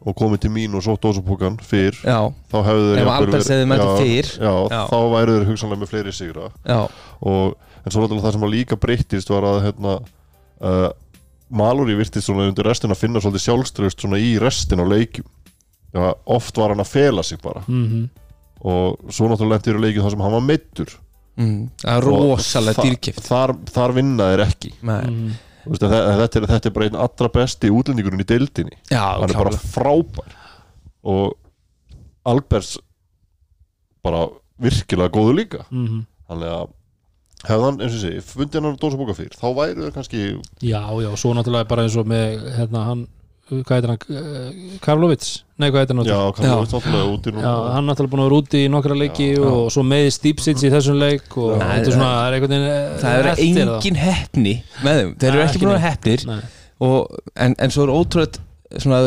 og 0.06 0.14
komið 0.20 0.44
til 0.44 0.52
mín 0.54 0.76
og 0.78 0.84
svo 0.86 0.94
dósapókan 1.02 1.56
fyrr 1.66 1.98
já, 2.06 2.20
þá 2.52 2.58
hefðu 2.68 2.90
þeir 2.92 3.00
já, 3.82 3.96
fyrr. 4.04 4.28
já, 4.38 4.52
Já. 4.70 4.82
þá 4.92 4.98
væru 5.16 5.38
þeir 5.38 5.48
hugsanlega 5.50 5.82
með 5.82 5.92
fleiri 5.94 6.14
sigra 6.14 6.50
já, 6.62 6.82
og, 7.32 7.56
en 7.82 7.94
svo 7.96 8.04
náttúrulega 8.04 8.28
það 8.28 8.36
sem 8.38 8.46
að 8.46 8.54
líka 8.54 8.78
breyttist 8.84 9.32
var 9.34 9.48
að 9.50 9.64
hérna 9.66 9.96
uh, 10.62 10.92
Maluri 11.56 11.96
virtist 11.98 12.26
svona 12.26 12.48
undir 12.50 12.66
restin 12.66 12.94
að 12.94 13.02
finna 13.02 13.22
svolítið 13.22 13.46
sjálfströst 13.48 14.02
svona 14.02 14.22
í 14.22 14.36
restin 14.42 14.82
á 14.82 14.86
leikjum 14.86 15.26
já, 15.96 16.06
oft 16.38 16.62
var 16.62 16.74
hann 16.76 16.86
að 16.86 16.94
fela 16.94 17.24
sig 17.26 17.42
bara 17.42 17.64
Mm 17.68 17.86
-hmm. 17.90 18.06
og 18.62 19.10
svo 19.10 19.28
náttúrulega 19.30 19.58
lendir 19.58 19.80
í 19.80 19.82
leikjum 19.82 20.04
þar 20.06 20.12
sem 20.12 20.22
hann 20.22 20.38
var 20.38 20.42
meittur 20.54 20.90
mm, 21.40 21.58
það 21.82 21.98
er 21.98 22.08
rosalega 22.10 22.86
dýrkift 22.88 23.28
þar, 23.28 23.56
þar 23.76 23.96
vinna 23.98 24.30
þeir 24.32 24.46
ekki. 24.46 24.72
Nei. 24.86 25.02
Mm. 25.10 25.36
Þú 25.66 25.74
veist, 25.74 25.84
þetta, 25.84 26.00
er, 26.40 26.48
þetta 26.52 26.70
er 26.70 26.74
bara 26.76 26.88
einn 26.90 26.98
allra 27.08 27.30
besti 27.34 27.72
útlendingurinn 27.74 28.22
í 28.22 28.28
deildinni. 28.30 28.76
Já, 28.92 29.04
hann 29.18 29.32
er 29.32 29.40
bara 29.40 29.62
frábær. 29.74 30.36
Og 31.06 31.34
Alberts 32.26 32.76
bara 34.06 34.28
virkilega 34.62 35.14
góðu 35.14 35.40
líka. 35.42 35.66
Mm 35.72 35.88
-hmm. 35.88 36.04
þannig 36.30 36.54
að 36.54 36.68
hefðan, 37.50 37.82
eins 37.84 37.96
og 37.98 38.02
segi, 38.02 38.22
fundið 38.26 38.66
hann 38.66 38.80
dósabóka 38.82 39.16
fyrr 39.18 39.36
þá 39.38 39.48
væri 39.58 39.82
það 39.82 39.94
kannski 39.98 40.22
já, 40.64 40.82
já, 41.04 41.10
svo 41.20 41.34
náttúrulega 41.36 41.70
bara 41.70 41.86
eins 41.86 41.98
og 42.00 42.08
með 42.10 42.48
hérna 42.58 42.84
hann, 42.90 43.04
hvað 43.50 43.76
heitir 43.76 43.92
hann? 43.92 44.06
Uh, 44.10 44.78
Karlovits, 44.82 45.30
nei 45.62 45.68
hvað 45.70 45.84
heitir 45.84 46.00
hann? 46.00 46.08
Já, 46.10 46.18
veit 46.26 46.72
náttúrulega 46.74 47.12
úti 47.14 47.34
núna. 47.36 47.44
Já, 47.46 47.54
hann 47.76 47.86
náttúrulega 47.90 48.14
búin 48.16 48.24
að 48.24 48.30
vera 48.30 48.40
úti 48.42 48.62
í 48.66 48.72
nokkra 48.74 48.98
leiki 48.98 49.28
Já, 49.36 49.44
og 49.52 49.68
svo 49.76 49.84
með 49.86 50.08
Stipsits 50.16 50.66
í 50.66 50.72
þessum 50.74 50.98
leik 51.02 51.38
og 51.38 51.54
þetta 51.60 51.78
er 51.78 51.94
svona, 51.94 52.10
það 52.16 52.26
er 52.26 52.38
einhvern 52.40 52.56
veginn 52.56 52.68
eh, 52.72 52.98
það 53.04 53.20
er 53.20 53.30
eftir 53.34 53.72
engin 53.76 54.00
heppni 54.02 54.56
með 54.88 55.00
þeim, 55.02 55.14
þeir 55.22 55.32
eru 55.36 55.46
ekki 55.46 55.62
búin 55.66 55.76
að 55.76 55.86
og, 56.86 57.20
en, 57.46 57.56
en 57.62 57.76
svo 57.76 57.86
er 57.86 57.94
ótrúlega 57.96 58.82
svona, 58.82 59.00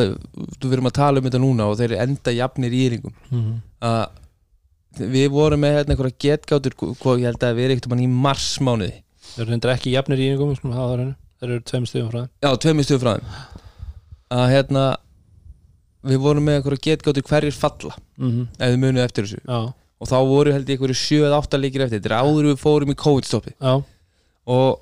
þú 0.62 0.70
verðum 0.72 0.88
að 0.92 0.96
tala 1.00 1.20
um 1.20 1.28
þetta 1.28 1.42
núna 1.42 1.66
og 1.68 1.76
þeir 1.80 1.90
eru 1.90 2.00
enda 2.06 2.36
jafnir 2.38 2.78
í 2.78 2.84
yringum 2.88 3.14
Mhm. 3.28 3.58
að 3.84 4.06
við 4.98 5.28
vorum 5.30 5.60
með 5.62 5.76
hérna 5.76 5.94
einhverja 5.94 6.18
getgátur 6.24 6.74
hvað 6.78 7.20
ég 7.20 7.28
held 7.28 7.44
að 7.44 7.58
við 7.58 7.66
erum 7.66 7.76
ekkert 7.76 7.90
mann 7.92 8.02
í 8.02 8.08
marsmánuði. 8.08 8.96
Þeir 9.36 9.52
eru 9.58 9.72
ekki 9.74 9.92
jafnir 9.92 10.22
í 10.24 10.30
hafa 10.32 10.56
það 10.64 10.78
á 10.78 10.94
hreinu. 10.96 11.14
þeir 11.38 11.50
eru 11.52 11.62
tveim 11.70 11.86
stöðum 11.86 12.10
frá 12.10 12.20
þeim 12.24 13.67
að 14.32 14.46
hérna 14.52 14.84
við 16.08 16.20
vorum 16.22 16.46
með 16.46 16.58
einhverju 16.58 16.84
getgáttu 16.84 17.24
hverjir 17.26 17.56
falla 17.56 17.94
mm 18.20 18.48
ef 18.58 18.72
þið 18.72 18.80
munið 18.82 19.04
eftir 19.04 19.26
þessu. 19.26 19.40
Já, 19.44 19.60
og 19.98 20.10
þá 20.10 20.18
voru 20.30 20.54
held 20.54 20.68
ég 20.68 20.78
einhverju 20.78 20.98
7-8 21.02 21.60
leikir 21.60 21.84
eftir. 21.84 22.02
Þetta 22.02 22.12
er 22.12 22.26
áður 22.26 22.50
við 22.52 22.60
fórum 22.62 22.92
í 22.92 22.98
COVID-stoppi 22.98 23.54
og 24.48 24.80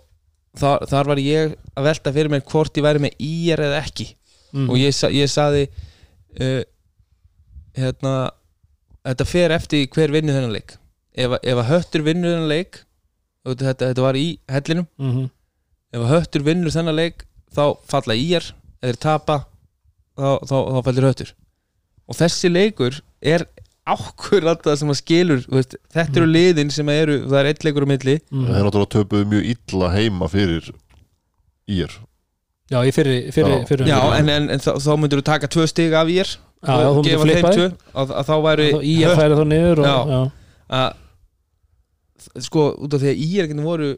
þar, 0.61 0.87
þar 0.91 1.13
var 1.13 1.23
ég 1.23 1.55
að 1.75 1.89
velta 1.91 2.15
fyrir 2.15 2.33
mér 2.33 2.47
hvort 2.49 2.79
ég 2.79 2.87
væri 2.87 3.05
með 3.07 3.21
IR 3.27 3.63
eða 3.69 3.83
ekki. 3.83 4.11
Mm 4.55 4.71
og 4.71 4.81
ég, 4.81 4.99
ég 5.13 5.31
saði 5.31 5.67
uh, 5.67 6.63
hérna 7.77 8.17
þetta 9.07 9.29
fer 9.29 9.55
eftir 9.57 9.89
hver 9.93 10.15
vinnur 10.15 10.37
þennan 10.37 10.55
leik. 10.55 10.77
Ef, 11.17 11.39
ef 11.41 11.63
að 11.63 11.71
höttur 11.71 12.05
vinnur 12.07 12.35
þennan 12.35 12.53
leik 12.53 12.83
þetta, 13.47 13.89
þetta, 13.89 14.05
var 14.05 14.19
í 14.19 14.29
hellinum. 14.51 14.89
Mm 15.01 15.27
ef 15.97 16.03
að 16.03 16.11
höttur 16.13 16.45
vinnur 16.45 16.75
þennan 16.75 16.99
leik 16.99 17.23
þá 17.55 17.79
falla 17.89 18.17
IR 18.19 18.45
eða 18.87 18.95
þeir 18.95 19.03
tapa 19.03 19.37
þá, 20.17 20.29
þá, 20.47 20.57
þá 20.57 20.81
fallir 20.87 21.07
höttur 21.11 21.33
og 22.07 22.19
þessi 22.21 22.51
leikur 22.53 23.01
er 23.27 23.47
ákvörð 23.87 24.63
það 24.65 24.79
sem 24.81 24.91
að 24.93 24.99
skilur 25.01 25.45
þú 25.45 25.59
veist, 25.59 25.77
þetta 25.95 26.21
eru 26.21 26.29
liðin 26.31 26.73
sem 26.75 26.89
eru 26.91 27.21
það 27.27 27.39
er 27.41 27.49
eitt 27.53 27.65
leikur 27.67 27.87
á 27.87 27.89
milli. 27.93 28.17
Mm. 28.35 28.47
Þeir 28.49 28.67
náttúrulega 28.67 28.93
töpuðu 28.97 29.29
mjög 29.31 29.49
illa 29.53 29.91
heima 29.95 30.29
fyrir 30.31 30.71
ír. 31.71 31.95
Já, 32.67 32.81
í 32.83 32.91
fyrri, 32.95 33.19
fyrri, 33.35 33.61
Já. 33.61 33.67
fyrri 33.69 33.87
já, 33.87 33.99
en, 34.19 34.31
en, 34.33 34.49
en 34.51 34.63
þá, 34.63 34.73
þá 34.83 34.91
myndur 34.99 35.21
þú 35.23 35.27
taka 35.29 35.51
tvö 35.55 35.67
stig 35.71 35.95
af 35.95 36.11
IR 36.11 36.33
Já, 36.67 36.75
myndir 36.97 37.13
gefa 37.13 37.29
þeim 37.31 37.47
tvö 37.47 37.67
að, 37.95 38.15
að 38.19 38.27
þá 38.27 38.35
væri 38.43 38.67
í 38.83 38.95
að 39.07 39.15
færa 39.21 39.39
þá 39.39 39.45
niður 39.53 39.83
og, 39.83 39.87
Já. 39.87 39.99
já. 40.11 40.23
að 40.81 42.43
sko 42.49 42.65
út 42.83 42.97
af 42.97 43.05
því 43.05 43.13
að 43.13 43.23
íreikinu 43.29 43.67
voru 43.69 43.93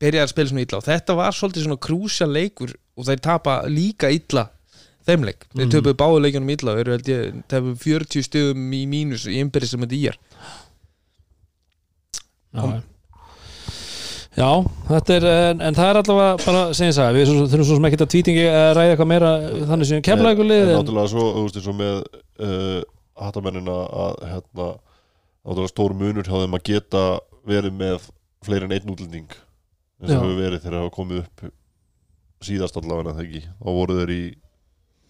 byrjaði 0.00 0.24
að 0.24 0.32
spila 0.32 0.52
svona 0.54 0.64
illa 0.64 0.80
og 0.80 0.86
þetta 0.88 1.18
var 1.20 1.36
svolítið 1.36 1.66
svona 1.66 1.82
krúsja 1.84 2.28
leikur 2.30 2.72
og 2.96 3.06
þeir 3.08 3.20
tapa 3.24 3.56
líka 3.70 4.10
illa 4.14 4.48
þeim 5.04 5.24
leik, 5.28 5.44
þeir 5.52 5.66
Mhm. 5.66 5.72
töpuðu 5.74 5.96
báðu 6.00 6.20
leikjunum 6.24 6.50
illa 6.54 6.72
og 6.72 6.78
eru 6.80 6.92
held 6.96 7.08
ég, 7.12 7.42
tefum 7.52 7.74
40 7.76 8.22
stöðum 8.24 8.68
í 8.72 8.82
mínus 8.88 9.26
í 9.28 9.36
innbyrðis 9.42 9.74
sem 9.74 9.80
þetta 9.84 9.98
ír 10.00 10.16
Já, 12.54 12.82
já, 14.38 14.48
þetta 14.88 15.14
er 15.18 15.24
en, 15.30 15.60
en 15.68 15.74
það 15.76 15.88
er 15.90 15.98
allavega 16.00 16.38
bara 16.44 16.62
sem 16.74 16.88
ég 16.88 16.94
sagði, 16.96 17.18
við 17.20 17.30
þurfum 17.50 17.66
svo 17.68 17.76
sem 17.78 17.88
ekki 17.88 17.98
að 18.02 18.10
tvítingi 18.14 18.44
að 18.50 18.70
ræða 18.78 18.92
eitthvað 18.94 19.10
meira 19.10 19.30
þannig 19.70 19.88
sem 19.90 20.02
kemla 20.06 20.30
eitthvað 20.32 20.48
lið 20.50 20.62
en 20.62 20.70
en, 20.70 20.78
náttúrulega 20.80 21.12
svo, 21.12 21.26
þú 21.34 21.44
veist, 21.46 21.58
eins 21.60 21.68
og 21.70 21.76
með 21.78 22.00
uh, 22.46 22.80
hattamennina 23.26 23.76
að 24.04 24.16
hérna, 24.32 24.68
náttúrulega 25.44 25.72
stór 25.74 25.96
munur 25.98 26.26
hjá 26.30 26.36
þeim 26.44 26.56
að 26.58 26.64
geta 26.70 27.04
verið 27.46 27.76
með 27.82 28.08
fleiri 28.46 28.68
en 28.70 28.76
einn 28.78 28.94
útlending 28.94 29.28
eins 29.34 30.14
og 30.14 30.16
hefur 30.24 30.40
verið 30.40 30.62
þegar 30.64 30.78
það 30.78 30.82
hafa 30.86 30.96
komið 31.00 31.22
upp 31.24 31.44
síðast 32.48 32.76
allavega 32.80 33.14
það 33.16 33.24
ekki 33.26 33.42
þá 33.46 33.68
voru 33.78 33.98
þeir 34.00 34.12
í 34.14 34.22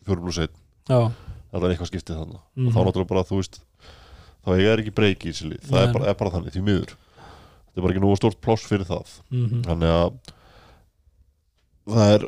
4 0.09 0.20
plus 0.24 0.39
1 0.45 0.49
já, 0.89 0.99
það 1.53 1.64
er 1.64 1.70
eitthvað 1.74 1.91
skiptið 1.93 2.18
þannig 2.20 2.41
Mhm. 2.57 2.66
og 2.68 2.72
þá 2.74 2.80
náttúrulega 2.85 3.12
bara 3.14 3.24
þú 3.28 3.41
veist 3.41 3.61
þá 4.45 4.51
er 4.61 4.78
ekki 4.82 4.93
breyki 4.95 5.28
í 5.28 5.32
þessu 5.32 5.49
lið. 5.51 5.61
Það 5.70 5.82
er 5.82 5.93
bara, 5.95 6.07
er 6.11 6.14
bara 6.20 6.30
þannig 6.35 6.53
því 6.53 6.62
miður. 6.66 6.91
Þetta 6.95 7.78
er 7.78 7.82
bara 7.85 7.93
ekki 7.95 8.03
nú 8.05 8.16
stort 8.16 8.41
pláss 8.45 8.66
fyrir 8.68 8.85
það. 8.85 9.12
Mm 9.32 9.62
þannig 9.64 9.93
að 9.95 10.11
það 11.95 12.14
er 12.16 12.26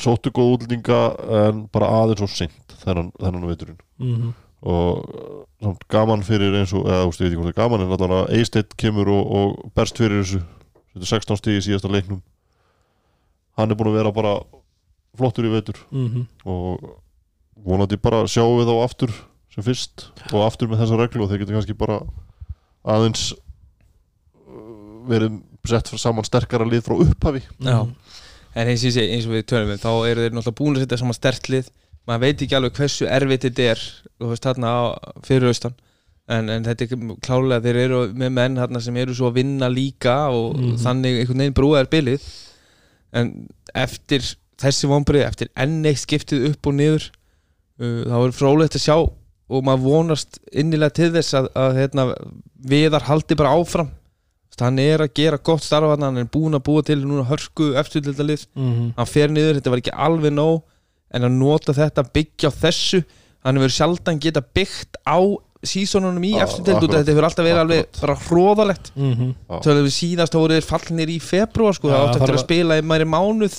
sóttu 0.00 0.30
góð 0.36 0.54
útlendinga 0.54 1.00
en 1.48 1.60
bara 1.72 1.88
aðeins 2.02 2.22
og 2.24 2.32
seint 2.32 2.74
þennan, 2.82 3.10
þennan 3.20 3.46
veiturinn 3.48 3.78
-hmm. 4.00 4.32
og 4.62 4.98
uh, 5.08 5.44
samt 5.62 5.86
gaman 5.88 6.22
fyrir 6.22 6.56
eins 6.58 6.72
og 6.76 6.84
eða 6.86 7.04
þú 7.04 7.10
veist, 7.10 7.20
ég 7.20 7.26
veit 7.26 7.32
ekki 7.32 7.40
hvort 7.40 7.48
það 7.48 7.56
er 7.56 7.62
gaman 7.62 7.80
en 7.86 7.92
allavega 7.96 8.38
Eisteitt 8.38 8.76
kemur 8.76 9.08
og, 9.08 9.32
og 9.32 9.72
berst 9.74 9.96
fyrir 9.96 10.20
þessu. 10.22 10.40
Þetta 10.92 11.04
er 11.04 11.12
16 11.12 11.36
stig 11.36 11.56
í 11.60 11.64
síðasta 11.68 11.88
leiknum 11.92 12.22
hann 13.58 13.70
er 13.70 13.76
búin 13.78 13.90
að 13.92 13.98
vera 14.00 14.12
bara 14.12 14.34
flottur 15.18 15.46
í 15.48 15.52
veitur 15.52 15.76
Mm 15.90 16.26
og 16.46 16.84
vonandi 17.60 17.96
bara 18.00 18.22
sjáum 18.30 18.58
við 18.60 18.70
þá 18.70 18.76
aftur 18.84 19.10
sem 19.54 19.64
fyrst 19.66 20.06
og 20.32 20.44
aftur 20.46 20.68
með 20.70 20.80
þessa 20.84 20.96
reglu. 21.00 21.24
Og 21.24 21.28
þeir 21.32 21.42
getur 21.42 21.56
kannski 21.58 21.74
bara 21.76 22.00
aðeins 22.88 23.32
uh, 23.34 25.04
verið 25.10 25.40
sett 25.68 25.90
saman 26.00 26.24
sterkara 26.24 26.64
lið 26.68 26.86
frá 26.86 26.96
upphafi. 27.04 27.42
Já. 27.60 27.82
en 28.54 28.66
eins 28.72 28.82
og, 28.88 28.96
eins 29.02 29.26
og 29.28 29.34
við 29.36 29.44
tölum 29.50 29.68
við 29.74 29.82
þá 29.84 29.90
eru 30.10 30.24
þeir 30.24 30.32
náttúrulega 30.34 30.58
búin 30.58 30.78
að 30.78 30.84
setja 30.86 30.98
saman 31.02 31.14
stertlið 31.18 31.68
maður 32.08 32.22
veit 32.24 32.40
ekki 32.46 32.56
alveg 32.56 32.78
hversu 32.80 33.06
erfitt 33.06 33.44
þetta 33.46 33.66
er 33.74 33.82
þú 34.18 34.30
veist 34.32 34.46
þarna 34.48 34.70
á, 34.72 34.80
fyrir 35.26 35.50
austan. 35.52 35.74
En, 36.30 36.48
en 36.50 36.64
þetta 36.66 36.86
er 36.86 37.04
klálega 37.26 37.62
þeir 37.66 37.78
eru 37.84 38.00
með 38.16 38.32
menn 38.38 38.56
þarna 38.58 38.80
sem 38.82 38.96
eru 39.02 39.14
svo 39.18 39.28
að 39.30 39.36
vinna 39.42 39.68
líka 39.70 40.16
og 40.32 40.56
Mhm. 40.56 40.76
þannig 40.82 41.20
einhvern 41.20 41.42
veginn 41.44 41.54
brúa 41.58 41.80
er 41.84 41.90
bilið 41.92 42.24
en 43.16 43.32
eftir 43.74 44.24
þessi 44.60 44.90
vonbrið, 44.90 45.24
eftir 45.26 45.50
enn 45.58 45.80
eitt 45.88 46.02
skiptið 46.02 46.50
upp 46.50 46.68
og 46.70 46.76
niður 46.76 47.06
uh, 47.80 48.02
þá 48.06 48.18
er 48.20 48.36
frólægt 48.36 48.76
að 48.78 48.86
sjá 48.86 48.96
og 49.50 49.64
maður 49.66 49.86
vonast 49.86 50.38
innilega 50.52 50.94
til 51.00 51.10
þess 51.14 51.34
að, 51.34 51.48
að 51.58 51.78
hérna, 51.80 52.04
viðar 52.70 53.08
haldi 53.08 53.38
bara 53.38 53.56
áfram 53.58 53.90
hann 54.60 54.76
er 54.82 55.00
að 55.00 55.14
gera 55.16 55.38
gott 55.40 55.64
þarna, 55.64 56.10
hann 56.10 56.20
er 56.20 56.26
búin 56.28 56.52
að 56.58 56.66
búa 56.66 56.82
til 56.84 56.98
núna 57.00 57.22
hörku 57.24 57.70
eftirlildalið, 57.80 58.42
-hmm. 58.52 58.90
hann 58.96 59.08
fer 59.08 59.30
niður 59.32 59.56
þetta 59.56 59.72
var 59.72 59.80
ekki 59.80 59.94
alveg 59.96 60.34
nóg 60.36 60.58
en 61.16 61.24
að 61.24 61.38
nota 61.38 61.72
þetta 61.72 62.04
byggja 62.12 62.50
á 62.52 62.58
þessu 62.64 63.00
hann 63.44 63.56
hefur 63.56 63.72
sjaldan 63.72 64.20
geta 64.20 64.42
byggt 64.42 65.00
á 65.08 65.18
sísonunum 65.62 66.24
í 66.24 66.30
Já, 66.38 66.44
eftirlild 66.46 66.86
og 66.88 66.94
þetta 66.96 67.12
hefur 67.12 67.26
alltaf 67.28 67.44
verið 67.44 67.60
alveg 67.64 67.98
bara 68.00 68.14
hróðalegt 68.26 68.92
Mm 68.96 69.12
-hmm. 69.14 69.34
Já. 69.50 69.62
svo 69.62 69.74
við 69.84 69.92
síðast 69.96 70.32
þá 70.32 70.38
voru 70.40 70.54
þeir 70.56 70.68
fallnir 70.70 71.08
í 71.12 71.18
februar 71.20 71.74
sko, 71.74 71.88
það 71.88 72.00
átti 72.06 72.16
eftir 72.20 72.34
að 72.34 72.38
að- 72.38 72.44
spila 72.46 72.78
í 72.78 72.82
mæri 72.82 73.04
mánuð 73.04 73.56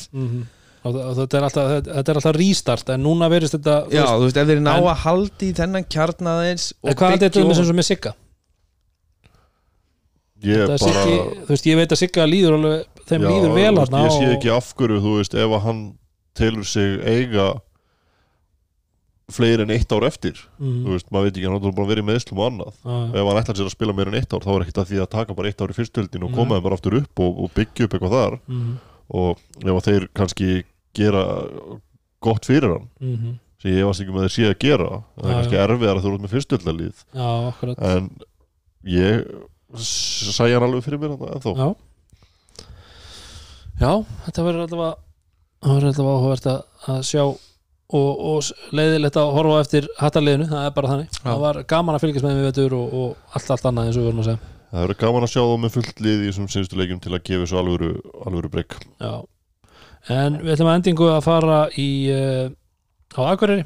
og, 0.83 0.95
og 0.95 1.15
þetta, 1.17 1.37
er 1.37 1.43
alltaf, 1.43 1.87
er 2.09 2.15
alltaf 2.15 2.35
restart 2.35 2.89
en 2.89 3.03
núna 3.03 3.29
verðist 3.29 3.53
þetta 3.53 3.75
þú 3.85 3.93
Já, 3.93 4.01
veist, 4.01 4.13
þú 4.17 4.23
veist, 4.25 4.37
ef 4.37 4.47
þeir 4.47 4.61
ná 4.65 4.73
að 4.81 4.95
haldi 5.05 5.45
í 5.51 5.53
þennan 5.53 5.85
kjarnaðins 5.85 6.73
en 6.83 6.95
hvað 6.95 7.11
er 7.11 7.17
þetta 7.29 7.45
með 7.45 7.55
sem 7.65 7.75
með 7.75 7.85
Sigga? 7.91 8.13
ég 10.43 10.55
er 10.57 10.61
er 10.61 10.67
bara 10.67 10.77
Siggi, 10.77 11.17
þú 11.45 11.49
veist, 11.53 11.65
ég 11.69 11.75
veit 11.77 11.91
að 11.93 11.99
Sigga 12.01 12.25
líður 12.25 12.53
alveg, 12.57 12.85
þeim 13.05 13.21
Já, 13.21 13.29
líður 13.29 13.53
vel 13.53 13.75
þarna 13.77 14.03
ég 14.07 14.15
sé 14.15 14.31
ekki 14.35 14.49
af 14.57 14.73
hverju 14.79 15.01
þú 15.03 15.11
veist 15.19 15.33
ef 15.37 15.51
að 15.57 15.61
hann 15.67 15.81
telur 16.33 16.65
sig 16.65 16.99
eiga 17.05 17.47
fleiri 19.31 19.63
en 19.65 19.71
eitt 19.73 19.91
ár 19.91 20.03
eftir 20.07 20.35
Mhm. 20.59 20.85
þú 20.85 20.89
veist, 20.95 21.09
maður 21.11 21.23
veit 21.27 21.37
ekki, 21.37 21.45
hann 21.49 21.61
har 21.61 21.71
bara 21.71 21.87
verið 21.91 22.03
með 22.05 22.13
meðslum 22.13 22.39
og 22.39 22.51
annað 22.51 22.73
já. 22.83 23.15
ef 23.15 23.27
hann 23.27 23.41
ætlar 23.43 23.57
sér 23.57 23.65
að 23.69 23.75
spila 23.75 23.93
meira 23.93 24.11
en 24.11 24.19
eitt 24.21 24.33
ár 24.33 24.39
þá 24.45 24.51
er 24.55 24.61
ekkert 24.65 24.81
að 24.83 24.89
því 24.91 24.97
að 25.01 25.09
taka 25.09 25.33
bara 25.33 25.47
eitt 25.49 25.61
ár 25.61 25.71
í 25.73 25.77
fyrstöldin 25.79 26.23
og 26.23 26.31
Nei. 26.31 26.35
koma 26.37 26.55
þeim 26.55 26.63
bara 26.63 26.75
aftur 26.75 26.97
upp 27.01 27.19
og, 27.19 27.39
og 27.43 27.51
byggja 27.55 27.85
upp 27.85 27.93
eitthvað 27.93 28.15
þar 28.17 28.39
Mhm. 28.47 28.77
og 29.11 29.37
ef 29.61 29.75
að 29.75 29.85
þeir 29.87 30.07
kannski 30.13 30.63
gera 30.93 31.23
gott 32.21 32.45
fyrir 32.45 32.69
hann 32.77 32.87
Mhm. 33.01 33.39
sem 33.61 33.71
ég 33.71 33.85
varst 33.85 34.01
ekki 34.01 34.11
með 34.13 34.25
þeir 34.25 34.35
sé 34.35 34.43
að 34.49 34.59
gera 34.59 34.89
það 35.17 35.25
er 35.25 35.29
Já, 35.29 35.35
kannski 35.41 35.57
erfiðar 35.61 35.97
að 35.97 36.03
þú 36.03 36.13
ert 36.13 36.21
með 36.21 36.33
fyrstöldalið 36.35 36.97
já, 37.13 37.27
akkurat 37.51 37.77
en 37.81 38.09
ég 38.85 39.25
s- 39.75 40.35
sæja 40.35 40.59
hann 40.59 40.63
alveg 40.69 40.83
fyrir 40.83 40.99
mér 40.99 41.17
þarna 41.17 41.35
ennþá 41.35 41.55
Já 41.57 41.75
Já, 43.81 44.05
þetta 44.27 44.43
verður 44.45 44.65
allavega 44.67 44.95
það 45.61 45.75
verður 45.77 45.89
allavega 45.91 46.17
áhugavert 46.17 46.45
að, 46.51 46.59
að 46.87 46.99
sjá 47.07 47.23
og, 47.97 48.23
og 48.31 48.71
leiðilegt 48.75 49.19
að 49.19 49.33
horfa 49.35 49.59
eftir 49.63 49.87
hattarliðinu, 49.99 50.47
það 50.51 50.65
er 50.67 50.73
bara 50.77 50.91
þannig. 50.91 51.11
Já. 51.11 51.21
það 51.25 51.43
var 51.43 51.59
gaman 51.73 51.97
að 51.97 52.05
fylgjast 52.05 52.27
með 52.27 52.37
mér 52.37 52.47
veitur 52.47 52.75
og, 52.77 52.95
og 53.01 53.35
allt, 53.35 53.51
allt 53.55 53.67
annað 53.69 53.89
eins 53.89 53.97
og 53.97 54.03
við 54.03 54.09
vorum 54.09 54.23
að 54.23 54.29
segja. 54.29 54.51
Það 54.71 54.85
verður 54.85 54.99
gaman 55.01 55.27
að 55.27 55.33
sjá 55.33 55.41
þá 55.41 55.55
með 55.59 55.75
fullt 55.75 56.01
lið 56.05 56.21
í 56.21 56.29
þessum 56.29 56.47
sinnstur 56.53 56.79
leikjum 56.79 57.03
til 57.03 57.11
að 57.11 57.23
gefa 57.27 57.43
þessu 57.43 57.59
alvöru, 57.59 57.91
alvöru 58.23 58.51
breyk 58.53 58.77
Já, 59.03 59.13
en 60.15 60.37
við 60.39 60.53
ætlum 60.53 60.71
að 60.71 60.77
endingu 60.79 61.09
að 61.11 61.25
fara 61.25 61.57
í 61.75 61.89
uh, 62.15 62.45
á 63.19 63.21
Akureyri. 63.33 63.65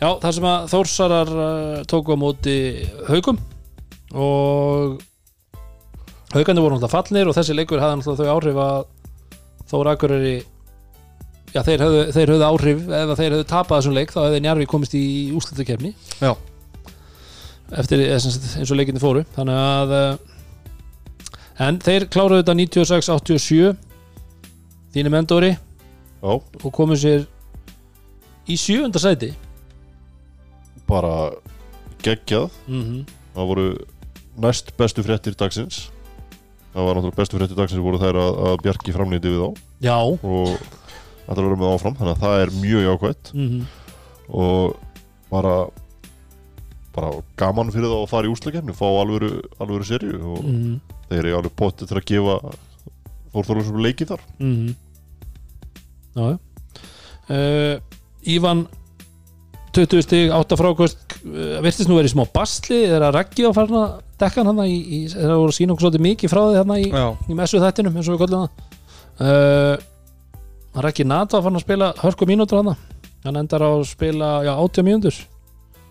Já, 0.00 0.08
þar 0.18 0.34
sem 0.34 0.48
að 0.50 0.66
Þórsarar 0.72 1.32
uh, 1.36 1.78
tóku 1.86 2.16
á 2.16 2.18
móti 2.18 2.56
haugum 3.06 3.38
og 4.10 4.98
haugandi 6.34 6.62
voru 6.64 6.74
náttúrulega 6.74 6.94
fallnir 6.96 7.30
og 7.30 7.36
þessi 7.38 7.54
leikur 7.54 7.82
hafði 7.82 8.00
náttúrulega 8.00 8.26
þau 8.26 8.34
áhrif 8.34 8.60
að 8.64 8.80
Þór 9.70 9.92
Akureyri 9.92 10.34
já, 11.54 11.62
þeir 11.66 11.84
höfðu, 11.84 12.46
áhrif 12.46 12.82
ef 12.86 13.12
að 13.12 13.18
þeir 13.20 13.34
höfðu 13.34 13.48
tapað 13.50 13.80
þessum 13.80 13.96
leik 13.96 14.14
þá 14.14 14.20
hefði 14.22 14.40
Njarvi 14.44 14.68
komist 14.70 14.96
í 14.98 15.04
úslutakefni 15.36 15.92
Já. 16.20 16.32
eftir 17.82 18.04
eða 18.06 18.20
sagt, 18.24 18.48
eins 18.60 18.70
og 18.70 18.78
leikinni 18.78 19.02
fóru. 19.02 19.24
Þannig 19.36 19.60
að 19.60 19.94
uh, 19.98 20.08
en 21.66 21.80
þeir 21.82 22.08
kláruðu 22.12 22.42
þetta 22.42 22.56
96-87 22.62 23.74
þínu 24.94 25.14
mendóri 25.14 25.52
Já, 25.54 26.32
og 26.36 26.72
komu 26.74 26.98
sér 26.98 27.26
í 28.50 28.58
sjöunda 28.58 29.00
sæti. 29.02 29.32
Bara 30.90 31.30
geggjað. 32.04 32.50
Mm 32.66 32.82
-hmm. 32.82 33.00
það 33.34 33.48
voru 33.52 33.66
næst 34.40 34.76
bestu 34.76 35.02
fréttir 35.02 35.34
dagsins. 35.38 35.88
Það 36.74 36.86
var 36.86 36.94
náttúrulega 36.96 37.16
bestu 37.16 37.38
fréttir 37.38 37.56
dagsins 37.58 37.82
voru 37.82 37.98
þær 37.98 38.16
að, 38.16 38.36
að 38.48 38.60
Bjarki 38.62 38.92
framnýtti 38.94 39.32
við 39.32 39.40
þá. 39.42 39.50
Já. 39.80 39.98
Og 40.22 40.79
þetta 41.30 41.44
verður 41.44 41.60
með 41.62 41.74
áfram 41.76 41.96
þannig 42.00 42.16
að 42.16 42.24
það 42.26 42.42
er 42.44 42.56
mjög 42.60 42.88
jákvætt. 42.88 43.32
Mm 43.36 43.60
og 44.30 44.76
bara 45.30 45.68
bara 46.94 47.12
gaman 47.38 47.70
fyrir 47.70 47.90
þá 47.90 47.96
að 48.00 48.10
fara 48.10 48.28
í 48.28 48.32
úslakefni 48.32 48.74
fá 48.74 48.86
alvöru, 48.88 49.30
alvöru 49.62 49.86
serju 49.86 50.18
og 50.18 50.42
-hmm. 50.42 50.76
þeir 51.08 51.20
eru 51.20 51.36
alveg 51.38 51.54
potið 51.56 51.88
til 51.88 51.98
að 51.98 52.08
gefa 52.10 52.36
Þór 53.30 53.46
Þorlásson 53.46 53.82
leikið 53.82 54.08
þar. 54.10 54.22
Mm 54.38 54.74
Já 56.18 56.38
uh, 57.30 57.76
Ívan 58.26 58.66
20 59.72 60.02
stig, 60.02 60.32
8 60.34 60.56
frákost 60.58 60.98
uh, 61.24 61.62
virtist 61.62 61.88
nú 61.88 61.94
verið 61.94 62.10
smá 62.10 62.24
basli. 62.34 62.82
Er 62.90 63.06
að 63.06 63.14
Raggi 63.14 63.46
á 63.46 63.54
farin 63.54 63.78
að 63.78 64.00
dekka 64.18 64.42
hann 64.42 64.64
í, 64.66 64.74
í, 64.82 64.98
þegar 65.12 65.38
voru 65.38 65.54
að 65.54 65.58
sína 65.60 65.72
okkur 65.72 65.86
svolítið 65.86 66.06
mikið 66.08 66.32
frá 66.32 66.42
því 66.42 66.58
hann 66.58 66.74
í, 66.74 66.88
í 67.30 67.38
messu 67.38 67.62
þættinum 67.62 67.96
eins 67.96 68.10
og 68.10 68.18
við 68.18 68.22
kollum 68.24 68.42
það. 68.42 68.50
Uh, 69.20 69.89
Raggi 70.74 71.04
Nata 71.04 71.36
var 71.40 71.42
farin 71.48 71.58
að 71.58 71.64
spila 71.66 71.88
hörku 71.98 72.26
mínútur 72.30 72.60
hann 72.62 72.76
hann 73.24 73.36
endar 73.36 73.60
á 73.66 73.68
að 73.74 73.84
spila 73.90 74.28
já, 74.46 74.52
80 74.54 74.86
mínútur. 74.86 75.16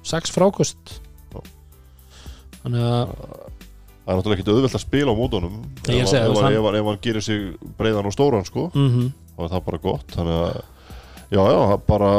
6 0.08 0.32
frákost. 0.32 1.00
Já. 1.34 1.42
þannig 2.64 2.86
að 2.88 3.16
Það 4.10 4.16
er 4.16 4.18
náttúrulega 4.18 4.40
ekkit 4.40 4.48
auðvelt 4.50 4.76
að 4.80 4.82
spila 4.82 5.12
á 5.14 5.20
mótunum. 5.20 5.58
Ef, 5.86 6.14
hann- 6.42 6.86
hann 6.88 6.98
gerir 7.04 7.22
sig 7.22 7.42
breiðan 7.78 8.08
og 8.10 8.14
stóran 8.16 8.46
sko, 8.48 8.72
mm 8.74 9.12
þá 9.38 9.44
er 9.46 9.52
það 9.54 9.66
bara 9.66 9.78
gott. 9.84 10.08
Þannig 10.16 10.40
að, 10.40 10.56
já, 11.32 11.44
já, 11.46 11.78
bara 11.88 12.10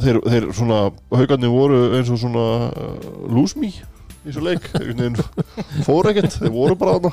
þeir, 0.00 0.20
þeir 0.24 0.46
svona 0.54 0.78
haugarnir 1.12 1.50
voru 1.52 1.80
eins 1.98 2.08
og 2.14 2.18
svona 2.22 2.44
uh, 2.70 3.26
lose 3.34 3.58
me 3.58 3.66
í 3.72 4.30
þessu 4.30 4.44
leik. 4.46 4.70
Fóru 5.84 6.12
ekkert, 6.14 6.38
þeir 6.38 6.54
voru 6.54 6.76
bara 6.78 6.94
þarna 7.00 7.12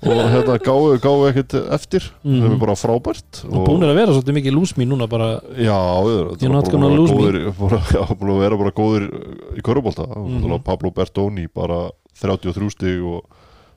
og 0.00 0.20
hérna 0.32 0.56
gáðu, 0.64 0.98
gáðu 1.02 1.26
ekkert 1.30 1.54
eftir. 1.76 2.06
Mhm. 2.24 2.36
þeir 2.40 2.48
eru 2.50 2.58
bara 2.62 2.76
frábært 2.78 3.40
og 3.44 3.66
búin 3.68 3.84
að 3.84 3.94
vera 3.98 4.14
svolítið 4.14 4.36
mikið 4.38 4.56
lúsmi 4.56 4.86
núna 4.88 5.08
bara. 5.10 5.40
Já, 5.56 5.76
við 6.06 6.38
góðir, 6.40 7.40
bara, 7.58 7.80
já, 7.96 8.02
búin 8.14 8.32
að 8.34 8.44
vera 8.44 8.60
bara 8.62 8.76
góðir 8.76 9.08
í 9.56 9.64
körubólta 9.66 10.06
mm 10.08 10.62
Pablo 10.64 10.90
Bertoni 10.90 11.48
bara 11.52 11.90
33 12.20 12.70
stig 12.70 13.04
og 13.04 13.24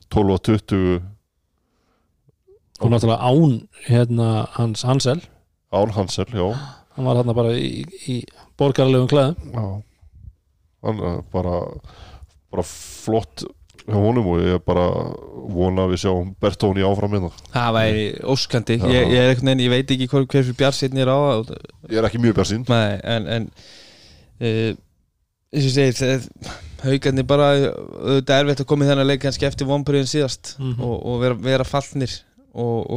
12 0.09 0.31
og 0.33 0.41
20 0.43 1.01
og 2.83 2.89
náttúrulega 2.91 3.21
án 3.23 3.67
hérna 3.87 4.47
hans 4.57 4.83
Hansel. 4.83 5.21
Án 5.71 5.91
Hansel, 5.91 6.25
já. 6.33 6.53
Hann 6.95 7.05
var 7.05 7.15
hérna 7.15 7.33
bara 7.33 7.53
í, 7.55 7.85
í 8.07 8.23
borgarlegum 8.59 9.07
klæðum. 9.07 9.35
Já. 9.53 9.83
Hann 10.83 10.99
er 10.99 11.21
bara 11.31 11.61
bara 12.51 12.63
flott 12.67 13.45
honum 13.91 14.27
og 14.31 14.39
ég 14.43 14.53
er 14.55 14.61
bara 14.63 14.85
vona 15.53 15.83
að 15.83 15.93
við 15.93 16.01
sjáum 16.05 16.29
Bertoni 16.39 16.85
áfram 16.87 17.11
hérna 17.17 17.31
það 17.51 17.73
væri 17.77 18.05
óskandi 18.33 18.77
Já. 18.79 18.85
ég, 18.87 19.11
ég, 19.11 19.17
er 19.19 19.33
veginn, 19.35 19.59
ég 19.65 19.73
veit 19.73 19.91
ekki 19.91 20.07
hver, 20.07 20.23
hver 20.31 20.45
fyrir 20.47 20.59
bjartsinn 20.61 20.97
er 21.03 21.11
á 21.11 21.19
Ég 21.91 21.97
er 21.99 22.07
ekki 22.07 22.21
mjög 22.23 22.39
Nei, 22.69 22.99
en, 23.03 23.27
en 23.27 23.49
uh, 24.39 24.71
eins 25.53 25.67
og 25.67 25.67
ég 25.67 25.75
segir 25.75 25.97
það- 25.99 26.29
haugarnir 26.83 27.23
bara 27.27 27.51
auðvitað 27.55 28.33
er 28.35 28.43
erfitt 28.43 28.63
að 28.63 28.67
koma 28.71 28.83
í 28.83 28.89
þennan 28.89 29.07
leik 29.07 29.21
kannski 29.23 29.45
eftir 29.47 29.67
vonbyrjun 29.69 30.09
síðast 30.09 30.55
Mhm. 30.59 30.81
og, 30.83 30.95
og 31.05 31.21
vera, 31.21 31.37
vera 31.51 31.63
fallnir 31.67 32.11
og, 32.53 32.89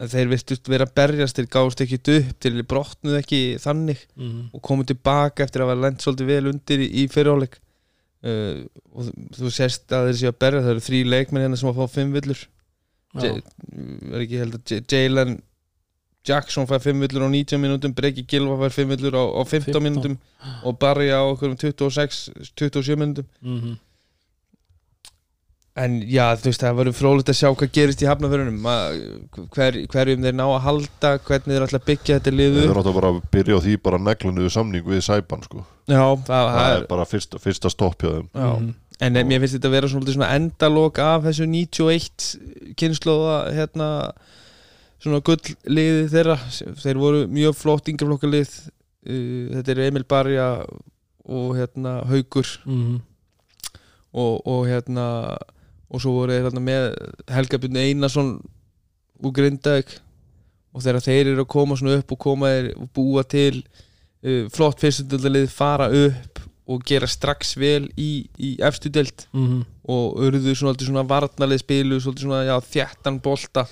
og 0.00 0.08
þeir 0.10 0.28
virtust 0.32 0.68
vera 0.68 0.86
berjast 0.88 1.36
þeir 1.36 1.48
gáðust 1.52 1.80
ekki 1.84 1.98
upp 2.00 2.36
til 2.40 2.52
þeir 2.56 2.66
brotnuð 2.68 3.18
ekki 3.20 3.40
þannig 3.60 4.00
mm. 4.16 4.46
og 4.56 4.62
komu 4.64 4.84
tilbaka 4.88 5.44
eftir 5.44 5.60
að 5.64 5.74
vera 5.74 5.84
lent 5.84 6.00
svolítið 6.04 6.30
vel 6.30 6.46
undir 6.54 6.80
í, 6.80 6.88
í 7.04 7.08
fyriráleik 7.12 7.58
uh, 8.26 8.64
og 8.94 9.12
þú, 9.36 9.52
sérst 9.54 9.92
að 9.96 10.10
þeir 10.10 10.18
séu 10.22 10.32
að 10.32 10.40
berja 10.44 10.64
það 10.64 10.72
eru 10.74 10.86
þrý 10.88 11.04
leikmenn 11.14 11.46
hérna 11.46 11.60
sem 11.60 11.70
að 11.70 11.78
fá 11.80 11.94
fimm 11.98 12.16
villur. 12.16 12.42
Er 13.20 14.20
ekki 14.22 14.42
held 14.42 14.58
að 14.60 14.92
Jalen 14.92 15.38
Jackson 16.26 16.66
fær 16.68 16.82
5 16.84 17.00
villur 17.00 17.24
á 17.24 17.28
19 17.32 17.58
mínútum 17.62 17.94
Breki 17.96 18.26
Gilva 18.28 18.58
fær 18.60 18.74
5 18.76 18.90
villur 18.92 19.14
á, 19.16 19.24
á 19.24 19.42
15, 19.42 19.72
15. 19.72 19.80
mínútum 19.82 20.18
og 20.68 20.76
Barry 20.78 21.08
á 21.08 21.24
okkur 21.24 21.54
um 21.54 21.56
26 21.56 22.52
27 22.60 22.98
mínútum. 23.00 23.30
Mm 23.40 23.78
en 25.78 26.00
já, 26.10 26.24
þú 26.38 26.50
veist, 26.50 26.62
það 26.64 26.78
verður 26.80 26.96
frólægt 26.98 27.30
að 27.30 27.38
sjá 27.38 27.48
hvað 27.48 27.72
gerist 27.76 28.02
í 28.02 28.08
hafnaförunum 28.08 28.64
hver, 29.54 29.78
hverjum 29.92 30.24
þeir 30.26 30.36
ná 30.36 30.44
að 30.48 30.64
halda 30.66 31.12
hvernig 31.28 31.54
þeir 31.54 31.66
ætla 31.66 31.80
að 31.80 31.86
byggja 31.86 32.16
þetta 32.18 32.32
liðu 32.34 32.56
Við 32.58 32.72
erum 32.72 32.96
bara 32.96 33.12
að 33.12 33.20
byrja 33.36 33.60
á 33.60 33.60
því 33.66 33.76
bara 33.86 34.00
neglanuðu 34.02 34.50
samning 34.56 34.90
við 34.90 35.04
Sæban 35.06 35.46
sko 35.46 35.62
já, 35.90 36.04
það, 36.26 36.50
Það 36.56 36.74
er 36.76 36.86
bara 36.90 37.04
fyrsta, 37.10 37.40
fyrsta 37.42 37.70
stopp 37.72 38.02
hjá 38.04 38.10
þeim 38.16 38.28
já. 38.34 38.50
Mhm. 38.60 38.70
en 39.00 39.16
eh, 39.16 39.24
mér 39.24 39.40
finnst 39.40 39.56
þetta 39.58 39.68
að 39.70 39.76
vera 39.78 39.88
svona, 39.92 40.12
svona 40.14 40.32
endalok 40.36 40.98
af 41.04 41.22
þessu 41.28 41.46
91 41.48 42.74
kynnslóða 42.80 43.36
hérna 43.56 43.88
svona 45.00 45.22
gullliði 45.24 46.08
þeirra 46.12 46.36
þeir 46.82 46.98
voru 47.00 47.22
mjög 47.32 47.56
flott 47.56 47.88
yngreflokkalið 47.88 48.50
uh, 49.08 49.46
þetta 49.56 49.72
eru 49.72 49.86
Emil 49.88 50.04
Barja 50.04 50.48
og 51.30 51.54
hérna 51.56 52.00
Haugur 52.10 52.48
Mhm. 52.66 53.00
og, 54.12 54.46
og 54.46 54.66
hérna 54.68 55.06
og 55.90 56.00
svo 56.02 56.12
voru 56.20 56.34
þeir 56.36 56.44
hérna 56.48 56.62
með 56.62 56.84
Helga 57.32 57.58
Björn 57.62 57.78
Einarsson 57.80 58.30
úr 59.22 59.32
Grindavík 59.36 59.96
og 60.74 60.82
þegar 60.84 61.02
þeir 61.02 61.32
eru 61.32 61.42
að 61.44 61.50
koma 61.56 61.76
svona 61.78 61.96
upp 61.98 62.12
og 62.14 62.18
koma 62.22 62.50
þeir 62.52 62.68
og 62.76 62.90
búa 62.94 63.24
til 63.26 63.62
flott 64.52 64.80
fyrstöldalið 64.82 65.48
fara 65.48 65.86
upp 65.88 66.40
og 66.70 66.82
gera 66.86 67.06
strax 67.10 67.54
vel 67.58 67.88
í, 67.98 68.26
í 68.38 68.50
efstu 68.62 68.90
delt 68.92 69.26
Mhm. 69.32 69.62
og 69.88 70.20
urðu 70.22 70.52
svona, 70.54 70.74
svona 70.78 71.02
varnarlið 71.08 71.58
spilu 71.64 72.00
svona 72.00 72.44
já, 72.46 72.56
þjættan 72.60 73.20
bolta 73.22 73.64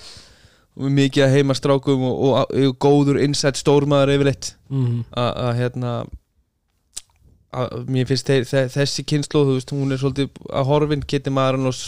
og 0.79 0.89
mikið 0.91 1.23
að 1.25 1.33
heima 1.35 1.53
strákum 1.55 2.01
og, 2.01 2.19
og, 2.23 2.51
og 2.55 2.75
góður 2.79 3.21
inside 3.23 3.55
stórmaður 3.59 4.15
yfirleitt 4.17 4.55
Mhm. 4.69 5.05
að 5.15 5.31
að, 5.45 5.53
hérna 5.61 5.93
að 7.53 7.87
mér 7.89 8.05
finnst 8.09 8.27
þeir, 8.29 8.43
þe- 8.45 8.69
þessi 8.75 9.03
kynslu 9.09 9.41
þú 9.47 9.55
veist, 9.57 9.71
hún 9.73 9.91
er 9.95 9.97
svolítið 9.97 10.29
að 10.53 10.67
horfin 10.69 11.01
Kitty 11.09 11.31
Marinós 11.33 11.79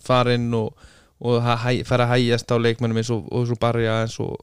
farinn 0.00 0.52
og, 0.56 0.72
og 1.20 1.42
hæ- 1.42 1.84
fara 1.84 2.06
að 2.06 2.14
hægjast 2.16 2.48
á 2.52 2.56
leikmennum 2.56 2.96
eins 3.02 3.10
og, 3.12 3.26
og 3.32 3.46
svo 3.50 3.58
barja 3.60 3.98
eins 4.06 4.16
og 4.24 4.38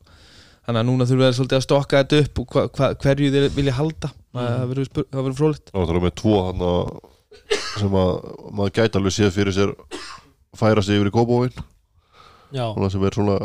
þannig 0.70 0.80
að 0.84 0.88
núna 0.92 1.08
þurfum 1.10 1.24
við 1.26 1.36
svolítið 1.40 1.58
að 1.60 1.66
stokka 1.66 2.02
þetta 2.04 2.20
upp 2.24 2.40
og 2.44 2.54
hva, 2.54 2.64
hva, 2.78 2.90
hverju 3.02 3.30
þeir 3.34 3.48
vilja 3.58 3.74
halda. 3.80 4.12
Það 4.30 4.50
það 4.54 4.68
verður 4.72 4.88
spur- 4.92 5.08
það 5.10 5.24
verður 5.26 5.38
frólitt 5.40 5.72
Það 5.74 5.90
var 5.90 6.02
með 6.06 6.16
tvo 6.22 6.34
hann 6.46 6.64
sem 7.80 7.96
að 7.98 8.12
maður 8.60 8.74
gæti 8.78 9.00
alveg 9.00 9.16
séð 9.16 9.32
fyrir 9.34 9.56
sér 9.56 9.72
færa 10.60 10.84
sig 10.86 11.00
yfir 11.00 11.10
í 11.10 11.14
kópóin 11.16 11.56
Já, 12.54 12.66
svona 12.76 12.90
sem 12.94 13.04
er 13.10 13.16
svona 13.18 13.38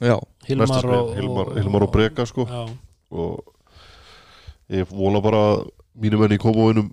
já, 0.00 0.16
Hilmar 0.48 0.88
og, 0.98 1.10
Hilmar, 1.16 1.50
Hilmar 1.56 1.84
og 1.86 1.92
Breka 1.94 2.26
sko. 2.28 2.44
Já, 2.48 2.62
og 3.16 3.52
ég 4.72 4.88
vona 4.92 5.20
bara 5.24 5.40
að 5.54 5.64
mínu 6.00 6.20
menn 6.20 6.36
í 6.36 6.40
kópóinum 6.42 6.90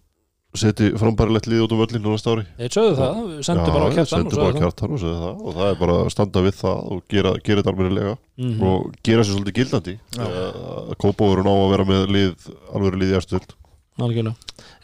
seti 0.53 0.91
frambærilegt 1.01 1.47
lið 1.49 1.63
út 1.65 1.71
um 1.73 1.81
öllin 1.85 2.05
á 2.05 2.09
næsta 2.13 2.33
ári 2.35 2.43
þeir 2.59 2.73
sögðu 2.75 2.93
það, 2.99 3.17
við 3.31 3.41
sendum 3.47 3.73
bara 3.73 3.87
á 3.89 3.95
kjartan 3.97 4.93
og 4.93 4.93
og 4.93 5.01
það 5.03 5.33
og 5.33 5.57
það 5.57 5.67
er 5.71 5.79
bara 5.81 5.97
að 6.03 6.11
standa 6.13 6.43
við 6.45 6.55
það 6.59 6.91
og 6.93 7.01
gera, 7.09 7.33
gera 7.43 7.61
þetta 7.63 7.73
almennilega 7.73 8.13
Mhm. 8.33 8.61
og 8.65 8.93
gera 9.05 9.21
sér 9.23 9.35
svolítið 9.37 9.57
gildandi. 9.59 9.93
Að 10.17 10.95
kópóurinn 10.97 11.45
á 11.45 11.53
að 11.53 11.69
vera 11.69 11.85
með 11.85 12.07
lið 12.09 12.47
alveg 12.73 12.97
lið 12.97 13.13
í 13.13 13.19
Algjörlega. 14.01 14.33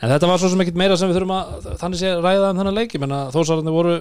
En 0.04 0.12
þetta 0.12 0.28
var 0.30 0.38
svo 0.38 0.50
sem 0.52 0.62
ekkit 0.62 0.78
meira 0.78 0.98
sem 1.00 1.10
við 1.10 1.18
þurfum 1.18 1.34
að 1.34 1.70
þannig 1.82 1.98
sé 2.02 2.12
ræða 2.22 2.52
um 2.52 2.60
þennan 2.62 2.78
leiki 2.78 3.00
menna 3.02 3.22
þósararnir 3.34 3.74
voru, 3.74 3.96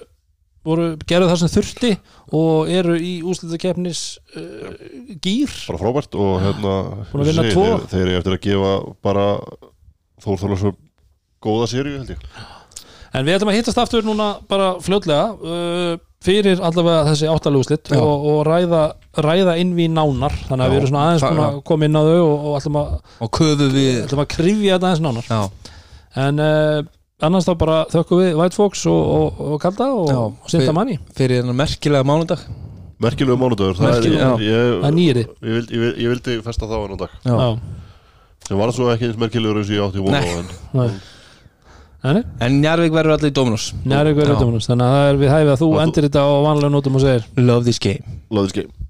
voru 0.68 0.88
gerðu 1.08 1.30
það 1.30 1.40
sem 1.40 1.52
þurfti 1.54 1.92
og 2.36 2.68
eru 2.68 2.98
í 3.00 3.12
úslitakefnis 3.24 4.02
uh, 4.36 4.74
gýr. 5.24 5.48
Bara 5.70 5.80
frábært 5.80 6.18
og 6.18 6.34
hérna 6.44 6.74
og 7.08 7.24
þeir, 7.24 7.88
þeir 7.88 8.04
eru 8.04 8.18
eftir 8.20 8.36
að 8.36 8.44
gefa 8.50 8.74
bara 9.04 9.26
Þór 10.18 10.40
Þorlarsson 10.42 10.76
góða 11.44 11.70
sériu 11.70 11.98
held 12.00 12.14
ég. 12.14 12.28
En 13.16 13.24
við 13.24 13.38
ætlum 13.38 13.50
að 13.52 13.58
hittast 13.58 13.80
aftur 13.80 14.04
núna 14.04 14.34
bara 14.50 14.74
fljótlega 14.84 15.30
uh, 15.38 15.94
fyrir 16.24 16.60
allavega 16.60 17.06
þessi 17.08 17.30
áttalúslitt 17.30 17.88
Já. 17.94 18.00
og, 18.02 18.26
og 18.32 18.42
ræða, 18.48 18.82
ræða 19.22 19.54
inn 19.62 19.72
við 19.78 19.92
nánar 19.94 20.34
þannig 20.48 20.64
að 20.64 20.66
Já. 20.66 20.72
við 20.72 20.78
erum 20.80 20.90
svona 20.90 21.06
aðeins 21.06 21.24
búin 21.24 21.42
að 21.46 21.58
koma 21.70 21.88
inn 21.88 21.98
á 21.98 22.02
þau 22.02 22.18
og, 22.18 22.36
og 22.50 22.58
ætlum, 22.58 22.78
að, 22.82 22.94
og 23.24 23.32
köfu 23.38 23.68
við 23.72 23.90
ætlum 24.04 24.22
að 24.24 24.30
krifja 24.34 24.76
þetta 24.76 24.90
aðeins 24.90 25.04
nánar. 25.06 25.28
Já, 25.32 25.74
En 26.18 26.40
uh, 26.42 26.78
annars 27.22 27.46
þá 27.46 27.52
bara 27.60 27.76
þökkum 27.92 28.22
við 28.24 28.38
White 28.38 28.58
Fox 28.58 28.86
og, 28.90 29.10
og, 29.18 29.42
og 29.54 29.60
Kalda 29.62 29.90
og, 29.94 30.38
Sinta 30.50 30.74
Manni. 30.74 30.96
fyrir 31.16 31.44
þennan 31.44 31.58
merkilega 31.60 32.06
mánudag. 32.06 32.42
Merkilegu 32.98 33.38
mánudagur 33.38 33.78
það 33.78 34.08
er, 34.08 34.16
er 34.82 34.94
nýri 34.94 35.22
ég, 35.22 35.28
vildi, 35.38 35.76
ég, 35.78 35.84
vildi, 35.84 35.92
ég 36.02 36.10
vildi 36.10 36.40
festa 36.42 36.66
það 36.66 36.74
á 36.74 36.82
hennan 36.82 37.02
dag. 37.04 37.12
Já. 37.22 37.36
Já, 37.38 37.48
sem 38.48 38.58
var 38.58 38.72
svo 38.74 38.88
ekki 38.90 39.06
eins 39.06 39.20
merkilegur 39.22 39.60
eins 39.60 39.70
og 39.70 39.76
ég 39.76 39.86
átti 39.86 40.02
vona 40.02 40.18
á 40.18 41.17
en 42.04 42.60
Njarvík 42.62 42.92
verður 42.94 43.16
allir 43.16 43.32
í 43.32 43.34
Dominus 43.34 43.72
Njari 43.84 44.12
ykkur 44.14 44.30
Já. 44.30 44.36
Þannig 44.38 44.84
að 44.86 44.92
það 44.96 45.08
er 45.08 45.22
við 45.22 45.32
hæfið 45.34 45.54
að 45.54 45.62
þú 45.64 45.70
endir 45.82 46.06
þetta 46.08 46.22
á 46.22 46.30
vanlega 46.46 46.74
nótum 46.74 46.98
og 47.00 47.02
segir. 47.02 47.24
Love 47.36 47.64
this 47.66 47.82
game. 47.82 48.20
Love 48.30 48.46
this 48.46 48.54
game 48.54 48.87